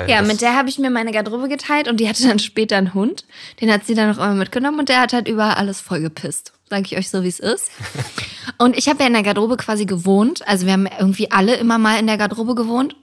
Ja, 0.08 0.22
mit 0.22 0.40
der 0.40 0.56
habe 0.56 0.70
ich 0.70 0.80
mir 0.80 0.90
meine 0.90 1.12
Garderobe 1.12 1.48
geteilt 1.48 1.86
und 1.86 2.00
die 2.00 2.08
hatte 2.08 2.26
dann 2.26 2.40
später 2.40 2.78
einen 2.78 2.94
Hund. 2.94 3.26
Den 3.60 3.72
hat 3.72 3.84
sie 3.84 3.94
dann 3.94 4.08
noch 4.08 4.18
immer 4.18 4.34
mitgenommen 4.34 4.80
und 4.80 4.88
der 4.88 5.00
hat 5.00 5.12
halt 5.12 5.28
überall 5.28 5.54
alles 5.54 5.80
vollgepisst. 5.80 6.52
Sage 6.70 6.82
ich 6.86 6.96
euch 6.96 7.10
so, 7.10 7.24
wie 7.24 7.28
es 7.28 7.40
ist. 7.40 7.70
Und 8.58 8.78
ich 8.78 8.88
habe 8.88 9.00
ja 9.00 9.08
in 9.08 9.12
der 9.12 9.24
Garderobe 9.24 9.56
quasi 9.56 9.86
gewohnt. 9.86 10.46
Also 10.46 10.66
wir 10.66 10.72
haben 10.72 10.86
irgendwie 10.86 11.30
alle 11.30 11.56
immer 11.56 11.78
mal 11.78 11.98
in 11.98 12.06
der 12.06 12.16
Garderobe 12.16 12.54
gewohnt. 12.54 12.94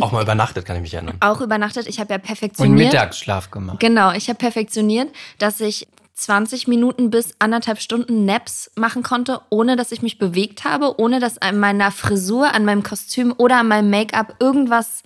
auch 0.00 0.12
mal 0.12 0.22
übernachtet, 0.22 0.64
kann 0.66 0.76
ich 0.76 0.82
mich 0.82 0.94
erinnern. 0.94 1.16
Auch 1.20 1.40
übernachtet. 1.40 1.86
Ich 1.86 2.00
habe 2.00 2.10
ja 2.12 2.16
Und 2.16 2.24
perfektioniert. 2.24 2.92
Mittagsschlaf 2.92 3.50
gemacht. 3.50 3.78
Genau, 3.80 4.12
ich 4.12 4.28
habe 4.28 4.38
perfektioniert, 4.38 5.14
dass 5.38 5.60
ich 5.60 5.86
20 6.14 6.68
Minuten 6.68 7.10
bis 7.10 7.34
anderthalb 7.38 7.80
Stunden 7.80 8.24
Naps 8.24 8.70
machen 8.76 9.02
konnte, 9.02 9.40
ohne 9.50 9.76
dass 9.76 9.92
ich 9.92 10.02
mich 10.02 10.18
bewegt 10.18 10.64
habe, 10.64 10.98
ohne 11.00 11.20
dass 11.20 11.38
an 11.38 11.58
meiner 11.58 11.90
Frisur, 11.90 12.52
an 12.52 12.64
meinem 12.64 12.82
Kostüm 12.82 13.34
oder 13.36 13.58
an 13.58 13.68
meinem 13.68 13.90
Make-up 13.90 14.36
irgendwas 14.40 15.02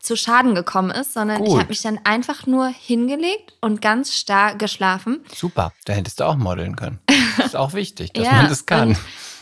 zu 0.00 0.16
Schaden 0.16 0.54
gekommen 0.54 0.90
ist, 0.90 1.12
sondern 1.12 1.42
ich 1.42 1.50
Gut. 1.50 1.58
habe 1.58 1.68
mich 1.68 1.82
dann 1.82 2.00
einfach 2.04 2.46
nur 2.46 2.68
hingelegt 2.68 3.54
und 3.60 3.82
ganz 3.82 4.14
starr 4.14 4.54
geschlafen. 4.54 5.20
Super, 5.34 5.72
da 5.84 5.92
hättest 5.92 6.20
du 6.20 6.24
auch 6.24 6.36
modeln 6.36 6.76
können. 6.76 6.98
Ist 7.44 7.56
auch 7.56 7.72
wichtig, 7.72 8.12
dass 8.12 8.26
man 8.26 8.48
das 8.48 8.66
kann. 8.66 8.96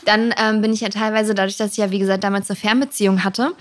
Dann 0.05 0.33
ähm, 0.37 0.61
bin 0.61 0.71
ich 0.71 0.81
ja 0.81 0.89
teilweise, 0.89 1.35
dadurch, 1.35 1.57
dass 1.57 1.71
ich 1.71 1.77
ja, 1.77 1.91
wie 1.91 1.99
gesagt, 1.99 2.23
damals 2.23 2.49
eine 2.49 2.55
Fernbeziehung 2.55 3.23
hatte, 3.25 3.53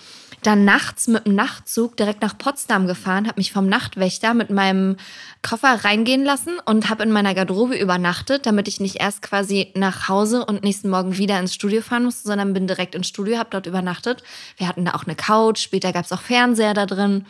dann 0.43 0.65
nachts 0.65 1.09
mit 1.09 1.27
dem 1.27 1.35
Nachtzug 1.35 1.97
direkt 1.97 2.23
nach 2.23 2.39
Potsdam 2.39 2.87
gefahren, 2.87 3.27
habe 3.27 3.41
mich 3.41 3.53
vom 3.53 3.69
Nachtwächter 3.69 4.33
mit 4.33 4.51
meinem 4.51 4.97
Koffer 5.43 5.85
reingehen 5.85 6.25
lassen 6.25 6.59
und 6.65 6.89
habe 6.89 7.03
in 7.03 7.11
meiner 7.11 7.35
Garderobe 7.35 7.77
übernachtet, 7.77 8.47
damit 8.47 8.69
ich 8.69 8.79
nicht 8.79 9.01
erst 9.01 9.23
quasi 9.23 9.73
nach 9.75 10.09
Hause 10.09 10.45
und 10.45 10.63
nächsten 10.63 10.89
Morgen 10.89 11.19
wieder 11.19 11.39
ins 11.41 11.55
Studio 11.55 11.83
fahren 11.83 12.05
musste, 12.05 12.29
sondern 12.29 12.53
bin 12.53 12.69
direkt 12.69 12.95
ins 12.95 13.09
Studio, 13.09 13.39
habe 13.39 13.51
dort 13.51 13.67
übernachtet. 13.67 14.23
Wir 14.57 14.69
hatten 14.69 14.85
da 14.85 14.95
auch 14.95 15.05
eine 15.05 15.17
Couch, 15.17 15.59
später 15.59 15.93
gab 15.93 16.05
es 16.05 16.13
auch 16.13 16.23
Fernseher 16.23 16.75
da 16.75 16.87
drin. 16.87 17.27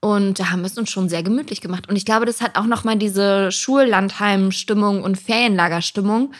Und 0.00 0.40
da 0.40 0.50
haben 0.50 0.60
wir 0.60 0.66
es 0.66 0.78
uns 0.78 0.90
schon 0.90 1.08
sehr 1.08 1.22
gemütlich 1.22 1.60
gemacht. 1.60 1.88
Und 1.88 1.96
ich 1.96 2.06
glaube, 2.06 2.24
das 2.24 2.40
hat 2.40 2.56
auch 2.56 2.64
nochmal 2.64 2.96
diese 2.96 3.52
Schullandheim-Stimmung 3.52 5.02
und 5.02 5.16
Ferienlagerstimmung 5.16 6.32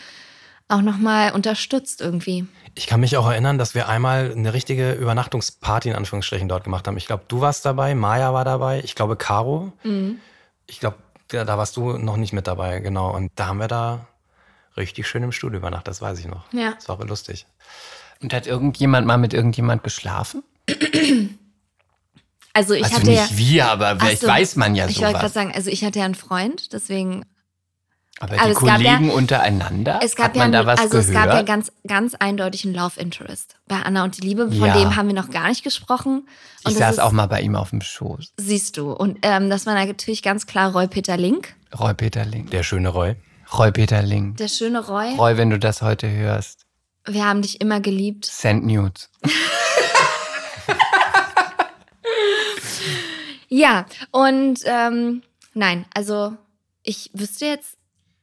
auch 0.68 0.80
nochmal 0.82 1.32
unterstützt 1.32 2.00
irgendwie. 2.00 2.46
Ich 2.74 2.86
kann 2.86 3.00
mich 3.00 3.16
auch 3.16 3.28
erinnern, 3.28 3.58
dass 3.58 3.74
wir 3.74 3.88
einmal 3.88 4.32
eine 4.32 4.54
richtige 4.54 4.92
Übernachtungsparty 4.92 5.90
in 5.90 5.96
Anführungsstrichen 5.96 6.48
dort 6.48 6.64
gemacht 6.64 6.86
haben. 6.86 6.96
Ich 6.96 7.06
glaube, 7.06 7.24
du 7.28 7.40
warst 7.40 7.66
dabei, 7.66 7.94
Maya 7.94 8.32
war 8.32 8.44
dabei, 8.44 8.80
ich 8.84 8.94
glaube, 8.94 9.16
Caro. 9.16 9.72
Ich 10.66 10.80
glaube, 10.80 10.96
da 11.28 11.44
da 11.44 11.58
warst 11.58 11.76
du 11.76 11.98
noch 11.98 12.16
nicht 12.16 12.32
mit 12.32 12.46
dabei, 12.46 12.78
genau. 12.78 13.14
Und 13.14 13.32
da 13.34 13.48
haben 13.48 13.58
wir 13.58 13.68
da 13.68 14.06
richtig 14.76 15.08
schön 15.08 15.22
im 15.22 15.32
Studio 15.32 15.58
übernachtet, 15.58 15.88
das 15.88 16.00
weiß 16.00 16.18
ich 16.20 16.26
noch. 16.26 16.50
Ja. 16.52 16.72
Das 16.74 16.88
war 16.88 16.96
aber 16.96 17.06
lustig. 17.06 17.46
Und 18.22 18.32
hat 18.32 18.46
irgendjemand 18.46 19.06
mal 19.06 19.18
mit 19.18 19.34
irgendjemand 19.34 19.82
geschlafen? 19.82 20.44
Also 22.53 22.74
ich 22.74 22.84
also 22.84 22.96
hatte 22.96 23.11
nicht 23.11 23.30
ja. 23.30 23.36
wir, 23.38 23.66
aber 23.68 23.88
Ach 23.90 24.01
vielleicht 24.01 24.20
so, 24.22 24.26
weiß 24.26 24.57
man 24.57 24.74
ja 24.74 24.88
Ich 24.88 25.01
wollte 25.01 25.18
gerade 25.18 25.28
sagen, 25.32 25.53
also 25.55 25.70
ich 25.70 25.84
hatte 25.84 25.98
ja 26.01 26.05
einen 26.05 26.14
Freund, 26.16 26.72
deswegen 26.72 27.24
Aber 28.18 28.34
aber 28.34 28.46
die 28.46 28.51
es 28.53 28.59
gab 28.59 28.80
ja- 28.80 28.94
Kollegen 28.96 29.11
untereinander, 29.11 30.01
Es 30.03 30.16
gab 30.16 30.26
hat 30.30 30.36
man 30.36 30.53
ja, 30.53 30.61
da 30.62 30.66
was 30.66 30.80
also 30.80 30.98
es 30.98 31.07
gehört? 31.09 31.26
gab 31.26 31.34
ja 31.34 31.42
ganz, 31.42 31.70
ganz 31.86 32.14
eindeutig 32.16 32.64
einen 32.64 32.74
Love 32.74 32.98
Interest 33.01 33.55
bei 33.68 33.76
Anna 33.76 34.03
und 34.05 34.16
die 34.16 34.22
Liebe. 34.26 34.51
Von 34.51 34.66
Ja. 34.66 34.76
dem 34.78 34.96
haben 34.96 35.07
wir 35.09 35.14
noch 35.14 35.30
gar 35.30 35.48
nicht 35.48 35.62
gesprochen. 35.62 36.26
ich 36.61 36.66
Und 36.66 36.72
das 36.74 36.78
saß 36.80 36.92
ist, 36.94 36.98
auch 37.01 37.12
mal 37.12 37.26
bei 37.26 37.40
ihm 37.40 37.55
auf 37.55 37.70
dem 37.70 37.80
Schoß. 37.82 38.32
Siehst 38.36 38.76
du. 38.76 38.92
Und 38.92 39.18
ähm, 39.22 39.48
das 39.48 39.64
war 39.66 39.74
natürlich 39.74 40.22
ganz 40.22 40.46
klar 40.46 40.72
Roy 40.72 40.88
Peter 40.88 41.16
Link. 41.16 41.55
Roy 41.78 41.94
Peter 41.94 42.24
Link. 42.24 42.51
Der 42.51 42.62
schöne 42.64 42.88
Roy. 42.88 43.14
Roy 43.57 43.70
Peter 43.72 44.03
Link. 44.03 44.36
Der 44.38 44.48
schöne 44.48 44.84
Roy. 44.86 45.14
Roy, 45.16 45.36
wenn 45.36 45.51
du 45.51 45.59
das 45.59 45.82
heute 45.82 46.11
hörst. 46.11 46.66
Wir 47.07 47.24
haben 47.24 47.42
dich 47.42 47.61
immer 47.61 47.80
geliebt. 47.80 48.26
Send 48.26 48.66
Nudes. 48.66 49.09
Ja, 53.51 53.84
und 54.12 54.61
ähm, 54.64 55.22
nein, 55.55 55.84
also 55.92 56.36
ich 56.84 57.11
wüsste 57.12 57.46
jetzt, 57.46 57.76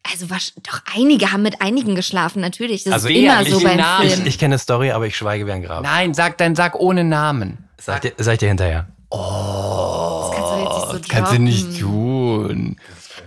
also 0.09 0.29
was, 0.29 0.53
doch 0.63 0.81
einige 0.95 1.31
haben 1.33 1.41
mit 1.43 1.61
einigen 1.61 1.95
geschlafen, 1.95 2.41
natürlich. 2.41 2.85
Das 2.85 2.93
Also 2.93 3.09
ist 3.09 3.15
immer 3.17 3.43
so 3.45 3.59
die 3.59 3.65
beim 3.65 3.77
Namen. 3.77 4.07
Ich, 4.07 4.13
Film. 4.13 4.27
ich 4.27 4.39
kenne 4.39 4.53
eine 4.55 4.59
Story, 4.59 4.91
aber 4.91 5.05
ich 5.05 5.17
schweige 5.17 5.45
wie 5.45 5.51
ein 5.51 5.61
Grab. 5.61 5.83
Nein, 5.83 6.13
sag, 6.13 6.37
dann 6.37 6.55
sag 6.55 6.75
ohne 6.79 7.03
Namen. 7.03 7.67
Sag, 7.77 8.01
dir, 8.01 8.13
sag 8.17 8.33
ich 8.33 8.39
dir 8.39 8.47
hinterher. 8.47 8.87
das 9.09 10.31
kannst 10.33 10.51
du 10.51 10.55
jetzt 10.59 10.73
nicht 10.77 10.87
so 10.87 10.97
Das 10.97 11.07
kannst 11.09 11.31
du 11.33 11.39
nicht 11.39 11.79
tun. 11.79 12.77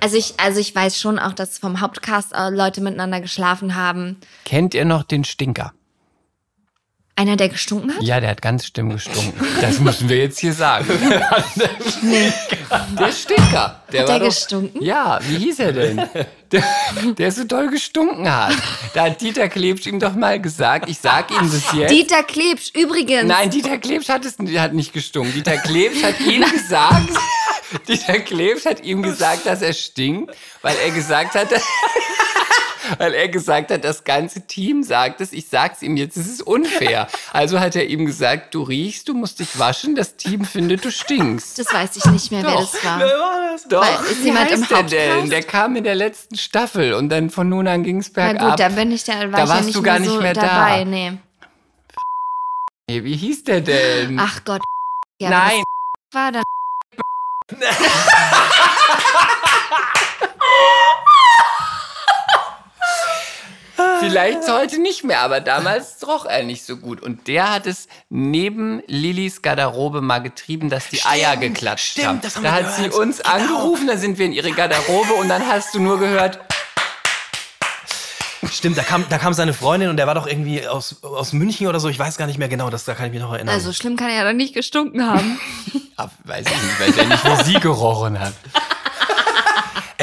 Also 0.00 0.16
ich, 0.16 0.34
also 0.38 0.58
ich 0.58 0.74
weiß 0.74 0.98
schon 0.98 1.18
auch, 1.18 1.34
dass 1.34 1.58
vom 1.58 1.80
Hauptcast 1.80 2.32
äh, 2.32 2.48
Leute 2.48 2.80
miteinander 2.80 3.20
geschlafen 3.20 3.74
haben. 3.74 4.16
Kennt 4.46 4.72
ihr 4.74 4.86
noch 4.86 5.02
den 5.02 5.24
Stinker? 5.24 5.74
Einer, 7.20 7.36
der 7.36 7.50
gestunken 7.50 7.94
hat? 7.94 8.02
Ja, 8.02 8.18
der 8.18 8.30
hat 8.30 8.40
ganz 8.40 8.64
stimm 8.64 8.88
gestunken. 8.88 9.34
Das 9.60 9.78
müssen 9.78 10.08
wir 10.08 10.16
jetzt 10.16 10.38
hier 10.38 10.54
sagen. 10.54 10.86
Der 12.98 13.12
Stinker. 13.12 13.82
Der 13.92 14.00
Hat 14.00 14.08
der 14.08 14.18
doch- 14.20 14.24
gestunken? 14.24 14.82
Ja, 14.82 15.18
wie 15.28 15.36
hieß 15.36 15.58
er 15.58 15.72
denn? 15.74 16.08
Der, 16.50 16.64
der 17.18 17.30
so 17.30 17.44
doll 17.44 17.68
gestunken 17.68 18.26
hat. 18.34 18.54
Da 18.94 19.02
hat 19.04 19.20
Dieter 19.20 19.50
Klebsch 19.50 19.86
ihm 19.86 19.98
doch 20.00 20.14
mal 20.14 20.40
gesagt, 20.40 20.88
ich 20.88 20.96
sag 20.96 21.30
ihm 21.30 21.50
das 21.50 21.70
jetzt. 21.74 21.90
Dieter 21.90 22.22
Klebsch, 22.22 22.70
übrigens. 22.74 23.24
Nein, 23.28 23.50
Dieter 23.50 23.76
Klebsch 23.76 24.08
hat 24.08 24.24
es 24.24 24.36
hat 24.58 24.72
nicht 24.72 24.94
gestunken. 24.94 25.34
Dieter 25.34 25.58
Klebsch 25.58 26.02
hat 26.02 26.18
ihm 26.20 26.42
gesagt, 26.50 27.10
Dieter 27.88 28.18
Klebsch 28.20 28.64
hat 28.64 28.82
ihm 28.82 29.02
gesagt, 29.02 29.44
dass 29.44 29.60
er 29.60 29.74
stinkt, 29.74 30.34
weil 30.62 30.74
er 30.82 30.90
gesagt 30.90 31.34
hat, 31.34 31.48
weil 32.98 33.14
er 33.14 33.28
gesagt 33.28 33.70
hat, 33.70 33.84
das 33.84 34.04
ganze 34.04 34.46
Team 34.46 34.82
sagt 34.82 35.20
es, 35.20 35.32
ich 35.32 35.48
sag's 35.48 35.82
ihm 35.82 35.96
jetzt, 35.96 36.16
es 36.16 36.26
ist 36.28 36.42
unfair. 36.42 37.08
Also 37.32 37.60
hat 37.60 37.76
er 37.76 37.86
ihm 37.86 38.06
gesagt, 38.06 38.54
du 38.54 38.62
riechst, 38.62 39.08
du 39.08 39.14
musst 39.14 39.38
dich 39.38 39.58
waschen, 39.58 39.94
das 39.94 40.16
Team 40.16 40.44
findet, 40.44 40.84
du 40.84 40.90
stinkst. 40.90 41.58
Das 41.58 41.72
weiß 41.72 41.96
ich 41.96 42.04
nicht 42.06 42.32
mehr, 42.32 42.42
wer 42.42 42.50
Doch. 42.52 42.72
das 42.72 42.84
war. 42.84 42.98
Doch, 43.68 43.82
Weil, 43.82 44.10
ist 44.10 44.20
wie 44.22 44.26
jemand 44.26 44.50
im 44.50 44.60
heißt 44.62 44.70
der 44.70 44.78
Hauptcast? 44.78 44.92
denn? 45.20 45.30
Der 45.30 45.42
kam 45.42 45.76
in 45.76 45.84
der 45.84 45.94
letzten 45.94 46.36
Staffel 46.36 46.94
und 46.94 47.08
dann 47.08 47.30
von 47.30 47.48
nun 47.48 47.68
an 47.68 47.84
ging's 47.84 48.10
Na 48.14 48.24
bergab. 48.32 48.50
gut, 48.50 48.60
da 48.60 48.68
bin 48.70 48.90
ich, 48.92 49.04
da 49.04 49.12
war 49.20 49.28
Da 49.30 49.42
ich 49.44 49.48
warst 49.48 49.64
nicht 49.66 49.76
du 49.76 49.82
gar 49.82 49.98
mehr 50.00 50.08
so 50.08 50.14
nicht 50.16 50.22
mehr 50.22 50.34
da. 50.34 50.40
dabei. 50.40 50.84
Nee. 50.84 51.12
Nee, 52.88 53.04
wie 53.04 53.16
hieß 53.16 53.44
der 53.44 53.60
denn? 53.60 54.18
Ach 54.18 54.44
Gott. 54.44 54.62
Ja, 55.20 55.30
Nein. 55.30 55.62
Das 56.10 56.20
war 56.22 56.32
dann. 56.32 56.42
Vielleicht 64.00 64.48
heute 64.48 64.80
nicht 64.80 65.04
mehr, 65.04 65.20
aber 65.20 65.40
damals 65.40 65.96
roch 66.06 66.24
er 66.26 66.42
nicht 66.42 66.64
so 66.64 66.76
gut. 66.76 67.00
Und 67.02 67.28
der 67.28 67.52
hat 67.52 67.66
es 67.66 67.86
neben 68.08 68.82
Lillys 68.86 69.42
Garderobe 69.42 70.00
mal 70.00 70.18
getrieben, 70.20 70.68
dass 70.70 70.88
die 70.88 71.02
Eier 71.04 71.36
geklatscht 71.36 71.92
stimmt, 71.92 72.06
haben. 72.06 72.20
das 72.22 72.36
haben 72.36 72.42
da 72.44 72.50
wir 72.56 72.66
hat 72.66 72.74
sie 72.76 72.82
gehört. 72.88 72.94
uns 73.00 73.18
Genau. 73.18 73.30
angerufen, 73.34 73.86
da 73.86 73.96
sind 73.96 74.18
wir 74.18 74.26
in 74.26 74.32
ihre 74.32 74.52
Garderobe 74.52 75.12
und 75.14 75.28
dann 75.28 75.46
hast 75.46 75.74
du 75.74 75.80
nur 75.80 75.98
gehört, 75.98 76.40
Stimmt, 78.52 78.76
da 78.78 78.82
kam, 78.82 79.04
da 79.08 79.16
kam 79.18 79.32
seine 79.32 79.52
Freundin 79.54 79.90
und 79.90 79.96
der 79.96 80.06
war 80.06 80.14
doch 80.14 80.26
irgendwie 80.26 80.66
aus, 80.66 80.96
aus 81.02 81.32
München 81.32 81.66
oder 81.68 81.78
so. 81.78 81.88
Ich 81.88 81.98
weiß 81.98 82.16
gar 82.16 82.26
nicht 82.26 82.38
mehr 82.38 82.48
genau, 82.48 82.68
das, 82.68 82.84
da 82.84 82.94
kann 82.94 83.06
ich 83.06 83.12
mich 83.12 83.20
noch 83.20 83.32
erinnern. 83.32 83.54
Also 83.54 83.72
schlimm 83.72 83.96
kann 83.96 84.08
er 84.10 84.16
ja 84.16 84.24
doch 84.24 84.36
nicht 84.36 84.54
gestunken 84.54 85.06
haben. 85.06 85.38
ah, 85.96 86.08
weiß 86.24 86.46
ich 86.46 86.62
nicht, 86.62 86.80
weil 86.80 86.92
der 86.92 87.06
nicht 87.06 87.24
wie 87.24 87.44
sie 87.44 87.60
gerochen 87.60 88.18
hat. 88.18 88.32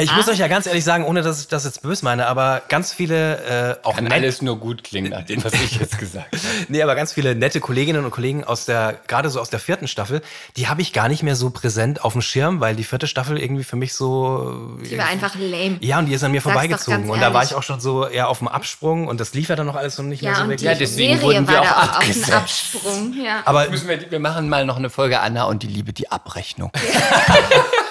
Ich 0.00 0.10
Ah. 0.12 0.14
muss 0.16 0.28
euch 0.28 0.38
ja 0.38 0.46
ganz 0.46 0.66
ehrlich 0.66 0.84
sagen, 0.84 1.04
ohne 1.04 1.22
dass 1.22 1.40
ich 1.40 1.48
das 1.48 1.64
jetzt 1.64 1.82
böse 1.82 2.04
meine, 2.04 2.26
aber 2.28 2.62
ganz 2.68 2.92
viele, 2.92 3.76
äh, 3.82 3.86
auch 3.86 3.96
Kann 3.96 4.04
nett- 4.04 4.12
alles 4.12 4.42
nur 4.42 4.56
gut 4.58 4.84
klingen 4.84 5.10
nach 5.10 5.22
dem, 5.26 5.42
was 5.44 5.52
ich 5.54 5.78
jetzt 5.80 5.98
gesagt 5.98 6.26
habe. 6.32 6.42
Nee, 6.68 6.82
aber 6.82 6.94
ganz 6.94 7.12
viele 7.12 7.34
nette 7.34 7.58
Kolleginnen 7.60 8.04
und 8.04 8.10
Kollegen 8.12 8.44
aus 8.44 8.64
der, 8.64 8.96
gerade 9.08 9.28
so 9.28 9.40
aus 9.40 9.50
der 9.50 9.58
vierten 9.58 9.88
Staffel, 9.88 10.22
die 10.56 10.68
habe 10.68 10.82
ich 10.82 10.92
gar 10.92 11.08
nicht 11.08 11.22
mehr 11.24 11.34
so 11.34 11.50
präsent 11.50 12.04
auf 12.04 12.12
dem 12.12 12.22
Schirm, 12.22 12.60
weil 12.60 12.76
die 12.76 12.84
vierte 12.84 13.08
Staffel 13.08 13.38
irgendwie 13.38 13.64
für 13.64 13.74
mich 13.76 13.92
so. 13.94 14.78
Die 14.88 14.96
war 14.96 15.06
einfach 15.06 15.34
lame. 15.34 15.78
Ja, 15.80 15.98
und 15.98 16.06
die 16.06 16.14
ist 16.14 16.22
an 16.22 16.30
mir 16.30 16.40
Sag's 16.40 16.52
vorbeigezogen. 16.52 17.10
Und 17.10 17.20
da 17.20 17.34
war 17.34 17.42
ich 17.42 17.54
auch 17.54 17.62
schon 17.64 17.80
so 17.80 18.06
eher 18.06 18.28
auf 18.28 18.38
dem 18.38 18.46
Absprung 18.48 19.08
und 19.08 19.18
das 19.18 19.34
lief 19.34 19.48
ja 19.48 19.56
dann 19.56 19.66
noch 19.66 19.74
alles 19.76 19.98
noch 19.98 20.04
nicht 20.04 20.22
mehr 20.22 20.30
Ja, 20.30 20.36
so 20.36 20.42
und 20.44 20.50
wirklich. 20.50 20.68
Ja, 20.70 20.74
deswegen 20.76 21.18
Serie 21.18 21.22
wurden 21.22 21.48
wir 21.48 21.54
war 21.56 21.62
auch 21.62 21.82
auf 21.82 21.94
abgesetzt. 21.96 22.30
einen 22.32 22.40
Absprung. 22.42 23.14
Ja. 23.24 23.42
aber, 23.44 23.68
Müssen 23.68 23.88
wir, 23.88 24.10
wir 24.10 24.20
machen 24.20 24.48
mal 24.48 24.64
noch 24.64 24.76
eine 24.76 24.90
Folge 24.90 25.18
Anna 25.20 25.44
und 25.44 25.62
die 25.64 25.66
Liebe, 25.68 25.92
die 25.92 26.08
Abrechnung. 26.10 26.70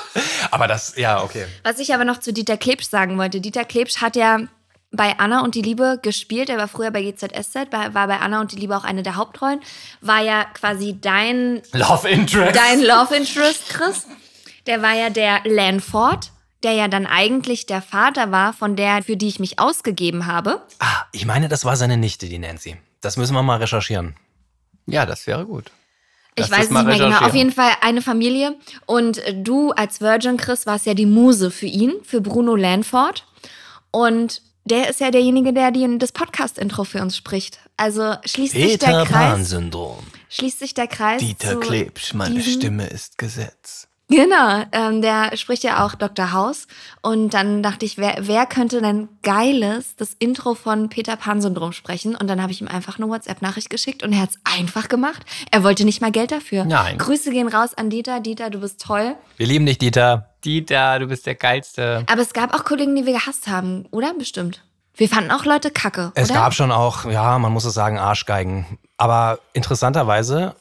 aber 0.51 0.67
das, 0.67 0.95
ja, 0.97 1.23
okay. 1.23 1.45
Was 1.63 1.79
ich 1.79 1.93
aber 1.93 2.05
noch 2.05 2.19
zu 2.19 2.33
Dieter 2.33 2.57
Klebsch 2.57 2.87
sagen 2.87 3.17
wollte. 3.17 3.41
Dieter 3.41 3.65
Klebsch 3.65 3.97
hat 4.01 4.15
ja 4.15 4.39
bei 4.91 5.17
Anna 5.19 5.41
und 5.41 5.55
die 5.55 5.61
Liebe 5.61 5.99
gespielt. 6.01 6.49
Er 6.49 6.57
war 6.57 6.67
früher 6.67 6.91
bei 6.91 7.03
GZSZ, 7.03 7.71
war 7.71 8.07
bei 8.07 8.17
Anna 8.19 8.41
und 8.41 8.51
die 8.51 8.55
Liebe 8.55 8.75
auch 8.75 8.83
eine 8.83 9.03
der 9.03 9.15
Hauptrollen. 9.15 9.59
War 10.01 10.21
ja 10.21 10.45
quasi 10.45 10.97
dein, 10.99 11.61
Love 11.73 12.07
Interest. 12.09 12.55
dein 12.55 12.81
Love 12.81 13.15
Interest, 13.15 13.69
Chris. 13.69 14.07
Der 14.65 14.81
war 14.81 14.93
ja 14.93 15.09
der 15.09 15.41
Lanford, 15.45 16.31
der 16.63 16.73
ja 16.73 16.87
dann 16.87 17.05
eigentlich 17.05 17.65
der 17.65 17.81
Vater 17.81 18.31
war 18.31 18.53
von 18.53 18.75
der, 18.75 19.03
für 19.03 19.17
die 19.17 19.27
ich 19.27 19.39
mich 19.39 19.59
ausgegeben 19.59 20.25
habe. 20.25 20.61
Ah, 20.79 21.03
ich 21.11 21.25
meine, 21.25 21.47
das 21.47 21.65
war 21.65 21.75
seine 21.75 21.97
Nichte, 21.97 22.27
die 22.27 22.39
Nancy. 22.39 22.77
Das 23.01 23.17
müssen 23.17 23.33
wir 23.33 23.43
mal 23.43 23.57
recherchieren. 23.57 24.15
Ja, 24.85 25.05
das 25.05 25.27
wäre 25.27 25.45
gut. 25.45 25.71
Ich 26.39 26.51
weiß 26.51 26.65
es 26.65 26.69
nicht 26.71 26.85
mehr 26.85 26.97
genau. 26.97 27.17
Auf 27.19 27.33
jeden 27.35 27.51
Fall 27.51 27.71
eine 27.81 28.01
Familie. 28.01 28.55
Und 28.85 29.21
du 29.33 29.71
als 29.71 30.01
Virgin 30.01 30.37
Chris 30.37 30.65
warst 30.65 30.85
ja 30.85 30.93
die 30.93 31.05
Muse 31.05 31.51
für 31.51 31.65
ihn, 31.65 31.93
für 32.03 32.21
Bruno 32.21 32.55
Lanford. 32.55 33.25
Und 33.91 34.41
der 34.65 34.89
ist 34.89 34.99
ja 34.99 35.11
derjenige, 35.11 35.53
der 35.53 35.71
die, 35.71 35.97
das 35.97 36.11
Podcast-Intro 36.11 36.83
für 36.83 37.01
uns 37.01 37.15
spricht. 37.17 37.59
Also 37.77 38.15
schließt 38.25 38.53
sich 38.53 38.77
der 38.79 39.05
Kreis. 39.05 39.49
Syndrom. 39.49 40.05
Schließt 40.29 40.59
sich 40.59 40.73
der 40.73 40.87
Kreis. 40.87 41.21
zu 41.21 42.17
meine 42.17 42.35
diesen- 42.35 42.53
Stimme 42.59 42.87
ist 42.87 43.17
Gesetz. 43.17 43.86
Genau, 44.09 44.63
ähm, 44.71 45.01
der 45.01 45.35
spricht 45.35 45.63
ja 45.63 45.85
auch 45.85 45.93
Dr. 45.95 46.31
House. 46.31 46.67
Und 47.01 47.33
dann 47.33 47.61
dachte 47.61 47.85
ich, 47.85 47.97
wer, 47.97 48.15
wer 48.21 48.45
könnte 48.45 48.81
denn 48.81 49.09
geiles 49.21 49.97
das 49.97 50.13
Intro 50.13 50.53
von 50.55 50.87
Peter 50.87 51.17
Pan-Syndrom 51.17 51.73
sprechen? 51.73 52.15
Und 52.15 52.27
dann 52.27 52.41
habe 52.41 52.53
ich 52.53 52.61
ihm 52.61 52.69
einfach 52.69 52.97
eine 52.97 53.09
WhatsApp-Nachricht 53.09 53.69
geschickt 53.69 54.03
und 54.03 54.13
er 54.13 54.21
hat 54.21 54.29
es 54.29 54.39
einfach 54.45 54.87
gemacht. 54.87 55.23
Er 55.51 55.63
wollte 55.63 55.83
nicht 55.83 55.99
mal 56.01 56.11
Geld 56.11 56.31
dafür. 56.31 56.63
Nein. 56.63 56.97
Grüße 56.97 57.31
gehen 57.31 57.49
raus 57.49 57.73
an 57.73 57.89
Dieter. 57.89 58.21
Dieter, 58.21 58.49
du 58.49 58.59
bist 58.59 58.81
toll. 58.81 59.15
Wir 59.35 59.47
lieben 59.47 59.65
dich, 59.65 59.77
Dieter. 59.77 60.29
Dieter, 60.45 60.99
du 60.99 61.07
bist 61.07 61.25
der 61.25 61.35
Geilste. 61.35 62.03
Aber 62.09 62.21
es 62.21 62.31
gab 62.31 62.53
auch 62.53 62.63
Kollegen, 62.63 62.95
die 62.95 63.05
wir 63.05 63.13
gehasst 63.13 63.47
haben, 63.47 63.87
oder? 63.91 64.13
Bestimmt. 64.13 64.63
Wir 64.95 65.09
fanden 65.09 65.31
auch 65.31 65.43
Leute 65.43 65.69
kacke, 65.69 66.11
Es 66.15 66.29
oder? 66.31 66.39
gab 66.39 66.53
schon 66.53 66.71
auch, 66.71 67.05
ja, 67.05 67.37
man 67.37 67.51
muss 67.51 67.65
es 67.65 67.73
sagen, 67.73 67.99
Arschgeigen. 67.99 68.65
Aber 68.95 69.39
interessanterweise 69.53 70.55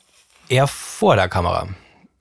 eher 0.49 0.67
vor 0.67 1.15
der 1.17 1.29
Kamera. 1.29 1.69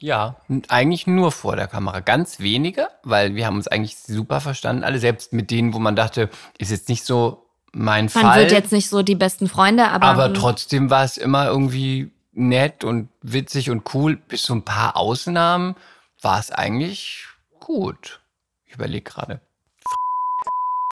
Ja, 0.06 0.36
eigentlich 0.68 1.08
nur 1.08 1.32
vor 1.32 1.56
der 1.56 1.66
Kamera. 1.66 2.00
Ganz 2.00 2.40
wenige, 2.40 2.90
weil 3.02 3.34
wir 3.34 3.48
haben 3.48 3.56
uns 3.56 3.68
eigentlich 3.68 3.98
super 3.98 4.40
verstanden. 4.40 4.84
Alle, 4.84 5.00
selbst 5.00 5.34
mit 5.34 5.50
denen, 5.50 5.74
wo 5.74 5.80
man 5.80 5.96
dachte, 5.96 6.30
ist 6.60 6.70
jetzt 6.70 6.90
nicht 6.90 7.04
so 7.04 7.48
mein 7.72 8.06
Man 8.14 8.24
Fall. 8.24 8.42
wird 8.42 8.52
jetzt 8.52 8.72
nicht 8.72 8.88
so 8.88 9.02
die 9.02 9.16
besten 9.16 9.50
Freunde, 9.50 9.90
aber, 9.90 10.06
aber 10.06 10.32
trotzdem 10.32 10.92
war 10.92 11.04
es 11.04 11.18
immer 11.18 11.48
irgendwie 11.48 12.12
nett 12.34 12.84
und 12.84 13.10
witzig 13.24 13.72
und 13.72 13.96
cool. 13.96 14.16
Bis 14.16 14.44
zu 14.44 14.54
ein 14.54 14.62
paar 14.62 14.96
Ausnahmen 14.96 15.76
war 16.22 16.40
es 16.40 16.52
eigentlich 16.52 17.26
gut. 17.60 18.22
Ich 18.68 18.76
überlege 18.76 19.10
gerade. 19.10 19.42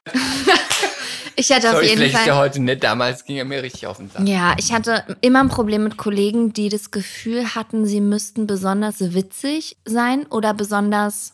ich 1.36 1.52
hatte 1.52 1.68
auf 1.70 1.76
Sorry, 1.76 1.86
jeden 1.88 1.98
vielleicht 1.98 2.16
ist 2.16 2.26
der 2.26 2.34
Fall. 2.34 2.44
heute 2.44 2.62
nett. 2.62 2.84
Damals 2.84 3.26
ging 3.26 3.38
er 3.38 3.46
mir 3.46 3.64
richtig 3.64 3.88
auf 3.88 3.98
den 3.98 4.10
Sack. 4.10 4.28
Ja, 4.28 4.56
ich 4.58 4.72
hatte 4.74 5.04
immer 5.22 5.40
ein 5.40 5.50
Problem 5.50 5.84
mit 5.84 5.98
Kollegen, 5.98 6.54
die 6.54 6.70
das 6.70 6.92
Gefühl 6.92 7.56
hatten, 7.56 7.86
sie 7.86 8.02
müssten 8.02 8.48
besonders 8.48 9.14
witzig 9.14 9.78
sein 9.86 10.26
oder 10.28 10.54
besonders 10.54 11.34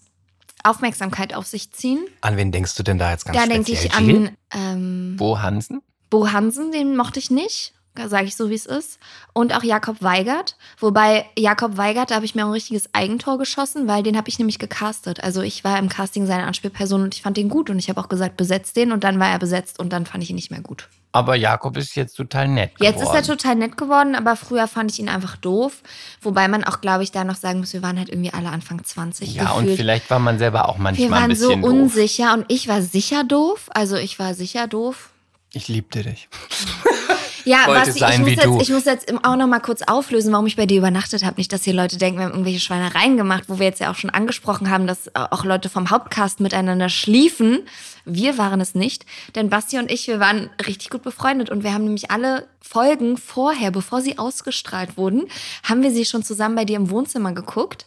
Aufmerksamkeit 0.64 1.34
auf 1.34 1.48
sich 1.48 1.72
ziehen. 1.72 2.06
An 2.22 2.38
wen 2.38 2.52
denkst 2.52 2.76
du 2.76 2.84
denn 2.84 2.98
da 2.98 3.12
jetzt 3.12 3.26
ganz 3.26 3.38
da 3.38 3.46
denke 3.46 3.76
speziell? 3.76 3.86
ich 3.88 3.94
an 3.94 4.38
ähm, 4.54 5.16
Bo 5.18 5.40
Hansen? 5.40 5.82
Bo 6.10 6.32
Hansen, 6.32 6.72
den 6.72 6.96
mochte 6.96 7.20
ich 7.20 7.32
nicht, 7.32 7.74
sage 8.08 8.26
ich 8.28 8.36
so, 8.36 8.50
wie 8.50 8.56
es 8.56 8.66
ist. 8.66 9.00
Und 9.34 9.54
auch 9.56 9.64
Jakob 9.64 10.02
Weigert. 10.02 10.56
Wobei 10.80 11.26
Jakob 11.38 11.76
Weigert, 11.78 12.12
da 12.12 12.16
habe 12.16 12.26
ich 12.26 12.36
mir 12.36 12.44
auch 12.44 12.50
ein 12.50 12.54
richtiges 12.54 12.94
Eigentor 12.94 13.38
geschossen, 13.38 13.88
weil 13.88 14.04
den 14.04 14.16
habe 14.18 14.30
ich 14.30 14.40
nämlich 14.40 14.60
gecastet. 14.60 15.24
Also 15.24 15.42
ich 15.42 15.64
war 15.64 15.78
im 15.80 15.90
Casting 15.90 16.26
seine 16.26 16.46
Anspielperson 16.46 17.02
und 17.04 17.16
ich 17.16 17.22
fand 17.22 17.36
den 17.38 17.50
gut. 17.50 17.70
Und 17.70 17.78
ich 17.80 17.90
habe 17.90 18.00
auch 18.00 18.08
gesagt, 18.10 18.38
besetzt 18.38 18.76
den. 18.78 18.92
Und 18.92 19.04
dann 19.04 19.20
war 19.20 19.30
er 19.30 19.40
besetzt 19.40 19.80
und 19.80 19.92
dann 19.92 20.06
fand 20.06 20.24
ich 20.24 20.30
ihn 20.30 20.36
nicht 20.36 20.52
mehr 20.52 20.62
gut. 20.62 20.88
Aber 21.12 21.36
Jakob 21.36 21.76
ist 21.76 21.96
jetzt 21.96 22.14
total 22.14 22.48
nett 22.48 22.76
geworden. 22.76 22.94
Jetzt 22.94 23.04
ist 23.04 23.14
er 23.16 23.24
total 23.24 23.56
nett 23.56 23.78
geworden, 23.78 24.14
aber 24.16 24.36
früher 24.36 24.68
fand 24.68 24.92
ich 24.92 25.00
ihn 25.00 25.10
einfach 25.10 25.38
doof. 25.38 25.82
Wobei 26.22 26.48
man 26.48 26.64
auch, 26.64 26.82
glaube 26.82 27.02
ich, 27.04 27.12
da 27.12 27.24
noch 27.24 27.36
sagen 27.36 27.60
muss, 27.62 27.74
wir 27.74 27.82
waren 27.82 27.98
halt 27.98 28.10
irgendwie 28.10 28.32
alle 28.32 28.50
Anfang 28.50 28.84
20 28.84 29.34
Ja, 29.34 29.52
und 29.54 29.62
gefühlt. 29.64 29.78
vielleicht 29.80 30.10
war 30.12 30.20
man 30.20 30.38
selber 30.38 30.70
auch 30.70 30.78
wir 30.78 30.84
manchmal 30.84 31.08
ein 31.08 31.12
waren 31.30 31.36
so 31.36 31.48
bisschen 31.48 31.62
doof. 31.64 31.72
unsicher 31.72 32.34
und 32.36 32.46
ich 32.48 32.68
war 32.68 32.84
sicher 32.84 33.24
doof. 33.24 33.70
Also 33.74 33.96
ich 33.96 34.20
war 34.20 34.36
sicher 34.36 34.68
doof. 34.68 35.10
Ich 35.52 35.68
liebte 35.68 36.04
dich. 36.04 36.30
Ja, 37.46 37.66
sein 37.86 38.14
ich, 38.14 38.20
muss 38.20 38.30
jetzt, 38.30 38.46
du. 38.46 38.60
ich 38.62 38.70
muss 38.70 38.86
jetzt 38.86 39.14
auch 39.24 39.36
noch 39.36 39.48
mal 39.48 39.60
kurz 39.60 39.82
auflösen, 39.82 40.32
warum 40.32 40.48
ich 40.48 40.56
bei 40.56 40.66
dir 40.66 40.78
übernachtet 40.78 41.24
habe. 41.24 41.36
Nicht, 41.38 41.52
dass 41.54 41.64
hier 41.64 41.74
Leute 41.74 41.98
denken, 41.98 42.20
wir 42.20 42.26
haben 42.26 42.32
irgendwelche 42.32 42.60
Schweinereien 42.60 43.18
gemacht, 43.18 43.46
wo 43.48 43.60
wir 43.60 43.66
jetzt 43.66 43.80
ja 43.80 43.92
auch 43.92 43.96
schon 43.96 44.10
angesprochen 44.10 44.70
haben, 44.70 44.88
dass 44.88 45.14
auch 45.16 45.46
Leute 45.46 45.70
vom 45.70 45.90
Hauptcast 45.90 46.40
miteinander 46.40 46.90
schliefen. 46.90 47.60
Wir 48.06 48.38
waren 48.38 48.62
es 48.62 48.76
nicht, 48.76 49.06
denn 49.36 49.50
Basti 49.50 49.78
und 49.78 49.92
ich, 49.92 50.08
wir 50.08 50.20
waren 50.20 50.50
richtig 50.66 50.90
gut 50.90 51.04
befreundet 51.04 51.50
und 51.50 51.64
wir 51.64 51.74
haben 51.74 51.84
nämlich 51.84 52.12
alle 52.12 52.48
Folgen 52.62 53.18
vorher, 53.18 53.72
bevor 53.72 54.02
sie 54.02 54.18
ausgestrahlt 54.18 54.98
wurden, 54.98 55.28
haben 55.64 55.84
wir 55.84 55.92
sie 55.92 56.06
schon 56.06 56.24
zusammen 56.24 56.56
bei 56.56 56.66
dir 56.66 56.78
im 56.78 56.90
Wohnzimmer 56.90 57.34
geguckt, 57.34 57.86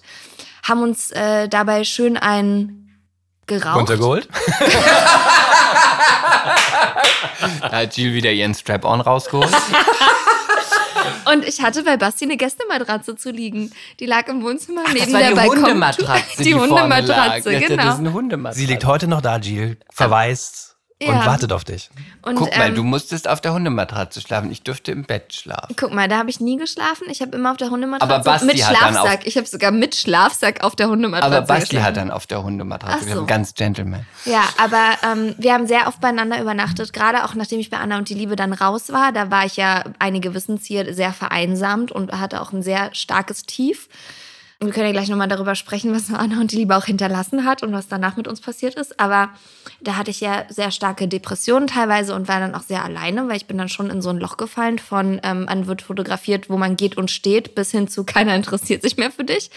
haben 0.63 0.83
uns 0.83 1.11
äh, 1.11 1.49
dabei 1.49 1.85
schön 1.85 2.17
ein 2.17 2.82
geraucht. 3.59 3.79
Runtergeholt? 3.79 4.29
Da 7.61 7.71
hat 7.71 7.97
Jill 7.97 8.13
wieder 8.15 8.31
ihren 8.31 8.55
Strap-on 8.55 9.01
rausgeholt. 9.01 9.49
Und 11.31 11.47
ich 11.47 11.63
hatte 11.63 11.83
bei 11.83 11.97
Basti 11.97 12.25
eine 12.25 12.37
Gästematratze 12.37 13.17
zu 13.17 13.31
liegen. 13.31 13.73
Die 14.01 14.07
lag 14.07 14.27
im 14.29 14.43
Wohnzimmer 14.43 14.83
Ach, 14.87 14.93
neben 14.93 15.05
das 15.05 15.13
war 15.13 15.21
der 15.21 15.29
die 15.31 15.35
Balkon. 15.37 15.57
Hundematratze, 15.63 16.25
Die, 16.43 16.53
lag. 16.53 16.61
Hundematratze, 16.61 17.59
genau. 17.61 17.85
Das 17.85 17.95
ist 17.95 18.01
eine 18.01 18.13
Hundematratze. 18.13 18.61
Sie 18.61 18.67
liegt 18.67 18.85
heute 18.85 19.09
noch 19.09 19.21
da, 19.21 19.37
Jill, 19.39 19.79
verwaist 19.91 20.72
und 21.07 21.15
Ja. 21.15 21.27
wartet 21.27 21.53
auf 21.53 21.65
dich. 21.65 21.91
Und, 22.23 22.37
Guck 22.37 22.57
mal, 22.57 22.69
ähm, 22.69 22.75
du 22.75 22.83
musstest 22.85 23.29
auf 23.29 23.41
der 23.41 23.53
Hundematratze 23.53 24.21
schlafen. 24.21 24.51
Ich 24.53 24.63
durfte 24.63 24.93
im 24.93 25.05
Bett 25.05 25.35
schlafen. 25.35 25.75
Guck 25.79 25.93
mal, 25.93 26.09
da 26.09 26.19
habe 26.19 26.31
ich 26.31 26.41
nie 26.41 26.57
geschlafen. 26.57 27.09
Ich 27.11 27.21
habe 27.21 27.37
immer 27.37 27.51
auf 27.51 27.57
der 27.57 27.71
Hundematratze 27.71 28.15
Aber 28.15 28.25
Basti 28.25 28.47
mit 28.47 28.65
hat 28.65 28.75
dann 28.81 28.93
Schlafsack. 28.95 29.19
auf- 29.21 29.27
Ich 29.27 29.37
habe 29.37 29.47
sogar 29.47 29.71
mit 29.71 29.95
Schlafsack 29.95 30.63
auf 30.65 30.77
der 30.77 30.89
Hundematratze 30.89 31.37
Aber 31.37 31.47
Basti 31.47 31.77
geschlafen. 31.77 31.85
hat 31.87 31.97
dann 31.97 32.11
auf 32.11 32.27
der 32.27 32.43
Hundematratze 32.43 32.99
so. 33.01 33.05
geschlafen. 33.07 33.27
Ganz 33.27 33.55
Gentleman. 33.55 34.07
Ja, 34.25 34.43
aber 34.59 34.97
ähm, 35.13 35.35
wir 35.39 35.53
haben 35.55 35.67
sehr 35.67 35.87
oft 35.89 36.01
beieinander 36.01 36.41
übernachtet. 36.41 36.93
Gerade 36.93 37.25
auch 37.25 37.35
nachdem 37.35 37.59
ich 37.61 37.71
bei 37.71 37.79
Anna 37.79 37.99
und 37.99 38.09
die 38.09 38.15
Liebe 38.15 38.37
dann 38.37 38.53
raus 38.53 38.93
war. 38.93 39.13
Da 39.13 39.31
war 39.31 39.45
ich 39.45 39.57
ja, 39.57 39.85
einige 39.99 40.35
wissen 40.35 40.57
es 40.57 40.65
hier, 40.65 40.95
sehr 40.95 41.13
vereinsamt 41.13 41.93
und 41.93 42.13
hatte 42.13 42.41
auch 42.41 42.53
ein 42.53 42.63
sehr 42.63 42.95
starkes 42.95 43.45
Tief. 43.45 43.89
Wir 44.67 44.73
können 44.73 44.87
ja 44.87 44.93
gleich 44.93 45.09
nochmal 45.09 45.29
darüber 45.29 45.55
sprechen, 45.55 45.95
was 45.95 46.13
Anna 46.13 46.41
und 46.41 46.53
die 46.53 46.57
Liebe 46.57 46.77
auch 46.77 46.85
hinterlassen 46.85 47.45
hat 47.45 47.63
und 47.63 47.73
was 47.73 47.89
danach 47.89 48.17
mit 48.17 48.29
uns 48.29 48.41
passiert 48.41 48.75
ist. 48.77 49.01
Aber 49.01 49.31
da 49.81 49.97
hatte 49.97 50.11
ich 50.11 50.21
ja 50.21 50.45
sehr 50.49 50.71
starke 50.71 51.09
Depressionen 51.09 51.67
teilweise 51.67 52.15
und 52.15 52.29
war 52.29 52.39
dann 52.39 52.55
auch 52.55 52.63
sehr 52.63 52.85
alleine, 52.85 53.29
weil 53.29 53.37
ich 53.37 53.47
bin 53.47 53.59
dann 53.59 53.69
schon 53.69 53.91
in 53.91 54.01
so 54.03 54.11
ein 54.11 54.19
Loch 54.19 54.37
gefallen 54.37 54.79
von 54.79 55.21
ähm, 55.25 55.47
man 55.47 55.67
wird 55.67 55.83
fotografiert, 55.83 56.49
wo 56.49 56.57
man 56.57 56.77
geht 56.77 56.97
und 56.97 57.11
steht, 57.11 57.55
bis 57.55 57.73
hin 57.73 57.89
zu 57.89 58.05
keiner 58.05 58.35
interessiert 58.37 58.83
sich 58.83 58.97
mehr 58.97 59.11
für 59.11 59.25
dich. 59.25 59.51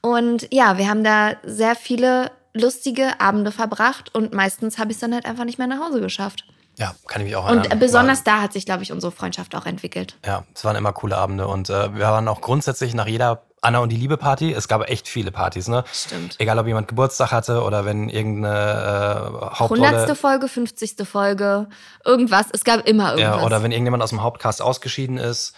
Und 0.00 0.46
ja, 0.52 0.78
wir 0.78 0.88
haben 0.88 1.02
da 1.02 1.32
sehr 1.42 1.74
viele 1.74 2.30
lustige 2.54 3.20
Abende 3.20 3.50
verbracht 3.50 4.14
und 4.14 4.32
meistens 4.32 4.78
habe 4.78 4.90
ich 4.90 4.96
es 4.96 5.00
dann 5.00 5.14
halt 5.14 5.26
einfach 5.26 5.44
nicht 5.44 5.58
mehr 5.58 5.66
nach 5.66 5.80
Hause 5.80 6.00
geschafft. 6.00 6.44
Ja, 6.78 6.94
kann 7.08 7.22
ich 7.22 7.26
mich 7.26 7.36
auch 7.36 7.44
erinnern. 7.46 7.72
Und 7.72 7.80
besonders 7.80 8.22
da 8.22 8.40
hat 8.40 8.52
sich, 8.52 8.64
glaube 8.64 8.84
ich, 8.84 8.92
unsere 8.92 9.10
Freundschaft 9.10 9.56
auch 9.56 9.66
entwickelt. 9.66 10.16
Ja, 10.24 10.44
es 10.54 10.64
waren 10.64 10.76
immer 10.76 10.92
coole 10.92 11.16
Abende 11.16 11.48
und 11.48 11.70
äh, 11.70 11.94
wir 11.94 12.04
waren 12.04 12.28
auch 12.28 12.40
grundsätzlich 12.40 12.94
nach 12.94 13.08
jeder 13.08 13.47
Anna 13.60 13.78
und 13.78 13.90
die 13.90 13.96
Liebe 13.96 14.16
Party. 14.16 14.52
Es 14.52 14.68
gab 14.68 14.88
echt 14.88 15.08
viele 15.08 15.30
Partys, 15.30 15.68
ne? 15.68 15.84
Stimmt. 15.92 16.36
Egal, 16.38 16.58
ob 16.58 16.66
jemand 16.66 16.88
Geburtstag 16.88 17.32
hatte 17.32 17.62
oder 17.62 17.84
wenn 17.84 18.08
irgendeine 18.08 19.30
äh, 19.42 19.46
Hauptrolle. 19.56 19.88
100. 19.88 20.16
Folge, 20.16 20.48
50. 20.48 20.96
Folge, 21.06 21.68
irgendwas. 22.04 22.46
Es 22.52 22.64
gab 22.64 22.86
immer 22.86 23.16
irgendwas. 23.16 23.40
Ja, 23.40 23.44
oder 23.44 23.62
wenn 23.62 23.72
irgendjemand 23.72 24.02
aus 24.02 24.10
dem 24.10 24.22
Hauptcast 24.22 24.62
ausgeschieden 24.62 25.18
ist. 25.18 25.54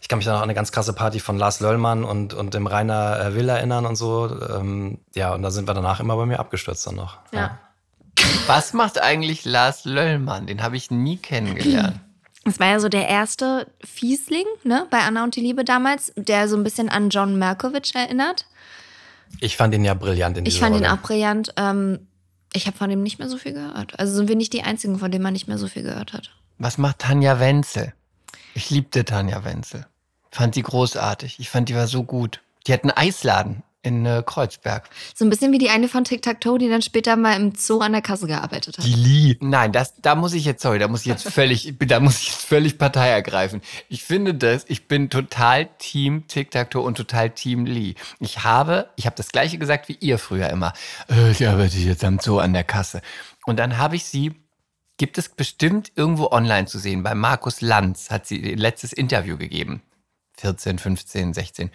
Ich 0.00 0.08
kann 0.08 0.18
mich 0.18 0.26
dann 0.26 0.34
auch 0.36 0.38
an 0.38 0.44
eine 0.44 0.54
ganz 0.54 0.70
krasse 0.70 0.92
Party 0.92 1.18
von 1.18 1.38
Lars 1.38 1.60
Löllmann 1.60 2.04
und, 2.04 2.32
und 2.32 2.54
dem 2.54 2.66
Rainer 2.66 3.18
äh, 3.20 3.34
Will 3.34 3.48
erinnern 3.48 3.84
und 3.84 3.96
so. 3.96 4.30
Ähm, 4.48 4.98
ja, 5.14 5.34
und 5.34 5.42
da 5.42 5.50
sind 5.50 5.66
wir 5.66 5.74
danach 5.74 6.00
immer 6.00 6.16
bei 6.16 6.26
mir 6.26 6.38
abgestürzt 6.38 6.86
dann 6.86 6.94
noch. 6.96 7.18
ja. 7.32 7.58
Was 8.46 8.72
macht 8.72 9.00
eigentlich 9.00 9.44
Lars 9.44 9.84
Löllmann? 9.84 10.46
Den 10.46 10.62
habe 10.62 10.76
ich 10.76 10.90
nie 10.90 11.18
kennengelernt. 11.18 12.00
Das 12.48 12.60
war 12.60 12.68
ja 12.68 12.80
so 12.80 12.88
der 12.88 13.08
erste 13.08 13.66
Fiesling, 13.84 14.46
ne, 14.64 14.86
bei 14.90 15.00
Anna 15.00 15.22
und 15.24 15.36
die 15.36 15.40
Liebe 15.40 15.64
damals, 15.64 16.12
der 16.16 16.48
so 16.48 16.56
ein 16.56 16.64
bisschen 16.64 16.88
an 16.88 17.10
John 17.10 17.38
Malkovich 17.38 17.94
erinnert. 17.94 18.46
Ich 19.40 19.56
fand 19.56 19.74
ihn 19.74 19.84
ja 19.84 19.92
brillant 19.94 20.38
in 20.38 20.46
Ich 20.46 20.58
fand 20.58 20.74
ihn 20.74 20.84
Rolle. 20.84 20.94
auch 20.94 21.02
brillant. 21.02 21.52
Ähm, 21.56 22.06
ich 22.54 22.66
habe 22.66 22.76
von 22.76 22.88
dem 22.88 23.02
nicht 23.02 23.18
mehr 23.18 23.28
so 23.28 23.36
viel 23.36 23.52
gehört. 23.52 23.98
Also 24.00 24.14
sind 24.14 24.28
wir 24.28 24.36
nicht 24.36 24.54
die 24.54 24.62
Einzigen, 24.62 24.98
von 24.98 25.10
denen 25.10 25.22
man 25.22 25.34
nicht 25.34 25.48
mehr 25.48 25.58
so 25.58 25.68
viel 25.68 25.82
gehört 25.82 26.14
hat. 26.14 26.30
Was 26.56 26.78
macht 26.78 27.00
Tanja 27.00 27.38
Wenzel? 27.38 27.92
Ich 28.54 28.70
liebte 28.70 29.04
Tanja 29.04 29.44
Wenzel. 29.44 29.86
Fand 30.30 30.56
die 30.56 30.62
großartig. 30.62 31.38
Ich 31.40 31.50
fand 31.50 31.68
die 31.68 31.74
war 31.74 31.86
so 31.86 32.02
gut. 32.02 32.40
Die 32.66 32.72
hat 32.72 32.82
einen 32.82 32.92
Eisladen 32.92 33.62
in 33.88 34.06
äh, 34.06 34.22
Kreuzberg. 34.24 34.88
So 35.14 35.24
ein 35.24 35.30
bisschen 35.30 35.50
wie 35.50 35.58
die 35.58 35.70
eine 35.70 35.88
von 35.88 36.04
Tic 36.04 36.22
Tac 36.22 36.40
Toe, 36.40 36.58
die 36.58 36.68
dann 36.68 36.82
später 36.82 37.16
mal 37.16 37.34
im 37.34 37.54
Zoo 37.54 37.80
an 37.80 37.92
der 37.92 38.02
Kasse 38.02 38.26
gearbeitet 38.26 38.78
hat. 38.78 38.84
Lee. 38.86 39.36
Nein, 39.40 39.72
das, 39.72 39.94
da 40.00 40.14
muss 40.14 40.34
ich 40.34 40.44
jetzt, 40.44 40.62
sorry, 40.62 40.78
da 40.78 40.86
muss 40.86 41.00
ich 41.00 41.06
jetzt 41.06 41.28
völlig, 41.28 41.74
da 41.78 41.98
muss 41.98 42.20
ich 42.20 42.28
jetzt 42.28 42.44
völlig 42.44 42.78
Partei 42.78 43.08
ergreifen. 43.08 43.62
Ich 43.88 44.04
finde 44.04 44.34
das, 44.34 44.66
ich 44.68 44.86
bin 44.86 45.10
total 45.10 45.68
Team 45.78 46.28
Tic-Tac-Toe 46.28 46.82
und 46.82 46.96
total 46.96 47.30
Team 47.30 47.64
Lee. 47.64 47.94
Ich 48.20 48.44
habe, 48.44 48.90
ich 48.96 49.06
habe 49.06 49.16
das 49.16 49.30
gleiche 49.30 49.58
gesagt 49.58 49.88
wie 49.88 49.96
ihr 49.98 50.18
früher 50.18 50.50
immer. 50.50 50.74
Äh, 51.10 51.30
ich 51.30 51.48
arbeite 51.48 51.78
jetzt 51.78 52.04
am 52.04 52.18
Zoo 52.18 52.38
an 52.38 52.52
der 52.52 52.64
Kasse. 52.64 53.00
Und 53.46 53.58
dann 53.58 53.78
habe 53.78 53.96
ich 53.96 54.04
sie, 54.04 54.34
gibt 54.98 55.16
es 55.16 55.30
bestimmt 55.30 55.92
irgendwo 55.96 56.28
online 56.30 56.66
zu 56.66 56.78
sehen, 56.78 57.02
bei 57.02 57.14
Markus 57.14 57.62
Lanz 57.62 58.10
hat 58.10 58.26
sie 58.26 58.36
ihr 58.36 58.56
letztes 58.56 58.92
Interview 58.92 59.38
gegeben. 59.38 59.82
14, 60.36 60.78
15, 60.78 61.34
16 61.34 61.70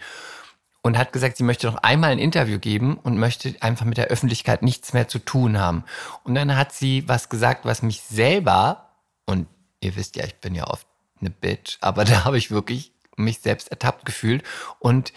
und 0.84 0.98
hat 0.98 1.14
gesagt, 1.14 1.38
sie 1.38 1.44
möchte 1.44 1.66
noch 1.66 1.76
einmal 1.76 2.10
ein 2.10 2.18
Interview 2.18 2.58
geben 2.58 2.98
und 3.02 3.18
möchte 3.18 3.56
einfach 3.60 3.86
mit 3.86 3.96
der 3.96 4.08
Öffentlichkeit 4.08 4.62
nichts 4.62 4.92
mehr 4.92 5.08
zu 5.08 5.18
tun 5.18 5.58
haben. 5.58 5.82
Und 6.24 6.34
dann 6.34 6.56
hat 6.56 6.74
sie 6.74 7.08
was 7.08 7.30
gesagt, 7.30 7.64
was 7.64 7.80
mich 7.80 8.02
selber, 8.02 8.90
und 9.24 9.48
ihr 9.80 9.96
wisst 9.96 10.14
ja, 10.14 10.24
ich 10.24 10.34
bin 10.36 10.54
ja 10.54 10.66
oft 10.66 10.86
eine 11.20 11.30
Bitch, 11.30 11.78
aber 11.80 12.04
da 12.04 12.26
habe 12.26 12.36
ich 12.36 12.50
wirklich 12.50 12.92
mich 13.16 13.40
selbst 13.40 13.70
ertappt 13.70 14.04
gefühlt 14.04 14.44
und 14.78 15.14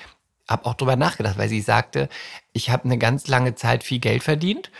habe 0.47 0.65
auch 0.65 0.75
drüber 0.75 0.95
nachgedacht, 0.95 1.37
weil 1.37 1.49
sie 1.49 1.59
sagte, 1.59 2.07
ich 2.53 2.69
habe 2.69 2.85
eine 2.85 2.97
ganz 2.97 3.27
lange 3.27 3.55
Zeit 3.55 3.83
viel 3.83 3.99
Geld 3.99 4.23
verdient 4.23 4.71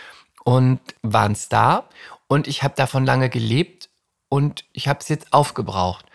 und 0.45 0.79
war 1.01 1.25
ein 1.25 1.35
Star 1.35 1.89
und 2.27 2.47
ich 2.47 2.63
habe 2.63 2.75
davon 2.77 3.05
lange 3.05 3.29
gelebt 3.29 3.89
und 4.29 4.63
ich 4.71 4.87
habe 4.87 4.99
es 5.01 5.09
jetzt 5.09 5.33
aufgebraucht. 5.33 6.05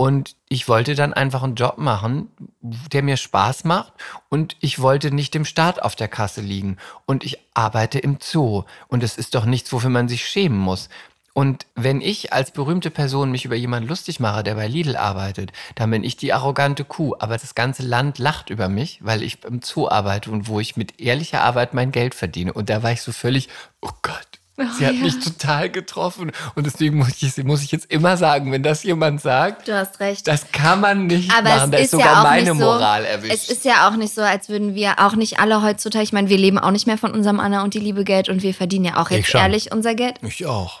Und 0.00 0.34
ich 0.48 0.66
wollte 0.66 0.94
dann 0.94 1.12
einfach 1.12 1.42
einen 1.42 1.56
Job 1.56 1.76
machen, 1.76 2.30
der 2.62 3.02
mir 3.02 3.18
Spaß 3.18 3.64
macht. 3.64 3.92
Und 4.30 4.56
ich 4.60 4.80
wollte 4.80 5.14
nicht 5.14 5.34
dem 5.34 5.44
Staat 5.44 5.82
auf 5.82 5.94
der 5.94 6.08
Kasse 6.08 6.40
liegen. 6.40 6.78
Und 7.04 7.22
ich 7.22 7.36
arbeite 7.52 7.98
im 7.98 8.16
Zoo. 8.18 8.64
Und 8.88 9.02
es 9.02 9.18
ist 9.18 9.34
doch 9.34 9.44
nichts, 9.44 9.70
wofür 9.74 9.90
man 9.90 10.08
sich 10.08 10.26
schämen 10.26 10.56
muss. 10.56 10.88
Und 11.34 11.66
wenn 11.74 12.00
ich 12.00 12.32
als 12.32 12.50
berühmte 12.50 12.90
Person 12.90 13.30
mich 13.30 13.44
über 13.44 13.56
jemanden 13.56 13.90
lustig 13.90 14.20
mache, 14.20 14.42
der 14.42 14.54
bei 14.54 14.68
Lidl 14.68 14.96
arbeitet, 14.96 15.52
dann 15.74 15.90
bin 15.90 16.02
ich 16.02 16.16
die 16.16 16.32
arrogante 16.32 16.86
Kuh. 16.86 17.14
Aber 17.18 17.36
das 17.36 17.54
ganze 17.54 17.82
Land 17.82 18.16
lacht 18.16 18.48
über 18.48 18.70
mich, 18.70 19.00
weil 19.02 19.22
ich 19.22 19.44
im 19.44 19.60
Zoo 19.60 19.86
arbeite 19.86 20.30
und 20.30 20.48
wo 20.48 20.60
ich 20.60 20.78
mit 20.78 20.98
ehrlicher 20.98 21.42
Arbeit 21.42 21.74
mein 21.74 21.92
Geld 21.92 22.14
verdiene. 22.14 22.54
Und 22.54 22.70
da 22.70 22.82
war 22.82 22.92
ich 22.92 23.02
so 23.02 23.12
völlig, 23.12 23.50
oh 23.82 23.90
Gott. 24.00 24.39
Sie 24.78 24.86
hat 24.86 24.94
ja. 24.94 25.02
mich 25.02 25.18
total 25.20 25.70
getroffen. 25.70 26.32
Und 26.54 26.66
deswegen 26.66 26.98
muss 26.98 27.20
ich, 27.20 27.36
muss 27.44 27.62
ich 27.62 27.72
jetzt 27.72 27.90
immer 27.90 28.16
sagen, 28.16 28.52
wenn 28.52 28.62
das 28.62 28.82
jemand 28.82 29.20
sagt, 29.20 29.68
Du 29.68 29.76
hast 29.76 30.00
recht. 30.00 30.26
das 30.26 30.50
kann 30.52 30.80
man 30.80 31.06
nicht 31.06 31.32
Aber 31.32 31.48
machen. 31.48 31.70
Da 31.70 31.78
ist 31.78 31.84
ist 31.84 31.90
sogar 31.92 32.22
ja 32.22 32.22
meine 32.22 32.50
so, 32.50 32.54
Moral 32.54 33.04
erwischt. 33.04 33.34
Es 33.34 33.50
ist 33.50 33.64
ja 33.64 33.88
auch 33.88 33.96
nicht 33.96 34.14
so, 34.14 34.22
als 34.22 34.48
würden 34.48 34.74
wir 34.74 34.98
auch 34.98 35.14
nicht 35.14 35.38
alle 35.38 35.62
heutzutage, 35.62 36.04
ich 36.04 36.12
meine, 36.12 36.28
wir 36.28 36.38
leben 36.38 36.58
auch 36.58 36.70
nicht 36.70 36.86
mehr 36.86 36.98
von 36.98 37.12
unserem 37.12 37.40
Anna 37.40 37.62
und 37.62 37.74
die 37.74 37.80
Liebe 37.80 38.04
Geld 38.04 38.28
und 38.28 38.42
wir 38.42 38.54
verdienen 38.54 38.84
ja 38.86 38.96
auch 38.96 39.10
jetzt 39.10 39.34
ehrlich 39.34 39.72
unser 39.72 39.94
Geld. 39.94 40.16
ich 40.22 40.46
auch. 40.46 40.80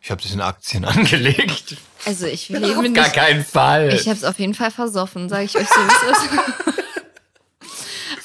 Ich 0.00 0.10
habe 0.10 0.22
das 0.22 0.32
in 0.32 0.40
Aktien 0.40 0.84
angelegt. 0.86 1.76
Also 2.06 2.26
ich 2.26 2.48
lebe 2.48 2.76
Auf 2.76 2.82
nicht. 2.82 2.94
gar 2.94 3.08
keinen 3.10 3.44
Fall. 3.44 3.92
Ich 3.92 4.06
habe 4.06 4.16
es 4.16 4.24
auf 4.24 4.38
jeden 4.38 4.54
Fall 4.54 4.70
versoffen, 4.70 5.28
sage 5.28 5.44
ich 5.44 5.56
euch 5.56 5.68
so, 5.68 5.80
wie 5.80 6.10
es 6.12 6.18
ist. 6.18 6.28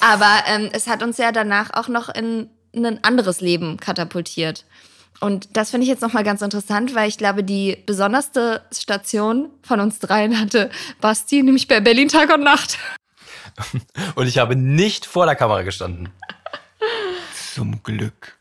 Aber 0.00 0.44
ähm, 0.46 0.68
es 0.72 0.86
hat 0.86 1.02
uns 1.02 1.18
ja 1.18 1.32
danach 1.32 1.70
auch 1.74 1.88
noch 1.88 2.08
in 2.08 2.48
ein 2.76 3.02
anderes 3.02 3.40
Leben 3.40 3.78
katapultiert. 3.78 4.64
Und 5.20 5.56
das 5.56 5.70
finde 5.70 5.84
ich 5.84 5.88
jetzt 5.88 6.02
nochmal 6.02 6.24
ganz 6.24 6.42
interessant, 6.42 6.94
weil 6.94 7.08
ich 7.08 7.18
glaube, 7.18 7.44
die 7.44 7.78
besonderste 7.86 8.62
Station 8.72 9.50
von 9.62 9.80
uns 9.80 9.98
dreien 9.98 10.38
hatte 10.38 10.70
Basti, 11.00 11.42
nämlich 11.42 11.68
bei 11.68 11.80
Berlin 11.80 12.08
Tag 12.08 12.32
und 12.34 12.42
Nacht. 12.42 12.78
Und 14.16 14.26
ich 14.26 14.38
habe 14.38 14.56
nicht 14.56 15.06
vor 15.06 15.26
der 15.26 15.36
Kamera 15.36 15.62
gestanden. 15.62 16.08
Zum 17.54 17.82
Glück. 17.84 18.36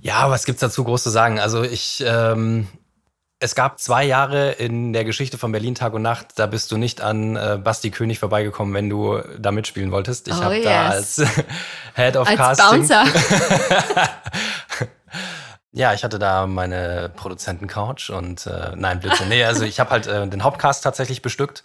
Ja, 0.00 0.30
was 0.30 0.44
gibt's 0.46 0.60
dazu 0.60 0.82
groß 0.82 1.04
zu 1.04 1.10
sagen? 1.10 1.38
Also 1.38 1.62
ich, 1.62 2.02
ähm, 2.04 2.66
Es 3.42 3.56
gab 3.56 3.80
zwei 3.80 4.04
Jahre 4.04 4.52
in 4.52 4.92
der 4.92 5.04
Geschichte 5.04 5.36
von 5.36 5.50
Berlin 5.50 5.74
Tag 5.74 5.94
und 5.94 6.02
Nacht, 6.02 6.28
da 6.36 6.46
bist 6.46 6.70
du 6.70 6.76
nicht 6.76 7.00
an 7.00 7.34
äh, 7.34 7.58
Basti 7.62 7.90
König 7.90 8.20
vorbeigekommen, 8.20 8.72
wenn 8.72 8.88
du 8.88 9.20
da 9.36 9.50
mitspielen 9.50 9.90
wolltest. 9.90 10.28
Ich 10.28 10.34
Oh, 10.34 10.44
habe 10.44 10.62
da 10.62 10.86
yes. 10.94 11.18
als 11.18 11.30
Head 11.96 12.16
of 12.16 12.28
Als 12.28 12.36
Casting. 12.38 12.78
Bouncer. 12.88 13.04
Ja, 15.74 15.94
ich 15.94 16.04
hatte 16.04 16.18
da 16.18 16.46
meine 16.46 17.10
Produzentencouch 17.16 18.10
und 18.10 18.46
äh, 18.46 18.72
nein, 18.76 19.00
Blödsinn. 19.00 19.30
Nee, 19.30 19.42
also 19.44 19.64
ich 19.64 19.80
habe 19.80 19.88
halt 19.88 20.06
äh, 20.06 20.26
den 20.28 20.42
Hauptcast 20.44 20.84
tatsächlich 20.84 21.22
bestückt, 21.22 21.62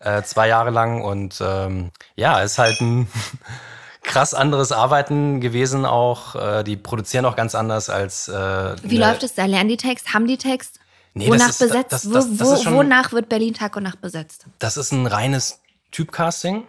äh, 0.00 0.20
zwei 0.22 0.48
Jahre 0.48 0.68
lang 0.68 1.00
und 1.00 1.40
ähm, 1.40 1.90
ja, 2.14 2.40
ist 2.42 2.58
halt 2.58 2.78
ein 2.82 3.08
krass 4.02 4.34
anderes 4.34 4.70
Arbeiten 4.70 5.40
gewesen 5.40 5.86
auch. 5.86 6.34
Äh, 6.34 6.62
die 6.62 6.76
produzieren 6.76 7.24
auch 7.24 7.36
ganz 7.36 7.54
anders 7.54 7.88
als. 7.88 8.28
Äh, 8.28 8.76
Wie 8.82 8.98
läuft 8.98 9.22
es 9.22 9.32
da? 9.34 9.46
Lernen 9.46 9.70
die 9.70 9.78
Text? 9.78 10.12
Haben 10.12 10.26
die 10.26 10.36
Text? 10.36 10.77
Nee, 11.18 11.28
wonach 11.28 11.50
ist- 11.50 11.58
besetzt? 11.58 11.92
das- 11.92 12.02
das- 12.08 12.36
das 12.36 12.40
wo, 12.48 12.56
schon- 12.62 12.74
wonach 12.74 13.12
wird 13.12 13.28
Berlin 13.28 13.54
Tag 13.54 13.76
und 13.76 13.82
Nacht 13.82 14.00
besetzt? 14.00 14.46
Das 14.58 14.76
ist 14.76 14.92
ein 14.92 15.06
reines 15.06 15.60
Typcasting. 15.90 16.64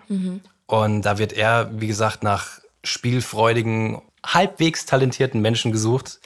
Und 0.66 1.02
da 1.04 1.18
wird 1.18 1.34
er, 1.34 1.70
wie 1.80 1.88
gesagt, 1.88 2.24
nach 2.24 2.60
spielfreudigen, 2.84 4.02
halbwegs 4.26 4.86
talentierten 4.86 5.42
Menschen 5.42 5.72
gesucht, 5.72 6.20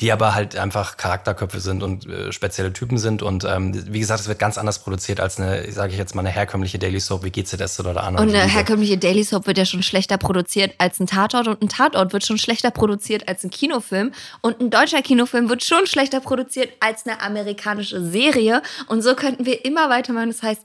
die 0.00 0.12
aber 0.12 0.34
halt 0.34 0.56
einfach 0.56 0.98
Charakterköpfe 0.98 1.58
sind 1.60 1.82
und 1.82 2.06
äh, 2.06 2.30
spezielle 2.30 2.72
Typen 2.72 2.98
sind. 2.98 3.22
Und 3.22 3.44
ähm, 3.44 3.72
wie 3.92 3.98
gesagt, 3.98 4.20
es 4.20 4.28
wird 4.28 4.38
ganz 4.38 4.58
anders 4.58 4.80
produziert 4.80 5.20
als 5.20 5.40
eine, 5.40 5.70
sage 5.72 5.92
ich 5.92 5.98
jetzt 5.98 6.14
mal, 6.14 6.20
eine 6.20 6.28
herkömmliche 6.28 6.78
Daily 6.78 7.00
Soap 7.00 7.24
wie 7.24 7.30
GZS 7.30 7.80
oder 7.80 8.04
andere. 8.04 8.22
Und 8.22 8.34
eine 8.34 8.44
herkömmliche 8.46 8.98
Daily 8.98 9.24
Soap 9.24 9.46
wird 9.46 9.56
ja 9.56 9.64
schon 9.64 9.82
schlechter 9.82 10.18
produziert 10.18 10.74
als 10.76 11.00
ein 11.00 11.06
Tatort 11.06 11.48
und 11.48 11.62
ein 11.62 11.70
Tatort 11.70 12.12
wird 12.12 12.26
schon 12.26 12.36
schlechter 12.36 12.70
produziert 12.70 13.26
als 13.26 13.42
ein 13.42 13.50
Kinofilm 13.50 14.12
und 14.42 14.60
ein 14.60 14.68
deutscher 14.68 15.00
Kinofilm 15.00 15.48
wird 15.48 15.64
schon 15.64 15.86
schlechter 15.86 16.20
produziert 16.20 16.72
als 16.80 17.06
eine 17.06 17.22
amerikanische 17.22 18.04
Serie 18.04 18.60
und 18.88 19.00
so 19.00 19.14
könnten 19.14 19.46
wir 19.46 19.64
immer 19.64 19.88
weitermachen. 19.88 20.28
Das 20.28 20.42
heißt, 20.42 20.60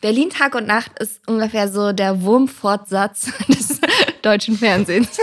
Berlin 0.00 0.30
Tag 0.30 0.56
und 0.56 0.66
Nacht 0.66 0.98
ist 0.98 1.20
ungefähr 1.28 1.68
so 1.68 1.92
der 1.92 2.22
Wurmfortsatz 2.22 3.28
des 3.48 3.80
deutschen 4.22 4.58
Fernsehens. 4.58 5.18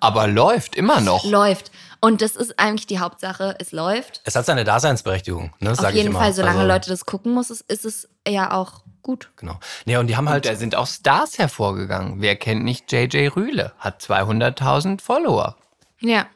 Aber 0.00 0.26
läuft 0.26 0.76
immer 0.76 1.00
noch. 1.00 1.24
läuft. 1.24 1.70
Und 2.00 2.20
das 2.22 2.36
ist 2.36 2.58
eigentlich 2.58 2.86
die 2.86 2.98
Hauptsache, 2.98 3.56
es 3.58 3.72
läuft. 3.72 4.20
Es 4.24 4.36
hat 4.36 4.46
seine 4.46 4.64
Daseinsberechtigung, 4.64 5.52
ne, 5.60 5.72
Auf 5.72 5.78
sag 5.78 5.90
ich 5.90 5.96
jeden 5.96 6.08
immer. 6.08 6.20
Fall, 6.20 6.32
solange 6.32 6.58
Also, 6.60 6.68
Leute 6.72 6.90
das 6.90 7.06
gucken 7.06 7.32
muss, 7.32 7.50
ist, 7.50 7.62
ist 7.70 7.84
es 7.84 8.08
ja 8.28 8.52
auch 8.52 8.82
gut. 9.02 9.30
Genau. 9.36 9.58
Nee, 9.84 9.96
und 9.96 10.06
die 10.08 10.16
haben 10.16 10.26
Und 10.26 10.32
halt. 10.32 10.46
da 10.46 10.54
sind 10.56 10.74
auch 10.74 10.86
Stars 10.86 11.38
hervorgegangen. 11.38 12.20
Wer 12.20 12.36
kennt 12.36 12.64
nicht 12.64 12.90
JJ 12.92 13.28
Rühle? 13.28 13.72
Hat 13.78 14.02
200.000 14.02 15.00
Follower. 15.00 15.56
Ja. 16.00 16.26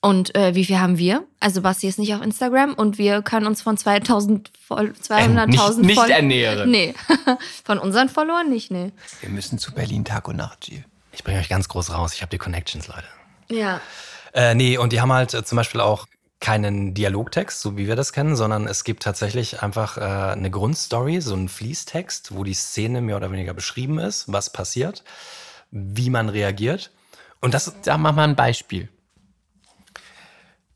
Und 0.00 0.34
äh, 0.34 0.54
wie 0.54 0.66
viel 0.66 0.78
haben 0.78 0.98
wir? 0.98 1.24
Also 1.40 1.62
Basti 1.62 1.88
ist 1.88 1.98
nicht 1.98 2.14
auf 2.14 2.20
Instagram 2.20 2.74
und 2.74 2.98
wir 2.98 3.22
können 3.22 3.46
uns 3.46 3.62
von 3.62 3.78
2000 3.78 4.50
Voll- 4.66 4.92
200.000 5.02 5.46
nicht- 5.46 5.78
nicht 5.86 5.98
Voll- 5.98 6.10
ernähren. 6.10 6.70
Nee, 6.70 6.94
von 7.64 7.78
unseren 7.78 8.10
Followern 8.10 8.50
nicht, 8.50 8.70
nee. 8.70 8.92
Wir 9.20 9.30
müssen 9.30 9.58
zu 9.58 9.72
Berlin 9.72 10.04
Tag 10.04 10.28
und 10.28 10.36
Nacht, 10.36 10.68
Jill. 10.68 10.84
Ich 11.12 11.24
bringe 11.24 11.38
euch 11.38 11.48
ganz 11.48 11.68
groß 11.68 11.92
raus. 11.94 12.12
Ich 12.12 12.20
habe 12.20 12.28
die 12.30 12.38
Connections, 12.38 12.86
Leute. 12.88 13.04
Ja. 13.48 13.80
Äh, 14.34 14.54
nee, 14.54 14.76
und 14.76 14.92
die 14.92 15.00
haben 15.00 15.12
halt 15.12 15.32
äh, 15.32 15.44
zum 15.44 15.56
Beispiel 15.56 15.80
auch 15.80 16.06
keinen 16.40 16.92
Dialogtext, 16.92 17.60
so 17.60 17.78
wie 17.78 17.86
wir 17.86 17.96
das 17.96 18.12
kennen, 18.12 18.36
sondern 18.36 18.66
es 18.66 18.84
gibt 18.84 19.02
tatsächlich 19.02 19.62
einfach 19.62 19.96
äh, 19.96 20.00
eine 20.00 20.50
Grundstory, 20.50 21.20
so 21.20 21.34
einen 21.34 21.48
Fließtext, 21.48 22.34
wo 22.36 22.44
die 22.44 22.52
Szene 22.52 23.00
mehr 23.00 23.16
oder 23.16 23.32
weniger 23.32 23.54
beschrieben 23.54 23.98
ist, 23.98 24.30
was 24.30 24.50
passiert, 24.50 25.04
wie 25.70 26.10
man 26.10 26.28
reagiert. 26.28 26.90
Und 27.40 27.54
das, 27.54 27.72
Sag 27.82 27.98
mal 27.98 28.12
mal 28.12 28.24
ein 28.24 28.36
Beispiel. 28.36 28.88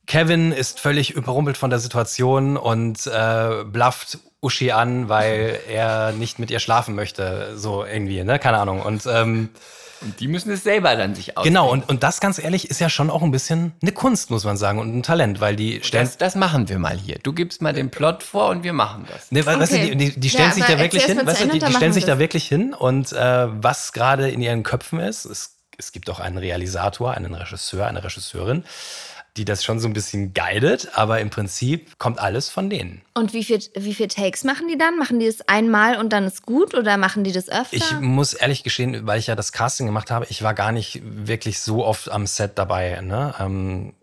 Kevin 0.06 0.52
ist 0.52 0.80
völlig 0.80 1.10
überrumpelt 1.10 1.58
von 1.58 1.68
der 1.68 1.80
Situation 1.80 2.56
und 2.56 3.06
äh, 3.06 3.64
blufft 3.64 4.20
Uschi 4.40 4.70
an, 4.70 5.10
weil 5.10 5.60
er 5.68 6.12
nicht 6.12 6.38
mit 6.38 6.50
ihr 6.50 6.60
schlafen 6.60 6.94
möchte, 6.94 7.58
so 7.58 7.84
irgendwie, 7.84 8.24
ne? 8.24 8.38
Keine 8.38 8.58
Ahnung. 8.58 8.80
Und 8.80 9.04
ähm, 9.06 9.50
Und 10.00 10.20
die 10.20 10.28
müssen 10.28 10.50
es 10.52 10.62
selber 10.62 10.94
dann 10.96 11.14
sich 11.14 11.36
aus. 11.36 11.44
genau, 11.44 11.70
und, 11.70 11.88
und 11.88 12.02
das 12.02 12.20
ganz 12.20 12.38
ehrlich 12.38 12.70
ist 12.70 12.80
ja 12.80 12.88
schon 12.88 13.10
auch 13.10 13.22
ein 13.22 13.30
bisschen 13.30 13.72
eine 13.82 13.92
Kunst, 13.92 14.30
muss 14.30 14.44
man 14.44 14.56
sagen, 14.56 14.78
und 14.78 14.96
ein 14.96 15.02
Talent, 15.02 15.40
weil 15.40 15.56
die 15.56 15.80
stellen 15.82 16.04
Das, 16.06 16.16
das 16.18 16.34
machen 16.36 16.68
wir 16.68 16.78
mal 16.78 16.96
hier. 16.96 17.18
Du 17.22 17.32
gibst 17.32 17.62
mal 17.62 17.72
den 17.72 17.90
Plot 17.90 18.22
vor 18.22 18.48
und 18.50 18.62
wir 18.62 18.72
machen 18.72 19.06
das. 19.10 19.30
Ne, 19.32 19.44
we- 19.44 19.58
weißt 19.58 19.72
du, 19.72 19.76
Okay. 19.76 19.94
die, 19.96 20.10
die, 20.12 20.20
die 20.20 20.30
stellen 20.30 20.50
Ja, 20.50 20.54
sich 20.54 20.64
da 20.64 20.78
wirklich 20.78 21.04
hin, 21.04 21.20
weißt 21.24 21.40
du, 21.44 21.48
die, 21.48 21.58
die 21.58 21.72
stellen 21.72 21.92
sich 21.92 22.06
wir 22.06 22.14
da 22.14 22.18
wirklich 22.18 22.46
hin 22.46 22.74
und 22.74 23.12
äh, 23.12 23.46
was 23.62 23.92
gerade 23.92 24.28
in 24.30 24.40
ihren 24.40 24.62
Köpfen 24.62 25.00
ist, 25.00 25.24
es, 25.24 25.56
es 25.76 25.92
gibt 25.92 26.08
auch 26.10 26.20
einen 26.20 26.38
Realisator, 26.38 27.14
einen 27.14 27.34
Regisseur, 27.34 27.86
eine 27.86 28.02
Regisseurin, 28.04 28.64
die 29.38 29.44
das 29.44 29.64
schon 29.64 29.78
so 29.80 29.88
ein 29.88 29.92
bisschen 29.92 30.34
guidet, 30.34 30.90
aber 30.94 31.20
im 31.20 31.30
Prinzip 31.30 31.98
kommt 31.98 32.18
alles 32.18 32.50
von 32.50 32.68
denen. 32.68 33.02
Und 33.14 33.32
wie 33.32 33.44
viel, 33.44 33.60
wie 33.74 33.94
viel 33.94 34.08
Takes 34.08 34.44
machen 34.44 34.68
die 34.68 34.76
dann? 34.76 34.98
Machen 34.98 35.20
die 35.20 35.26
das 35.26 35.48
einmal 35.48 35.96
und 35.98 36.12
dann 36.12 36.24
ist 36.24 36.44
gut 36.44 36.74
oder 36.74 36.96
machen 36.96 37.24
die 37.24 37.32
das 37.32 37.48
öfter? 37.48 37.76
Ich 37.76 37.92
muss 38.00 38.34
ehrlich 38.34 38.64
gestehen, 38.64 39.06
weil 39.06 39.18
ich 39.18 39.28
ja 39.28 39.36
das 39.36 39.52
Casting 39.52 39.86
gemacht 39.86 40.10
habe, 40.10 40.26
ich 40.28 40.42
war 40.42 40.54
gar 40.54 40.72
nicht 40.72 41.00
wirklich 41.04 41.60
so 41.60 41.84
oft 41.84 42.10
am 42.10 42.26
Set 42.26 42.52
dabei. 42.56 43.00
Ne? 43.00 43.34
Ähm, 43.38 43.94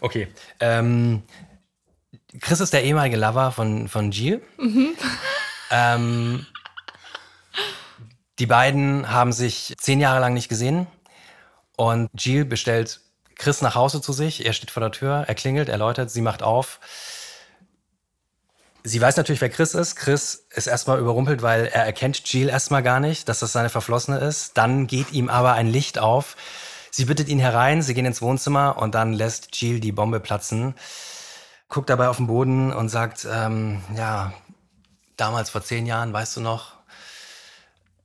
Okay. 0.00 0.28
Ähm, 0.60 1.22
Chris 2.40 2.60
ist 2.60 2.72
der 2.72 2.84
ehemalige 2.84 3.16
Lover 3.16 3.52
von, 3.52 3.88
von 3.88 4.10
Jill. 4.10 4.42
Ähm, 5.70 6.46
die 8.38 8.46
beiden 8.46 9.10
haben 9.10 9.32
sich 9.32 9.74
zehn 9.78 10.00
Jahre 10.00 10.20
lang 10.20 10.34
nicht 10.34 10.48
gesehen 10.48 10.86
und 11.76 12.08
Jill 12.14 12.44
bestellt 12.44 13.00
Chris 13.36 13.62
nach 13.62 13.74
Hause 13.74 14.00
zu 14.00 14.12
sich. 14.12 14.44
Er 14.46 14.52
steht 14.52 14.70
vor 14.70 14.80
der 14.80 14.92
Tür, 14.92 15.24
er 15.26 15.34
klingelt, 15.34 15.68
er 15.68 15.78
läutet, 15.78 16.10
sie 16.10 16.20
macht 16.20 16.42
auf. 16.42 16.80
Sie 18.86 19.00
weiß 19.00 19.16
natürlich, 19.16 19.40
wer 19.40 19.48
Chris 19.48 19.74
ist. 19.74 19.96
Chris 19.96 20.46
ist 20.50 20.66
erstmal 20.66 20.98
überrumpelt, 20.98 21.42
weil 21.42 21.66
er 21.66 21.86
erkennt 21.86 22.20
Jill 22.30 22.48
erstmal 22.48 22.82
gar 22.82 23.00
nicht, 23.00 23.28
dass 23.28 23.38
das 23.38 23.52
seine 23.52 23.70
Verflossene 23.70 24.18
ist. 24.18 24.58
Dann 24.58 24.86
geht 24.86 25.12
ihm 25.12 25.30
aber 25.30 25.54
ein 25.54 25.66
Licht 25.68 25.98
auf. 25.98 26.36
Sie 26.90 27.06
bittet 27.06 27.28
ihn 27.28 27.38
herein, 27.38 27.82
sie 27.82 27.94
gehen 27.94 28.04
ins 28.04 28.20
Wohnzimmer 28.20 28.76
und 28.78 28.94
dann 28.94 29.14
lässt 29.14 29.60
Jill 29.60 29.80
die 29.80 29.90
Bombe 29.90 30.20
platzen, 30.20 30.74
guckt 31.68 31.90
dabei 31.90 32.08
auf 32.08 32.18
den 32.18 32.28
Boden 32.28 32.72
und 32.72 32.88
sagt, 32.88 33.26
ähm, 33.28 33.82
ja, 33.96 34.32
damals 35.16 35.50
vor 35.50 35.64
zehn 35.64 35.86
Jahren, 35.86 36.12
weißt 36.12 36.36
du 36.36 36.40
noch, 36.40 36.73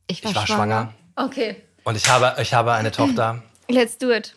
Ich 0.09 0.23
ich 0.23 0.35
war 0.35 0.45
schwanger 0.47 0.93
Okay, 1.15 1.55
und 1.83 1.95
ich 1.95 2.09
habe, 2.09 2.41
ich 2.41 2.53
habe 2.53 2.73
eine 2.73 2.91
Tochter. 2.91 3.41
let's 3.69 3.97
do 3.97 4.11
it. 4.11 4.35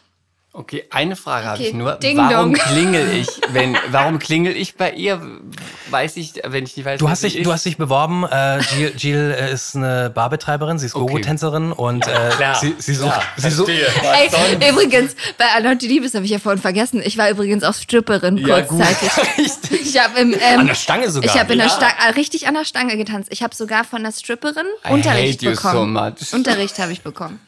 Okay, 0.55 0.85
eine 0.91 1.17
Frage 1.17 1.47
habe 1.47 1.59
Okay, 1.59 1.69
ich 1.69 1.75
nur. 1.75 1.93
Ding 1.95 2.19
warum 2.19 2.31
dong. 2.31 2.53
klingel 2.53 3.09
ich? 3.15 3.27
Wenn, 3.53 3.75
warum 3.89 4.19
klingel 4.19 4.55
ich 4.55 4.75
bei 4.77 4.93
ihr? 4.93 5.19
Weiß 5.89 6.19
ich, 6.19 6.35
wenn 6.45 6.65
ich 6.65 6.77
nicht 6.77 6.85
weiß, 6.85 6.99
Du 7.01 7.09
hast 7.09 7.23
dich, 7.23 7.43
du 7.43 7.51
hast 7.51 7.65
dich 7.65 7.79
beworben. 7.79 8.25
Äh, 8.25 8.59
Jill, 8.61 8.93
Jill 8.99 9.35
äh, 9.39 9.51
ist 9.51 9.75
eine 9.77 10.11
Barbetreiberin, 10.11 10.79
sie 10.79 10.85
ist 10.87 10.95
Okay. 10.95 11.07
Gogo-Tänzerin 11.07 11.73
und 11.73 12.07
äh, 12.07 12.11
klar. 12.37 12.55
sie, 12.57 12.75
sie 12.79 12.95
sucht, 12.95 13.19
sie 13.39 13.49
sucht, 13.51 13.71
Ey, 13.71 14.69
übrigens, 14.71 15.17
bei 15.39 15.47
Anna 15.57 15.75
die 15.75 15.89
Liebes 15.89 16.13
habe 16.15 16.27
ich 16.27 16.31
ja 16.33 16.39
vorhin 16.39 16.61
vergessen. 16.61 17.01
Ich 17.03 17.17
war 17.17 17.31
übrigens 17.31 17.65
auch 17.65 17.73
Stripperin 17.75 18.37
Ja, 18.37 18.61
gut. 18.61 18.79
kurzzeitig. 18.79 19.81
Ich 19.87 19.99
habe 19.99 20.21
im 20.21 20.35
ähm, 20.35 20.61
an 20.61 20.67
der 20.67 20.75
Stange 20.75 21.11
sogar. 21.11 21.35
ich 21.35 21.41
habe 21.41 21.53
in 21.55 21.61
der 21.61 21.69
Ja. 21.69 21.75
Stange 21.75 21.95
äh, 22.07 22.11
richtig 22.11 22.47
an 22.47 22.53
der 22.55 22.67
Stange 22.67 22.99
getanzt. 22.99 23.31
Ich 23.33 23.43
habe 23.43 23.55
sogar 23.55 23.85
von 23.85 24.03
der 24.03 24.13
Stripperin 24.13 24.67
I 24.87 24.93
Unterricht 24.93 25.39
hate 25.39 25.47
you 25.47 25.55
so 25.55 25.63
bekommen. 25.63 25.93
much. 25.95 26.33
Unterricht 26.35 26.79
habe 26.79 26.93
ich 26.93 27.01
bekommen. 27.01 27.41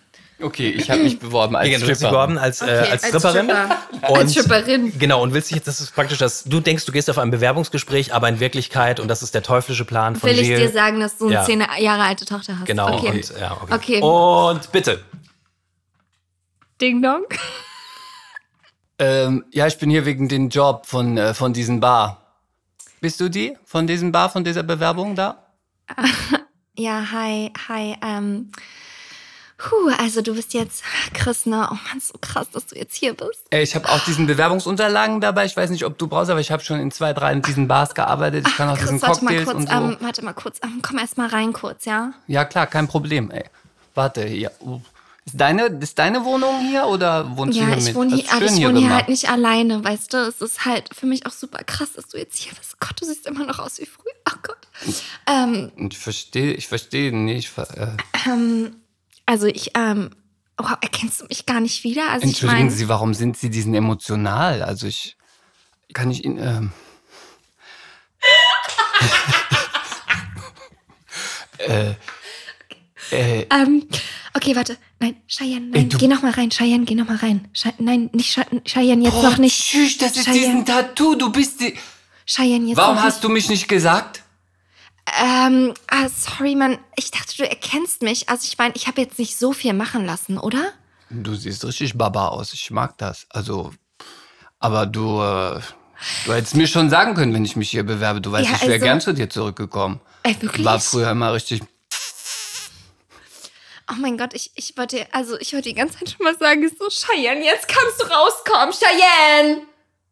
Okay, 0.45 0.71
ich 0.71 0.91
habe 0.91 1.03
mich 1.03 1.19
beworben 1.19 1.57
als 1.57 1.69
Ja, 1.69 1.79
du 1.79 1.83
hast 1.83 1.89
dich 1.89 1.97
Stripper. 1.97 2.11
beworben 2.13 2.39
als, 2.39 2.61
äh, 2.61 2.65
als 2.91 3.07
Stripperin. 3.09 3.47
Stripper. 3.47 3.79
Und- 4.11 4.19
als 4.19 4.33
Stripperin. 4.33 4.99
Genau, 4.99 5.23
und 5.23 5.33
willst 5.33 5.51
dich 5.51 5.57
jetzt, 5.57 5.67
das 5.69 5.81
ist 5.81 5.95
praktisch 5.95 6.19
das, 6.19 6.45
du 6.45 6.61
denkst, 6.61 6.85
du 6.85 6.93
gehst 6.93 7.09
auf 7.09 7.19
ein 7.19 7.31
Bewerbungsgespräch, 7.31 8.13
aber 8.13 8.29
in 8.29 8.41
Wirklichkeit, 8.41 9.01
und 9.01 9.09
das 9.09 9.23
ist 9.23 9.35
der 9.35 9.43
teuflische 9.43 9.85
Plan 9.85 10.17
von 10.17 10.29
Will 10.29 10.39
ich 10.39 10.49
Jill. 10.49 10.59
dir 10.59 10.71
sagen, 10.71 11.01
dass 11.01 11.17
du 11.19 11.27
eine 11.27 11.35
Ja. 11.35 11.45
zehn 11.45 11.65
Jahre 11.79 12.03
alte 12.05 12.25
Tochter 12.27 12.59
hast? 12.59 12.67
Genau, 12.67 12.95
Okay. 12.99 13.11
und, 13.11 13.41
ja, 13.41 13.53
okay. 13.63 13.75
Okay. 13.75 14.01
Und 14.03 14.71
bitte. 14.73 15.03
Ding 16.81 17.01
Dong. 17.03 17.25
Ähm, 18.99 19.45
ja, 19.53 19.67
ich 19.67 19.79
bin 19.79 19.91
hier 19.91 20.05
wegen 20.07 20.29
dem 20.29 20.49
Job 20.51 20.87
von, 20.87 21.17
äh, 21.19 21.35
von 21.35 21.53
diesem 21.53 21.81
Bar. 21.81 22.21
Bist 23.01 23.21
du 23.21 23.29
die 23.29 23.57
von 23.65 23.87
diesem 23.87 24.13
Bar, 24.13 24.31
von 24.31 24.45
dieser 24.45 24.63
Bewerbung 24.63 25.15
da? 25.15 25.47
Ja, 26.77 27.05
hi, 27.13 27.53
hi. 27.69 27.95
Ähm, 28.05 28.51
puh, 29.59 29.91
also 29.99 30.21
du 30.23 30.35
bist 30.35 30.55
jetzt 30.55 30.83
Chris, 31.13 31.47
ne? 31.47 31.69
Oh 31.71 31.75
Mann, 31.89 32.01
so 32.01 32.15
krass, 32.21 32.49
dass 32.53 32.67
du 32.67 32.77
jetzt 32.77 32.95
hier 32.97 33.15
bist. 33.15 33.41
Äh, 33.51 33.63
Ich 33.63 33.75
habe 33.75 33.89
auch 33.89 34.05
diesen 34.05 34.27
Bewerbungsunterlagen 34.27 35.21
dabei. 35.21 35.45
Ich 35.47 35.57
weiß 35.57 35.71
nicht, 35.71 35.85
ob 35.85 35.97
du 35.99 36.07
brauchst, 36.09 36.31
aber 36.31 36.41
ich 36.41 36.51
habe 36.51 36.63
schon 36.63 36.81
in 36.81 36.91
zwei, 36.91 37.13
drei 37.13 37.33
in 37.33 37.43
diesen 37.43 37.69
Bars 37.69 37.95
gearbeitet. 37.95 38.47
Ich 38.49 38.57
kann 38.57 38.69
auch 38.69 38.77
Chris, 38.77 38.91
diesen 38.91 39.03
warte 39.03 39.25
mal 39.25 39.45
kurz, 39.45 39.55
und 39.57 39.69
so. 39.69 39.75
ähm, 39.75 39.97
warte 40.01 40.25
mal 40.25 40.33
kurz, 40.35 40.59
ähm, 40.63 40.81
komm 40.83 40.99
erst 40.99 41.17
mal 41.19 41.29
rein 41.29 41.53
kurz, 41.53 41.85
ja? 41.85 42.13
ja, 42.27 42.45
klar, 42.45 42.67
kein 42.67 42.89
Problem. 42.89 43.31
Ey. 43.31 43.45
Warte, 43.95 44.25
hier. 44.25 44.51
Ist 45.27 45.41
deine, 45.41 45.67
ist 45.67 45.99
deine 45.99 46.23
Wohnung 46.25 46.61
hier 46.69 46.85
oder 46.87 47.35
wohnst 47.39 47.57
du 47.57 47.63
Ja, 47.63 47.69
hier 47.69 47.79
ich 47.79 47.85
mit? 47.85 47.95
wohne 47.95 48.15
hier, 48.17 48.31
aber 48.31 48.47
schön 48.49 48.59
ich 48.59 48.67
wohne 48.67 48.79
hier 48.81 48.95
halt 48.95 49.09
nicht 49.09 49.31
alleine, 49.31 49.83
weißt 49.83 50.13
du? 50.13 50.19
Es 50.19 50.43
ist 50.43 50.67
halt 50.67 50.91
für 50.95 51.07
mich 51.07 51.25
auch 51.25 51.31
super 51.33 51.65
krass, 51.65 51.93
dass 51.95 52.09
du 52.09 52.19
jetzt 52.19 52.37
hier 52.37 52.53
bist. 52.55 52.79
Gott, 52.79 53.01
du 53.01 53.07
siehst 53.07 53.27
immer 53.27 53.47
noch 53.47 53.59
aus 53.59 53.79
wie 53.79 53.87
früher. 53.87 54.13
Oh 54.29 54.37
Gott. 54.43 54.59
Ähm, 55.27 55.73
Ich 55.91 55.97
verstehe, 55.99 56.53
ich 56.53 56.69
verstehe 56.69 57.17
nicht. 57.17 57.57
Äh, 57.57 57.87
ähm, 58.29 58.77
also 59.27 59.47
ich, 59.47 59.71
ähm, 59.75 60.11
oh, 60.61 60.67
erkennst 60.81 61.21
du 61.21 61.27
mich 61.27 61.47
gar 61.47 61.61
nicht 61.61 61.85
wieder? 61.85 62.11
Also 62.11 62.25
ich 62.25 62.31
entschuldigen 62.33 62.67
mein, 62.69 62.71
Sie, 62.71 62.89
warum 62.89 63.15
sind 63.15 63.37
Sie 63.37 63.51
diesen 63.51 63.75
emotional? 63.75 64.63
Also 64.63 64.87
ich 64.87 65.17
kann 65.93 66.11
ich 66.11 66.25
Ihnen. 66.25 66.39
Ähm, 66.39 66.73
äh, 71.59 71.95
äh, 73.11 73.47
Ähm, 73.51 73.87
okay, 74.35 74.57
warte. 74.57 74.77
Nein, 75.01 75.17
Cheyenne, 75.29 75.67
nein, 75.67 75.89
du- 75.89 75.99
geh 75.99 76.09
noch 76.09 76.23
mal 76.23 76.33
rein. 76.33 76.51
Cheyenne, 76.51 76.85
geh 76.85 76.95
noch 76.95 77.07
mal 77.07 77.17
rein. 77.17 77.49
Chey 77.53 77.73
nein, 77.79 78.09
nicht 78.13 78.33
Chey 78.33 78.45
Cheyenne, 78.65 79.05
jetzt 79.05 79.23
noch 79.23 79.37
nicht. 79.39 79.61
Tschüss, 79.61 79.99
das 79.99 80.17
ist 80.17 80.25
Cheyenne. 80.25 80.39
diesen 80.41 80.65
Tattoo. 80.65 81.15
Du 81.15 81.31
bist 81.31 81.61
die. 81.61 81.75
Cheyenne, 82.27 82.69
jetzt 82.69 82.77
Warum 82.79 82.97
noch 82.97 83.03
hast 83.03 83.23
du 83.23 83.29
mich 83.29 83.49
nicht 83.51 83.69
gesagt? 83.69 84.23
Ähm, 85.23 85.75
ah, 85.89 86.09
sorry, 86.09 86.55
Mann. 86.57 86.79
Ich 86.97 87.11
dachte, 87.11 87.37
du 87.37 87.49
erkennst 87.49 88.03
mich. 88.03 88.29
Also 88.29 88.47
ich 88.47 88.59
meine, 88.59 88.75
ich 88.77 88.87
habe 88.87 89.01
jetzt 89.01 89.19
nicht 89.19 89.39
so 89.39 89.53
viel 89.53 89.73
machen 89.73 90.05
lassen, 90.05 90.39
oder? 90.39 90.73
Du 91.11 91.35
siehst 91.35 91.65
richtig 91.65 91.97
Baba 91.97 92.29
aus. 92.29 92.53
Ich 92.53 92.71
mag 92.71 92.99
das. 92.99 93.27
Also, 93.31 93.73
aber 94.59 94.87
du, 94.87 95.21
äh, 95.23 95.61
du 96.27 96.33
hättest 96.33 96.57
mir 96.57 96.67
schon 96.67 96.91
sagen 96.91 97.15
können, 97.15 97.33
wenn 97.35 97.45
ich 97.45 97.55
mich 97.57 97.71
hier 97.71 97.85
bewerbe. 97.85 98.21
Du 98.21 98.33
weißt, 98.33 98.49
Ja, 98.49 98.57
ich 98.57 98.63
wäre 98.63 98.73
also- 98.75 98.85
gern 98.85 99.01
zu 99.01 99.13
dir 99.15 99.31
zurückgekommen. 99.31 100.01
Ey, 100.25 100.37
wirklich? 100.41 100.65
War 100.65 100.81
früher 100.81 101.11
immer 101.11 101.33
richtig. 101.33 101.63
Oh 103.91 103.97
mein 104.01 104.17
Gott, 104.17 104.33
ich, 104.33 104.51
ich 104.55 104.77
wollte, 104.79 105.07
also 105.13 105.39
ich 105.39 105.53
wollte 105.53 105.69
die 105.69 105.75
ganze 105.75 105.99
Zeit 105.99 106.09
schon 106.17 106.25
mal 106.25 106.37
sagen, 106.39 106.67
so, 106.79 106.89
Cheyenne, 106.89 107.45
jetzt 107.45 107.69
kannst 107.69 108.01
du 108.01 108.07
rauskommen. 108.07 108.73
Cheyenne! 108.75 109.61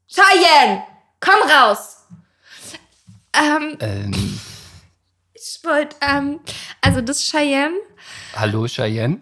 Cheyenne! 0.06 0.82
Komm 1.20 1.48
raus! 1.50 1.96
Ähm, 3.32 3.78
Ähm, 3.80 4.38
ich 5.56 5.64
wollte, 5.64 5.96
ähm, 6.00 6.40
also 6.80 7.00
das 7.00 7.22
Cheyenne, 7.30 7.76
hallo, 8.34 8.66
Cheyenne? 8.66 9.20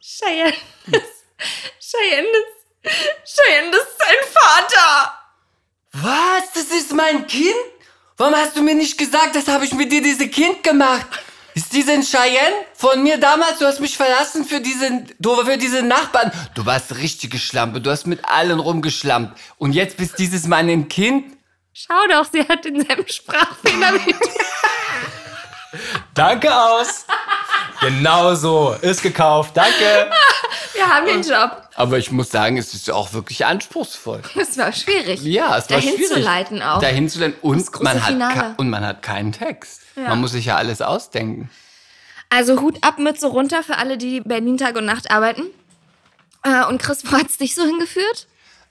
Cheyenne, 0.00 0.56
das, 0.86 1.02
Cheyenne, 1.80 2.28
das, 2.82 2.92
Cheyenne, 3.24 3.70
das 3.70 3.82
ist 3.82 3.98
sein 3.98 4.16
Vater. 4.32 5.22
Was? 5.92 6.52
Das 6.54 6.76
ist 6.76 6.92
mein 6.92 7.26
Kind? 7.26 7.54
Warum 8.16 8.34
hast 8.34 8.56
du 8.56 8.62
mir 8.62 8.74
nicht 8.74 8.98
gesagt, 8.98 9.36
das 9.36 9.48
habe 9.48 9.64
ich 9.64 9.72
mit 9.72 9.92
dir 9.92 10.02
diese 10.02 10.28
Kind 10.28 10.62
gemacht? 10.62 11.06
Ist 11.56 11.72
diesen 11.72 12.02
Cheyenne 12.02 12.54
von 12.74 13.02
mir 13.02 13.16
damals? 13.18 13.56
Du 13.60 13.64
hast 13.64 13.80
mich 13.80 13.96
verlassen 13.96 14.44
für 14.44 14.60
diesen, 14.60 15.10
du 15.18 15.34
für 15.36 15.56
diese 15.56 15.80
Nachbarn. 15.82 16.30
Du 16.54 16.66
warst 16.66 16.94
richtige 16.96 17.38
Schlampe. 17.38 17.80
Du 17.80 17.90
hast 17.90 18.06
mit 18.06 18.26
allen 18.26 18.60
rumgeschlampt. 18.60 19.40
Und 19.56 19.72
jetzt 19.72 19.96
bist 19.96 20.18
dieses 20.18 20.46
mein 20.46 20.86
Kind? 20.88 21.24
Schau 21.72 21.94
doch, 22.10 22.26
sie 22.30 22.46
hat 22.46 22.66
denselben 22.66 23.08
Sprachfehler 23.08 23.94
wie 24.04 24.12
du. 24.12 24.18
Danke 26.12 26.54
aus. 26.54 27.06
genau 27.80 28.34
so. 28.34 28.76
Ist 28.82 29.02
gekauft. 29.02 29.56
Danke. 29.56 30.10
Wir 30.74 30.86
haben 30.86 31.06
den 31.06 31.22
Job. 31.22 31.70
Aber 31.74 31.96
ich 31.96 32.12
muss 32.12 32.30
sagen, 32.30 32.58
es 32.58 32.74
ist 32.74 32.90
auch 32.90 33.14
wirklich 33.14 33.46
anspruchsvoll. 33.46 34.20
Das 34.34 34.58
war 34.58 34.72
schwierig. 34.72 35.22
Ja, 35.22 35.56
es 35.56 35.70
war 35.70 35.78
Dahin 35.78 35.94
schwierig. 35.94 36.12
zu 36.12 36.18
leiten 36.20 36.60
auch. 36.60 36.80
Dahin 36.82 37.08
zu 37.08 37.18
leiten. 37.18 37.38
Und 37.40 37.80
man, 37.82 38.02
hat 38.02 38.12
Finale. 38.12 38.54
und 38.58 38.68
man 38.68 38.84
hat 38.84 39.00
keinen 39.02 39.32
Text. 39.32 39.80
Ja. 39.96 40.10
Man 40.10 40.20
muss 40.20 40.32
sich 40.32 40.44
ja 40.46 40.56
alles 40.56 40.82
ausdenken. 40.82 41.50
Also 42.28 42.60
Hut 42.60 42.78
ab, 42.82 42.98
Mütze 42.98 43.26
runter 43.28 43.62
für 43.62 43.78
alle, 43.78 43.98
die 43.98 44.20
Berlin 44.20 44.58
Tag 44.58 44.76
und 44.76 44.84
Nacht 44.84 45.10
arbeiten. 45.10 45.42
Äh, 46.42 46.64
und 46.66 46.82
Chris, 46.82 47.04
wo 47.10 47.16
hat's 47.16 47.38
dich 47.38 47.54
so 47.54 47.64
hingeführt? 47.64 48.26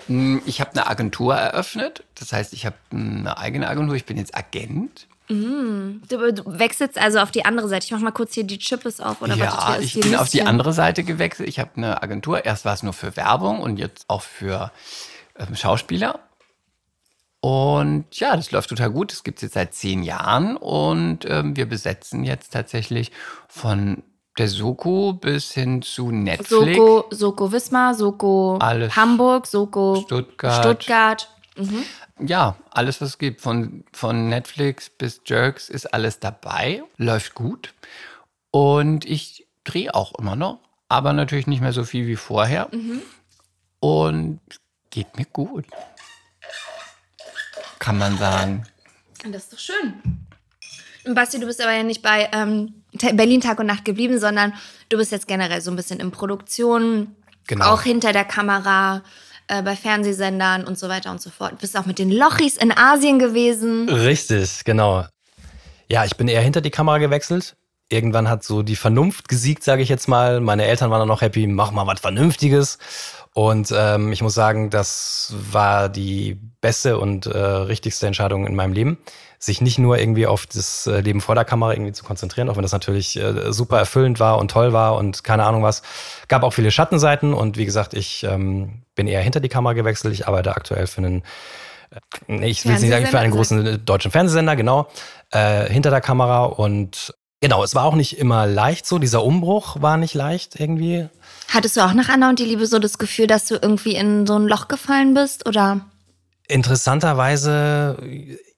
Hm, 0.07 0.41
Ich 0.45 0.60
habe 0.61 0.72
eine 0.72 0.88
Agentur 0.88 1.35
eröffnet. 1.35 2.03
Das 2.15 2.31
heißt, 2.34 2.53
ich 2.53 2.65
habe 2.65 2.76
eine 2.91 3.38
eigene 3.38 3.68
Agentur. 3.68 3.95
Ich 3.95 4.06
bin 4.06 4.18
jetzt 4.18 4.35
Agent. 4.35 5.07
Du, 5.27 5.97
du 6.07 6.43
wechselst 6.45 6.99
also 6.99 7.18
auf 7.19 7.31
die 7.31 7.45
andere 7.45 7.68
Seite. 7.68 7.85
Ich 7.85 7.91
mach 7.91 7.99
mal 7.99 8.11
kurz 8.11 8.35
hier 8.35 8.43
die 8.43 8.60
Chippes 8.60 8.99
auf. 8.99 9.23
Oder 9.23 9.34
ja, 9.35 9.77
ich 9.80 9.99
bin 9.99 10.15
auf 10.15 10.30
die 10.30 10.43
andere 10.43 10.72
Seite 10.72 11.03
gewechselt. 11.03 11.49
Ich 11.49 11.57
habe 11.60 11.72
eine 11.77 12.03
Agentur. 12.03 12.45
Erst 12.45 12.64
war 12.65 12.73
es 12.76 12.84
nur 12.84 12.93
für 12.93 13.15
Werbung 13.18 13.60
und 13.61 13.77
jetzt 13.77 14.06
auch 14.07 14.22
für 14.22 14.72
ähm, 15.39 15.56
Schauspieler. 15.56 16.19
Und 17.45 18.05
ja, 18.13 18.35
das 18.35 18.49
läuft 18.49 18.69
total 18.69 18.89
gut. 18.89 19.11
Das 19.11 19.23
gibt 19.23 19.38
es 19.38 19.43
jetzt 19.43 19.53
seit 19.53 19.76
zehn 19.76 20.01
Jahren 20.01 20.57
und 20.57 21.30
ähm, 21.30 21.55
wir 21.55 21.69
besetzen 21.69 22.23
jetzt 22.23 22.53
tatsächlich 22.53 23.11
von 23.47 24.01
der 24.39 24.47
Soko 24.47 25.13
bis 25.13 25.51
hin 25.51 25.84
zu 25.84 26.09
Netflix. 26.09 26.49
Soko, 26.49 27.05
Soko 27.11 27.51
Wismar, 27.51 27.93
Soko 27.93 28.57
Alles. 28.57 28.95
Hamburg, 28.95 29.45
Soko 29.45 30.01
Stuttgart. 30.03 30.65
Stuttgart. 30.65 31.30
Ja, 32.19 32.55
alles, 32.72 32.99
was 32.99 33.09
es 33.09 33.17
gibt, 33.19 33.41
von, 33.41 33.84
von 33.93 34.27
Netflix 34.27 34.89
bis 34.89 35.22
Jerks, 35.27 35.69
ist 35.69 35.93
alles 35.93 36.19
dabei. 36.19 36.81
Läuft 36.97 37.35
gut. 37.35 37.76
Und 38.49 39.05
ich 39.05 39.45
drehe 39.63 39.93
auch 39.93 40.17
immer 40.17 40.35
noch, 40.35 40.61
aber 40.89 41.13
natürlich 41.13 41.45
nicht 41.45 41.61
mehr 41.61 41.73
so 41.73 41.84
viel 41.84 42.07
wie 42.07 42.15
vorher. 42.15 42.72
Und 43.81 44.39
geht 44.89 45.15
mir 45.15 45.26
gut. 45.26 45.65
Kann 47.80 47.97
man 47.97 48.18
sagen. 48.18 48.64
Das 49.31 49.43
ist 49.43 49.53
doch 49.53 49.60
schön. 49.60 49.93
Und 51.06 51.15
Basti, 51.15 51.39
du 51.39 51.45
bist 51.45 51.61
aber 51.61 51.73
ja 51.73 51.84
nicht 51.84 52.02
bei 52.02 52.30
ähm, 52.31 52.73
Berlin 53.14 53.41
Tag 53.41 53.60
und 53.60 53.68
Nacht 53.68 53.85
geblieben, 53.85 54.19
sondern 54.19 54.53
du 54.89 54.97
bist 54.97 55.11
jetzt 55.11 55.27
generell 55.27 55.61
so 55.61 55.72
ein 55.72 55.76
bisschen 55.76 55.99
in 55.99 56.11
Produktion, 56.11 57.15
Genau. 57.47 57.65
auch 57.73 57.84
hinter 57.84 58.11
der 58.11 58.26
Kamera, 58.26 59.03
äh, 59.47 59.61
bei 59.61 59.76
Fernsehsendern 59.76 60.64
und 60.64 60.80
so 60.80 60.89
weiter 60.89 61.11
und 61.11 61.22
so 61.22 61.30
fort. 61.30 61.52
Du 61.53 61.57
bist 61.57 61.77
auch 61.77 61.85
mit 61.85 61.99
den 61.99 62.11
Lochis 62.11 62.57
in 62.57 62.76
Asien 62.76 63.19
gewesen. 63.19 63.88
Richtig, 63.89 64.64
genau. 64.64 65.06
Ja, 65.88 66.06
ich 66.06 66.18
bin 66.18 66.27
eher 66.27 66.41
hinter 66.41 66.61
die 66.61 66.72
Kamera 66.72 66.97
gewechselt. 66.97 67.56
Irgendwann 67.89 68.27
hat 68.27 68.43
so 68.43 68.64
die 68.64 68.76
Vernunft 68.76 69.30
gesiegt, 69.30 69.64
sage 69.64 69.84
ich 69.84 69.89
jetzt 69.89 70.07
mal. 70.07 70.39
Meine 70.41 70.65
Eltern 70.65 70.89
waren 70.89 70.99
dann 70.99 71.07
noch 71.07 71.22
happy, 71.22 71.45
mach 71.45 71.69
mal 71.72 71.85
was 71.85 71.99
Vernünftiges. 71.99 72.80
Und 73.38 73.74
ähm, 73.76 74.14
ich 74.14 74.22
muss 74.22 74.34
sagen, 74.34 74.70
das 74.70 75.34
war 75.52 75.90
die 75.90 76.40
beste 76.62 76.98
und 76.98 77.26
äh, 77.26 77.38
richtigste 77.38 78.07
Entscheidung 78.07 78.48
in 78.48 78.56
meinem 78.56 78.72
Leben, 78.72 78.98
sich 79.40 79.60
nicht 79.60 79.78
nur 79.78 79.99
irgendwie 79.99 80.26
auf 80.26 80.45
das 80.45 80.88
äh, 80.88 81.02
Leben 81.02 81.20
vor 81.20 81.36
der 81.36 81.44
Kamera 81.44 81.74
irgendwie 81.74 81.91
zu 81.91 82.06
konzentrieren, 82.06 82.48
auch 82.48 82.56
wenn 82.56 82.62
das 82.62 82.72
natürlich 82.72 83.18
äh, 83.18 83.52
super 83.52 83.78
erfüllend 83.78 84.22
war 84.22 84.38
und 84.38 84.52
toll 84.52 84.72
war 84.72 84.95
und 84.95 85.26
keine 85.26 85.44
Ahnung 85.44 85.64
was. 85.64 85.82
Gab 86.30 86.44
auch 86.44 86.53
viele 86.53 86.72
Schattenseiten 86.72 87.34
und 87.34 87.57
wie 87.57 87.66
gesagt, 87.66 87.94
ich 87.94 88.24
ähm, 88.24 88.84
bin 88.95 89.06
eher 89.06 89.20
hinter 89.22 89.41
die 89.41 89.49
Kamera 89.49 89.74
gewechselt. 89.74 90.14
Ich 90.14 90.30
arbeite 90.30 90.56
aktuell 90.56 90.88
für 90.88 90.99
einen 90.99 91.24
Nee, 92.28 92.48
ich 92.48 92.66
will 92.66 92.76
es 92.76 92.82
nicht 92.82 92.91
sagen, 92.91 93.06
für 93.06 93.20
einen 93.20 93.34
großen 93.34 93.66
äh, 93.66 93.78
deutschen 93.80 94.12
Fernsehsender, 94.12 94.56
genau. 94.56 94.88
äh, 95.32 95.70
hinter 95.70 95.90
der 95.90 96.02
Kamera 96.02 96.45
und 96.45 97.14
genau, 97.41 97.66
es 97.66 97.76
war 97.76 97.84
auch 97.84 97.95
nicht 97.95 98.18
immer 98.18 98.48
leicht 98.48 98.86
so. 98.86 98.98
Dieser 98.98 99.26
Umbruch 99.26 99.82
war 99.82 99.98
nicht 99.98 100.14
leicht 100.14 100.57
irgendwie. 100.57 101.10
Hattest 101.49 101.77
du 101.77 101.81
auch 101.81 101.93
nach 101.93 102.09
Anna 102.09 102.30
und 102.30 102.39
die 102.39 102.45
Liebe 102.45 102.65
so 102.65 102.80
das 102.80 102.97
Gefühl, 102.97 103.27
dass 103.27 103.45
du 103.45 103.55
irgendwie 103.55 103.95
in 103.95 104.26
so 104.26 104.38
ein 104.38 104.47
Loch 104.47 104.67
gefallen 104.67 105.13
bist 105.13 105.47
oder? 105.47 105.81
Interessanterweise, 106.47 107.97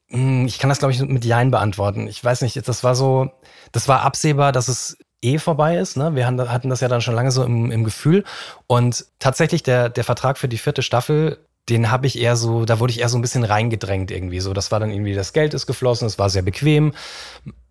hm, 0.10 0.46
ich 0.46 0.60
kann 0.60 0.70
das 0.70 0.80
glaube 0.80 0.94
ich 0.94 1.02
mit 1.02 1.26
Jein 1.26 1.52
beantworten. 1.52 2.08
Ich 2.08 2.24
weiß 2.24 2.42
nicht, 2.42 2.68
das 2.68 2.84
war 2.84 2.96
so, 2.96 3.32
das 3.72 3.88
war 3.88 4.02
absehbar, 4.02 4.52
dass 4.52 4.68
es 4.68 4.98
eh 5.22 5.40
vorbei 5.40 5.78
ist. 5.78 5.98
Ne? 5.98 6.16
Wir 6.16 6.28
hatten 6.28 6.70
das 6.70 6.82
ja 6.82 6.88
dann 6.88 7.02
schon 7.02 7.16
lange 7.16 7.32
so 7.32 7.44
im, 7.44 7.72
im 7.72 7.84
Gefühl. 7.84 8.24
Und 8.68 9.06
tatsächlich 9.20 9.64
der, 9.64 9.90
der 9.90 10.04
Vertrag 10.04 10.38
für 10.38 10.48
die 10.48 10.58
vierte 10.58 10.84
Staffel, 10.84 11.47
den 11.70 11.92
habe 11.92 12.08
ich 12.08 12.20
eher 12.20 12.36
so, 12.36 12.66
da 12.66 12.80
wurde 12.80 12.92
ich 12.92 13.02
eher 13.02 13.10
so 13.10 13.18
ein 13.18 13.22
bisschen 13.22 13.44
reingedrängt 13.44 14.12
irgendwie. 14.12 14.40
So, 14.40 14.54
das 14.54 14.72
war 14.72 14.80
dann 14.80 14.92
irgendwie, 14.92 15.14
das 15.14 15.34
Geld 15.34 15.54
ist 15.54 15.68
geflossen, 15.68 16.08
es 16.08 16.18
war 16.18 16.30
sehr 16.30 16.42
bequem. 16.42 16.94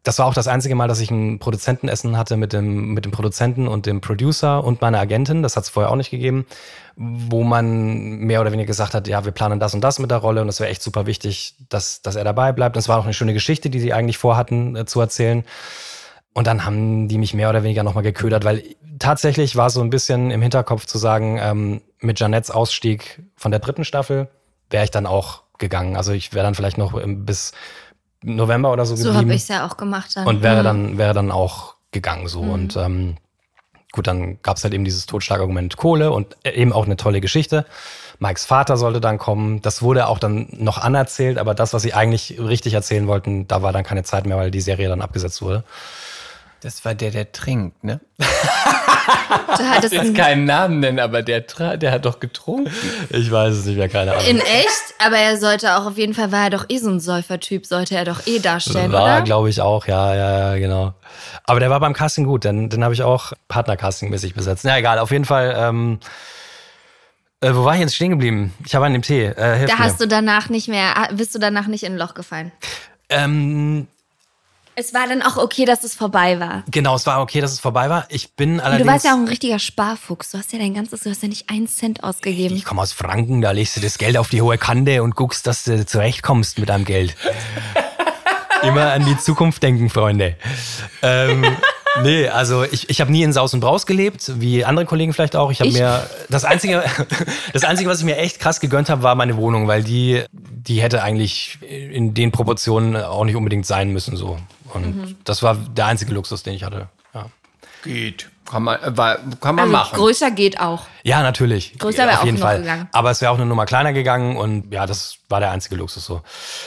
Das 0.03 0.19
war 0.19 0.27
auch 0.27 0.35
das 0.35 0.47
einzige 0.47 0.75
Mal, 0.75 0.87
dass 0.87 1.01
ich 1.01 1.11
ein 1.11 1.39
Produzentenessen 1.39 2.17
hatte 2.17 2.37
mit 2.37 2.53
dem, 2.53 2.95
mit 2.95 3.05
dem 3.05 3.13
Produzenten 3.13 3.67
und 3.67 3.87
dem 3.87 4.01
Producer 4.01 4.63
und 4.63 4.81
meiner 4.81 5.01
Agentin. 5.01 5.43
Das 5.43 5.57
hat 5.57 5.65
es 5.65 5.71
vorher 5.71 5.91
auch 5.91 5.97
nicht 5.97 6.11
gegeben, 6.11 6.47
wo 6.95 7.43
man 7.43 8.19
mehr 8.19 8.41
oder 8.41 8.53
weniger 8.53 8.69
gesagt 8.69 8.95
hat, 8.95 9.09
ja, 9.09 9.25
wir 9.25 9.33
planen 9.33 9.59
das 9.59 9.75
und 9.75 9.81
das 9.81 9.99
mit 9.99 10.11
der 10.11 10.19
Rolle 10.19 10.43
und 10.43 10.49
es 10.49 10.61
wäre 10.61 10.71
echt 10.71 10.83
super 10.83 11.07
wichtig, 11.07 11.55
dass, 11.69 12.03
dass 12.03 12.17
er 12.17 12.25
dabei 12.25 12.53
bleibt. 12.53 12.77
Und 12.77 12.81
es 12.81 12.89
war 12.89 12.99
auch 12.99 13.05
eine 13.05 13.15
schöne 13.15 13.33
Geschichte, 13.35 13.71
die 13.71 13.81
sie 13.81 13.93
eigentlich 13.93 14.19
vorhatten 14.19 14.77
äh, 14.77 14.85
zu 14.85 15.01
erzählen. 15.01 15.45
Und 16.35 16.47
dann 16.47 16.67
haben 16.67 17.09
die 17.09 17.19
mich 17.19 17.33
mehr 17.33 17.49
oder 17.49 17.63
weniger 17.63 17.83
nochmal 17.83 18.05
geködert, 18.05 18.45
weil 18.45 18.63
tatsächlich 18.99 19.57
war 19.57 19.71
so 19.71 19.81
ein 19.81 19.91
bisschen 19.91 20.31
im 20.31 20.43
Hinterkopf 20.43 20.85
zu 20.85 20.99
sagen, 20.99 21.39
ähm, 21.41 21.81
mit 22.01 22.21
Janettes 22.21 22.51
Ausstieg 22.51 23.23
von 23.37 23.51
der 23.51 23.61
dritten 23.61 23.85
Staffel 23.85 24.29
wäre 24.71 24.85
ich 24.85 24.91
dann 24.91 25.07
auch 25.07 25.43
gegangen. 25.59 25.97
Also 25.97 26.13
ich 26.13 26.33
wäre 26.33 26.45
dann 26.45 26.55
vielleicht 26.55 26.79
noch 26.79 27.01
bis 27.05 27.53
November 28.23 28.73
oder 28.73 28.85
so, 28.85 28.97
so 28.97 29.05
geblieben. 29.05 29.15
So 29.15 29.21
habe 29.21 29.35
ich 29.35 29.43
es 29.43 29.49
ja 29.49 29.67
auch 29.67 29.77
gemacht 29.77 30.11
dann. 30.15 30.27
Und 30.27 30.43
wäre 30.43 30.61
mhm. 30.61 30.65
dann, 30.65 30.99
wäre 30.99 31.15
dann 31.15 31.31
auch 31.31 31.77
gegangen 31.93 32.29
so. 32.29 32.43
Mhm. 32.43 32.51
Und 32.51 32.77
ähm, 32.77 33.17
gut, 33.93 34.07
dann 34.07 34.43
gab 34.43 34.57
es 34.57 34.65
halt 34.65 34.75
eben 34.75 34.85
dieses 34.85 35.07
Totschlagargument 35.07 35.77
Kohle 35.77 36.11
und 36.13 36.37
eben 36.45 36.73
auch 36.73 36.85
eine 36.85 36.97
tolle 36.97 37.21
Geschichte. 37.21 37.67
Mikes 38.19 38.47
Vater 38.47 38.77
sollte 38.77 39.01
dann 39.01 39.19
kommen. 39.19 39.61
Das 39.63 39.83
wurde 39.83 40.09
auch 40.09 40.19
dann 40.19 40.49
noch 40.53 40.79
anerzählt, 40.79 41.39
aber 41.39 41.55
das, 41.55 41.73
was 41.75 41.83
sie 41.83 41.95
eigentlich 41.95 42.39
richtig 42.41 42.75
erzählen 42.75 43.07
wollten, 43.07 43.47
da 43.47 43.63
war 43.63 43.73
dann 43.73 43.85
keine 43.85 44.05
Zeit 44.05 44.27
mehr, 44.27 44.37
weil 44.37 44.51
die 44.51 44.61
Serie 44.61 44.89
dann 44.89 45.03
abgesetzt 45.03 45.43
wurde. 45.43 45.65
Das 46.61 46.85
war 46.85 46.95
der, 46.95 47.11
der 47.11 47.33
trinkt, 47.33 47.85
ne? 47.85 48.01
Du 49.29 49.65
hattest 49.65 49.95
ich 49.95 50.03
will 50.03 50.13
keinen 50.13 50.45
Namen 50.45 50.81
nennen, 50.81 50.99
aber 50.99 51.23
der, 51.23 51.41
der 51.41 51.93
hat 51.93 52.05
doch 52.05 52.21
getrunken. 52.21 52.73
Ich 53.11 53.31
weiß 53.31 53.55
es 53.55 53.65
nicht 53.65 53.77
mehr, 53.77 53.89
keine 53.89 54.13
Ahnung. 54.13 54.27
In 54.27 54.39
echt? 54.39 54.95
Aber 55.05 55.17
er 55.17 55.37
sollte 55.37 55.77
auch 55.77 55.87
auf 55.87 55.99
jeden 55.99 56.15
Fall, 56.15 56.33
war 56.33 56.45
er 56.45 56.51
doch 56.51 56.67
eh 56.69 56.79
so 56.79 56.91
ein 56.91 57.01
Säufertyp, 57.01 57.67
sollte 57.67 57.97
er 57.97 58.05
doch 58.05 58.27
eh 58.27 58.39
darstellen, 58.39 58.93
war, 58.93 59.03
oder? 59.03 59.13
War, 59.13 59.23
glaube 59.23 59.51
ich, 59.51 59.61
auch, 59.61 59.87
ja, 59.87 60.15
ja, 60.15 60.39
ja, 60.39 60.59
genau. 60.59 60.95
Aber 61.45 61.61
der 61.61 61.71
war 61.71 61.81
beim 61.81 61.93
Casting 61.93 62.25
gut, 62.25 62.45
denn 62.45 62.69
den 62.69 62.85
habe 62.85 62.95
ich 62.95 63.03
auch 63.03 63.33
Partner-Casting-mäßig 63.49 64.35
besetzt. 64.35 64.65
Ja, 64.65 64.77
egal, 64.77 64.99
auf 64.99 65.11
jeden 65.11 65.25
Fall. 65.25 65.55
Ähm, 65.59 66.01
äh, 67.41 67.55
wo 67.55 67.65
war 67.65 67.75
ich 67.75 67.81
jetzt 67.81 67.95
stehen 67.95 68.11
geblieben? 68.11 68.55
Ich 68.65 68.75
habe 68.75 68.87
an 68.87 68.93
dem 68.93 69.03
Tee. 69.03 69.27
Äh, 69.27 69.67
da 69.67 69.79
hast 69.79 70.01
mir. 70.01 70.07
du 70.07 70.09
danach 70.09 70.49
nicht 70.49 70.69
mehr, 70.69 70.95
bist 71.13 71.35
du 71.35 71.39
danach 71.39 71.67
nicht 71.67 71.85
in 71.85 71.93
ein 71.93 71.99
Loch 71.99 72.15
gefallen? 72.15 72.53
Ähm, 73.09 73.87
es 74.79 74.93
war 74.93 75.09
dann 75.09 75.23
auch 75.23 75.39
okay, 75.39 75.65
dass 75.65 75.85
es 75.85 75.95
vorbei 75.95 76.39
war. 76.39 76.63
Genau, 76.71 76.95
es 76.95 77.07
war 77.07 77.23
okay, 77.23 77.41
dass 77.41 77.51
es 77.51 77.61
vorbei 77.61 77.89
war. 77.89 78.05
Ich 78.11 78.35
bin 78.35 78.61
allerdings. 78.61 78.87
Du 78.87 78.93
warst 78.93 79.05
ja 79.07 79.15
auch 79.15 79.19
ein 79.19 79.27
richtiger 79.27 79.59
Sparfuchs. 79.59 80.31
Du 80.31 80.39
hast 80.39 80.53
ja 80.53 80.59
dein 80.59 80.75
ganzes, 80.75 81.01
du 81.01 81.11
hast 81.11 81.23
ja 81.23 81.29
nicht 81.29 81.49
einen 81.49 81.67
Cent 81.67 82.05
ausgegeben. 82.05 82.55
Ich 82.55 82.67
komme 82.67 82.83
aus 82.83 82.93
Franken, 82.93 83.41
da 83.41 83.53
legst 83.53 83.77
du 83.77 83.81
das 83.81 83.97
Geld 83.97 84.19
auf 84.19 84.29
die 84.29 84.43
hohe 84.43 84.59
Kante 84.59 85.03
und 85.03 85.17
guckst, 85.17 85.47
dass 85.47 85.65
du 85.65 85.85
zurechtkommst 85.87 86.59
mit 86.59 86.69
deinem 86.69 86.85
Geld. 86.85 87.17
Immer 88.63 88.93
an 88.93 89.07
die 89.07 89.17
Zukunft 89.17 89.63
denken, 89.63 89.89
Freunde. 89.89 90.37
Ähm, 91.01 91.45
nee, 92.03 92.29
also 92.29 92.65
ich, 92.65 92.91
ich 92.91 93.01
habe 93.01 93.11
nie 93.11 93.23
in 93.23 93.33
Saus 93.33 93.55
und 93.55 93.61
Braus 93.61 93.87
gelebt, 93.87 94.33
wie 94.41 94.65
andere 94.65 94.85
Kollegen 94.85 95.15
vielleicht 95.15 95.37
auch. 95.37 95.51
Ich 95.51 95.61
habe 95.61 95.71
mir 95.71 96.07
das 96.29 96.45
einzige, 96.45 96.85
das 97.55 97.65
einzige, 97.65 97.89
was 97.89 98.01
ich 98.01 98.05
mir 98.05 98.19
echt 98.19 98.41
krass 98.41 98.61
gegönnt 98.61 98.91
habe, 98.91 99.03
war 99.03 99.15
meine 99.15 99.39
Wohnung, 99.39 99.69
weil 99.69 99.83
die, 99.83 100.25
die 100.33 100.83
hätte 100.83 101.03
eigentlich 101.03 101.59
in 101.63 102.13
den 102.13 102.31
Proportionen 102.31 102.97
auch 102.97 103.25
nicht 103.25 103.37
unbedingt 103.37 103.65
sein 103.65 103.91
müssen 103.91 104.17
so. 104.17 104.39
Und 104.77 104.97
mhm. 104.97 105.17
das 105.25 105.43
war 105.43 105.55
der 105.57 105.87
einzige 105.87 106.13
Luxus, 106.13 106.43
den 106.43 106.55
ich 106.55 106.65
hatte. 106.65 106.89
Ja. 107.15 107.27
Geht. 107.83 108.31
Kann 108.49 108.63
man, 108.63 108.81
äh, 108.81 108.97
war, 108.97 109.17
kann 109.41 109.57
man 109.57 109.65
also 109.65 109.73
machen. 109.73 109.97
Größer 109.97 110.31
geht 110.31 110.61
auch. 110.61 110.85
Ja, 111.03 111.23
natürlich. 111.23 111.79
Größer 111.79 112.07
wäre 112.07 112.21
auch 112.21 112.25
jeden 112.25 112.39
noch 112.39 112.47
Fall. 112.47 112.61
gegangen. 112.61 112.89
Aber 112.93 113.11
es 113.11 113.21
wäre 113.21 113.33
auch 113.33 113.37
eine 113.37 113.47
Nummer 113.47 113.67
kleiner 113.67 113.93
gegangen 113.93 114.37
und 114.37 114.73
ja, 114.73 114.87
das 114.87 115.19
war 115.29 115.41
der 115.41 115.51
einzige 115.51 115.77
Luxus 115.77 116.05
so. 116.05 116.23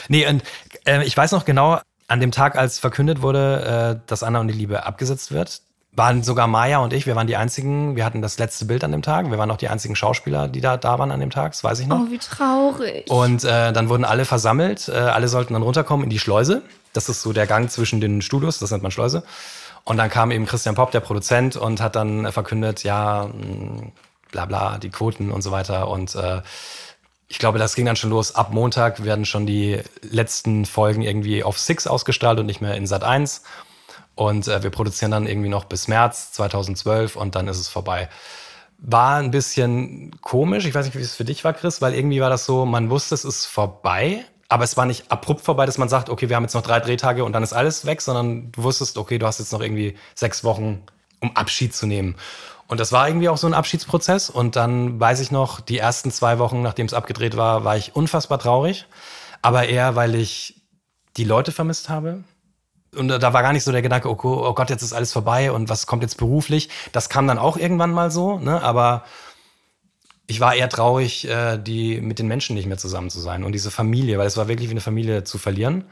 Nee, 0.08 0.26
und 0.26 0.42
äh, 0.84 1.02
ich 1.04 1.16
weiß 1.16 1.32
noch 1.32 1.44
genau, 1.44 1.80
an 2.08 2.20
dem 2.20 2.32
Tag, 2.32 2.56
als 2.56 2.78
verkündet 2.78 3.22
wurde, 3.22 3.98
äh, 4.02 4.08
dass 4.08 4.22
Anna 4.22 4.40
und 4.40 4.48
die 4.48 4.54
Liebe 4.54 4.84
abgesetzt 4.84 5.32
wird, 5.32 5.62
waren 5.92 6.22
sogar 6.22 6.46
Maya 6.46 6.78
und 6.78 6.92
ich, 6.92 7.06
wir 7.06 7.16
waren 7.16 7.26
die 7.26 7.36
einzigen, 7.36 7.96
wir 7.96 8.04
hatten 8.04 8.22
das 8.22 8.38
letzte 8.38 8.64
Bild 8.64 8.84
an 8.84 8.92
dem 8.92 9.02
Tag, 9.02 9.30
wir 9.30 9.38
waren 9.38 9.50
auch 9.50 9.56
die 9.56 9.68
einzigen 9.68 9.96
Schauspieler, 9.96 10.48
die 10.48 10.60
da, 10.60 10.76
da 10.76 10.98
waren 10.98 11.10
an 11.10 11.20
dem 11.20 11.30
Tag, 11.30 11.52
das 11.52 11.64
weiß 11.64 11.80
ich 11.80 11.86
noch. 11.86 12.00
Oh, 12.00 12.10
wie 12.10 12.18
traurig. 12.18 13.10
Und 13.10 13.44
äh, 13.44 13.72
dann 13.72 13.88
wurden 13.88 14.04
alle 14.04 14.24
versammelt, 14.24 14.88
äh, 14.88 14.92
alle 14.92 15.28
sollten 15.28 15.54
dann 15.54 15.62
runterkommen 15.62 16.04
in 16.04 16.10
die 16.10 16.18
Schleuse. 16.18 16.62
Das 16.92 17.08
ist 17.08 17.22
so 17.22 17.32
der 17.32 17.46
Gang 17.46 17.70
zwischen 17.70 18.00
den 18.00 18.22
Studios, 18.22 18.58
das 18.58 18.70
nennt 18.70 18.82
man 18.82 18.92
Schleuse. 18.92 19.22
Und 19.84 19.96
dann 19.96 20.10
kam 20.10 20.30
eben 20.30 20.46
Christian 20.46 20.74
Popp, 20.74 20.90
der 20.90 21.00
Produzent, 21.00 21.56
und 21.56 21.80
hat 21.80 21.96
dann 21.96 22.30
verkündet, 22.32 22.84
ja, 22.84 23.24
hm, 23.24 23.92
bla 24.30 24.46
bla, 24.46 24.78
die 24.78 24.90
Quoten 24.90 25.30
und 25.30 25.42
so 25.42 25.50
weiter. 25.50 25.88
Und 25.88 26.14
äh, 26.14 26.42
ich 27.28 27.38
glaube, 27.38 27.58
das 27.58 27.74
ging 27.74 27.86
dann 27.86 27.96
schon 27.96 28.10
los. 28.10 28.34
Ab 28.34 28.52
Montag 28.52 29.04
werden 29.04 29.24
schon 29.24 29.46
die 29.46 29.80
letzten 30.02 30.66
Folgen 30.66 31.02
irgendwie 31.02 31.44
auf 31.44 31.58
Six 31.58 31.86
ausgestrahlt 31.86 32.40
und 32.40 32.46
nicht 32.46 32.60
mehr 32.60 32.74
in 32.74 32.86
Sat 32.86 33.04
1. 33.04 33.42
Und 34.16 34.48
äh, 34.48 34.62
wir 34.62 34.70
produzieren 34.70 35.12
dann 35.12 35.26
irgendwie 35.26 35.48
noch 35.48 35.64
bis 35.64 35.88
März 35.88 36.32
2012 36.32 37.16
und 37.16 37.36
dann 37.36 37.48
ist 37.48 37.58
es 37.58 37.68
vorbei. 37.68 38.08
War 38.78 39.16
ein 39.16 39.30
bisschen 39.30 40.10
komisch. 40.22 40.66
Ich 40.66 40.74
weiß 40.74 40.86
nicht, 40.86 40.96
wie 40.96 41.02
es 41.02 41.14
für 41.14 41.24
dich 41.24 41.44
war, 41.44 41.52
Chris, 41.52 41.80
weil 41.80 41.94
irgendwie 41.94 42.20
war 42.20 42.30
das 42.30 42.46
so, 42.46 42.66
man 42.66 42.90
wusste, 42.90 43.14
es 43.14 43.24
ist 43.24 43.46
vorbei, 43.46 44.24
aber 44.50 44.64
es 44.64 44.76
war 44.76 44.84
nicht 44.84 45.10
abrupt 45.10 45.42
vorbei, 45.42 45.64
dass 45.64 45.78
man 45.78 45.88
sagt, 45.88 46.10
okay, 46.10 46.28
wir 46.28 46.36
haben 46.36 46.42
jetzt 46.42 46.54
noch 46.54 46.62
drei 46.62 46.80
Drehtage 46.80 47.24
und 47.24 47.32
dann 47.32 47.42
ist 47.44 47.52
alles 47.52 47.86
weg, 47.86 48.02
sondern 48.02 48.50
du 48.50 48.64
wusstest, 48.64 48.98
okay, 48.98 49.18
du 49.18 49.26
hast 49.26 49.38
jetzt 49.38 49.52
noch 49.52 49.60
irgendwie 49.60 49.96
sechs 50.16 50.42
Wochen, 50.42 50.82
um 51.20 51.36
Abschied 51.36 51.74
zu 51.74 51.86
nehmen. 51.86 52.16
Und 52.66 52.80
das 52.80 52.90
war 52.90 53.08
irgendwie 53.08 53.28
auch 53.28 53.36
so 53.36 53.46
ein 53.46 53.54
Abschiedsprozess. 53.54 54.28
Und 54.28 54.56
dann 54.56 54.98
weiß 54.98 55.20
ich 55.20 55.30
noch, 55.30 55.60
die 55.60 55.78
ersten 55.78 56.10
zwei 56.10 56.38
Wochen, 56.38 56.62
nachdem 56.62 56.86
es 56.86 56.94
abgedreht 56.94 57.36
war, 57.36 57.64
war 57.64 57.76
ich 57.76 57.94
unfassbar 57.94 58.38
traurig. 58.40 58.86
Aber 59.40 59.66
eher, 59.66 59.94
weil 59.94 60.16
ich 60.16 60.60
die 61.16 61.24
Leute 61.24 61.52
vermisst 61.52 61.88
habe. 61.88 62.24
Und 62.96 63.08
da 63.08 63.32
war 63.32 63.42
gar 63.42 63.52
nicht 63.52 63.64
so 63.64 63.70
der 63.70 63.82
Gedanke, 63.82 64.08
oh, 64.08 64.54
Gott, 64.54 64.70
jetzt 64.70 64.82
ist 64.82 64.92
alles 64.92 65.12
vorbei 65.12 65.52
und 65.52 65.68
was 65.68 65.86
kommt 65.86 66.02
jetzt 66.02 66.16
beruflich. 66.16 66.70
Das 66.90 67.08
kam 67.08 67.28
dann 67.28 67.38
auch 67.38 67.56
irgendwann 67.56 67.92
mal 67.92 68.10
so, 68.10 68.38
ne? 68.40 68.60
Aber 68.62 69.04
ich 70.30 70.38
war 70.38 70.54
eher 70.54 70.68
traurig, 70.68 71.28
äh, 71.28 71.58
die 71.58 72.00
mit 72.00 72.20
den 72.20 72.28
Menschen 72.28 72.54
nicht 72.54 72.66
mehr 72.66 72.78
zusammen 72.78 73.10
zu 73.10 73.18
sein 73.18 73.42
und 73.42 73.50
diese 73.50 73.72
Familie, 73.72 74.16
weil 74.16 74.28
es 74.28 74.36
war 74.36 74.46
wirklich 74.46 74.68
wie 74.68 74.74
eine 74.74 74.80
Familie 74.80 75.24
zu 75.24 75.38
verlieren. 75.38 75.84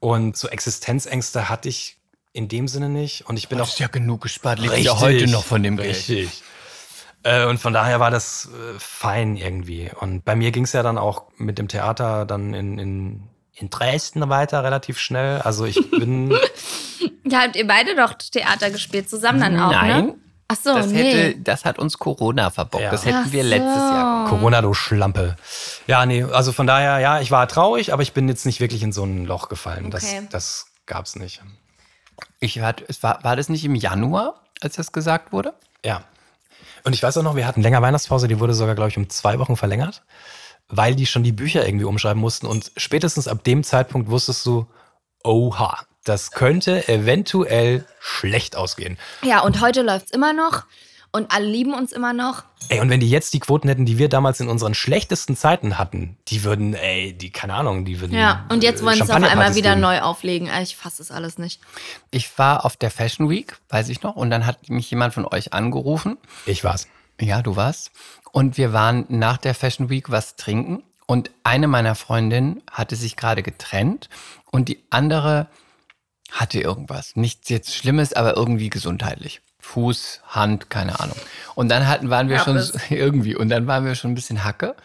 Und 0.00 0.38
so 0.38 0.48
Existenzängste 0.48 1.50
hatte 1.50 1.68
ich 1.68 1.98
in 2.32 2.48
dem 2.48 2.66
Sinne 2.66 2.88
nicht. 2.88 3.26
Und 3.28 3.36
ich 3.36 3.48
bin 3.48 3.60
auch. 3.60 3.78
ja 3.78 3.88
genug 3.88 4.22
gespart, 4.22 4.58
lebt 4.58 4.78
ja 4.78 4.98
heute 4.98 5.26
noch 5.26 5.44
von 5.44 5.62
dem 5.62 5.76
Geld. 5.76 5.90
Richtig. 5.90 6.42
Äh, 7.24 7.44
und 7.44 7.58
von 7.58 7.74
daher 7.74 8.00
war 8.00 8.10
das 8.10 8.46
äh, 8.46 8.78
fein 8.78 9.36
irgendwie. 9.36 9.90
Und 10.00 10.24
bei 10.24 10.34
mir 10.34 10.50
ging 10.50 10.64
es 10.64 10.72
ja 10.72 10.82
dann 10.82 10.96
auch 10.96 11.24
mit 11.36 11.58
dem 11.58 11.68
Theater 11.68 12.24
dann 12.24 12.54
in, 12.54 12.78
in, 12.78 13.22
in 13.54 13.68
Dresden 13.68 14.30
weiter 14.30 14.64
relativ 14.64 14.98
schnell. 14.98 15.42
Also 15.42 15.66
ich 15.66 15.90
bin. 15.90 16.30
ja, 17.26 17.42
habt 17.42 17.56
ihr 17.56 17.66
beide 17.66 17.94
doch 17.94 18.14
Theater 18.14 18.70
gespielt, 18.70 19.10
zusammen 19.10 19.40
dann 19.40 19.60
auch, 19.60 19.72
Nein. 19.72 20.06
ne? 20.06 20.14
Ach 20.50 20.56
so, 20.56 20.74
das, 20.74 20.86
nee. 20.86 21.28
hätte, 21.28 21.40
das 21.40 21.66
hat 21.66 21.78
uns 21.78 21.98
Corona 21.98 22.48
verbockt. 22.50 22.82
Ja. 22.82 22.90
Das 22.90 23.04
hätten 23.04 23.24
Ach 23.26 23.32
wir 23.32 23.44
letztes 23.44 23.74
so. 23.74 23.80
Jahr. 23.80 24.28
Corona, 24.28 24.62
du 24.62 24.72
Schlampe. 24.72 25.36
Ja, 25.86 26.06
nee, 26.06 26.22
also 26.22 26.52
von 26.52 26.66
daher, 26.66 27.00
ja, 27.00 27.20
ich 27.20 27.30
war 27.30 27.46
traurig, 27.48 27.92
aber 27.92 28.02
ich 28.02 28.14
bin 28.14 28.28
jetzt 28.28 28.46
nicht 28.46 28.58
wirklich 28.58 28.82
in 28.82 28.92
so 28.92 29.04
ein 29.04 29.26
Loch 29.26 29.50
gefallen. 29.50 29.86
Okay. 29.86 30.22
Das, 30.22 30.30
das 30.30 30.66
gab's 30.86 31.16
nicht. 31.16 31.42
Ich 32.40 32.60
hatte, 32.60 32.86
war, 33.02 33.22
war 33.22 33.36
das 33.36 33.50
nicht 33.50 33.64
im 33.64 33.74
Januar, 33.74 34.40
als 34.62 34.76
das 34.76 34.92
gesagt 34.92 35.32
wurde? 35.32 35.52
Ja. 35.84 36.02
Und 36.82 36.94
ich 36.94 37.02
weiß 37.02 37.18
auch 37.18 37.22
noch, 37.22 37.36
wir 37.36 37.46
hatten 37.46 37.60
länger 37.60 37.82
Weihnachtspause, 37.82 38.26
die 38.26 38.40
wurde 38.40 38.54
sogar, 38.54 38.74
glaube 38.74 38.88
ich, 38.88 38.96
um 38.96 39.10
zwei 39.10 39.38
Wochen 39.38 39.56
verlängert, 39.56 40.02
weil 40.68 40.94
die 40.94 41.04
schon 41.04 41.24
die 41.24 41.32
Bücher 41.32 41.66
irgendwie 41.66 41.84
umschreiben 41.84 42.20
mussten. 42.20 42.46
Und 42.46 42.72
spätestens 42.78 43.28
ab 43.28 43.44
dem 43.44 43.64
Zeitpunkt 43.64 44.08
wusstest 44.08 44.46
du, 44.46 44.66
oha, 45.22 45.78
das 46.08 46.30
könnte 46.30 46.88
eventuell 46.88 47.84
schlecht 48.00 48.56
ausgehen. 48.56 48.98
Ja, 49.22 49.40
und 49.40 49.60
heute 49.60 49.82
läuft 49.82 50.06
es 50.06 50.12
immer 50.12 50.32
noch 50.32 50.64
und 51.12 51.32
alle 51.32 51.46
lieben 51.46 51.74
uns 51.74 51.92
immer 51.92 52.12
noch. 52.12 52.44
Ey, 52.68 52.80
und 52.80 52.90
wenn 52.90 53.00
die 53.00 53.08
jetzt 53.08 53.32
die 53.32 53.40
Quoten 53.40 53.68
hätten, 53.68 53.86
die 53.86 53.98
wir 53.98 54.08
damals 54.08 54.40
in 54.40 54.48
unseren 54.48 54.74
schlechtesten 54.74 55.36
Zeiten 55.36 55.78
hatten, 55.78 56.16
die 56.28 56.44
würden, 56.44 56.74
ey, 56.74 57.12
die, 57.12 57.30
keine 57.30 57.54
Ahnung, 57.54 57.84
die 57.84 58.00
würden. 58.00 58.14
Ja, 58.14 58.46
und 58.50 58.62
jetzt 58.62 58.84
wollen 58.84 58.96
sie 58.96 59.02
es 59.02 59.10
auf 59.10 59.22
einmal 59.22 59.54
wieder 59.54 59.70
geben. 59.70 59.80
neu 59.80 60.00
auflegen. 60.00 60.50
Ich 60.62 60.76
fasse 60.76 61.02
es 61.02 61.10
alles 61.10 61.38
nicht. 61.38 61.60
Ich 62.10 62.38
war 62.38 62.64
auf 62.64 62.76
der 62.76 62.90
Fashion 62.90 63.30
Week, 63.30 63.56
weiß 63.70 63.88
ich 63.88 64.02
noch, 64.02 64.16
und 64.16 64.30
dann 64.30 64.44
hat 64.46 64.68
mich 64.68 64.90
jemand 64.90 65.14
von 65.14 65.26
euch 65.26 65.52
angerufen. 65.52 66.18
Ich 66.46 66.64
war's. 66.64 66.88
Ja, 67.20 67.42
du 67.42 67.56
warst. 67.56 67.90
Und 68.30 68.58
wir 68.58 68.72
waren 68.72 69.06
nach 69.08 69.38
der 69.38 69.54
Fashion 69.54 69.90
Week 69.90 70.10
was 70.10 70.36
trinken. 70.36 70.82
Und 71.06 71.30
eine 71.42 71.68
meiner 71.68 71.94
Freundinnen 71.94 72.62
hatte 72.70 72.94
sich 72.94 73.16
gerade 73.16 73.42
getrennt 73.42 74.10
und 74.50 74.68
die 74.68 74.84
andere 74.90 75.48
hatte 76.30 76.60
irgendwas. 76.60 77.16
Nichts 77.16 77.48
jetzt 77.48 77.74
Schlimmes, 77.74 78.12
aber 78.12 78.36
irgendwie 78.36 78.70
gesundheitlich. 78.70 79.40
Fuß, 79.60 80.20
Hand, 80.28 80.70
keine 80.70 81.00
Ahnung. 81.00 81.16
Und 81.54 81.68
dann 81.68 81.86
hatten, 81.86 82.10
waren 82.10 82.28
wir 82.28 82.38
schon 82.40 82.58
so- 82.60 82.78
irgendwie, 82.90 83.34
und 83.36 83.48
dann 83.48 83.66
waren 83.66 83.84
wir 83.84 83.94
schon 83.94 84.12
ein 84.12 84.14
bisschen 84.14 84.44
Hacke. 84.44 84.76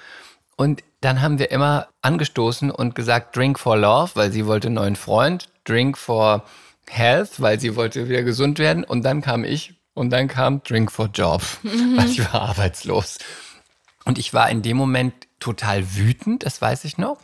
Und 0.56 0.84
dann 1.02 1.22
haben 1.22 1.40
wir 1.40 1.52
immer 1.52 1.88
angestoßen 2.02 2.70
und 2.72 2.96
gesagt, 2.96 3.36
Drink 3.36 3.60
for 3.60 3.78
Love, 3.78 4.12
weil 4.16 4.32
sie 4.32 4.46
wollte 4.46 4.68
einen 4.68 4.76
neuen 4.76 4.96
Freund. 4.96 5.48
Drink 5.66 5.98
for 5.98 6.44
Health, 6.90 7.40
weil 7.42 7.60
sie 7.60 7.76
wollte 7.76 8.08
wieder 8.10 8.24
gesund 8.24 8.60
werden. 8.60 8.84
Und 8.84 9.04
dann 9.04 9.22
kam 9.22 9.44
ich 9.44 9.74
und 9.94 10.10
dann 10.12 10.28
kam 10.28 10.64
Drink 10.64 10.92
for 10.92 11.08
Job, 11.14 11.42
weil 11.64 12.10
ich 12.10 12.20
war 12.34 12.42
arbeitslos. 12.42 13.18
Und 14.06 14.18
ich 14.18 14.34
war 14.34 14.50
in 14.50 14.62
dem 14.62 14.78
Moment 14.78 15.14
total 15.40 15.96
wütend, 15.96 16.46
das 16.46 16.62
weiß 16.62 16.84
ich 16.86 16.98
noch. 16.98 17.18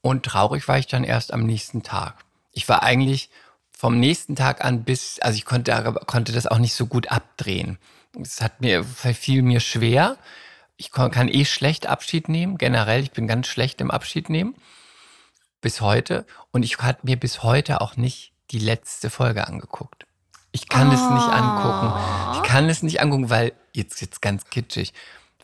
Und 0.00 0.24
traurig 0.24 0.66
war 0.68 0.78
ich 0.78 0.86
dann 0.86 1.04
erst 1.04 1.32
am 1.32 1.44
nächsten 1.44 1.82
Tag. 1.82 2.14
Ich 2.52 2.68
war 2.68 2.82
eigentlich 2.82 3.30
vom 3.76 3.98
nächsten 3.98 4.36
Tag 4.36 4.64
an 4.64 4.84
bis, 4.84 5.18
also 5.20 5.36
ich 5.36 5.44
konnte, 5.44 5.94
konnte 6.06 6.32
das 6.32 6.46
auch 6.46 6.58
nicht 6.58 6.74
so 6.74 6.86
gut 6.86 7.10
abdrehen. 7.10 7.78
Es 8.20 8.40
hat 8.40 8.60
mir, 8.60 8.84
fiel 8.84 9.42
mir 9.42 9.60
schwer. 9.60 10.18
Ich 10.76 10.92
kann 10.92 11.28
eh 11.28 11.44
schlecht 11.44 11.86
Abschied 11.86 12.28
nehmen, 12.28 12.58
generell. 12.58 13.02
Ich 13.02 13.12
bin 13.12 13.26
ganz 13.26 13.46
schlecht 13.46 13.80
im 13.80 13.90
Abschied 13.90 14.28
nehmen. 14.28 14.54
Bis 15.60 15.80
heute. 15.80 16.26
Und 16.50 16.64
ich 16.64 16.78
hatte 16.78 17.06
mir 17.06 17.18
bis 17.18 17.42
heute 17.42 17.80
auch 17.80 17.96
nicht 17.96 18.32
die 18.50 18.58
letzte 18.58 19.10
Folge 19.10 19.46
angeguckt. 19.46 20.06
Ich 20.52 20.68
kann 20.68 20.88
es 20.88 21.00
nicht 21.00 21.28
angucken. 21.28 22.36
Ich 22.36 22.42
kann 22.48 22.68
es 22.68 22.82
nicht 22.82 23.00
angucken, 23.00 23.30
weil, 23.30 23.52
jetzt, 23.72 24.00
jetzt 24.02 24.20
ganz 24.20 24.44
kitschig, 24.50 24.92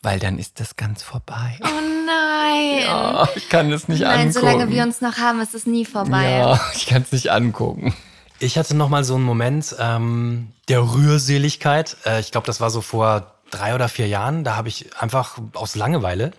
weil 0.03 0.19
dann 0.19 0.39
ist 0.39 0.61
das 0.61 0.77
ganz 0.77 1.03
vorbei. 1.03 1.59
Oh 1.63 1.67
nein. 2.07 2.87
Ah, 2.89 3.29
ich 3.35 3.49
kann 3.49 3.71
es 3.73 3.89
nicht 3.89 4.01
Nein, 4.01 4.29
angucken. 4.29 4.33
solange 4.33 4.71
wir 4.71 4.83
uns 4.83 5.01
noch 5.01 5.19
haben, 5.19 5.41
ist 5.41 5.55
es 5.55 5.67
nie 5.67 5.85
vorbei. 5.85 6.31
Ja, 6.39 6.61
ich 6.75 6.87
kann 6.87 7.03
es 7.03 7.13
nicht 7.13 7.31
angucken. 7.31 7.95
Ich 8.41 8.57
hatte 8.57 8.77
noch 8.77 8.89
mal 8.89 9.03
so 9.05 9.17
einen 9.17 9.25
Moment 9.25 9.75
ähm, 9.79 10.53
der 10.69 10.81
Rührseligkeit. 10.83 11.97
Äh, 12.07 12.21
ich 12.21 12.31
glaube, 12.31 12.47
das 12.47 12.61
war 12.61 12.71
so 12.71 12.81
vor 12.81 13.33
drei 13.51 13.75
oder 13.75 13.89
vier 13.89 14.07
Jahren. 14.07 14.45
Da 14.45 14.57
habe 14.57 14.69
ich 14.69 14.97
einfach 15.01 15.39
aus 15.55 15.75
Langeweile 15.75 16.31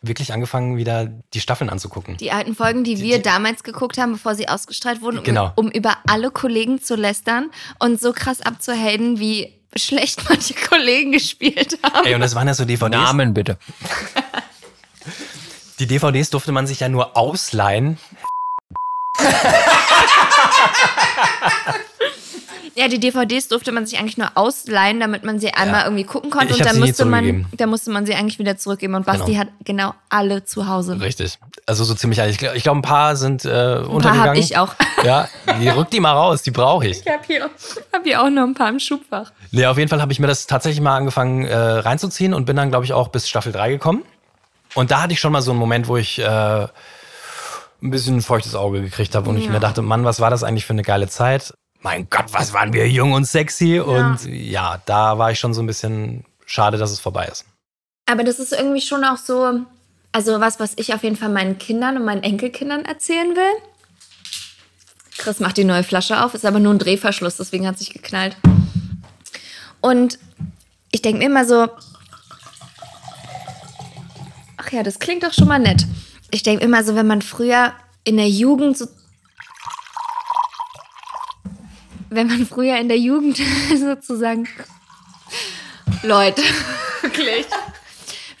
wirklich 0.00 0.32
angefangen, 0.32 0.76
wieder 0.76 1.06
die 1.34 1.40
Staffeln 1.40 1.68
anzugucken. 1.70 2.16
Die 2.18 2.30
alten 2.30 2.54
Folgen, 2.54 2.84
die 2.84 3.00
wir 3.00 3.20
damals 3.20 3.64
geguckt 3.64 3.98
haben, 3.98 4.12
bevor 4.12 4.36
sie 4.36 4.48
ausgestrahlt 4.48 5.02
wurden, 5.02 5.18
um, 5.18 5.24
Genau. 5.24 5.52
um 5.56 5.68
über 5.72 5.96
alle 6.06 6.30
Kollegen 6.30 6.80
zu 6.80 6.94
lästern 6.94 7.50
und 7.80 8.00
so 8.00 8.12
krass 8.12 8.40
abzuhaten, 8.40 9.18
wie 9.18 9.57
schlecht 9.78 10.28
manche 10.28 10.54
Kollegen 10.54 11.12
gespielt 11.12 11.78
haben. 11.82 12.06
Ey, 12.06 12.14
und 12.14 12.20
das 12.20 12.34
waren 12.34 12.46
ja 12.46 12.54
so 12.54 12.64
DVDs. 12.64 12.90
Namen 12.90 13.34
bitte. 13.34 13.58
Die 15.78 15.86
DVDs 15.86 16.30
durfte 16.30 16.52
man 16.52 16.66
sich 16.66 16.80
ja 16.80 16.88
nur 16.88 17.16
ausleihen. 17.16 17.98
Ja, 22.74 22.88
die 22.88 22.98
DVDs 23.00 23.48
durfte 23.48 23.72
man 23.72 23.86
sich 23.86 23.98
eigentlich 23.98 24.18
nur 24.18 24.28
ausleihen, 24.34 25.00
damit 25.00 25.24
man 25.24 25.38
sie 25.38 25.52
einmal 25.52 25.84
irgendwie 25.84 26.04
gucken 26.04 26.30
konnte. 26.30 26.54
Ich 26.54 26.60
und 26.60 26.66
hab 26.66 26.72
dann 26.72 26.80
musste, 26.80 27.04
man, 27.04 27.46
dann 27.52 27.68
musste 27.70 27.90
man 27.90 28.06
sie 28.06 28.14
eigentlich 28.14 28.38
wieder 28.38 28.56
zurückgeben. 28.56 28.94
Und 28.94 29.06
Basti 29.06 29.32
Genau. 29.32 29.38
hat 29.40 29.48
genau 29.64 29.94
alle 30.08 30.44
zu 30.44 30.68
Hause. 30.68 31.00
Richtig. 31.00 31.38
Also 31.66 31.84
so 31.84 31.94
ziemlich 31.94 32.20
alle. 32.20 32.30
Ich 32.30 32.38
glaube, 32.38 32.58
glaub, 32.60 32.76
ein 32.76 32.82
paar 32.82 33.16
sind 33.16 33.44
äh, 33.44 33.48
Ein 33.48 33.54
paar 33.84 33.90
untergegangen. 33.90 34.28
habe 34.28 34.38
ich 34.38 34.56
auch. 34.56 34.74
Ja, 35.04 35.28
die 35.60 35.68
rück 35.68 35.90
die 35.90 36.00
mal 36.00 36.10
raus, 36.12 36.42
die 36.42 36.50
brauche 36.50 36.88
ich. 36.88 37.00
Ich 37.06 37.12
habe 37.12 37.22
hier, 37.24 37.48
hab 37.92 38.02
hier 38.02 38.20
auch 38.20 38.28
noch 38.30 38.42
ein 38.42 38.54
paar 38.54 38.68
im 38.68 38.80
Schubfach. 38.80 39.30
Nee, 39.52 39.64
auf 39.66 39.78
jeden 39.78 39.88
Fall 39.88 40.02
habe 40.02 40.10
ich 40.12 40.18
mir 40.18 40.26
das 40.26 40.48
tatsächlich 40.48 40.80
mal 40.80 40.96
angefangen 40.96 41.44
äh, 41.44 41.54
reinzuziehen 41.56 42.34
und 42.34 42.46
bin 42.46 42.56
dann, 42.56 42.70
glaube 42.70 42.84
ich, 42.84 42.92
auch 42.92 43.06
bis 43.08 43.28
Staffel 43.28 43.52
3 43.52 43.70
gekommen. 43.70 44.02
Und 44.74 44.90
da 44.90 45.00
hatte 45.02 45.12
ich 45.12 45.20
schon 45.20 45.30
mal 45.30 45.40
so 45.40 45.52
einen 45.52 45.60
Moment, 45.60 45.86
wo 45.86 45.96
ich 45.96 46.18
äh, 46.18 46.24
ein 46.24 46.70
bisschen 47.90 48.16
ein 48.16 48.22
feuchtes 48.22 48.56
Auge 48.56 48.82
gekriegt 48.82 49.14
habe 49.14 49.30
und 49.30 49.36
ich 49.36 49.44
Ja. 49.44 49.52
mir 49.52 49.60
dachte, 49.60 49.82
Mann, 49.82 50.04
was 50.04 50.18
war 50.18 50.30
das 50.30 50.42
eigentlich 50.42 50.66
für 50.66 50.72
eine 50.72 50.82
geile 50.82 51.06
Zeit? 51.08 51.54
Mein 51.80 52.08
Gott, 52.10 52.26
was 52.32 52.52
waren 52.52 52.72
wir 52.72 52.88
jung 52.88 53.12
und 53.12 53.24
sexy. 53.24 53.78
Und 53.78 54.24
ja, 54.26 54.82
da 54.86 55.18
war 55.18 55.30
ich 55.30 55.38
schon 55.38 55.54
so 55.54 55.62
ein 55.62 55.66
bisschen 55.66 56.24
schade, 56.44 56.76
dass 56.76 56.90
es 56.90 57.00
vorbei 57.00 57.26
ist. 57.26 57.44
Aber 58.06 58.24
das 58.24 58.38
ist 58.38 58.52
irgendwie 58.52 58.80
schon 58.80 59.04
auch 59.04 59.18
so, 59.18 59.60
also 60.12 60.40
was, 60.40 60.58
was 60.58 60.72
ich 60.76 60.94
auf 60.94 61.02
jeden 61.04 61.16
Fall 61.16 61.28
meinen 61.28 61.58
Kindern 61.58 61.96
und 61.96 62.04
meinen 62.04 62.22
Enkelkindern 62.22 62.84
erzählen 62.84 63.36
will. 63.36 63.62
Chris 65.18 65.40
macht 65.40 65.56
die 65.56 65.64
neue 65.64 65.84
Flasche 65.84 66.24
auf, 66.24 66.34
ist 66.34 66.46
aber 66.46 66.60
nur 66.60 66.72
ein 66.72 66.78
Drehverschluss, 66.78 67.36
deswegen 67.36 67.66
hat 67.66 67.78
sich 67.78 67.92
geknallt. 67.92 68.36
Und 69.80 70.18
ich 70.90 71.02
denke 71.02 71.18
mir 71.18 71.26
immer 71.26 71.44
so, 71.44 71.68
ach 74.56 74.72
ja, 74.72 74.82
das 74.82 74.98
klingt 74.98 75.22
doch 75.22 75.32
schon 75.32 75.48
mal 75.48 75.58
nett. 75.58 75.86
Ich 76.30 76.42
denke 76.42 76.64
immer 76.64 76.84
so, 76.84 76.94
wenn 76.94 77.06
man 77.06 77.22
früher 77.22 77.72
in 78.04 78.16
der 78.16 78.28
Jugend 78.28 78.78
so 78.78 78.86
wenn 82.10 82.26
man 82.26 82.46
früher 82.46 82.78
in 82.78 82.88
der 82.88 82.98
Jugend 82.98 83.40
sozusagen 83.78 84.48
Leute, 86.02 86.42
wirklich. 87.02 87.46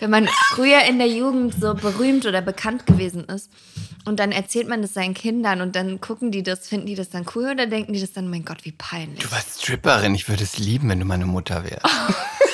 Wenn 0.00 0.10
man 0.10 0.28
früher 0.50 0.84
in 0.84 0.98
der 0.98 1.08
Jugend 1.08 1.54
so 1.60 1.74
berühmt 1.74 2.24
oder 2.24 2.40
bekannt 2.40 2.86
gewesen 2.86 3.24
ist 3.24 3.50
und 4.04 4.20
dann 4.20 4.30
erzählt 4.30 4.68
man 4.68 4.80
das 4.80 4.94
seinen 4.94 5.14
Kindern 5.14 5.60
und 5.60 5.74
dann 5.74 6.00
gucken 6.00 6.30
die 6.30 6.44
das, 6.44 6.68
finden 6.68 6.86
die 6.86 6.94
das 6.94 7.10
dann 7.10 7.26
cool 7.34 7.50
oder 7.50 7.66
denken 7.66 7.92
die 7.92 8.00
das 8.00 8.12
dann, 8.12 8.30
mein 8.30 8.44
Gott, 8.44 8.64
wie 8.64 8.72
peinlich. 8.72 9.18
Du 9.18 9.30
warst 9.32 9.60
Stripperin. 9.62 10.14
Ich 10.14 10.28
würde 10.28 10.44
es 10.44 10.56
lieben, 10.58 10.88
wenn 10.88 11.00
du 11.00 11.04
meine 11.04 11.26
Mutter 11.26 11.64
wärst. 11.64 11.84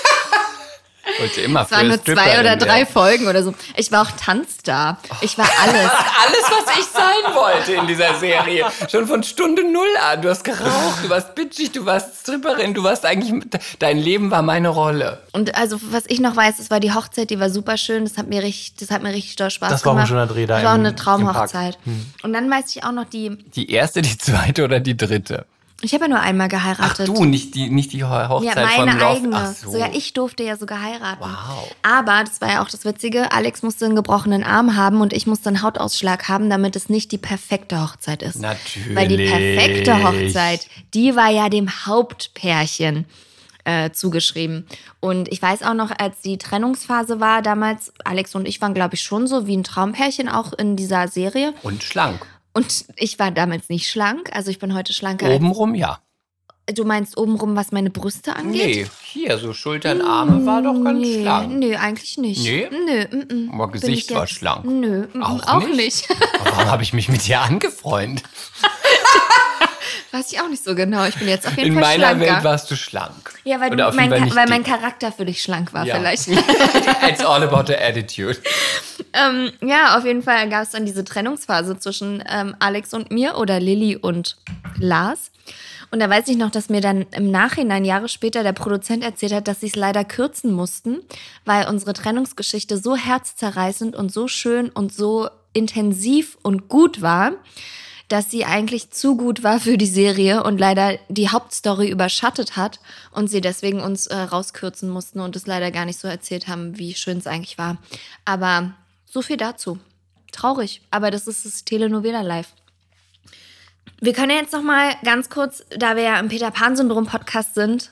Wollte 1.19 1.41
immer 1.43 1.63
Es 1.63 1.71
waren 1.71 1.89
nur 1.89 2.03
zwei 2.03 2.41
oder 2.41 2.57
drei 2.57 2.87
Folgen 2.87 3.27
oder 3.29 3.43
so. 3.43 3.55
Ich 3.77 3.93
war 3.93 4.03
auch 4.03 4.11
Tanzstar. 4.13 4.99
Ich 5.21 5.37
war 5.39 5.45
alles. 5.63 5.91
Alles, 5.91 6.45
was 6.51 6.79
ich 6.79 6.85
sein 6.87 7.35
wollte 7.35 7.73
in 7.75 7.87
dieser 7.87 8.15
Serie. 8.15 8.67
Schon 8.91 9.07
von 9.07 9.23
Stunde 9.23 9.71
null 9.71 9.87
an. 10.11 10.23
Du 10.23 10.31
hast 10.31 10.45
geraucht, 10.45 11.05
du 11.05 11.09
warst 11.11 11.35
bitchig, 11.35 11.73
du 11.73 11.85
warst 11.87 12.21
Stripperin, 12.23 12.75
du 12.75 12.83
warst 12.83 13.05
eigentlich. 13.05 13.45
Dein 13.79 13.99
Leben 13.99 14.31
war 14.31 14.43
meine 14.43 14.69
Rolle. 14.69 15.21
Und 15.33 15.55
also, 15.57 15.79
was 15.91 16.05
ich 16.09 16.21
noch 16.21 16.37
weiß, 16.37 16.59
es 16.59 16.71
war 16.71 16.81
die 16.81 16.93
Hochzeit, 16.93 17.31
die 17.31 17.39
war 17.39 17.51
super 17.51 17.77
schön. 17.77 18.05
Das 18.05 18.17
hat 18.17 18.29
mir 18.29 18.43
richtig, 18.43 18.77
das 18.77 18.91
hat 18.91 19.03
mir 19.03 19.11
richtig 19.13 19.37
doll 19.37 19.51
Spaß 19.51 19.71
Das 19.71 19.85
war 19.85 19.93
auch 19.93 19.97
ein 19.97 20.07
gemacht. 20.07 20.09
schöner 20.09 20.27
Dreh 20.27 20.47
da 20.47 20.55
Das 20.57 20.65
war 20.65 20.73
auch 20.73 20.79
eine 20.79 20.95
Traumhochzeit. 20.95 21.79
Und 22.23 22.33
dann 22.33 22.51
weiß 22.51 22.75
ich 22.75 22.85
auch 22.85 22.93
noch 22.93 23.05
die, 23.05 23.37
Die 23.55 23.71
erste, 23.71 24.03
die 24.03 24.17
zweite 24.19 24.65
oder 24.65 24.81
die 24.81 24.97
dritte? 24.97 25.45
Ich 25.81 25.93
habe 25.93 26.05
ja 26.05 26.09
nur 26.09 26.21
einmal 26.21 26.47
Ach 26.47 26.51
geheiratet. 26.51 27.09
du, 27.09 27.25
nicht 27.25 27.55
die, 27.55 27.69
nicht 27.69 27.93
die 27.93 28.05
Ho- 28.05 28.09
Ja, 28.09 28.29
Hochzeit 28.31 28.57
meine 28.79 28.93
von 28.93 29.01
Love. 29.01 29.11
eigene. 29.17 29.37
Ach 29.37 29.53
so. 29.55 29.71
Sogar 29.73 29.93
ich 29.95 30.13
durfte 30.15 30.43
ja 30.43 30.57
sogar 30.57 30.81
heiraten. 30.83 31.21
Wow. 31.21 31.71
Aber, 31.83 32.25
das 32.25 32.41
war 32.41 32.49
ja 32.51 32.63
auch 32.63 32.71
das 32.71 32.85
Witzige, 32.85 33.33
Alex 33.33 33.63
musste 33.63 33.85
einen 33.85 33.97
gebrochenen 33.97 34.45
Arm 34.45 34.77
haben 34.77 35.01
und 35.01 35.13
ich 35.13 35.27
musste 35.27 35.49
einen 35.51 35.61
Hautausschlag 35.63 36.29
haben, 36.29 36.49
damit 36.49 36.75
es 36.77 36.89
nicht 36.89 37.13
die 37.13 37.19
perfekte 37.19 37.83
Hochzeit 37.83 38.23
ist. 38.23 38.41
Natürlich. 38.41 38.97
Weil 38.97 39.09
die 39.09 39.17
perfekte 39.27 40.03
Hochzeit, 40.03 40.67
die 40.95 41.17
war 41.17 41.31
ja 41.31 41.49
dem 41.51 41.69
Hauptpärchen 41.87 43.05
äh, 43.65 43.91
zugeschrieben. 43.91 44.67
Und 45.01 45.31
ich 45.33 45.41
weiß 45.41 45.63
auch 45.63 45.75
noch, 45.75 45.91
als 45.99 46.21
die 46.21 46.39
Trennungsphase 46.39 47.19
war 47.21 47.43
damals, 47.43 47.93
Alex 48.05 48.35
und 48.35 48.47
ich 48.47 48.61
waren, 48.61 48.75
glaube 48.75 48.95
ich, 48.95 49.03
schon 49.03 49.27
so 49.27 49.47
wie 49.47 49.57
ein 49.57 49.65
Traumpärchen 49.65 50.29
auch 50.29 50.53
in 50.53 50.77
dieser 50.77 51.09
Serie. 51.09 51.55
Und 51.63 51.83
schlank. 51.83 52.25
Und 52.55 52.87
ich 52.97 53.19
war 53.19 53.31
damals 53.31 53.69
nicht 53.69 53.89
schlank, 53.89 54.31
also 54.33 54.51
ich 54.51 54.59
bin 54.59 54.75
heute 54.75 54.93
schlanker. 54.93 55.29
Obenrum, 55.29 55.75
ja. 55.75 55.99
Du 56.73 56.85
meinst 56.85 57.19
obenrum, 57.19 57.57
was 57.57 57.73
meine 57.73 57.91
Brüste 57.91 58.37
angeht? 58.37 58.65
Nee, 58.65 58.87
hier, 59.03 59.37
so 59.37 59.53
Schultern, 59.53 60.01
Arme 60.01 60.47
war 60.47 60.63
doch 60.63 60.83
ganz 60.83 60.99
nee, 60.99 61.21
schlank. 61.21 61.53
Nee, 61.53 61.77
eigentlich 61.77 62.17
nicht. 62.17 62.43
Nee? 62.43 62.71
Nö, 62.71 63.05
mm, 63.05 63.35
mm. 63.35 63.51
Aber 63.53 63.71
Gesicht 63.71 64.11
ich 64.11 64.17
war 64.17 64.27
schlank. 64.27 64.65
Nö, 64.65 65.07
mm, 65.13 65.23
Auch 65.23 65.47
auch, 65.47 65.67
nicht? 65.67 65.77
nicht. 65.77 66.09
Warum 66.43 66.71
habe 66.71 66.83
ich 66.83 66.95
mich 66.95 67.11
mit 67.11 67.27
dir 67.27 67.41
angefreundet? 67.41 68.25
Weiß 70.15 70.31
ich 70.31 70.41
auch 70.41 70.49
nicht 70.49 70.63
so 70.63 70.77
genau. 70.77 71.05
Ich 71.07 71.17
bin 71.17 71.27
jetzt 71.27 71.45
auf 71.45 71.57
jeden 71.57 71.71
In 71.71 71.75
Fall 71.83 71.99
meiner 71.99 72.15
schlanker. 72.17 72.35
Welt 72.37 72.45
warst 72.45 72.71
du 72.71 72.77
schlank. 72.77 73.35
ja, 73.43 73.59
weil, 73.61 73.71
du, 73.71 73.85
auf 73.89 73.97
mein, 73.97 74.13
weil 74.13 74.47
mein. 74.49 74.63
Charakter 74.63 75.11
für 75.11 75.25
dich 75.25 75.43
schlank 75.43 75.75
war 75.75 75.85
Ja. 75.85 75.97
vielleicht. 75.97 76.29
It's 77.09 77.25
all 77.25 77.43
about 77.43 77.65
the 77.67 77.77
attitude. 77.77 78.39
ähm, 79.13 79.51
ja, 79.61 79.99
auf 79.99 80.05
jeden 80.05 80.23
Fall 80.23 80.49
gab 80.49 80.63
es 80.63 80.71
dann 80.71 80.87
diese 80.87 81.03
Trennungsphase 81.03 81.81
zwischen 81.81 82.23
ähm, 82.31 82.55
Alex 82.61 82.95
und 82.95 83.11
mir 83.11 83.37
oder 83.39 83.59
Lilly 83.59 83.97
und 83.97 84.37
Lars. 84.79 85.33
Und 85.91 85.99
da 85.99 86.09
weiß 86.09 86.29
ich 86.29 86.37
noch, 86.37 86.53
dass 86.53 86.69
mir 86.69 86.81
dann 86.81 87.07
im 87.11 87.33
Nachhinein, 87.33 87.85
Jahre 87.85 88.09
später, 88.09 88.45
der 88.45 88.53
Produzent 88.53 89.03
erzählt 89.03 89.33
hat, 89.33 89.49
dass 89.49 89.61
sie 89.63 89.67
es 89.67 89.75
leider 89.75 90.05
kürzen 90.05 90.53
mussten, 90.53 91.01
weil 91.45 91.67
unsere 91.69 91.93
Trennungsgeschichte 91.93 92.79
so 92.79 92.95
herzzerreißend 92.97 93.97
und 93.97 94.13
so 94.13 94.29
schön 94.29 94.71
und 94.71 94.95
so 94.95 95.29
intensiv 95.53 96.37
und 96.43 96.69
gut 96.69 97.03
war, 97.03 97.33
dass 98.09 98.31
sie 98.31 98.45
eigentlich 98.45 98.91
zu 98.91 99.17
gut 99.17 99.43
war 99.43 99.61
für 99.61 99.79
die 99.79 99.87
Serie 99.87 100.43
und 100.43 100.59
leider 100.59 100.99
die 101.09 101.31
Hauptstory 101.31 101.89
überschattet 101.89 102.57
hat 102.57 102.81
und 103.11 103.29
sie 103.29 103.41
deswegen 103.41 103.81
uns 103.81 104.07
äh, 104.07 104.17
rauskürzen 104.17 104.89
mussten 104.91 105.21
und 105.21 105.37
es 105.37 105.47
leider 105.47 105.71
gar 105.71 105.85
nicht 105.85 105.99
so 105.99 106.09
erzählt 106.09 106.47
haben, 106.49 106.79
wie 106.79 106.95
schön 106.95 107.19
es 107.19 107.27
eigentlich 107.27 107.59
war. 107.59 107.79
Aber 108.25 108.73
so 109.07 109.23
viel 109.23 109.37
dazu. 109.37 109.79
Traurig, 110.33 110.83
aber 110.91 111.11
das 111.11 111.27
ist 111.27 111.47
das 111.47 111.65
Telenovela 111.65 112.23
Live. 112.23 112.49
Wir 114.01 114.13
können 114.13 114.31
ja 114.31 114.37
jetzt 114.37 114.53
noch 114.53 114.63
mal 114.63 114.95
ganz 115.05 115.31
kurz, 115.31 115.65
da 115.71 115.97
wir 115.97 116.03
ja 116.03 116.19
im 116.19 116.29
Peter 116.29 116.51
Pan 116.51 116.77
Syndrom 116.77 117.07
Podcast 117.07 117.55
sind, 117.55 117.91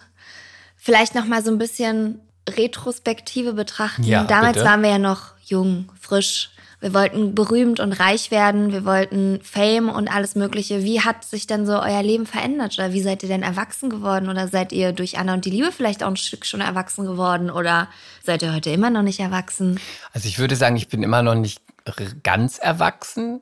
vielleicht 0.76 1.14
noch 1.14 1.24
mal 1.24 1.42
so 1.42 1.50
ein 1.50 1.58
bisschen 1.58 2.20
Retrospektive 2.48 3.52
betrachten. 3.52 4.02
Ja, 4.04 4.24
Damals 4.24 4.54
bitte. 4.54 4.66
waren 4.66 4.82
wir 4.82 4.90
ja 4.90 4.98
noch 4.98 5.34
jung, 5.44 5.90
frisch, 6.00 6.50
Wir 6.82 6.94
wollten 6.94 7.36
berühmt 7.36 7.78
und 7.78 7.92
reich 7.92 8.32
werden, 8.32 8.72
wir 8.72 8.84
wollten 8.84 9.40
Fame 9.44 9.88
und 9.88 10.12
alles 10.12 10.34
Mögliche. 10.34 10.82
Wie 10.82 11.00
hat 11.00 11.22
sich 11.22 11.46
denn 11.46 11.64
so 11.64 11.74
euer 11.74 12.02
Leben 12.02 12.26
verändert? 12.26 12.76
Oder 12.76 12.92
wie 12.92 13.00
seid 13.00 13.22
ihr 13.22 13.28
denn 13.28 13.44
erwachsen 13.44 13.88
geworden? 13.88 14.28
Oder 14.28 14.48
seid 14.48 14.72
ihr 14.72 14.90
durch 14.90 15.16
Anna 15.16 15.34
und 15.34 15.44
die 15.44 15.50
Liebe 15.50 15.70
vielleicht 15.70 16.02
auch 16.02 16.08
ein 16.08 16.16
Stück 16.16 16.44
schon 16.44 16.60
erwachsen 16.60 17.06
geworden? 17.06 17.52
Oder 17.52 17.86
seid 18.24 18.42
ihr 18.42 18.52
heute 18.52 18.70
immer 18.70 18.90
noch 18.90 19.02
nicht 19.02 19.20
erwachsen? 19.20 19.78
Also 20.12 20.26
ich 20.26 20.40
würde 20.40 20.56
sagen, 20.56 20.74
ich 20.74 20.88
bin 20.88 21.04
immer 21.04 21.22
noch 21.22 21.36
nicht 21.36 21.62
ganz 22.24 22.58
erwachsen, 22.58 23.40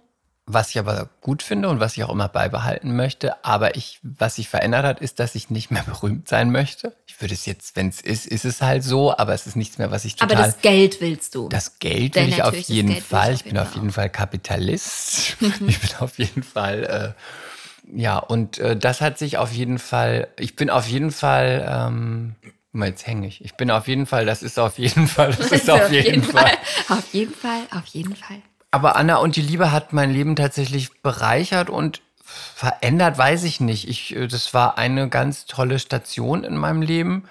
was 0.53 0.71
ich 0.71 0.79
aber 0.79 1.09
gut 1.21 1.43
finde 1.43 1.69
und 1.69 1.81
was 1.81 1.97
ich 1.97 2.05
auch 2.05 2.11
immer 2.11 2.29
beibehalten 2.29 2.95
möchte. 2.95 3.45
Aber 3.45 3.77
ich, 3.77 4.01
was 4.03 4.37
sich 4.37 4.49
verändert 4.49 4.85
hat, 4.85 5.01
ist, 5.01 5.21
dass 5.21 5.35
ich 5.35 5.51
nicht 5.51 5.71
mehr 5.71 5.83
berühmt 5.87 6.29
sein 6.29 6.51
möchte. 6.51 6.95
Ich 7.07 7.21
würde 7.21 7.35
es 7.35 7.47
jetzt, 7.47 7.77
wenn 7.77 7.89
es 7.89 8.01
ist, 8.01 8.27
ist 8.27 8.45
es 8.45 8.63
halt 8.63 8.85
so, 8.85 9.17
aber 9.17 9.35
es 9.35 9.47
ist 9.47 9.57
nichts 9.57 9.79
mehr, 9.79 9.91
was 9.91 10.05
ich 10.05 10.17
total. 10.17 10.37
Aber 10.37 10.47
das 10.47 10.61
Geld 10.61 11.01
willst 11.01 11.35
du. 11.35 11.49
Das 11.49 11.79
Geld 11.79 12.15
Denn 12.15 12.27
will 12.27 12.33
ich 12.33 12.43
auf 12.43 12.57
jeden 12.57 12.97
Fall. 13.01 13.35
ich 13.35 13.45
bin 13.45 13.55
jeden 13.55 13.67
auf 13.67 13.75
jeden 13.75 13.93
Fall 13.93 14.11
Kapitalist. 14.11 15.37
ich 15.41 15.81
bin 15.81 15.91
auf 16.01 16.19
jeden 16.19 16.43
Fall, 16.43 17.15
äh, 17.17 18.01
ja, 18.01 18.19
und 18.19 18.59
äh, 18.59 18.77
das 18.77 19.01
hat 19.01 19.19
sich 19.19 19.39
auf 19.39 19.53
jeden 19.53 19.79
Fall, 19.79 20.29
ich 20.39 20.57
bin 20.57 20.71
auf 20.71 20.87
jeden 20.87 21.11
Fall, 21.11 21.67
ähm, 21.69 22.35
jetzt 22.73 23.07
hänge 23.07 23.27
ich. 23.27 23.45
Ich 23.45 23.55
bin 23.55 23.71
auf 23.71 23.89
jeden 23.89 24.07
Fall, 24.07 24.27
das 24.27 24.43
ist 24.43 24.59
auf 24.59 24.79
jeden 24.79 25.09
Fall, 25.09 25.33
das 25.33 25.51
ist 25.53 25.69
auf 25.71 25.91
jeden 25.91 26.23
Fall. 26.23 26.53
Auf 26.89 27.13
jeden 27.13 27.35
Fall, 27.35 27.63
auf 27.73 27.87
jeden 27.87 28.15
Fall. 28.15 28.43
Aber 28.71 28.97
Anna 28.97 29.17
und 29.17 29.37
die 29.37 29.43
Liebe 29.43 29.73
hat 29.73 29.93
mein 29.93 30.11
Leben 30.11 30.37
tatsächlich 30.37 31.03
bereichert 31.03 31.71
und 31.71 32.03
verändert, 32.23 33.19
weiß 33.19 33.45
ich 33.45 33.61
nicht. 33.61 33.89
Ich, 33.89 34.15
äh, 34.15 34.29
das 34.29 34.55
war 34.55 34.79
eine 34.79 35.09
ganz 35.09 35.47
tolle 35.47 35.79
Station 35.79 36.45
in 36.45 36.57
meinem 36.57 36.83
Leben. 36.83 37.25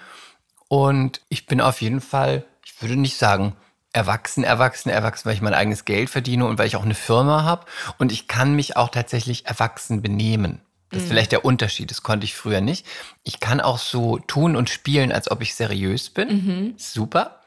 Und 0.68 1.22
ich 1.30 1.46
bin 1.46 1.62
auf 1.62 1.82
jeden 1.82 2.02
Fall, 2.02 2.44
ich 2.66 2.82
würde 2.82 2.96
nicht 2.96 3.18
sagen, 3.18 3.56
erwachsen, 3.94 4.44
erwachsen, 4.44 4.90
erwachsen, 4.90 5.26
weil 5.26 5.36
ich 5.36 5.42
mein 5.42 5.54
eigenes 5.54 5.86
Geld 5.86 6.10
verdiene 6.10 6.46
und 6.46 6.58
weil 6.60 6.68
ich 6.68 6.76
auch 6.76 6.84
eine 6.84 6.96
Firma 6.96 7.44
habe. 7.44 7.66
Und 7.98 8.12
ich 8.12 8.28
kann 8.28 8.56
mich 8.56 8.78
auch 8.78 8.90
tatsächlich 8.90 9.46
erwachsen 9.46 10.02
benehmen. 10.02 10.62
Das 10.92 11.04
ist 11.04 11.08
vielleicht 11.10 11.32
der 11.32 11.46
Unterschied. 11.46 11.92
Das 11.92 12.02
konnte 12.02 12.26
ich 12.26 12.36
früher 12.36 12.62
nicht. 12.62 12.86
Ich 13.24 13.40
kann 13.40 13.62
auch 13.62 13.78
so 13.78 14.18
tun 14.18 14.56
und 14.56 14.70
spielen, 14.70 15.12
als 15.12 15.30
ob 15.30 15.42
ich 15.42 15.54
seriös 15.54 16.10
bin. 16.10 16.30
Super. 16.78 17.39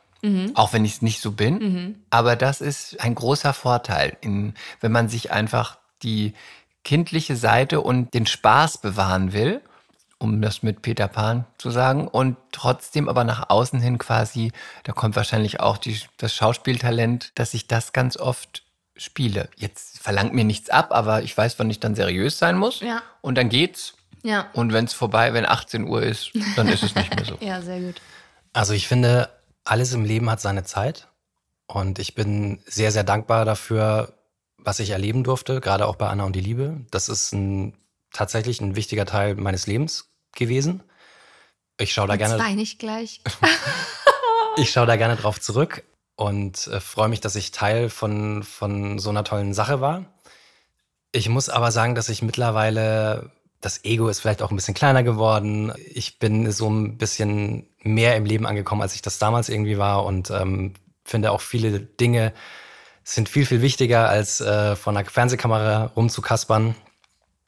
Auch 0.55 0.73
wenn 0.73 0.85
ich 0.85 0.95
es 0.95 1.03
nicht 1.03 1.21
so 1.21 1.33
bin. 1.33 2.05
Aber 2.11 2.37
das 2.37 2.61
ist 2.61 3.01
ein 3.01 3.15
großer 3.15 3.53
Vorteil, 3.53 4.17
in, 4.21 4.55
wenn 4.81 4.93
man 4.93 5.09
sich 5.09 5.33
einfach 5.33 5.79
die 6.03 6.35
kindliche 6.85 7.37
Seite 7.37 7.81
und 7.81 8.15
den 8.15 8.27
Spaß 8.27 8.79
bewahren 8.79 9.33
will, 9.33 9.61
um 10.19 10.41
das 10.41 10.63
mit 10.63 10.83
Peter 10.83 11.09
Pan 11.09 11.45
zu 11.59 11.71
sagen, 11.71 12.07
und 12.07 12.37
trotzdem 12.53 13.09
aber 13.09 13.25
nach 13.25 13.51
außen 13.51 13.81
hin 13.81 13.99
quasi, 13.99 14.53
da 14.85 14.93
kommt 14.93 15.17
wahrscheinlich 15.17 15.61
auch 15.61 15.79
die, 15.79 16.01
das 16.17 16.35
Schauspieltalent, 16.35 17.33
dass 17.35 17.55
ich 17.55 17.67
das 17.67 17.93
ganz 17.93 18.17
oft 18.17 18.63
spiele. 18.97 19.49
Jetzt 19.57 19.99
verlangt 19.99 20.33
mir 20.33 20.45
nichts 20.45 20.71
ab, 20.71 20.89
aber 20.93 21.23
ich 21.23 21.37
weiß, 21.37 21.59
wann 21.59 21.71
ich 21.71 21.81
dann 21.81 21.95
seriös 21.95 22.39
sein 22.39 22.57
muss. 22.57 22.81
Ja. 22.81 23.03
Und 23.21 23.37
dann 23.37 23.49
geht's. 23.49 23.95
Ja. 24.23 24.49
Und 24.53 24.73
wenn 24.73 24.85
es 24.85 24.93
vorbei, 24.93 25.35
wenn 25.35 25.45
18 25.45 25.85
Uhr 25.85 26.03
ist, 26.03 26.31
dann 26.55 26.69
ist 26.69 26.85
es 26.85 26.95
nicht 26.95 27.15
mehr 27.15 27.25
so. 27.25 27.37
Ja, 27.41 27.61
sehr 27.61 27.81
gut. 27.81 28.01
Also 28.53 28.75
ich 28.75 28.87
finde, 28.87 29.29
alles 29.65 29.93
im 29.93 30.05
Leben 30.05 30.31
hat 30.31 30.41
seine 30.41 30.65
Zeit. 30.65 31.09
Und 31.67 31.99
ich 31.99 32.15
bin 32.15 32.63
sehr, 32.67 32.93
sehr 32.93 33.05
dankbar 33.05 33.45
dafür, 33.45 34.15
was 34.59 34.81
ich 34.81 34.91
erleben 34.91 35.25
durfte, 35.25 35.61
gerade 35.61 35.87
auch 35.87 35.97
bei 35.97 36.09
Anna 36.09 36.25
und 36.25 36.37
die 36.37 36.41
Liebe. 36.41 36.85
Das 36.91 37.09
ist 37.09 37.33
ein, 37.33 37.75
tatsächlich 38.13 38.61
ein 38.61 38.77
wichtiger 38.77 39.07
Teil 39.07 39.35
meines 39.35 39.67
Lebens 39.67 40.11
gewesen. 40.35 40.83
Ich 41.79 41.93
schaue 41.93 42.09
da 42.09 42.17
gerne, 42.17 42.37
Zwei 42.37 42.55
nicht 42.55 42.79
gleich. 42.79 43.23
ich 44.57 44.71
schaue 44.71 44.87
da 44.87 44.97
gerne 44.97 45.17
drauf 45.17 45.41
zurück 45.41 45.83
und 46.17 46.67
äh, 46.69 46.81
freue 46.81 47.09
mich, 47.09 47.21
dass 47.21 47.35
ich 47.35 47.51
Teil 47.51 47.89
von, 47.89 48.43
von 48.43 48.99
so 48.99 49.11
einer 49.11 49.25
tollen 49.25 49.55
Sache 49.55 49.81
war. 49.81 50.05
Ich 51.13 51.29
muss 51.29 51.49
aber 51.49 51.71
sagen, 51.73 51.95
dass 51.95 52.09
ich 52.09 52.23
mittlerweile, 52.23 53.31
das 53.63 53.85
Ego 53.85 54.09
ist 54.09 54.21
vielleicht 54.21 54.43
auch 54.43 54.51
ein 54.51 54.57
bisschen 54.57 54.75
kleiner 54.75 55.03
geworden. 55.03 55.73
Ich 55.95 56.19
bin 56.19 56.51
so 56.51 56.69
ein 56.69 56.99
bisschen 56.99 57.69
mehr 57.83 58.17
im 58.17 58.27
Leben 58.27 58.45
angekommen, 58.45 58.83
als 58.83 58.95
ich 58.95 59.03
das 59.03 59.19
damals 59.19 59.49
irgendwie 59.49 59.79
war 59.79 60.05
und 60.05 60.31
ähm, 60.31 60.75
finde 61.05 61.31
auch 61.31 61.41
viele 61.41 61.81
Dinge 61.81 62.35
sind 63.05 63.29
viel, 63.29 63.47
viel 63.47 63.63
wichtiger, 63.63 64.09
als 64.09 64.41
äh, 64.41 64.77
von 64.77 64.97
einer 64.97 65.09
Fernsehkamera 65.09 65.93
rumzukaspern 65.97 66.75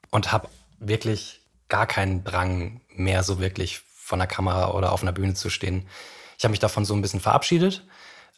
und 0.09 0.31
habe 0.31 0.49
wirklich 0.79 1.41
gar 1.69 1.87
keinen 1.87 2.23
Drang 2.23 2.81
mehr 2.89 3.23
so 3.23 3.39
wirklich 3.39 3.81
von 3.95 4.19
der 4.19 4.27
Kamera 4.27 4.71
oder 4.71 4.91
auf 4.91 5.01
einer 5.01 5.11
Bühne 5.11 5.33
zu 5.33 5.49
stehen. 5.49 5.87
Ich 6.37 6.43
habe 6.43 6.51
mich 6.51 6.59
davon 6.59 6.85
so 6.85 6.93
ein 6.93 7.01
bisschen 7.01 7.21
verabschiedet, 7.21 7.83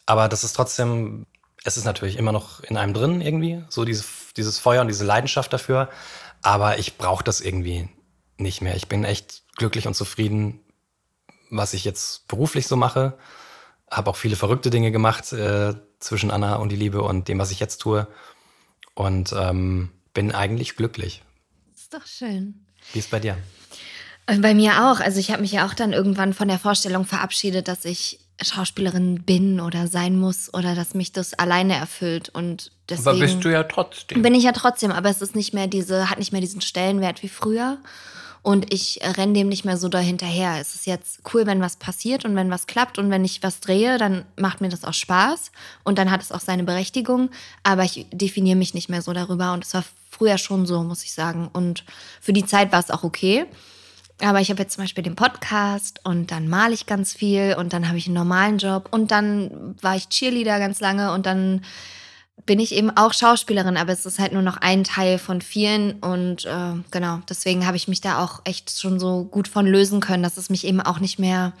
aber 0.06 0.28
das 0.28 0.44
ist 0.44 0.54
trotzdem, 0.54 1.26
es 1.64 1.76
ist 1.76 1.84
natürlich 1.84 2.16
immer 2.16 2.32
noch 2.32 2.60
in 2.60 2.76
einem 2.76 2.94
drin 2.94 3.20
irgendwie, 3.20 3.62
so 3.68 3.84
dieses, 3.84 4.32
dieses 4.36 4.58
Feuer 4.58 4.80
und 4.80 4.88
diese 4.88 5.04
Leidenschaft 5.04 5.52
dafür, 5.52 5.88
aber 6.42 6.78
ich 6.78 6.96
brauche 6.96 7.24
das 7.24 7.40
irgendwie 7.40 7.88
nicht 8.36 8.60
mehr. 8.60 8.76
Ich 8.76 8.88
bin 8.88 9.04
echt 9.04 9.42
glücklich 9.56 9.86
und 9.86 9.94
zufrieden, 9.94 10.60
was 11.50 11.74
ich 11.74 11.84
jetzt 11.84 12.28
beruflich 12.28 12.66
so 12.66 12.76
mache. 12.76 13.18
Habe 13.90 14.10
auch 14.10 14.16
viele 14.16 14.36
verrückte 14.36 14.70
Dinge 14.70 14.92
gemacht 14.92 15.32
äh, 15.32 15.74
zwischen 15.98 16.30
Anna 16.30 16.56
und 16.56 16.70
die 16.70 16.76
Liebe 16.76 17.02
und 17.02 17.28
dem, 17.28 17.38
was 17.38 17.50
ich 17.50 17.60
jetzt 17.60 17.78
tue. 17.78 18.06
Und 18.94 19.32
ähm, 19.36 19.90
bin 20.14 20.32
eigentlich 20.32 20.76
glücklich. 20.76 21.22
ist 21.74 21.94
doch 21.94 22.06
schön. 22.06 22.66
Wie 22.92 22.98
ist 22.98 23.10
bei 23.10 23.20
dir? 23.20 23.36
Und 24.28 24.42
bei 24.42 24.54
mir 24.54 24.90
auch. 24.90 25.00
Also 25.00 25.20
ich 25.20 25.30
habe 25.30 25.40
mich 25.40 25.52
ja 25.52 25.66
auch 25.66 25.74
dann 25.74 25.92
irgendwann 25.92 26.34
von 26.34 26.48
der 26.48 26.58
Vorstellung 26.58 27.04
verabschiedet, 27.04 27.66
dass 27.66 27.84
ich 27.84 28.27
Schauspielerin 28.40 29.22
bin 29.22 29.60
oder 29.60 29.88
sein 29.88 30.18
muss 30.18 30.52
oder 30.54 30.74
dass 30.74 30.94
mich 30.94 31.12
das 31.12 31.34
alleine 31.34 31.74
erfüllt. 31.74 32.28
Und 32.28 32.70
deswegen 32.88 33.08
Aber 33.08 33.18
bist 33.18 33.44
du 33.44 33.50
ja 33.50 33.64
trotzdem. 33.64 34.22
bin 34.22 34.34
ich 34.34 34.44
ja 34.44 34.52
trotzdem, 34.52 34.92
aber 34.92 35.10
es 35.10 35.20
ist 35.20 35.34
nicht 35.34 35.54
mehr 35.54 35.66
diese, 35.66 36.08
hat 36.08 36.18
nicht 36.18 36.32
mehr 36.32 36.40
diesen 36.40 36.60
Stellenwert 36.60 37.22
wie 37.22 37.28
früher. 37.28 37.78
Und 38.42 38.72
ich 38.72 39.00
renne 39.02 39.32
dem 39.32 39.48
nicht 39.48 39.64
mehr 39.64 39.76
so 39.76 39.88
dahinterher. 39.88 40.60
Es 40.60 40.74
ist 40.74 40.86
jetzt 40.86 41.20
cool, 41.34 41.44
wenn 41.46 41.60
was 41.60 41.76
passiert 41.76 42.24
und 42.24 42.36
wenn 42.36 42.50
was 42.50 42.66
klappt 42.66 42.96
und 42.98 43.10
wenn 43.10 43.24
ich 43.24 43.42
was 43.42 43.60
drehe, 43.60 43.98
dann 43.98 44.24
macht 44.36 44.60
mir 44.60 44.68
das 44.68 44.84
auch 44.84 44.94
Spaß 44.94 45.50
und 45.82 45.98
dann 45.98 46.10
hat 46.10 46.22
es 46.22 46.30
auch 46.32 46.40
seine 46.40 46.62
Berechtigung. 46.62 47.30
Aber 47.64 47.82
ich 47.82 48.06
definiere 48.12 48.56
mich 48.56 48.72
nicht 48.72 48.88
mehr 48.88 49.02
so 49.02 49.12
darüber 49.12 49.52
und 49.52 49.64
es 49.64 49.74
war 49.74 49.84
früher 50.08 50.38
schon 50.38 50.64
so, 50.66 50.82
muss 50.84 51.02
ich 51.02 51.12
sagen. 51.12 51.50
Und 51.52 51.84
für 52.20 52.32
die 52.32 52.46
Zeit 52.46 52.70
war 52.72 52.80
es 52.80 52.90
auch 52.90 53.02
okay. 53.02 53.46
Aber 54.20 54.40
ich 54.40 54.50
habe 54.50 54.62
jetzt 54.62 54.74
zum 54.74 54.84
Beispiel 54.84 55.04
den 55.04 55.14
Podcast 55.14 56.00
und 56.04 56.30
dann 56.32 56.48
male 56.48 56.74
ich 56.74 56.86
ganz 56.86 57.12
viel 57.12 57.54
und 57.58 57.72
dann 57.72 57.86
habe 57.86 57.98
ich 57.98 58.06
einen 58.06 58.14
normalen 58.14 58.58
Job 58.58 58.88
und 58.90 59.10
dann 59.12 59.76
war 59.80 59.94
ich 59.94 60.08
Cheerleader 60.08 60.58
ganz 60.58 60.80
lange 60.80 61.12
und 61.12 61.24
dann 61.24 61.62
bin 62.46 62.60
ich 62.60 62.72
eben 62.72 62.90
auch 62.90 63.12
Schauspielerin, 63.12 63.76
aber 63.76 63.92
es 63.92 64.06
ist 64.06 64.18
halt 64.18 64.32
nur 64.32 64.42
noch 64.42 64.56
ein 64.56 64.82
Teil 64.82 65.18
von 65.18 65.40
vielen 65.40 65.92
und 66.00 66.46
äh, 66.46 66.74
genau, 66.90 67.20
deswegen 67.28 67.66
habe 67.66 67.76
ich 67.76 67.88
mich 67.88 68.00
da 68.00 68.22
auch 68.22 68.40
echt 68.44 68.70
schon 68.70 68.98
so 68.98 69.24
gut 69.24 69.48
von 69.48 69.66
lösen 69.66 70.00
können, 70.00 70.22
dass 70.22 70.36
es 70.36 70.50
mich 70.50 70.66
eben 70.66 70.80
auch 70.80 70.98
nicht 70.98 71.18
mehr 71.18 71.52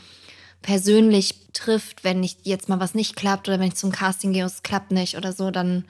persönlich 0.62 1.34
trifft, 1.52 2.04
wenn 2.04 2.22
ich 2.22 2.38
jetzt 2.42 2.68
mal 2.68 2.80
was 2.80 2.94
nicht 2.94 3.16
klappt 3.16 3.48
oder 3.48 3.60
wenn 3.60 3.68
ich 3.68 3.76
zum 3.76 3.92
Casting 3.92 4.32
gehe 4.32 4.42
und 4.42 4.50
es 4.50 4.62
klappt 4.62 4.90
nicht 4.90 5.16
oder 5.16 5.32
so, 5.32 5.50
dann 5.50 5.84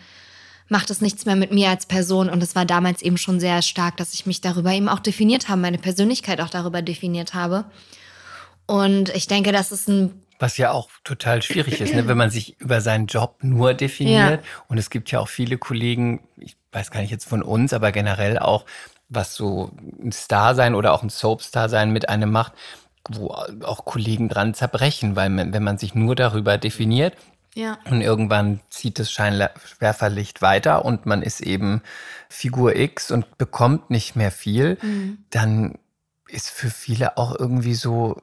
macht 0.68 0.90
es 0.90 1.00
nichts 1.00 1.24
mehr 1.24 1.36
mit 1.36 1.52
mir 1.52 1.70
als 1.70 1.86
Person 1.86 2.28
und 2.28 2.42
es 2.42 2.54
war 2.54 2.64
damals 2.64 3.02
eben 3.02 3.16
schon 3.16 3.40
sehr 3.40 3.62
stark, 3.62 3.96
dass 3.96 4.14
ich 4.14 4.26
mich 4.26 4.40
darüber 4.40 4.72
eben 4.72 4.88
auch 4.88 5.00
definiert 5.00 5.48
habe, 5.48 5.60
meine 5.60 5.78
Persönlichkeit 5.78 6.40
auch 6.40 6.50
darüber 6.50 6.82
definiert 6.82 7.34
habe. 7.34 7.64
Und 8.66 9.08
ich 9.14 9.26
denke, 9.26 9.50
das 9.50 9.72
ist 9.72 9.88
ein 9.88 10.22
Was 10.38 10.58
ja 10.58 10.70
auch 10.70 10.90
total 11.04 11.42
schwierig 11.42 11.80
ist, 11.80 11.94
ne? 11.94 12.06
wenn 12.06 12.18
man 12.18 12.30
sich 12.30 12.60
über 12.60 12.80
seinen 12.80 13.06
Job 13.06 13.38
nur 13.42 13.74
definiert. 13.74 14.44
Und 14.68 14.78
es 14.78 14.90
gibt 14.90 15.10
ja 15.10 15.20
auch 15.20 15.28
viele 15.28 15.56
Kollegen, 15.56 16.20
ich 16.36 16.56
weiß 16.72 16.90
gar 16.90 17.00
nicht 17.00 17.10
jetzt 17.10 17.26
von 17.26 17.42
uns, 17.42 17.72
aber 17.72 17.92
generell 17.92 18.38
auch, 18.38 18.66
was 19.08 19.34
so 19.34 19.70
ein 20.02 20.12
Star 20.12 20.54
sein 20.54 20.74
oder 20.74 20.92
auch 20.92 21.02
ein 21.02 21.08
Soapstar 21.08 21.70
sein 21.70 21.90
mit 21.90 22.10
einem 22.10 22.30
macht, 22.30 22.52
wo 23.08 23.28
auch 23.28 23.86
Kollegen 23.86 24.28
dran 24.28 24.52
zerbrechen, 24.52 25.16
weil 25.16 25.30
man, 25.30 25.54
wenn 25.54 25.62
man 25.62 25.78
sich 25.78 25.94
nur 25.94 26.14
darüber 26.14 26.58
definiert, 26.58 27.14
ja. 27.54 27.78
und 27.90 28.00
irgendwann 28.00 28.60
zieht 28.70 28.98
das 28.98 29.10
Scheinwerferlicht 29.10 30.42
weiter 30.42 30.84
und 30.84 31.06
man 31.06 31.22
ist 31.22 31.40
eben 31.40 31.82
Figur 32.28 32.76
X 32.76 33.10
und 33.10 33.38
bekommt 33.38 33.90
nicht 33.90 34.16
mehr 34.16 34.30
viel, 34.30 34.78
dann 35.30 35.78
ist 36.28 36.50
für 36.50 36.70
viele 36.70 37.16
auch 37.16 37.38
irgendwie 37.38 37.74
so 37.74 38.20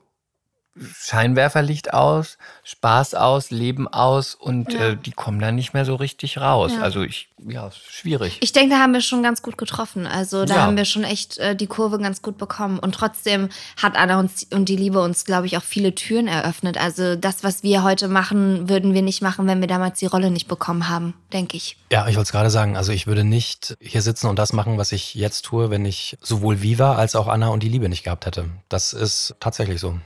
Scheinwerferlicht 0.78 1.94
aus, 1.94 2.38
Spaß 2.64 3.14
aus, 3.16 3.52
Leben 3.52 3.88
aus 3.88 4.36
und 4.36 4.74
Ja. 4.74 4.90
äh, 4.90 4.98
die 4.98 5.12
kommen 5.12 5.40
dann 5.40 5.56
nicht 5.56 5.74
mehr 5.74 5.86
so 5.86 5.96
richtig 5.96 6.38
raus. 6.38 6.74
Ja. 6.76 6.82
Also 6.82 7.02
ich, 7.02 7.30
ja, 7.48 7.70
schwierig. 7.72 8.38
Ich 8.42 8.52
denke, 8.52 8.76
da 8.76 8.82
haben 8.82 8.94
wir 8.94 9.02
schon 9.02 9.24
ganz 9.24 9.42
gut 9.42 9.58
getroffen. 9.58 10.08
Also 10.08 10.46
da 10.46 10.56
Ja. 10.56 10.62
haben 10.64 10.76
wir 10.78 10.86
schon 10.86 11.04
echt 11.04 11.38
äh, 11.38 11.56
die 11.56 11.68
Kurve 11.68 12.00
ganz 12.00 12.22
gut 12.22 12.38
bekommen. 12.38 12.80
Und 12.80 12.94
trotzdem 12.96 13.50
hat 13.82 13.96
Anna 13.96 14.20
uns 14.20 14.48
und 14.52 14.68
die 14.70 14.76
Liebe 14.76 15.02
uns, 15.02 15.26
glaube 15.26 15.46
ich, 15.48 15.58
auch 15.58 15.64
viele 15.64 15.96
Türen 15.96 16.28
eröffnet. 16.28 16.78
Also 16.78 17.16
das, 17.16 17.44
was 17.44 17.64
wir 17.64 17.84
heute 17.84 18.08
machen, 18.08 18.68
würden 18.70 18.94
wir 18.94 19.02
nicht 19.02 19.22
machen, 19.22 19.48
wenn 19.48 19.62
wir 19.62 19.68
damals 19.68 20.00
die 20.00 20.06
Rolle 20.08 20.32
nicht 20.32 20.48
bekommen 20.48 20.90
haben, 20.90 21.14
denke 21.32 21.56
ich. 21.58 21.78
Ja, 21.92 22.08
ich 22.08 22.16
wollte 22.16 22.28
es 22.28 22.32
gerade 22.32 22.50
sagen. 22.50 22.76
Also 22.76 22.92
ich 22.92 23.08
würde 23.08 23.24
nicht 23.24 23.78
hier 23.80 24.02
sitzen 24.02 24.28
und 24.28 24.38
das 24.40 24.54
machen, 24.54 24.78
was 24.78 24.92
ich 24.92 25.16
jetzt 25.16 25.44
tue, 25.46 25.70
wenn 25.70 25.86
ich 25.86 26.18
sowohl 26.22 26.62
Viva 26.62 26.96
als 26.96 27.16
auch 27.16 27.28
Anna 27.28 27.48
und 27.48 27.64
die 27.64 27.70
Liebe 27.70 27.88
nicht 27.90 28.04
gehabt 28.04 28.26
hätte. 28.26 28.50
Das 28.70 28.94
ist 28.94 29.36
tatsächlich 29.40 29.80
so. 29.80 30.00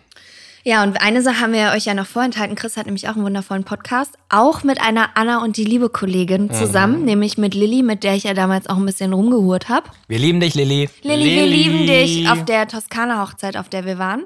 Ja, 0.64 0.84
und 0.84 1.02
eine 1.02 1.22
Sache 1.22 1.40
haben 1.40 1.54
wir 1.54 1.72
euch 1.74 1.86
ja 1.86 1.94
noch 1.94 2.06
vorenthalten. 2.06 2.56
Chris 2.56 2.76
hat 2.76 2.86
nämlich 2.86 3.08
auch 3.08 3.16
einen 3.16 3.24
wundervollen 3.24 3.64
Podcast, 3.64 4.16
auch 4.28 4.64
mit 4.64 4.82
einer 4.82 5.12
Anna 5.16 5.42
und 5.42 5.56
die 5.56 5.64
liebe 5.64 5.90
Kollegin 5.90 6.52
zusammen, 6.54 7.06
nämlich 7.06 7.38
mit 7.38 7.54
Lilly, 7.54 7.82
mit 7.82 8.04
der 8.04 8.16
ich 8.16 8.24
ja 8.24 8.34
damals 8.34 8.68
auch 8.68 8.78
ein 8.78 8.86
bisschen 8.86 9.14
rumgehurt 9.14 9.70
habe. 9.70 9.90
Wir 10.08 10.20
lieben 10.20 10.40
dich, 10.40 10.56
Lilly. 10.56 10.90
Lilly, 11.02 11.36
wir 11.36 11.46
lieben 11.46 11.88
dich 11.88 12.30
auf 12.30 12.44
der 12.44 12.68
Toskana-Hochzeit, 12.68 13.56
auf 13.56 13.70
der 13.70 13.86
wir 13.86 13.98
waren. 13.98 14.24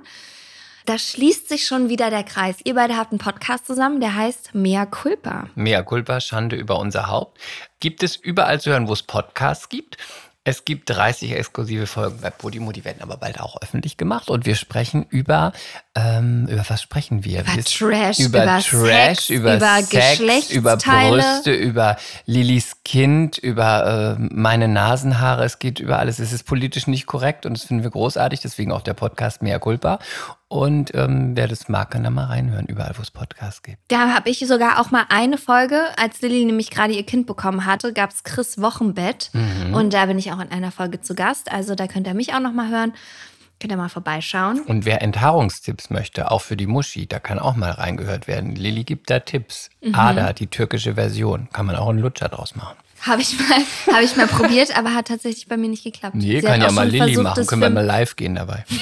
Da 0.85 0.97
schließt 0.97 1.47
sich 1.47 1.65
schon 1.65 1.88
wieder 1.88 2.10
der 2.10 2.23
Kreis. 2.23 2.57
Ihr 2.65 2.73
beide 2.73 2.97
habt 2.97 3.11
einen 3.11 3.19
Podcast 3.19 3.65
zusammen, 3.65 4.01
der 4.01 4.15
heißt 4.15 4.53
Mea 4.53 4.85
Culpa. 4.85 5.47
Mea 5.55 5.81
culpa, 5.81 6.19
Schande 6.19 6.57
über 6.57 6.77
unser 6.77 7.07
Haupt. 7.07 7.39
Gibt 7.80 8.03
es 8.03 8.18
überall 8.18 8.60
zu 8.60 8.72
hören, 8.72 8.89
wo 8.89 8.93
es 8.93 9.03
Podcasts 9.03 9.69
gibt. 9.69 9.97
Es 10.45 10.65
gibt 10.65 10.90
30 10.90 11.32
exklusive 11.32 11.88
Folgen 11.88 12.20
bei 12.20 12.30
Podimo, 12.30 12.74
die 12.74 12.84
werden 12.84 13.02
aber 13.02 13.15
bald 13.15 13.40
auch 13.40 13.61
öffentlich 13.61 13.95
gemacht. 13.95 14.30
Und 14.30 14.45
wir 14.45 14.56
sprechen 14.56 15.06
über, 15.10 15.53
ähm, 15.95 16.48
über 16.49 16.65
was 16.68 16.82
sprechen 16.82 17.24
wir? 17.24 17.41
Über 17.41 17.64
Trash, 17.64 18.20
über, 18.20 18.44
über 18.44 18.61
Trash, 18.61 18.65
Sex, 18.65 19.30
über, 19.30 19.56
über 19.56 19.82
Sex, 19.84 20.49
über. 20.52 20.76
Brüste, 20.76 21.53
über 21.53 21.95
Lillys 22.26 22.84
Kind, 22.84 23.38
über 23.38 24.18
äh, 24.20 24.28
meine 24.34 24.68
Nasenhaare. 24.68 25.45
Es 25.45 25.60
geht 25.60 25.80
über 25.80 25.99
alles. 25.99 26.20
Es 26.20 26.34
ist 26.34 26.44
politisch 26.44 26.88
nicht 26.88 27.06
korrekt 27.06 27.45
und 27.45 27.57
das 27.57 27.64
finden 27.64 27.84
wir 27.84 27.91
großartig. 27.91 28.41
Deswegen 28.41 28.74
auch 28.74 28.82
der 28.82 28.95
Podcast 28.95 29.41
Mea 29.41 29.60
culpa. 29.60 29.99
Und 30.54 30.94
ähm, 30.94 31.32
wer 31.36 31.48
das 31.48 31.68
mag, 31.68 31.90
kann 31.90 32.04
da 32.04 32.12
mal 32.12 32.26
reinhören, 32.26 32.68
überall, 32.68 32.94
wo 32.96 33.02
es 33.02 33.10
Podcasts 33.10 33.64
gibt. 33.64 33.80
Da 33.88 34.14
habe 34.14 34.30
ich 34.30 34.38
sogar 34.46 34.80
auch 34.80 34.92
mal 34.92 35.06
eine 35.10 35.40
Folge, 35.40 35.82
als 35.98 36.22
Lilly 36.22 36.46
nämlich 36.46 36.70
gerade 36.70 36.94
ihr 36.94 37.02
Kind 37.02 37.26
bekommen 37.26 37.66
hatte, 37.66 37.92
gab 37.92 38.12
es 38.12 38.24
Chris 38.24 38.62
Wochenbett. 38.62 39.32
Mhm. 39.34 39.74
Und 39.74 39.96
da 39.96 40.06
bin 40.06 40.20
ich 40.20 40.32
auch 40.32 40.40
in 40.40 40.52
einer 40.52 40.70
Folge 40.70 41.02
zu 41.02 41.16
Gast. 41.16 41.52
Also 41.52 41.74
da 41.74 41.88
könnt 41.88 42.06
ihr 42.06 42.14
mich 42.14 42.36
auch 42.36 42.40
noch 42.40 42.54
mal 42.54 42.70
hören. 42.70 42.94
Könnt 43.60 43.74
ihr 43.74 43.78
mal 43.78 43.90
vorbeischauen. 43.90 44.62
Und 44.62 44.86
wer 44.86 45.02
Enthaarungstipps 45.02 45.90
möchte, 45.90 46.30
auch 46.30 46.42
für 46.42 46.56
die 46.56 46.68
Muschi, 46.68 47.08
da 47.08 47.18
kann 47.18 47.40
auch 47.40 47.56
mal 47.56 47.72
reingehört 47.72 48.28
werden. 48.28 48.54
Lilly 48.54 48.84
gibt 48.84 49.10
da 49.10 49.22
Tipps. 49.22 49.72
Mhm. 49.82 49.96
Ada, 49.96 50.34
die 50.34 50.46
türkische 50.46 50.94
Version, 50.94 51.48
kann 51.52 51.66
man 51.66 51.78
auch 51.78 51.90
einen 51.90 51.98
Lutscher 51.98 52.30
draus 52.30 52.56
machen. 52.56 52.78
Habe 53.02 53.24
ich 53.24 53.40
mal, 53.40 53.58
habe 53.96 54.04
ich 54.04 54.16
mal 54.16 54.28
probiert, 54.28 54.78
aber 54.78 54.94
hat 54.94 55.08
tatsächlich 55.08 55.48
bei 55.48 55.58
mir 55.58 55.70
nicht 55.70 55.84
geklappt. 55.84 56.14
Nee, 56.14 56.42
Sie 56.42 56.46
kann 56.46 56.62
ja 56.62 56.72
mal 56.72 56.88
Lilly 56.88 57.18
machen. 57.18 57.48
Können 57.48 57.64
wir 57.64 57.72
mal 57.72 57.84
live 57.84 58.16
gehen 58.16 58.36
dabei. 58.36 58.66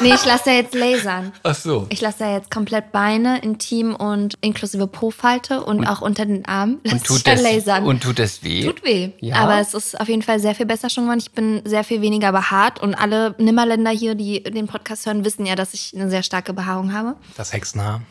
Nee, 0.00 0.14
ich 0.14 0.24
lasse 0.24 0.50
ja 0.50 0.56
jetzt 0.56 0.74
lasern. 0.74 1.32
Ach 1.42 1.54
so. 1.54 1.86
Ich 1.90 2.00
lasse 2.00 2.24
ja 2.24 2.34
jetzt 2.34 2.50
komplett 2.50 2.92
Beine, 2.92 3.38
intim 3.40 3.94
und 3.94 4.34
inklusive 4.40 4.86
Po-Falte 4.86 5.64
und, 5.64 5.86
auch 5.86 6.00
unter 6.00 6.26
den 6.26 6.44
Armen. 6.46 6.80
Lass 6.84 6.94
Und 6.94 7.04
tut, 7.04 7.26
das, 7.26 7.42
lasern. 7.42 7.84
und 7.84 8.02
tut 8.02 8.18
das 8.18 8.42
weh? 8.42 8.64
Tut 8.64 8.84
weh. 8.84 9.10
Ja. 9.20 9.36
Aber 9.36 9.58
es 9.60 9.74
ist 9.74 9.98
auf 10.00 10.08
jeden 10.08 10.22
Fall 10.22 10.40
sehr 10.40 10.54
viel 10.54 10.66
besser 10.66 10.90
schon 10.90 11.04
geworden. 11.04 11.20
Ich 11.20 11.32
bin 11.32 11.62
sehr 11.64 11.84
viel 11.84 12.00
weniger 12.00 12.32
behaart 12.32 12.80
und 12.82 12.94
alle 12.94 13.34
Nimmerländer 13.38 13.90
hier, 13.90 14.14
die 14.14 14.42
den 14.42 14.66
Podcast 14.66 15.06
hören, 15.06 15.24
wissen 15.24 15.46
ja, 15.46 15.54
dass 15.54 15.74
ich 15.74 15.94
eine 15.94 16.10
sehr 16.10 16.22
starke 16.22 16.52
Behaarung 16.52 16.92
habe. 16.92 17.16
Das 17.36 17.52
Hexenhaar. 17.52 18.02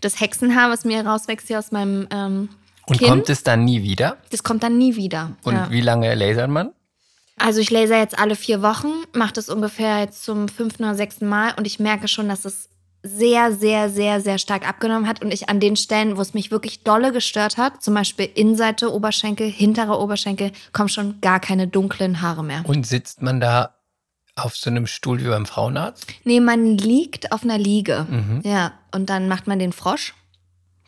Das 0.00 0.20
Hexenhaar, 0.20 0.70
was 0.70 0.84
mir 0.84 1.04
rauswächst 1.06 1.48
hier 1.48 1.58
aus 1.58 1.72
meinem 1.72 2.06
ähm, 2.10 2.48
Und 2.86 2.98
Kinn, 2.98 3.08
kommt 3.08 3.30
es 3.30 3.42
dann 3.42 3.64
nie 3.64 3.82
wieder? 3.82 4.18
das 4.30 4.42
kommt 4.42 4.62
dann 4.62 4.76
nie 4.78 4.96
wieder. 4.96 5.32
Und 5.42 5.54
ja. 5.54 5.70
wie 5.70 5.80
lange 5.80 6.14
lasert 6.14 6.50
man? 6.50 6.70
Also 7.36 7.60
ich 7.60 7.70
laser 7.70 7.98
jetzt 7.98 8.18
alle 8.18 8.36
vier 8.36 8.62
Wochen, 8.62 8.92
mache 9.12 9.32
das 9.32 9.48
ungefähr 9.48 10.00
jetzt 10.00 10.24
zum 10.24 10.48
fünften 10.48 10.84
oder 10.84 10.94
sechsten 10.94 11.26
Mal 11.26 11.52
und 11.56 11.66
ich 11.66 11.80
merke 11.80 12.08
schon, 12.08 12.28
dass 12.28 12.44
es 12.44 12.68
sehr, 13.02 13.52
sehr, 13.52 13.90
sehr, 13.90 14.20
sehr 14.20 14.38
stark 14.38 14.66
abgenommen 14.66 15.06
hat 15.06 15.22
und 15.22 15.32
ich 15.32 15.50
an 15.50 15.60
den 15.60 15.76
Stellen, 15.76 16.16
wo 16.16 16.22
es 16.22 16.32
mich 16.32 16.50
wirklich 16.50 16.84
dolle 16.84 17.12
gestört 17.12 17.58
hat, 17.58 17.82
zum 17.82 17.94
Beispiel 17.94 18.28
Innenseite 18.34 18.92
Oberschenkel, 18.92 19.46
hintere 19.46 20.00
Oberschenkel, 20.00 20.52
kommen 20.72 20.88
schon 20.88 21.20
gar 21.20 21.38
keine 21.38 21.68
dunklen 21.68 22.22
Haare 22.22 22.42
mehr. 22.42 22.62
Und 22.64 22.86
sitzt 22.86 23.20
man 23.20 23.40
da 23.40 23.74
auf 24.36 24.56
so 24.56 24.70
einem 24.70 24.86
Stuhl 24.86 25.20
wie 25.20 25.28
beim 25.28 25.44
Frauenarzt? 25.44 26.06
Nee, 26.24 26.40
man 26.40 26.78
liegt 26.78 27.30
auf 27.30 27.44
einer 27.44 27.58
Liege. 27.58 28.06
Mhm. 28.08 28.40
Ja, 28.42 28.72
und 28.92 29.10
dann 29.10 29.28
macht 29.28 29.46
man 29.46 29.58
den 29.58 29.72
Frosch. 29.72 30.14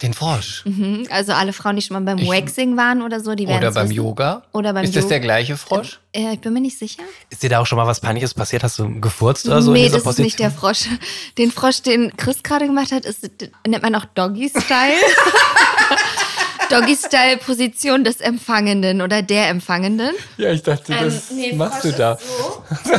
Den 0.02 0.12
Frosch. 0.12 0.62
Mhm. 0.66 1.06
Also 1.10 1.32
alle 1.32 1.54
Frauen, 1.54 1.76
die 1.76 1.82
schon 1.82 1.94
mal 1.94 2.02
beim 2.14 2.18
Ich- 2.22 2.28
Waxing 2.28 2.76
waren 2.76 3.00
oder 3.00 3.20
so, 3.20 3.34
die 3.34 3.46
werden 3.48 3.58
Oder 3.58 3.72
beim 3.72 3.90
Yoga? 3.90 4.42
Oder 4.52 4.74
beim 4.74 4.84
Ist 4.84 4.94
das 4.94 5.04
Yoga. 5.04 5.08
der 5.14 5.20
gleiche 5.20 5.56
Frosch? 5.56 6.00
Äh, 6.12 6.34
ich 6.34 6.40
bin 6.40 6.52
mir 6.52 6.60
nicht 6.60 6.78
sicher. 6.78 7.02
Ist 7.30 7.42
dir 7.42 7.48
da 7.48 7.60
auch 7.60 7.66
schon 7.66 7.76
mal 7.78 7.86
was 7.86 8.00
Peinliches 8.00 8.34
passiert? 8.34 8.62
Hast 8.62 8.78
du 8.78 9.00
gefurzt 9.00 9.46
oder 9.46 9.62
so? 9.62 9.70
in 9.72 9.78
nee, 9.80 9.84
dieser 9.88 10.00
das 10.02 10.06
ist 10.12 10.18
nicht 10.18 10.38
der 10.38 10.50
Position? 10.50 10.98
Frosch. 10.98 11.34
Den 11.38 11.50
Frosch, 11.50 11.80
den 11.80 12.14
Chris 12.18 12.42
gerade 12.42 12.66
gemacht 12.66 12.92
hat, 12.92 13.06
ist, 13.06 13.22
nennt 13.66 13.82
man 13.82 13.94
auch 13.94 14.04
Doggy-Style. 14.04 14.96
Doggy-Style-Position 16.70 18.04
des 18.04 18.20
Empfangenden 18.20 19.00
oder 19.00 19.22
der 19.22 19.48
Empfangenden. 19.48 20.10
Ja, 20.36 20.50
ich 20.52 20.62
dachte, 20.62 20.92
Ähm, 20.92 21.20
nee, 21.32 21.56
Frosch 21.56 21.84
ist 21.84 21.96
So. 21.96 22.64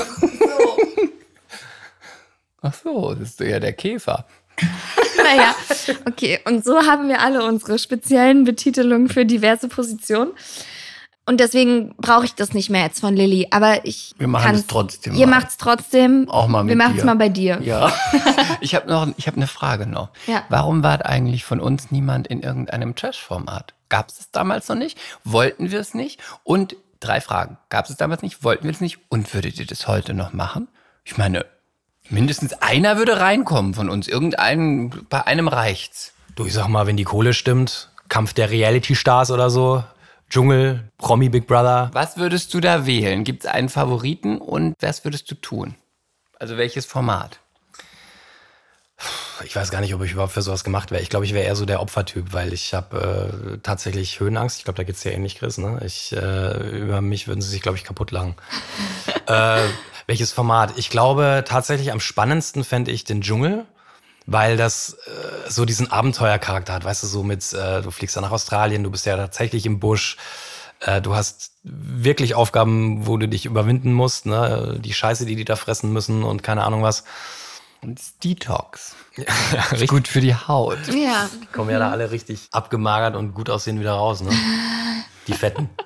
Ach 2.61 2.73
so, 2.83 3.13
das 3.13 3.29
ist 3.29 3.39
ja 3.39 3.59
der 3.59 3.73
Käfer. 3.73 4.25
Naja, 5.17 5.55
okay. 6.05 6.39
Und 6.45 6.63
so 6.63 6.81
haben 6.83 7.09
wir 7.09 7.21
alle 7.21 7.43
unsere 7.43 7.79
speziellen 7.79 8.43
Betitelungen 8.43 9.09
für 9.09 9.25
diverse 9.25 9.67
Positionen. 9.67 10.31
Und 11.25 11.41
deswegen 11.41 11.93
brauche 11.97 12.23
ich 12.23 12.35
das 12.35 12.53
nicht 12.53 12.69
mehr 12.69 12.83
jetzt 12.83 13.01
von 13.01 13.13
Lilly. 13.13 13.49
Aber 13.51 13.85
ich 13.85 14.15
Wir 14.17 14.29
machen 14.29 14.55
es 14.55 14.65
trotzdem 14.65 15.13
Ihr 15.15 15.27
macht 15.27 15.49
es 15.49 15.57
trotzdem. 15.57 16.29
Auch 16.29 16.47
mal 16.47 16.63
mit 16.63 16.69
Wir 16.69 16.77
machen 16.77 16.97
es 16.97 17.03
mal 17.03 17.17
bei 17.17 17.27
dir. 17.27 17.59
Ja. 17.61 17.91
ich 18.61 18.73
habe 18.75 18.89
noch, 18.89 19.09
ich 19.17 19.27
habe 19.27 19.35
eine 19.35 19.47
Frage 19.47 19.87
noch. 19.87 20.09
Ja. 20.25 20.45
Warum 20.47 20.83
war 20.83 21.05
eigentlich 21.05 21.43
von 21.43 21.59
uns 21.59 21.91
niemand 21.91 22.27
in 22.27 22.41
irgendeinem 22.41 22.95
Trash-Format? 22.95 23.73
Gab 23.89 24.07
es 24.07 24.19
es 24.21 24.31
damals 24.31 24.69
noch 24.69 24.77
nicht? 24.77 24.97
Wollten 25.25 25.69
wir 25.69 25.81
es 25.81 25.93
nicht? 25.93 26.21
Und 26.45 26.77
drei 27.01 27.19
Fragen. 27.19 27.57
Gab 27.67 27.85
es 27.85 27.91
es 27.91 27.97
damals 27.97 28.21
nicht? 28.21 28.45
Wollten 28.45 28.63
wir 28.63 28.71
es 28.71 28.79
nicht? 28.79 28.99
Und 29.09 29.33
würdet 29.33 29.59
ihr 29.59 29.65
das 29.65 29.85
heute 29.89 30.13
noch 30.13 30.31
machen? 30.31 30.69
Ich 31.03 31.17
meine, 31.17 31.45
mindestens 32.09 32.53
einer 32.53 32.97
würde 32.97 33.19
reinkommen 33.19 33.73
von 33.73 33.89
uns. 33.89 34.07
Irgendeinen, 34.07 35.05
bei 35.09 35.25
einem 35.25 35.47
reicht's. 35.47 36.13
Du, 36.35 36.45
ich 36.45 36.53
sag 36.53 36.67
mal, 36.67 36.87
wenn 36.87 36.97
die 36.97 37.03
Kohle 37.03 37.33
stimmt, 37.33 37.89
Kampf 38.09 38.33
der 38.33 38.49
Reality-Stars 38.49 39.31
oder 39.31 39.49
so, 39.49 39.83
Dschungel, 40.29 40.83
Promi 40.97 41.29
Big 41.29 41.47
Brother. 41.47 41.89
Was 41.93 42.17
würdest 42.17 42.53
du 42.53 42.59
da 42.59 42.85
wählen? 42.85 43.23
Gibt 43.23 43.45
es 43.45 43.49
einen 43.49 43.69
Favoriten 43.69 44.37
und 44.37 44.75
was 44.79 45.03
würdest 45.05 45.31
du 45.31 45.35
tun? 45.35 45.75
Also 46.39 46.57
welches 46.57 46.85
Format? 46.85 47.39
Ich 49.45 49.55
weiß 49.55 49.69
gar 49.69 49.81
nicht, 49.81 49.93
ob 49.93 50.01
ich 50.03 50.13
überhaupt 50.13 50.33
für 50.33 50.41
sowas 50.41 50.63
gemacht 50.63 50.89
wäre. 50.89 51.01
Ich 51.01 51.09
glaube, 51.09 51.25
ich 51.25 51.33
wäre 51.33 51.45
eher 51.45 51.55
so 51.55 51.65
der 51.65 51.81
Opfertyp, 51.81 52.33
weil 52.33 52.53
ich 52.53 52.73
habe 52.73 53.53
äh, 53.53 53.57
tatsächlich 53.59 54.19
Höhenangst. 54.19 54.57
Ich 54.57 54.63
glaube, 54.63 54.77
da 54.77 54.83
geht's 54.83 55.01
dir 55.01 55.11
ähnlich, 55.11 55.35
Chris. 55.35 55.59
Ne? 55.59 55.79
Ich, 55.85 56.11
äh, 56.13 56.79
über 56.79 57.01
mich 57.01 57.27
würden 57.27 57.41
sie 57.41 57.49
sich, 57.49 57.61
glaube 57.61 57.77
ich, 57.77 57.83
kaputt 57.83 58.11
lachen. 58.11 58.35
äh, 59.27 59.61
welches 60.07 60.31
Format? 60.31 60.73
Ich 60.77 60.89
glaube, 60.89 61.43
tatsächlich 61.45 61.91
am 61.91 61.99
spannendsten 61.99 62.63
fände 62.63 62.91
ich 62.91 63.03
den 63.03 63.21
Dschungel, 63.21 63.65
weil 64.25 64.57
das 64.57 64.93
äh, 64.93 65.49
so 65.49 65.65
diesen 65.65 65.91
Abenteuercharakter 65.91 66.73
hat. 66.73 66.85
Weißt 66.85 67.03
du, 67.03 67.07
so 67.07 67.23
mit, 67.23 67.53
äh, 67.53 67.81
du 67.81 67.91
fliegst 67.91 68.15
ja 68.15 68.21
nach 68.21 68.31
Australien, 68.31 68.83
du 68.83 68.91
bist 68.91 69.05
ja 69.05 69.17
tatsächlich 69.17 69.65
im 69.65 69.79
Busch. 69.79 70.17
Äh, 70.79 71.01
du 71.01 71.15
hast 71.15 71.51
wirklich 71.63 72.35
Aufgaben, 72.35 73.05
wo 73.05 73.17
du 73.17 73.27
dich 73.27 73.45
überwinden 73.45 73.91
musst. 73.93 74.25
Ne? 74.25 74.79
Die 74.81 74.93
Scheiße, 74.93 75.25
die 75.25 75.35
die 75.35 75.45
da 75.45 75.55
fressen 75.55 75.91
müssen 75.91 76.23
und 76.23 76.41
keine 76.41 76.63
Ahnung 76.63 76.83
was. 76.83 77.03
Und 77.81 77.99
das 77.99 78.17
Detox. 78.23 78.95
Ja, 79.51 79.75
Ist 79.75 79.87
gut 79.87 80.07
für 80.07 80.21
die 80.21 80.35
Haut. 80.35 80.77
Ja. 80.93 81.27
kommen 81.51 81.71
ja 81.71 81.79
da 81.79 81.89
alle 81.89 82.11
richtig 82.11 82.49
abgemagert 82.51 83.15
und 83.15 83.33
gut 83.33 83.49
aussehen 83.49 83.79
wieder 83.79 83.93
raus, 83.93 84.21
ne? 84.21 84.29
Die 85.25 85.33
Fetten. 85.33 85.71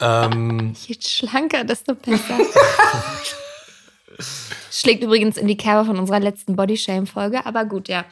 ähm, 0.00 0.74
Je 0.86 0.96
schlanker, 1.00 1.64
desto 1.64 1.94
besser. 1.94 2.38
Schlägt 4.70 5.02
übrigens 5.02 5.36
in 5.36 5.48
die 5.48 5.56
Kerbe 5.56 5.86
von 5.86 5.98
unserer 5.98 6.20
letzten 6.20 6.56
Bodyshame-Folge, 6.56 7.44
aber 7.44 7.64
gut, 7.64 7.88
ja. 7.88 8.04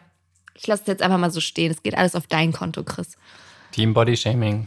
Ich 0.54 0.66
lasse 0.66 0.82
es 0.82 0.88
jetzt 0.88 1.02
einfach 1.02 1.18
mal 1.18 1.30
so 1.30 1.40
stehen. 1.40 1.70
Es 1.70 1.82
geht 1.82 1.96
alles 1.96 2.14
auf 2.14 2.26
dein 2.26 2.52
Konto, 2.52 2.82
Chris. 2.82 3.16
Team 3.72 3.94
Body 3.94 4.16
Shaming. 4.16 4.66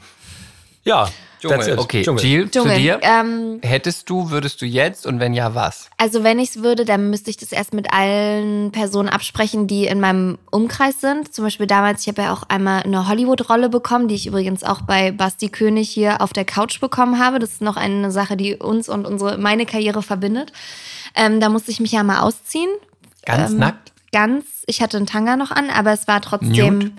ja, 0.84 1.10
it. 1.49 1.77
Okay, 1.77 2.03
Dschungel. 2.03 2.23
Jill, 2.26 2.51
zu 2.51 2.59
Dschungel. 2.59 2.77
dir. 2.77 2.99
Ähm, 3.01 3.59
Hättest 3.61 4.09
du, 4.09 4.30
würdest 4.30 4.61
du 4.61 4.65
jetzt 4.65 5.05
und 5.05 5.19
wenn 5.19 5.34
ja, 5.34 5.55
was? 5.55 5.89
also 5.97 6.23
wenn 6.23 6.39
ich 6.39 6.49
es 6.49 6.63
würde, 6.63 6.85
dann 6.85 7.09
müsste 7.09 7.30
ich 7.30 7.38
das 7.38 7.51
erst 7.51 7.73
mit 7.73 7.93
allen 7.93 8.72
Personen 8.72 9.09
absprechen, 9.09 9.68
die 9.68 9.85
in 9.85 9.99
meinem 9.99 10.38
Umkreis 10.51 11.01
sind. 11.01 11.34
Zum 11.34 11.43
Beispiel 11.45 11.68
damals, 11.68 12.01
ich 12.01 12.07
habe 12.07 12.22
ja 12.23 12.34
auch 12.34 12.43
einmal 12.49 12.84
eine 12.84 13.07
Hollywood-Rolle 13.07 13.69
bekommen, 13.69 14.07
die 14.07 14.15
ich 14.15 14.27
übrigens 14.27 14.63
auch 14.63 14.81
bei 14.81 15.11
Basti 15.11 15.49
König 15.49 15.89
hier 15.89 16.22
auf 16.22 16.34
der 16.34 16.45
Couch 16.45 16.80
bekommen 16.80 17.19
habe. 17.19 17.39
Das 17.39 17.51
ist 17.51 17.61
noch 17.61 17.77
eine 17.77 18.11
Sache, 18.11 18.38
die 18.38 18.55
uns 18.55 18.89
und 18.89 19.05
unsere 19.05 19.38
meine 19.38 19.65
Karriere 19.65 20.01
verbindet. 20.01 20.51
Ähm, 21.15 21.39
da 21.39 21.49
musste 21.49 21.72
ich 21.72 21.80
mich 21.80 21.91
ja 21.91 22.03
mal 22.03 22.22
ausziehen. 22.22 22.69
Ganz 23.26 23.51
Ähm, 23.51 23.57
nackt? 23.57 23.91
Ganz, 24.11 24.45
ich 24.68 24.81
hatte 24.81 24.97
einen 24.97 25.05
Tanga 25.05 25.38
noch 25.38 25.51
an, 25.51 25.69
aber 25.69 25.93
es 25.93 26.07
war 26.07 26.22
Nude? 26.41 26.91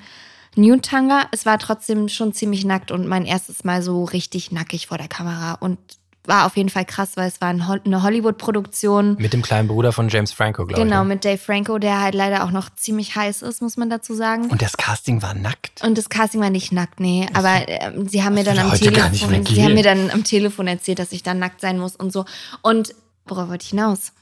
Nude-Tanga. 0.57 1.27
Es 1.33 1.47
war 1.47 1.59
trotzdem 1.59 2.09
schon 2.09 2.33
ziemlich 2.33 2.65
nackt 2.65 2.91
und 2.91 3.07
mein 3.07 3.25
erstes 3.25 3.65
Mal 3.65 3.83
so 3.83 4.05
richtig 4.05 4.53
nackig 4.53 4.87
vor 4.87 4.99
der 4.99 5.09
Kamera 5.09 5.55
und 5.55 5.79
war 6.25 6.47
auf 6.47 6.57
jeden 6.57 6.69
Fall 6.69 6.85
krass, 6.85 7.13
weil 7.17 7.27
es 7.27 7.41
war 7.41 7.49
eine 7.49 8.03
Hollywood-Produktion. 8.03 9.17
Mit 9.19 9.33
dem 9.33 9.43
kleinen 9.43 9.67
Bruder 9.67 9.93
von 9.93 10.09
James 10.09 10.33
Franco, 10.33 10.67
glaube 10.67 10.83
Genau, 10.83 11.03
ich. 11.03 11.09
ne? 11.09 11.15
mit 11.15 11.25
Dave 11.25 11.39
Franco, 11.39 11.79
der 11.79 12.01
halt 12.01 12.15
leider 12.15 12.45
auch 12.45 12.53
noch 12.53 12.71
ziemlich 12.77 13.17
heiß 13.17 13.43
ist, 13.43 13.61
muss 13.61 13.77
man 13.77 13.91
dazu 13.91 14.15
sagen. 14.15 14.49
Und 14.49 14.63
das 14.63 14.77
Casting 14.77 15.21
war 15.23 15.35
nackt. 15.35 15.83
Und 15.83 15.99
das 15.99 16.09
Casting 16.09 16.41
war 16.41 16.51
nicht 16.51 16.71
nackt, 16.71 17.01
nee. 17.01 17.27
Aber 17.35 17.69
ähm, 17.69 18.09
sie 18.09 18.23
haben 18.23 18.35
mir 18.35 18.45
dann 18.45 18.57
würde 18.57 18.71
am 18.71 18.79
Telefon, 18.79 19.47
sie 19.47 19.65
haben 19.65 19.75
mir 19.75 19.83
dann 19.83 20.11
am 20.11 20.23
Telefon 20.23 20.69
erzählt, 20.69 21.01
dass 21.01 21.11
ich 21.13 21.23
dann 21.25 21.41
nackt 21.41 21.61
sein 21.61 21.79
muss 21.79 21.97
und 21.97 22.13
so. 22.13 22.25
Und 22.63 22.95
worauf 23.27 23.49
wollte 23.49 23.65
ich 23.65 23.71
hinaus? 23.71 24.13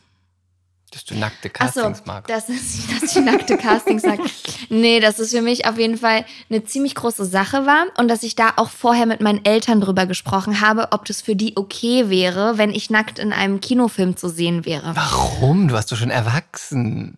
Dass 0.93 1.05
du 1.05 1.15
nackte 1.15 1.51
Castings 1.51 2.03
magst. 2.05 2.29
das 2.29 2.49
ist, 2.49 2.91
dass 3.03 3.15
ich 3.15 3.23
nackte 3.23 3.57
Castings 3.57 4.03
sage. 4.03 4.23
Nee, 4.71 4.99
dass 4.99 5.21
es 5.21 5.31
für 5.31 5.43
mich 5.43 5.67
auf 5.67 5.79
jeden 5.79 5.97
Fall 5.97 6.25
eine 6.49 6.65
ziemlich 6.65 6.97
große 6.97 7.25
Sache 7.25 7.65
war 7.65 7.87
und 7.97 8.09
dass 8.09 8.25
ich 8.25 8.35
da 8.35 8.55
auch 8.57 8.71
vorher 8.71 9.07
mit 9.07 9.21
meinen 9.21 9.45
Eltern 9.45 9.81
drüber 9.81 10.07
gesprochen 10.07 10.61
habe, 10.61 10.89
ob 10.91 11.05
das 11.05 11.23
für 11.23 11.37
die 11.37 11.57
okay 11.57 12.11
wäre, 12.11 12.59
wenn 12.59 12.71
ich 12.71 12.91
nackt 12.91 13.21
in 13.21 13.33
einem 13.33 13.61
Kinofilm 13.61 14.17
zu 14.17 14.29
sehen 14.29 14.65
wäre. 14.65 14.97
Warum? 14.97 15.69
Du 15.69 15.75
warst 15.75 15.93
doch 15.93 15.97
schon 15.97 16.11
erwachsen. 16.11 17.17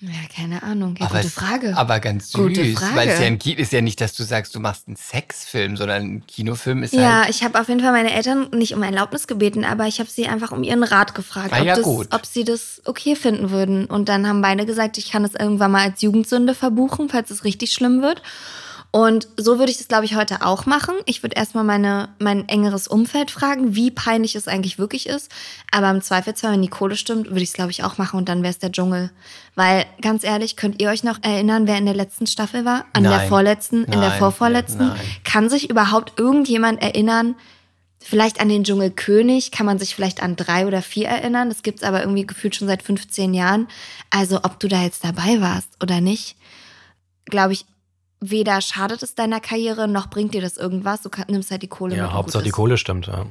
Ja, 0.00 0.10
keine 0.34 0.62
Ahnung. 0.62 0.94
Ja, 1.00 1.06
gute 1.06 1.20
es- 1.20 1.32
Frage. 1.32 1.74
Aber 1.74 2.00
ganz 2.00 2.30
süß. 2.30 2.40
Gute 2.40 2.64
Frage. 2.76 2.96
Weil 2.96 3.08
es 3.08 3.18
ja, 3.18 3.26
ein 3.26 3.38
Ki- 3.38 3.54
ist 3.54 3.72
ja 3.72 3.80
nicht, 3.80 3.98
dass 4.00 4.12
du 4.12 4.24
sagst, 4.24 4.54
du 4.54 4.60
machst 4.60 4.86
einen 4.88 4.96
Sexfilm, 4.96 5.76
sondern 5.78 6.02
ein 6.02 6.26
Kinofilm 6.26 6.82
ist 6.82 6.92
ja, 6.92 7.22
halt. 7.22 7.30
ich 7.30 7.42
habe 7.42 7.58
auf 7.58 7.68
jeden 7.68 7.80
Fall 7.80 7.92
meine 7.92 8.12
Eltern 8.12 8.48
nicht 8.52 8.74
um 8.74 8.82
Erlaubnis 8.82 9.26
gebeten, 9.26 9.64
aber 9.64 9.86
ich 9.86 9.98
habe 9.98 10.10
sie 10.10 10.26
einfach 10.26 10.52
um 10.52 10.62
ihren 10.62 10.82
Rat 10.82 11.14
gefragt, 11.14 11.52
Ah, 11.54 11.60
ob, 11.60 11.64
ja, 11.66 11.76
das, 11.76 11.86
ob 11.86 12.26
sie 12.26 12.44
das 12.44 12.82
okay 12.84 13.16
finden 13.16 13.50
würden. 13.50 13.86
Und 13.86 14.10
dann 14.10 14.26
haben 14.28 14.42
beide 14.42 14.66
gesagt, 14.66 14.98
ich 14.98 15.10
kann 15.10 15.24
es 15.24 15.34
irgendwann 15.34 15.70
mal 15.70 15.88
als 15.88 16.02
Jugendsünde 16.02 16.54
verbuchen, 16.54 17.08
falls 17.08 17.30
es 17.30 17.44
richtig 17.44 17.72
schlimm 17.72 18.02
wird. 18.02 18.22
Und 18.90 19.28
so 19.36 19.58
würde 19.58 19.70
ich 19.70 19.78
das, 19.78 19.88
glaube 19.88 20.06
ich, 20.06 20.14
heute 20.14 20.40
auch 20.42 20.64
machen. 20.64 20.94
Ich 21.04 21.22
würde 21.22 21.36
erstmal 21.36 21.64
meine, 21.64 22.08
mein 22.18 22.48
engeres 22.48 22.88
Umfeld 22.88 23.30
fragen, 23.30 23.74
wie 23.74 23.90
peinlich 23.90 24.34
es 24.36 24.48
eigentlich 24.48 24.78
wirklich 24.78 25.06
ist. 25.06 25.30
Aber 25.70 25.90
im 25.90 26.00
Zweifelsfall, 26.00 26.52
wenn 26.52 26.62
die 26.62 26.68
Kohle 26.68 26.96
stimmt, 26.96 27.26
würde 27.28 27.42
ich 27.42 27.50
es, 27.50 27.54
glaube 27.54 27.70
ich, 27.70 27.84
auch 27.84 27.98
machen 27.98 28.16
und 28.16 28.28
dann 28.28 28.42
wäre 28.42 28.50
es 28.50 28.58
der 28.58 28.72
Dschungel. 28.72 29.10
Weil, 29.54 29.84
ganz 30.00 30.24
ehrlich, 30.24 30.56
könnt 30.56 30.80
ihr 30.80 30.88
euch 30.88 31.04
noch 31.04 31.22
erinnern, 31.22 31.66
wer 31.66 31.76
in 31.76 31.84
der 31.84 31.94
letzten 31.94 32.26
Staffel 32.26 32.64
war? 32.64 32.86
An 32.94 33.02
der 33.02 33.18
Nein. 33.18 33.28
vorletzten, 33.28 33.84
in 33.84 34.00
der 34.00 34.10
Nein. 34.10 34.18
vorvorletzten? 34.18 34.88
Nein. 34.88 35.00
Kann 35.24 35.50
sich 35.50 35.68
überhaupt 35.68 36.18
irgendjemand 36.18 36.80
erinnern, 36.80 37.34
vielleicht 38.00 38.40
an 38.40 38.48
den 38.48 38.64
Dschungelkönig, 38.64 39.50
kann 39.50 39.66
man 39.66 39.78
sich 39.78 39.94
vielleicht 39.94 40.22
an 40.22 40.36
drei 40.36 40.66
oder 40.66 40.80
vier 40.80 41.08
erinnern. 41.08 41.48
Das 41.48 41.62
gibt's 41.62 41.82
aber 41.82 42.00
irgendwie 42.00 42.26
gefühlt 42.26 42.54
schon 42.54 42.68
seit 42.68 42.82
15 42.82 43.34
Jahren. 43.34 43.66
Also 44.10 44.38
ob 44.44 44.60
du 44.60 44.68
da 44.68 44.82
jetzt 44.82 45.04
dabei 45.04 45.40
warst 45.40 45.70
oder 45.82 46.00
nicht, 46.00 46.36
glaube 47.26 47.52
ich, 47.52 47.66
weder 48.30 48.60
schadet 48.60 49.02
es 49.02 49.14
deiner 49.14 49.40
Karriere, 49.40 49.88
noch 49.88 50.08
bringt 50.08 50.34
dir 50.34 50.40
das 50.40 50.56
irgendwas. 50.56 51.02
Du 51.02 51.08
kann, 51.08 51.26
nimmst 51.28 51.50
halt 51.50 51.62
die 51.62 51.68
Kohle 51.68 51.94
mit. 51.94 52.04
Ja, 52.04 52.12
Hauptsache 52.12 52.40
gut 52.40 52.44
die 52.46 52.50
ist. 52.50 52.54
Kohle 52.54 52.78
stimmt. 52.78 53.06
Ja. 53.06 53.26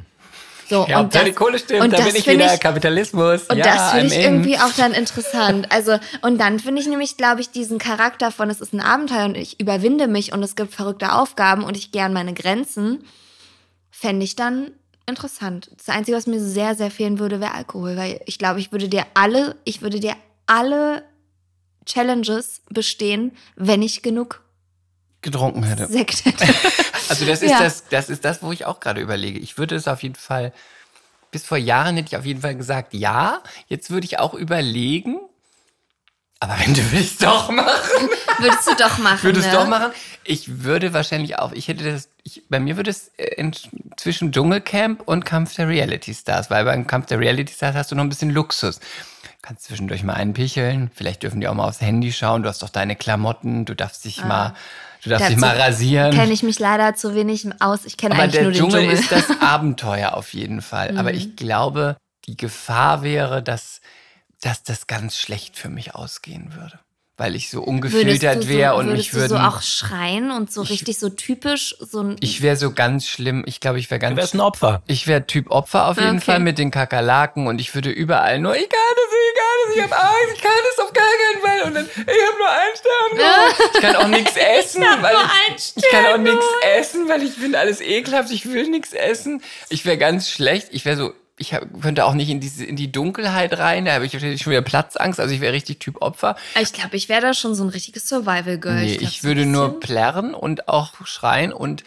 So, 0.68 0.86
Ja, 0.88 0.98
und 0.98 1.04
Hauptsache 1.06 1.26
das, 1.26 1.32
die 1.32 1.36
Kohle 1.36 1.60
stimmt, 1.60 1.82
und 1.84 1.94
da 1.94 1.98
das 1.98 2.08
bin 2.08 2.16
ich 2.16 2.28
wieder 2.28 2.58
Kapitalismus. 2.58 3.44
und 3.44 3.58
ja, 3.58 3.66
das 3.66 3.92
finde 3.92 4.08
ich 4.08 4.16
in. 4.16 4.22
irgendwie 4.22 4.58
auch 4.58 4.72
dann 4.76 4.94
interessant. 4.94 5.72
Also, 5.72 5.98
und 6.22 6.40
dann 6.40 6.60
finde 6.60 6.82
ich 6.82 6.88
nämlich, 6.88 7.18
glaube 7.18 7.42
ich, 7.42 7.52
diesen 7.52 7.78
Charakter 7.78 8.32
von, 8.32 8.50
es 8.50 8.62
ist 8.62 8.74
ein 8.74 8.82
Abenteuer 8.82 9.26
und 9.26 9.38
ich 9.38 9.60
überwinde 9.60 10.08
mich 10.08 10.34
und 10.34 10.42
es 10.42 10.56
gibt 10.56 10.74
verrückte 10.74 11.14
Aufgaben 11.14 11.64
und 11.64 11.78
ich 11.78 11.92
gehe 11.92 12.04
an 12.04 12.14
meine 12.14 12.34
Grenzen, 12.34 13.04
fände 13.92 14.24
ich 14.24 14.36
dann 14.36 14.72
interessant. 15.06 15.70
Das 15.78 15.90
Einzige, 15.90 16.18
was 16.18 16.26
mir 16.26 16.40
sehr, 16.42 16.74
sehr 16.74 16.90
fehlen 16.90 17.20
würde, 17.20 17.40
wäre 17.40 17.54
Alkohol, 17.54 17.96
weil 17.96 18.22
ich 18.26 18.40
glaube, 18.40 18.60
ich 18.60 18.72
würde 18.72 18.90
dir 18.90 19.06
alle, 19.14 19.56
ich 19.66 19.84
würde 19.84 20.00
dir 20.00 20.16
alle 20.48 21.04
Challenges 21.86 22.64
bestehen, 22.72 23.32
wenn 23.56 23.84
ich 23.84 24.02
genug 24.02 24.42
getrunken 25.26 25.64
hätte. 25.64 25.88
Sekt 25.88 26.23
hätte. 26.26 26.45
Also 27.07 27.23
das 27.27 27.43
ist 27.43 27.52
Ja. 27.52 27.60
das, 27.60 27.84
das 27.89 28.10
ist 28.10 28.26
das, 28.26 28.41
wo 28.41 28.52
ich 28.52 28.65
auch 28.65 28.80
gerade 28.80 28.99
überlege. 28.99 29.38
Ich 29.38 29.60
würde 29.60 29.76
es 29.76 29.88
auf 29.88 30.02
jeden 30.02 30.15
Fall, 30.15 30.52
bis 31.30 31.45
vor 31.45 31.57
Jahren 31.57 31.97
hätte 31.97 32.07
ich 32.07 32.18
auf 32.18 32.26
jeden 32.26 32.41
Fall 32.41 32.56
gesagt, 32.56 32.95
ja. 32.95 33.43
Jetzt 33.68 33.91
würde 33.91 34.06
ich 34.06 34.18
auch 34.18 34.34
überlegen, 34.34 35.19
aber 36.39 36.60
wenn 36.60 36.73
du 36.73 36.91
willst, 36.91 37.23
doch 37.23 37.49
machen. 37.49 38.10
Würdest 38.39 38.68
du 38.68 38.76
doch 38.76 38.97
machen. 38.97 39.23
Würdest 39.23 39.47
ne? 39.47 39.53
doch 39.53 39.68
machen. 39.68 39.91
Ich 40.23 40.64
würde 40.64 40.93
wahrscheinlich 40.93 41.39
auch, 41.39 41.53
ich 41.53 41.68
hätte 41.68 41.89
das, 41.89 42.10
ich, 42.23 42.43
bei 42.49 42.60
mir 42.60 42.76
würde 42.76 42.91
es 42.91 43.07
äh, 43.18 43.35
in, 43.35 43.53
zwischen 43.97 44.31
Dschungelcamp 44.31 45.02
und 45.07 45.26
Kampf 45.26 45.56
der 45.56 45.68
Reality 45.69 46.14
Stars, 46.14 46.49
weil 46.49 46.65
beim 46.65 46.88
Kampf 46.88 47.06
der 47.06 47.19
Reality 47.19 47.53
Stars 47.53 47.76
hast 47.76 47.91
du 47.91 47.95
noch 47.95 48.03
ein 48.03 48.10
bisschen 48.10 48.31
Luxus. 48.31 48.80
Kannst 49.41 49.64
zwischendurch 49.65 50.03
mal 50.03 50.14
einpicheln, 50.14 50.91
vielleicht 50.93 51.23
dürfen 51.23 51.39
die 51.39 51.47
auch 51.47 51.53
mal 51.53 51.68
aufs 51.68 51.80
Handy 51.81 52.11
schauen, 52.11 52.43
du 52.43 52.49
hast 52.49 52.64
doch 52.64 52.69
deine 52.69 52.95
Klamotten, 52.95 53.65
du 53.65 53.76
darfst 53.76 54.03
dich 54.03 54.23
mal, 54.26 54.56
du 55.06 55.10
darfst 55.11 55.30
dich 55.30 55.38
mal 55.38 55.56
rasieren. 55.57 56.11
Kenne 56.14 56.34
ich 56.34 56.44
mich 56.44 56.60
leider 56.60 56.94
zu 56.95 57.15
wenig 57.15 57.48
aus. 57.61 57.86
Ich 57.86 57.95
kenne 57.95 58.15
eigentlich 58.15 58.34
der 58.34 58.44
nur 58.44 58.52
den 58.52 58.60
Dschungel, 58.60 58.82
Dschungel. 58.82 58.99
ist 58.99 59.11
das 59.11 59.26
Abenteuer 59.41 60.14
auf 60.15 60.34
jeden 60.34 60.61
Fall. 60.61 60.98
Aber 60.98 61.11
Mhm. 61.11 61.18
ich 61.18 61.36
glaube, 61.38 61.95
die 62.26 62.36
Gefahr 62.36 63.02
wäre, 63.03 63.41
dass, 63.41 63.80
dass 64.41 64.64
das 64.64 64.88
ganz 64.88 65.18
schlecht 65.18 65.56
für 65.57 65.69
mich 65.69 65.95
ausgehen 65.95 66.53
würde. 66.56 66.80
Weil 67.18 67.34
ich 67.38 67.50
so 67.50 67.62
ungefiltert 67.64 68.44
du 68.44 68.48
wäre 68.50 68.74
so, 68.74 68.80
und 68.80 68.92
mich 68.92 69.10
du 69.10 69.16
so 69.16 69.22
würden. 69.22 69.38
auch 69.38 69.62
schreien 69.62 70.32
und 70.32 70.52
so 70.52 70.64
Ich- 70.64 70.72
richtig 70.72 71.00
so 71.00 71.08
typisch 71.08 71.74
so 71.80 72.02
ein 72.02 72.18
ich 72.20 72.42
wäre 72.42 72.58
so 72.58 72.74
ganz 72.74 73.08
schlimm. 73.08 73.44
Ich 73.48 73.62
glaube, 73.62 73.80
ich 73.80 73.90
wäre 73.90 74.00
Du 74.00 74.08
ganz. 74.08 74.18
wärst 74.18 74.34
ein 74.34 74.42
Opfer. 74.42 74.82
Ich 74.88 75.08
wäre 75.08 75.26
Typ 75.26 75.50
Opfer 75.50 75.88
auf 75.88 75.96
jeden 75.98 76.18
Okay. 76.18 76.26
Fall 76.26 76.40
mit 76.42 76.58
den 76.58 76.72
Kakerlaken 76.72 77.48
und 77.48 77.62
ich 77.62 77.74
würde 77.74 77.90
überall 77.90 78.40
nur, 78.40 78.54
ich 78.54 78.68
kann 78.68 78.80
das, 78.96 79.06
ich 79.08 79.38
kann 79.38 79.46
das, 79.66 79.76
ich 79.78 79.84
habe 79.84 80.04
Angst, 80.04 80.36
ich 80.36 80.42
kann 80.42 80.52
das 80.76 80.86
auf 80.86 80.92
gar 80.94 81.04
keinen 81.06 81.42
Fall. 81.42 81.68
Und 81.68 81.74
dann, 81.76 81.86
ich 81.86 82.00
habe 82.28 82.38
nur 82.38 82.50
einen 82.50 82.76
Stern. 82.76 83.62
Ich 83.76 83.82
kann 83.82 83.96
auch 83.96 84.08
nichts 84.08 84.36
essen, 84.36 84.82
weil 84.82 85.14
nur 85.14 85.22
ich, 85.24 85.48
einen 85.48 85.58
ich 85.76 85.90
kann 85.90 86.06
auch 86.08 86.18
nichts 86.18 86.46
essen, 86.78 87.08
weil 87.08 87.24
ich 87.24 87.32
finde 87.32 87.60
alles 87.60 87.80
ekelhaft, 87.82 88.30
ich 88.32 88.46
will 88.52 88.68
nichts 88.70 88.92
essen. 88.94 89.42
Ich 89.70 89.86
wäre 89.86 89.98
ganz 89.98 90.30
schlecht. 90.30 90.68
Ich 90.72 90.84
wäre 90.86 90.98
so, 90.98 91.14
ich 91.38 91.53
hab, 91.53 91.82
könnte 91.82 92.06
auch 92.06 92.14
nicht 92.14 92.30
in, 92.30 92.40
diese, 92.40 92.64
in 92.64 92.76
die 92.76 92.91
Dunkelheit 92.91 93.57
rein, 93.57 93.86
da 93.86 93.94
habe 93.94 94.06
ich 94.06 94.14
wahrscheinlich 94.14 94.41
schon 94.41 94.52
wieder 94.52 94.62
Platzangst, 94.62 95.20
also 95.20 95.34
ich 95.34 95.41
wäre 95.41 95.53
richtig 95.53 95.80
Typ 95.80 96.02
Opfer. 96.02 96.36
Ich 96.62 96.72
glaube, 96.72 96.95
ich 96.95 97.10
wäre 97.10 97.22
da 97.22 97.34
schon 97.34 97.56
so 97.56 97.64
ein 97.64 97.70
richtiges 97.70 98.07
Survival-Girl. 98.07 98.76
Nee, 98.76 98.98
glaub, 98.98 99.10
ich, 99.10 99.22
so 99.22 99.28
würde 99.28 99.45
nur 99.45 99.80
plärren 99.80 100.34
und 100.34 100.68
auch 100.70 101.06
schreien. 101.06 101.52
Und 101.52 101.84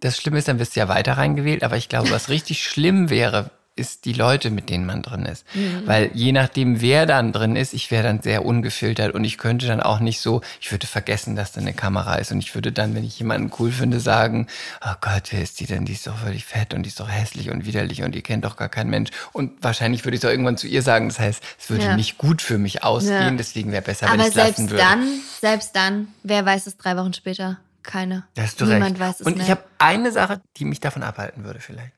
das 0.00 0.16
Schlimme 0.16 0.38
ist, 0.38 0.48
dann 0.48 0.58
wirst 0.58 0.76
du 0.76 0.80
ja 0.80 0.88
weiter 0.88 1.14
reingewählt. 1.14 1.62
Aber 1.62 1.76
ich 1.76 1.88
glaube, 1.88 2.10
was 2.10 2.28
richtig 2.30 2.62
schlimm 2.62 3.10
wäre, 3.10 3.50
ist 3.76 4.06
die 4.06 4.14
Leute, 4.14 4.50
mit 4.50 4.70
denen 4.70 4.86
man 4.86 5.02
drin 5.02 5.26
ist. 5.26 5.44
Mhm. 5.54 5.82
Weil 5.86 6.10
je 6.14 6.32
nachdem, 6.32 6.80
wer 6.80 7.04
dann 7.04 7.32
drin 7.32 7.56
ist, 7.56 7.74
ich 7.74 7.90
wäre 7.90 8.02
dann 8.04 8.22
sehr 8.22 8.44
ungefiltert 8.44 9.12
und 9.14 9.22
ich 9.24 9.36
könnte 9.36 9.66
dann 9.66 9.80
auch 9.82 10.00
nicht 10.00 10.20
so, 10.22 10.40
ich 10.60 10.72
würde 10.72 10.86
vergessen, 10.86 11.36
dass 11.36 11.52
da 11.52 11.60
eine 11.60 11.74
Kamera 11.74 12.14
ist. 12.16 12.32
Und 12.32 12.38
ich 12.38 12.54
würde 12.54 12.72
dann, 12.72 12.94
wenn 12.94 13.04
ich 13.04 13.18
jemanden 13.18 13.52
cool 13.58 13.70
finde, 13.70 14.00
sagen, 14.00 14.46
oh 14.82 14.94
Gott, 15.02 15.24
wer 15.30 15.42
ist 15.42 15.60
die 15.60 15.66
denn? 15.66 15.84
Die 15.84 15.92
ist 15.92 16.06
doch 16.06 16.16
völlig 16.16 16.46
fett 16.46 16.72
und 16.72 16.84
die 16.84 16.88
ist 16.88 16.98
doch 17.00 17.10
hässlich 17.10 17.50
und 17.50 17.66
widerlich 17.66 18.02
und 18.02 18.14
die 18.14 18.22
kennt 18.22 18.46
doch 18.46 18.56
gar 18.56 18.70
kein 18.70 18.88
Mensch. 18.88 19.10
Und 19.32 19.62
wahrscheinlich 19.62 20.04
würde 20.04 20.16
ich 20.16 20.22
es 20.22 20.26
auch 20.26 20.30
irgendwann 20.32 20.56
zu 20.56 20.66
ihr 20.66 20.80
sagen. 20.82 21.08
Das 21.08 21.18
heißt, 21.18 21.42
es 21.58 21.68
würde 21.70 21.84
Ja. 21.84 21.96
nicht 21.96 22.16
gut 22.16 22.40
für 22.40 22.56
mich 22.56 22.82
ausgehen. 22.82 23.12
Ja. 23.20 23.30
Deswegen 23.32 23.72
wäre 23.72 23.82
besser, 23.82 24.06
wenn 24.06 24.14
Aber 24.14 24.22
ich 24.22 24.28
es 24.28 24.34
lassen 24.36 24.68
selbst 24.68 24.70
würde. 24.70 24.82
dann, 24.82 25.20
selbst 25.40 25.76
dann, 25.76 26.08
wer 26.22 26.46
weiß 26.46 26.66
es 26.66 26.78
drei 26.78 26.96
Wochen 26.96 27.12
später? 27.12 27.58
Keine. 27.82 28.24
Da 28.34 28.42
hast 28.42 28.58
du 28.60 28.64
Niemand 28.64 28.92
recht. 28.92 29.00
weiß 29.00 29.20
es 29.20 29.26
Und 29.26 29.36
mehr. 29.36 29.44
ich 29.44 29.50
habe 29.50 29.62
eine 29.78 30.10
Sache, 30.12 30.40
die 30.56 30.64
mich 30.64 30.80
davon 30.80 31.02
abhalten 31.02 31.44
würde 31.44 31.60
vielleicht. 31.60 31.92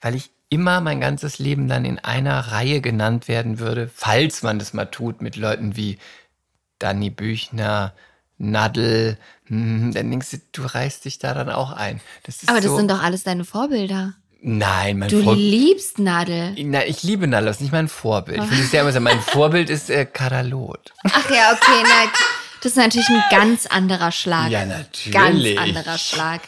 Weil 0.00 0.14
ich 0.14 0.30
immer 0.50 0.80
mein 0.80 1.00
ganzes 1.00 1.38
Leben 1.38 1.68
dann 1.68 1.84
in 1.84 1.98
einer 1.98 2.38
Reihe 2.52 2.80
genannt 2.80 3.28
werden 3.28 3.58
würde, 3.58 3.90
falls 3.94 4.42
man 4.42 4.58
das 4.58 4.72
mal 4.72 4.86
tut 4.86 5.20
mit 5.20 5.36
Leuten 5.36 5.76
wie 5.76 5.98
Danny 6.78 7.10
Büchner, 7.10 7.92
Nadel, 8.38 9.18
hm, 9.46 9.92
dann 9.92 10.10
denkst 10.10 10.30
du, 10.30 10.36
du 10.52 10.62
reißt 10.62 11.04
dich 11.04 11.18
da 11.18 11.34
dann 11.34 11.50
auch 11.50 11.72
ein. 11.72 12.00
Das 12.22 12.38
Aber 12.46 12.60
das 12.60 12.70
so, 12.70 12.76
sind 12.76 12.90
doch 12.90 13.02
alles 13.02 13.24
deine 13.24 13.44
Vorbilder. 13.44 14.14
Nein, 14.40 14.98
mein 15.00 15.08
Du 15.08 15.22
Vorbild. 15.22 15.50
liebst 15.50 15.98
Nadel. 15.98 16.54
Na, 16.64 16.86
ich 16.86 17.02
liebe 17.02 17.26
Nadel, 17.26 17.46
das 17.46 17.56
ist 17.56 17.62
nicht 17.62 17.72
mein 17.72 17.88
Vorbild. 17.88 18.42
Ich 18.44 18.50
würde 18.50 18.62
es 18.62 18.70
ja 18.72 18.82
immer 18.82 18.92
sagen, 18.92 19.04
mein 19.04 19.20
Vorbild 19.20 19.68
ist 19.68 19.90
äh, 19.90 20.06
Kadalot. 20.06 20.92
Ach 21.02 21.28
ja, 21.30 21.52
okay, 21.52 21.82
na, 21.82 22.10
das 22.62 22.72
ist 22.72 22.78
natürlich 22.78 23.08
ein 23.08 23.22
ganz 23.30 23.66
anderer 23.66 24.12
Schlag. 24.12 24.50
Ja, 24.50 24.64
natürlich. 24.64 25.56
Ganz 25.56 25.68
anderer 25.68 25.98
Schlag. 25.98 26.42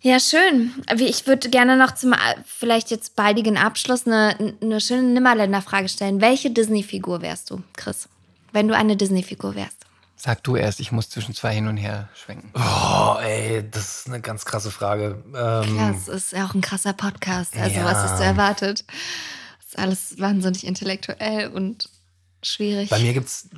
Ja, 0.00 0.20
schön. 0.20 0.72
Wie- 0.94 1.06
Ich 1.08 1.26
würde 1.26 1.50
gerne 1.50 1.76
noch 1.76 1.92
zum 1.94 2.12
äh, 2.12 2.16
vielleicht 2.46 2.90
jetzt 2.90 3.16
baldigen 3.16 3.56
Abschluss 3.58 4.06
eine, 4.06 4.54
eine 4.62 4.80
schöne 4.80 5.02
Nimmerländer-Frage 5.02 5.88
stellen. 5.88 6.20
Welche 6.20 6.50
Disney-Figur 6.50 7.20
wärst 7.20 7.50
du, 7.50 7.62
Chris? 7.76 8.08
Wenn 8.52 8.68
du 8.68 8.76
eine 8.76 8.96
Disney-Figur 8.96 9.54
wärst. 9.56 9.76
Sag 10.16 10.42
du 10.44 10.56
erst, 10.56 10.80
ich 10.80 10.90
muss 10.92 11.10
zwischen 11.10 11.34
zwei 11.34 11.54
hin 11.54 11.68
und 11.68 11.76
her 11.76 12.08
schwenken. 12.14 12.50
Oh, 12.54 13.16
ey, 13.20 13.68
das 13.70 14.00
ist 14.00 14.06
eine 14.08 14.20
ganz 14.20 14.44
krasse 14.44 14.70
Frage. 14.70 15.22
Ähm, 15.28 15.76
Ja, 15.76 15.90
es 15.90 16.08
ist 16.08 16.32
ja 16.32 16.44
auch 16.46 16.54
ein 16.54 16.60
krasser 16.60 16.92
Podcast. 16.92 17.56
Also, 17.56 17.76
Ja. 17.76 17.84
was 17.84 17.96
hast 17.98 18.18
du 18.20 18.24
erwartet? 18.24 18.84
Das 19.60 19.68
ist 19.68 19.78
alles 19.78 20.18
wahnsinnig 20.20 20.66
intellektuell 20.66 21.48
und 21.48 21.88
schwierig. 22.42 22.88
Bei 22.90 22.98
mir 22.98 23.12
gibt's. 23.12 23.48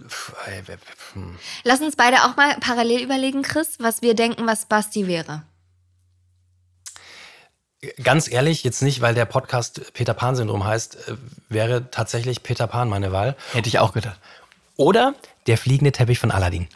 hm. 1.14 1.38
Lass 1.64 1.80
uns 1.80 1.96
beide 1.96 2.24
auch 2.24 2.36
mal 2.36 2.56
parallel 2.60 3.00
überlegen, 3.02 3.42
Chris, 3.42 3.76
was 3.78 4.02
wir 4.02 4.14
denken, 4.14 4.46
was 4.46 4.66
Basti 4.66 5.06
wäre. 5.06 5.42
Ganz 8.02 8.31
ehrlich, 8.31 8.62
jetzt 8.62 8.82
nicht, 8.82 9.01
weil 9.01 9.15
der 9.15 9.24
Podcast 9.24 9.93
Peter 9.94 10.12
Pan-Syndrom 10.12 10.65
heißt, 10.65 11.09
äh, 11.09 11.16
wäre 11.48 11.90
tatsächlich 11.90 12.43
Peter 12.43 12.66
Pan 12.66 12.90
meine 12.90 13.11
Wahl. 13.11 13.36
Hätte 13.52 13.69
ich 13.69 13.78
auch 13.78 13.93
gedacht. 13.94 14.19
Oder 14.77 15.15
der 15.47 15.57
fliegende 15.57 15.90
Teppich 15.93 16.19
von 16.19 16.31
Aladdin. 16.31 16.69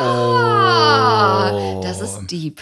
Oh, 0.00 1.80
das 1.82 2.00
ist 2.00 2.26
deep. 2.30 2.60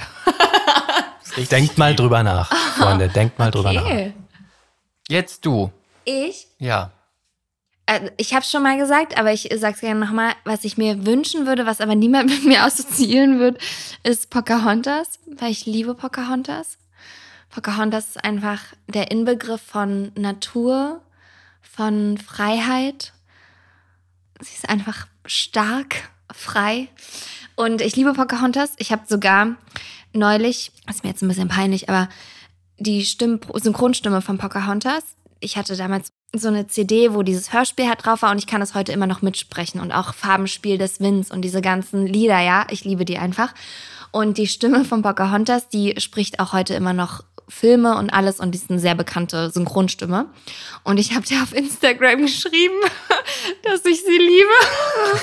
Denkt 1.51 1.77
mal 1.77 1.95
drüber 1.95 2.23
nach, 2.23 2.53
Freunde. 2.77 3.09
Denkt 3.09 3.39
mal 3.39 3.51
drüber 3.51 3.73
nach. 3.73 3.85
Okay. 3.85 4.15
Jetzt 5.09 5.45
du. 5.45 5.71
Ich? 6.05 6.47
Ja. 6.59 6.93
Also 7.87 8.09
ich 8.17 8.35
habe 8.35 8.45
schon 8.45 8.63
mal 8.63 8.79
gesagt, 8.79 9.19
aber 9.19 9.33
ich 9.33 9.49
sag's 9.57 9.81
gerne 9.81 10.01
nochmal, 10.01 10.33
was 10.45 10.65
ich 10.65 10.77
mir 10.77 11.05
wünschen 11.05 11.47
würde, 11.47 11.67
was 11.67 11.81
aber 11.81 11.95
niemand 11.95 12.31
mit 12.31 12.45
mir 12.45 12.63
assoziieren 12.63 13.39
wird, 13.39 13.59
ist 14.03 14.31
Pocahontas, 14.31 15.19
weil 15.27 15.51
ich 15.51 15.67
liebe 15.67 15.95
Pocahontas. 15.95 16.79
Pocahontas 17.57 18.09
ist 18.09 18.23
einfach 18.23 18.61
der 18.87 19.11
Inbegriff 19.11 19.62
von 19.62 20.12
Natur, 20.15 21.01
von 21.62 22.19
Freiheit. 22.19 23.15
Sie 24.41 24.55
ist 24.55 24.69
einfach 24.69 25.07
stark, 25.24 26.11
frei. 26.31 26.89
Und 27.55 27.81
ich 27.81 27.97
liebe 27.97 28.12
Pocahontas. 28.12 28.73
Ich 28.77 28.93
habe 28.93 29.05
sogar 29.07 29.57
neulich, 30.12 30.70
das 30.85 30.97
ist 30.97 31.05
mir 31.05 31.09
jetzt 31.09 31.23
ein 31.23 31.28
bisschen 31.28 31.49
peinlich, 31.49 31.89
aber 31.89 32.11
die 32.77 33.07
Stimm 33.07 33.41
Synchronstimme 33.55 34.20
von 34.20 34.37
Pocahontas. 34.37 35.16
Ich 35.41 35.57
hatte 35.57 35.78
damals 35.78 36.12
so 36.35 36.49
eine 36.49 36.66
CD, 36.66 37.15
wo 37.15 37.23
dieses 37.23 37.55
Hörspiel 37.55 37.89
halt 37.89 38.05
drauf 38.05 38.20
war 38.20 38.33
und 38.33 38.39
ich 38.39 38.47
kann 38.47 38.61
das 38.61 38.74
heute 38.74 38.93
immer 38.93 39.07
noch 39.07 39.23
mitsprechen 39.23 39.81
und 39.81 39.93
auch 39.93 40.12
Farbenspiel 40.12 40.77
des 40.77 41.01
Winds 41.01 41.31
und 41.31 41.41
diese 41.41 41.62
ganzen 41.62 42.07
Lieder, 42.07 42.39
ja, 42.39 42.66
ich 42.69 42.85
liebe 42.85 43.07
die 43.07 43.16
einfach. 43.16 43.55
Und 44.12 44.37
die 44.37 44.47
Stimme 44.47 44.85
von 44.85 45.01
Pocahontas, 45.01 45.70
die 45.70 45.95
spricht 45.99 46.39
auch 46.39 46.53
heute 46.53 46.74
immer 46.74 46.93
noch 46.93 47.24
Filme 47.48 47.97
und 47.97 48.10
alles 48.10 48.40
und 48.40 48.52
die 48.52 48.59
ist 48.59 48.70
eine 48.70 48.81
sehr 48.81 48.94
bekannte 48.94 49.51
Synchronstimme. 49.51 50.27
Und 50.82 50.98
ich 50.98 51.14
habe 51.14 51.24
dir 51.24 51.43
auf 51.43 51.55
Instagram 51.55 52.23
geschrieben, 52.23 52.74
dass 53.62 53.85
ich 53.85 54.02
sie 54.02 54.18
liebe. 54.18 54.48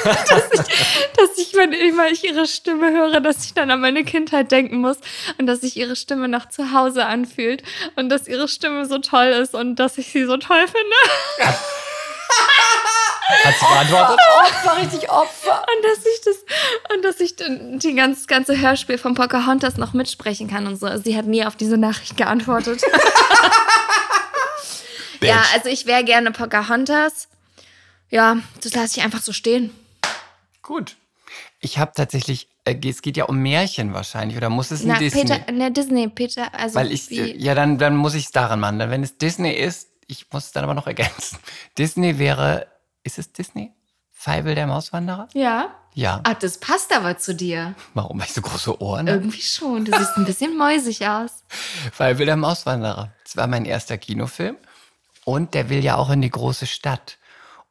dass, 0.30 0.52
ich, 0.52 1.12
dass 1.18 1.38
ich, 1.38 1.54
wenn 1.56 1.74
immer 1.74 2.10
ich 2.10 2.24
ihre 2.24 2.48
Stimme 2.48 2.92
höre, 2.92 3.20
dass 3.20 3.46
ich 3.46 3.54
dann 3.54 3.70
an 3.72 3.82
meine 3.82 4.04
Kindheit 4.06 4.52
denken 4.52 4.78
muss 4.78 4.98
und 5.38 5.48
dass 5.48 5.62
sich 5.62 5.76
ihre 5.76 5.96
Stimme 5.96 6.28
nach 6.30 6.48
zu 6.50 6.72
Hause 6.72 7.06
anfühlt 7.06 7.64
und 7.96 8.10
dass 8.10 8.28
ihre 8.28 8.48
Stimme 8.48 8.86
so 8.86 9.00
toll 9.00 9.28
ist 9.28 9.54
und 9.54 9.76
dass 9.76 9.98
ich 9.98 10.12
sie 10.12 10.26
so 10.26 10.38
toll 10.38 10.66
finde. 10.68 11.54
Hat 13.28 13.56
sie 13.60 13.66
beantwortet? 13.66 14.20
Opfer, 14.42 14.78
richtig 14.78 15.10
Opfer. 15.10 15.66
Und 15.76 15.84
dass 15.84 16.06
ich 16.06 16.22
das, 16.26 16.36
und 16.94 17.06
dass 17.06 17.20
ich 17.20 17.36
dann 17.36 17.80
die 17.80 17.96
ganz, 17.96 18.28
ganze 18.28 18.60
Hörspiel 18.60 18.98
von 18.98 19.16
Pocahontas 19.16 19.78
noch 19.78 19.94
mitsprechen 19.94 20.50
kann 20.50 20.68
und 20.68 20.78
so. 20.78 20.98
Sie 20.98 21.16
hat 21.16 21.26
nie 21.26 21.46
auf 21.46 21.56
diese 21.56 21.78
Nachricht 21.78 22.18
geantwortet. 22.18 22.82
ja, 25.22 25.44
also 25.54 25.70
ich 25.70 25.86
wäre 25.86 26.04
gerne 26.04 26.32
Pocahontas. 26.32 27.30
Ja, 28.10 28.38
das 28.62 28.76
lasse 28.76 29.00
ich 29.00 29.04
einfach 29.04 29.22
so 29.22 29.34
stehen. 29.34 29.72
Gut. 30.62 30.98
Ich 31.60 31.78
habe 31.78 31.94
tatsächlich, 31.96 32.50
äh, 32.66 32.76
es 32.86 33.02
geht 33.02 33.16
ja 33.16 33.26
um 33.26 33.38
Märchen 33.38 33.94
wahrscheinlich, 33.94 34.38
oder 34.38 34.50
muss 34.50 34.70
es 34.70 34.82
ein 34.82 34.90
Na, 34.90 35.00
Disney? 35.00 35.24
Peter, 35.24 35.52
ne, 35.52 35.72
Disney, 35.72 36.10
Peter, 36.10 36.54
also 36.54 36.76
Weil 36.76 36.92
ich, 36.92 37.10
wie, 37.10 37.38
ja, 37.38 37.56
dann, 37.56 37.78
dann 37.78 37.96
muss 37.96 38.16
ich 38.16 38.26
es 38.26 38.32
daran 38.32 38.60
machen. 38.60 38.80
Dann, 38.80 38.92
wenn 38.92 39.02
es 39.02 39.18
Disney 39.18 39.54
ist, 39.54 39.88
ich 40.08 40.26
muss 40.32 40.48
es 40.48 40.52
dann 40.52 40.66
aber 40.66 40.74
noch 40.74 40.88
ergänzen. 40.88 41.40
Disney 41.78 42.20
wäre, 42.20 42.68
ist 43.04 43.20
es 43.20 43.32
Disney? 43.32 43.72
Feivel 44.12 44.56
der 44.56 44.68
Mauswanderer? 44.68 45.28
ja. 45.34 45.76
Ja. 45.96 46.22
Ah, 46.24 46.34
das 46.34 46.58
passt 46.58 46.92
aber 46.92 47.20
zu 47.20 47.36
dir. 47.36 47.76
Warum? 47.94 48.20
Ich 48.22 48.34
so 48.34 48.42
große 48.42 48.82
Ohren? 48.82 49.06
Irgendwie 49.06 49.44
schon. 49.44 49.86
Du 49.86 49.96
siehst 49.96 50.18
ein 50.18 50.26
bisschen 50.26 50.58
mäusig 50.58 51.08
aus. 51.08 51.44
Feivel 51.94 52.26
der 52.26 52.36
Mauswanderer. 52.36 53.12
Das 53.24 53.38
war 53.38 53.46
mein 53.46 53.66
erster 53.66 54.00
Kinofilm. 54.00 54.58
Und 55.24 55.54
der 55.54 55.70
will 55.70 55.84
ja 55.84 55.96
auch 55.98 56.10
in 56.10 56.24
die 56.24 56.32
große 56.32 56.66
Stadt. 56.66 57.20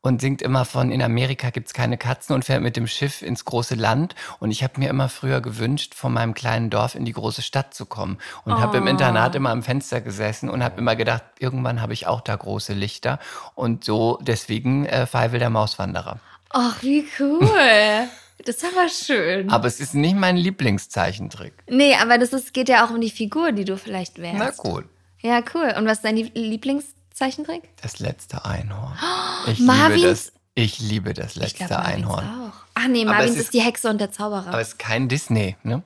Und 0.04 0.20
singt 0.20 0.42
immer 0.42 0.64
von, 0.64 0.90
in 0.90 1.00
Amerika 1.00 1.50
gibt 1.50 1.68
es 1.68 1.74
keine 1.74 1.96
Katzen 1.96 2.34
und 2.34 2.44
fährt 2.44 2.60
mit 2.60 2.76
dem 2.76 2.88
Schiff 2.88 3.22
ins 3.22 3.44
große 3.44 3.76
Land. 3.76 4.16
Und 4.40 4.50
ich 4.50 4.64
habe 4.64 4.80
mir 4.80 4.90
immer 4.90 5.08
früher 5.08 5.40
gewünscht, 5.40 5.94
von 5.94 6.12
meinem 6.12 6.34
kleinen 6.34 6.70
Dorf 6.70 6.96
in 6.96 7.04
die 7.04 7.12
große 7.12 7.40
Stadt 7.42 7.72
zu 7.72 7.86
kommen. 7.86 8.18
Und 8.44 8.58
habe 8.58 8.78
im 8.78 8.88
Internat 8.88 9.36
immer 9.36 9.50
am 9.50 9.62
Fenster 9.62 10.00
gesessen 10.00 10.50
und 10.50 10.64
habe 10.64 10.80
immer 10.80 10.96
gedacht, 10.96 11.22
irgendwann 11.38 11.80
habe 11.80 11.92
ich 11.92 12.08
auch 12.08 12.20
da 12.20 12.34
große 12.34 12.72
Lichter. 12.72 13.20
Und 13.54 13.84
so 13.84 14.18
deswegen 14.22 14.86
äh, 14.86 15.06
Feivel 15.06 15.38
der 15.38 15.50
Mauswanderer. 15.50 16.18
Ach, 16.50 16.82
wie 16.82 17.06
cool. 17.18 17.48
Das 18.44 18.56
ist 18.56 18.64
aber 18.64 18.88
schön. 18.88 19.50
Aber 19.50 19.68
es 19.68 19.78
ist 19.78 19.94
nicht 19.94 20.16
mein 20.16 20.36
Lieblingszeichentrick. 20.36 21.52
nee, 21.68 21.94
aber 21.94 22.18
das 22.18 22.32
ist, 22.32 22.52
geht 22.52 22.68
ja 22.68 22.84
auch 22.84 22.90
um 22.90 23.00
die 23.00 23.10
Figur, 23.10 23.52
die 23.52 23.64
du 23.64 23.76
vielleicht 23.76 24.20
wärst. 24.20 24.36
Na 24.36 24.50
gut. 24.50 24.84
Ja, 25.20 25.40
cool. 25.54 25.72
Und 25.78 25.86
was 25.86 25.98
ist 25.98 26.04
dein 26.04 26.16
Lieb- 26.16 26.34
Lieblingszeichentrick? 27.26 27.68
Das 27.80 27.98
letzte 27.98 28.44
Einhorn. 28.44 28.96
Ich 29.46 29.58
Marvins- 29.58 29.94
liebe 29.96 30.08
das. 30.08 30.32
Ich 30.54 30.78
liebe 30.80 31.14
das 31.14 31.34
letzte 31.34 31.64
Marvins 31.64 31.86
Einhorn. 31.86 32.24
auch. 32.24 32.52
Ach 32.74 32.88
nee, 32.88 33.04
Marvins 33.04 33.30
es 33.32 33.36
ist, 33.36 33.42
ist- 33.44 33.54
die 33.54 33.60
Hexe 33.62 33.88
und 33.90 34.00
der 34.00 34.12
Zauberer. 34.12 34.48
Aber 34.48 34.60
es 34.60 34.68
ist 34.68 34.78
kein 34.78 35.08
Disney, 35.08 35.56
ne? 35.62 35.82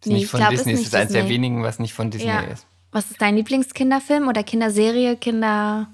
Ist 0.00 0.06
Nee, 0.06 0.14
nicht 0.14 0.24
ich 0.24 0.30
von 0.30 0.40
glaub, 0.40 0.52
ist 0.52 0.60
Disney. 0.60 0.72
Es 0.74 0.78
nicht 0.80 0.86
ist 0.88 0.94
eines 0.94 1.12
der 1.12 1.28
wenigen, 1.28 1.62
was 1.62 1.78
nicht 1.78 1.94
von 1.94 2.10
Disney 2.10 2.28
ja. 2.28 2.40
ist. 2.42 2.66
Was 2.92 3.10
ist 3.10 3.20
dein 3.20 3.36
Lieblingskinderfilm 3.36 4.28
oder 4.28 4.42
Kinderserie, 4.42 5.16
Kinder... 5.16 5.88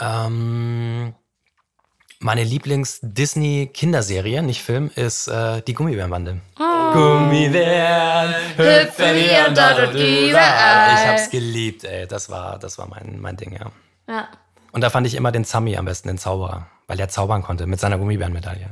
Ähm, 0.00 1.14
meine 2.24 2.42
Lieblings-Disney-Kinderserie, 2.42 4.42
nicht 4.42 4.62
Film, 4.62 4.90
ist 4.94 5.28
äh, 5.28 5.60
die 5.62 5.74
Gummibärenbande. 5.74 6.40
Gummibären 6.56 8.34
hüpfen 8.56 9.14
hier 9.14 9.44
und 9.48 9.58
dort 9.58 9.78
und 9.88 9.94
überall. 9.94 10.94
Ich 10.94 11.06
hab's 11.06 11.28
geliebt, 11.30 11.84
ey. 11.84 12.06
Das 12.06 12.30
war, 12.30 12.58
das 12.58 12.78
war 12.78 12.88
mein, 12.88 13.18
mein 13.20 13.36
Ding, 13.36 13.52
ja. 13.52 13.66
Ja, 14.08 14.28
Und 14.72 14.80
da 14.82 14.88
fand 14.88 15.06
ich 15.06 15.14
immer 15.16 15.32
den 15.32 15.44
Zami 15.44 15.76
am 15.76 15.84
besten, 15.84 16.08
den 16.08 16.16
Zauberer, 16.18 16.66
weil 16.86 16.98
er 16.98 17.10
zaubern 17.10 17.42
konnte 17.42 17.66
mit 17.66 17.78
seiner 17.78 17.98
Gummibärenmedaille. 17.98 18.70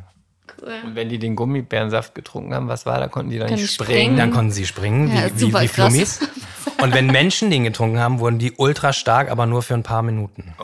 cool. 0.63 0.73
Und 0.85 0.95
wenn 0.95 1.11
die 1.11 1.19
den 1.19 1.37
Gummibärensaft 1.37 2.15
getrunken 2.15 2.55
haben, 2.55 2.69
was 2.69 2.87
war, 2.87 2.99
da 3.01 3.09
konnten 3.09 3.31
die 3.31 3.39
dann 3.39 3.49
Können 3.49 3.61
nicht 3.61 3.69
die 3.71 3.75
springen. 3.85 3.99
springen? 4.01 4.17
Dann 4.17 4.31
konnten 4.31 4.53
sie 4.53 4.65
springen, 4.67 5.15
Ja, 5.15 5.27
wie, 5.37 5.53
wie, 5.53 5.61
wie. 5.61 5.69
Flummis. 5.69 6.21
Und 6.83 6.95
wenn 6.95 7.07
Menschen 7.07 7.51
den 7.51 7.65
getrunken 7.65 7.99
haben, 8.01 8.19
wurden 8.19 8.39
die 8.39 8.53
ultra 8.57 8.95
stark, 8.95 9.31
aber 9.31 9.45
nur 9.45 9.63
für 9.63 9.75
ein 9.75 9.83
paar 9.83 10.01
Minuten. 10.03 10.55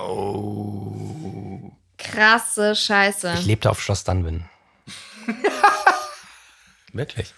Krasse 1.98 2.74
Scheiße. 2.74 3.34
Ich 3.40 3.46
lebte 3.46 3.70
auf 3.70 3.80
Schloss 3.82 4.04
Dunwin. 4.04 4.44
Wirklich. 6.92 7.34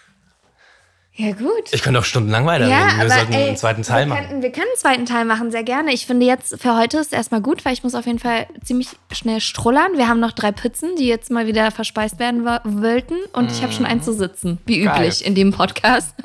Ja, 1.14 1.32
gut. 1.32 1.64
Ich 1.72 1.82
könnte 1.82 1.98
auch 1.98 2.04
stundenlang 2.04 2.46
weiterreden. 2.46 2.78
Ja, 2.78 3.02
Wir 3.02 3.10
sollten 3.10 3.32
ey, 3.32 3.48
einen 3.48 3.56
zweiten 3.56 3.82
Teil 3.82 4.06
wir 4.06 4.14
machen. 4.14 4.26
Könnten, 4.28 4.42
wir 4.42 4.52
können 4.52 4.66
einen 4.68 4.78
zweiten 4.78 5.06
Teil 5.06 5.24
machen, 5.26 5.50
sehr 5.50 5.64
gerne. 5.64 5.92
Ich 5.92 6.06
finde 6.06 6.24
jetzt 6.24 6.58
für 6.62 6.76
heute 6.78 6.98
ist 6.98 7.12
erstmal 7.12 7.42
gut, 7.42 7.64
weil 7.64 7.72
ich 7.74 7.82
muss 7.82 7.94
auf 7.94 8.06
jeden 8.06 8.18
Fall 8.20 8.46
ziemlich 8.64 8.88
schnell 9.12 9.40
strullern. 9.40 9.98
Wir 9.98 10.08
haben 10.08 10.20
noch 10.20 10.32
drei 10.32 10.50
Pützen, 10.52 10.96
die 10.96 11.06
jetzt 11.08 11.30
mal 11.30 11.46
wieder 11.46 11.70
verspeist 11.72 12.18
werden 12.18 12.46
wo- 12.46 12.60
wollten. 12.82 13.16
Und 13.32 13.50
ich 13.52 13.62
habe 13.62 13.72
schon 13.72 13.84
einen 13.86 14.02
zu 14.02 14.14
sitzen, 14.14 14.58
wie 14.64 14.80
Geil. 14.82 14.94
üblich 14.96 15.24
in 15.26 15.34
dem 15.34 15.52
Podcast. 15.52 16.14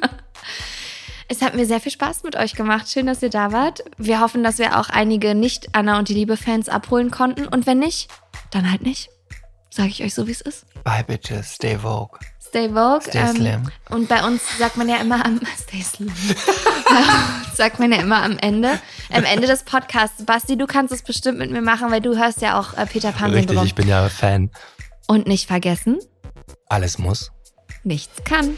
Es 1.28 1.42
hat 1.42 1.56
mir 1.56 1.66
sehr 1.66 1.80
viel 1.80 1.92
Spaß 1.92 2.24
mit 2.24 2.36
euch 2.36 2.54
gemacht. 2.54 2.88
Schön, 2.90 3.08
dass 3.08 3.24
ihr 3.24 3.30
da 3.30 3.52
wart. 3.52 3.84
Wir 3.98 4.20
hoffen, 4.20 4.44
dass 4.44 4.60
wir 4.60 4.80
auch 4.80 4.90
einige 4.90 5.34
Nicht-Anna 5.34 5.98
und 5.98 6.08
die 6.10 6.14
Liebe-Fans 6.14 6.70
abholen 6.70 7.10
konnten. 7.10 7.48
Und 7.48 7.66
wenn 7.66 7.80
nicht, 7.80 8.10
dann 8.52 8.70
halt 8.70 8.84
nicht. 8.84 9.10
Sage 9.72 9.90
ich 9.90 10.04
euch 10.04 10.14
so, 10.14 10.28
wie 10.28 10.32
es 10.32 10.42
ist. 10.42 10.66
Bye, 10.84 11.04
Bitches. 11.04 11.56
Stay 11.56 11.80
Vogue. 11.80 12.20
Stay 12.40 12.70
Vogue. 12.70 13.02
Stay 13.02 13.28
slim. 13.28 13.70
Und 13.90 14.08
bei 14.08 14.24
uns 14.24 14.42
sagt 14.60 14.78
man 14.78 14.88
ja 14.88 14.98
immer 14.98 15.26
am 15.26 15.42
Stay 15.68 15.82
slim. 15.82 16.14
sagt 17.56 17.80
man 17.80 17.92
ja 17.92 18.00
immer 18.02 18.22
am 18.24 18.38
Ende, 18.38 18.80
am 19.12 19.24
Ende 19.24 19.48
des 19.48 19.64
Podcasts. 19.64 20.24
Basti, 20.26 20.58
du 20.58 20.68
kannst 20.68 20.94
es 20.94 21.02
bestimmt 21.02 21.40
mit 21.40 21.50
mir 21.50 21.62
machen, 21.62 21.92
weil 21.92 22.02
du 22.02 22.16
hörst 22.16 22.42
ja 22.42 22.60
auch 22.60 22.78
äh, 22.78 22.86
Peter 22.86 23.12
Pan 23.12 23.34
Richtig, 23.34 23.62
ich 23.64 23.76
bin 23.76 23.88
ja 23.88 24.08
Fan. 24.10 24.52
Und 25.08 25.28
nicht 25.28 25.48
vergessen, 25.48 25.98
Alles 26.68 26.98
muss. 27.00 27.32
nichts 27.84 28.24
kann. 28.24 28.58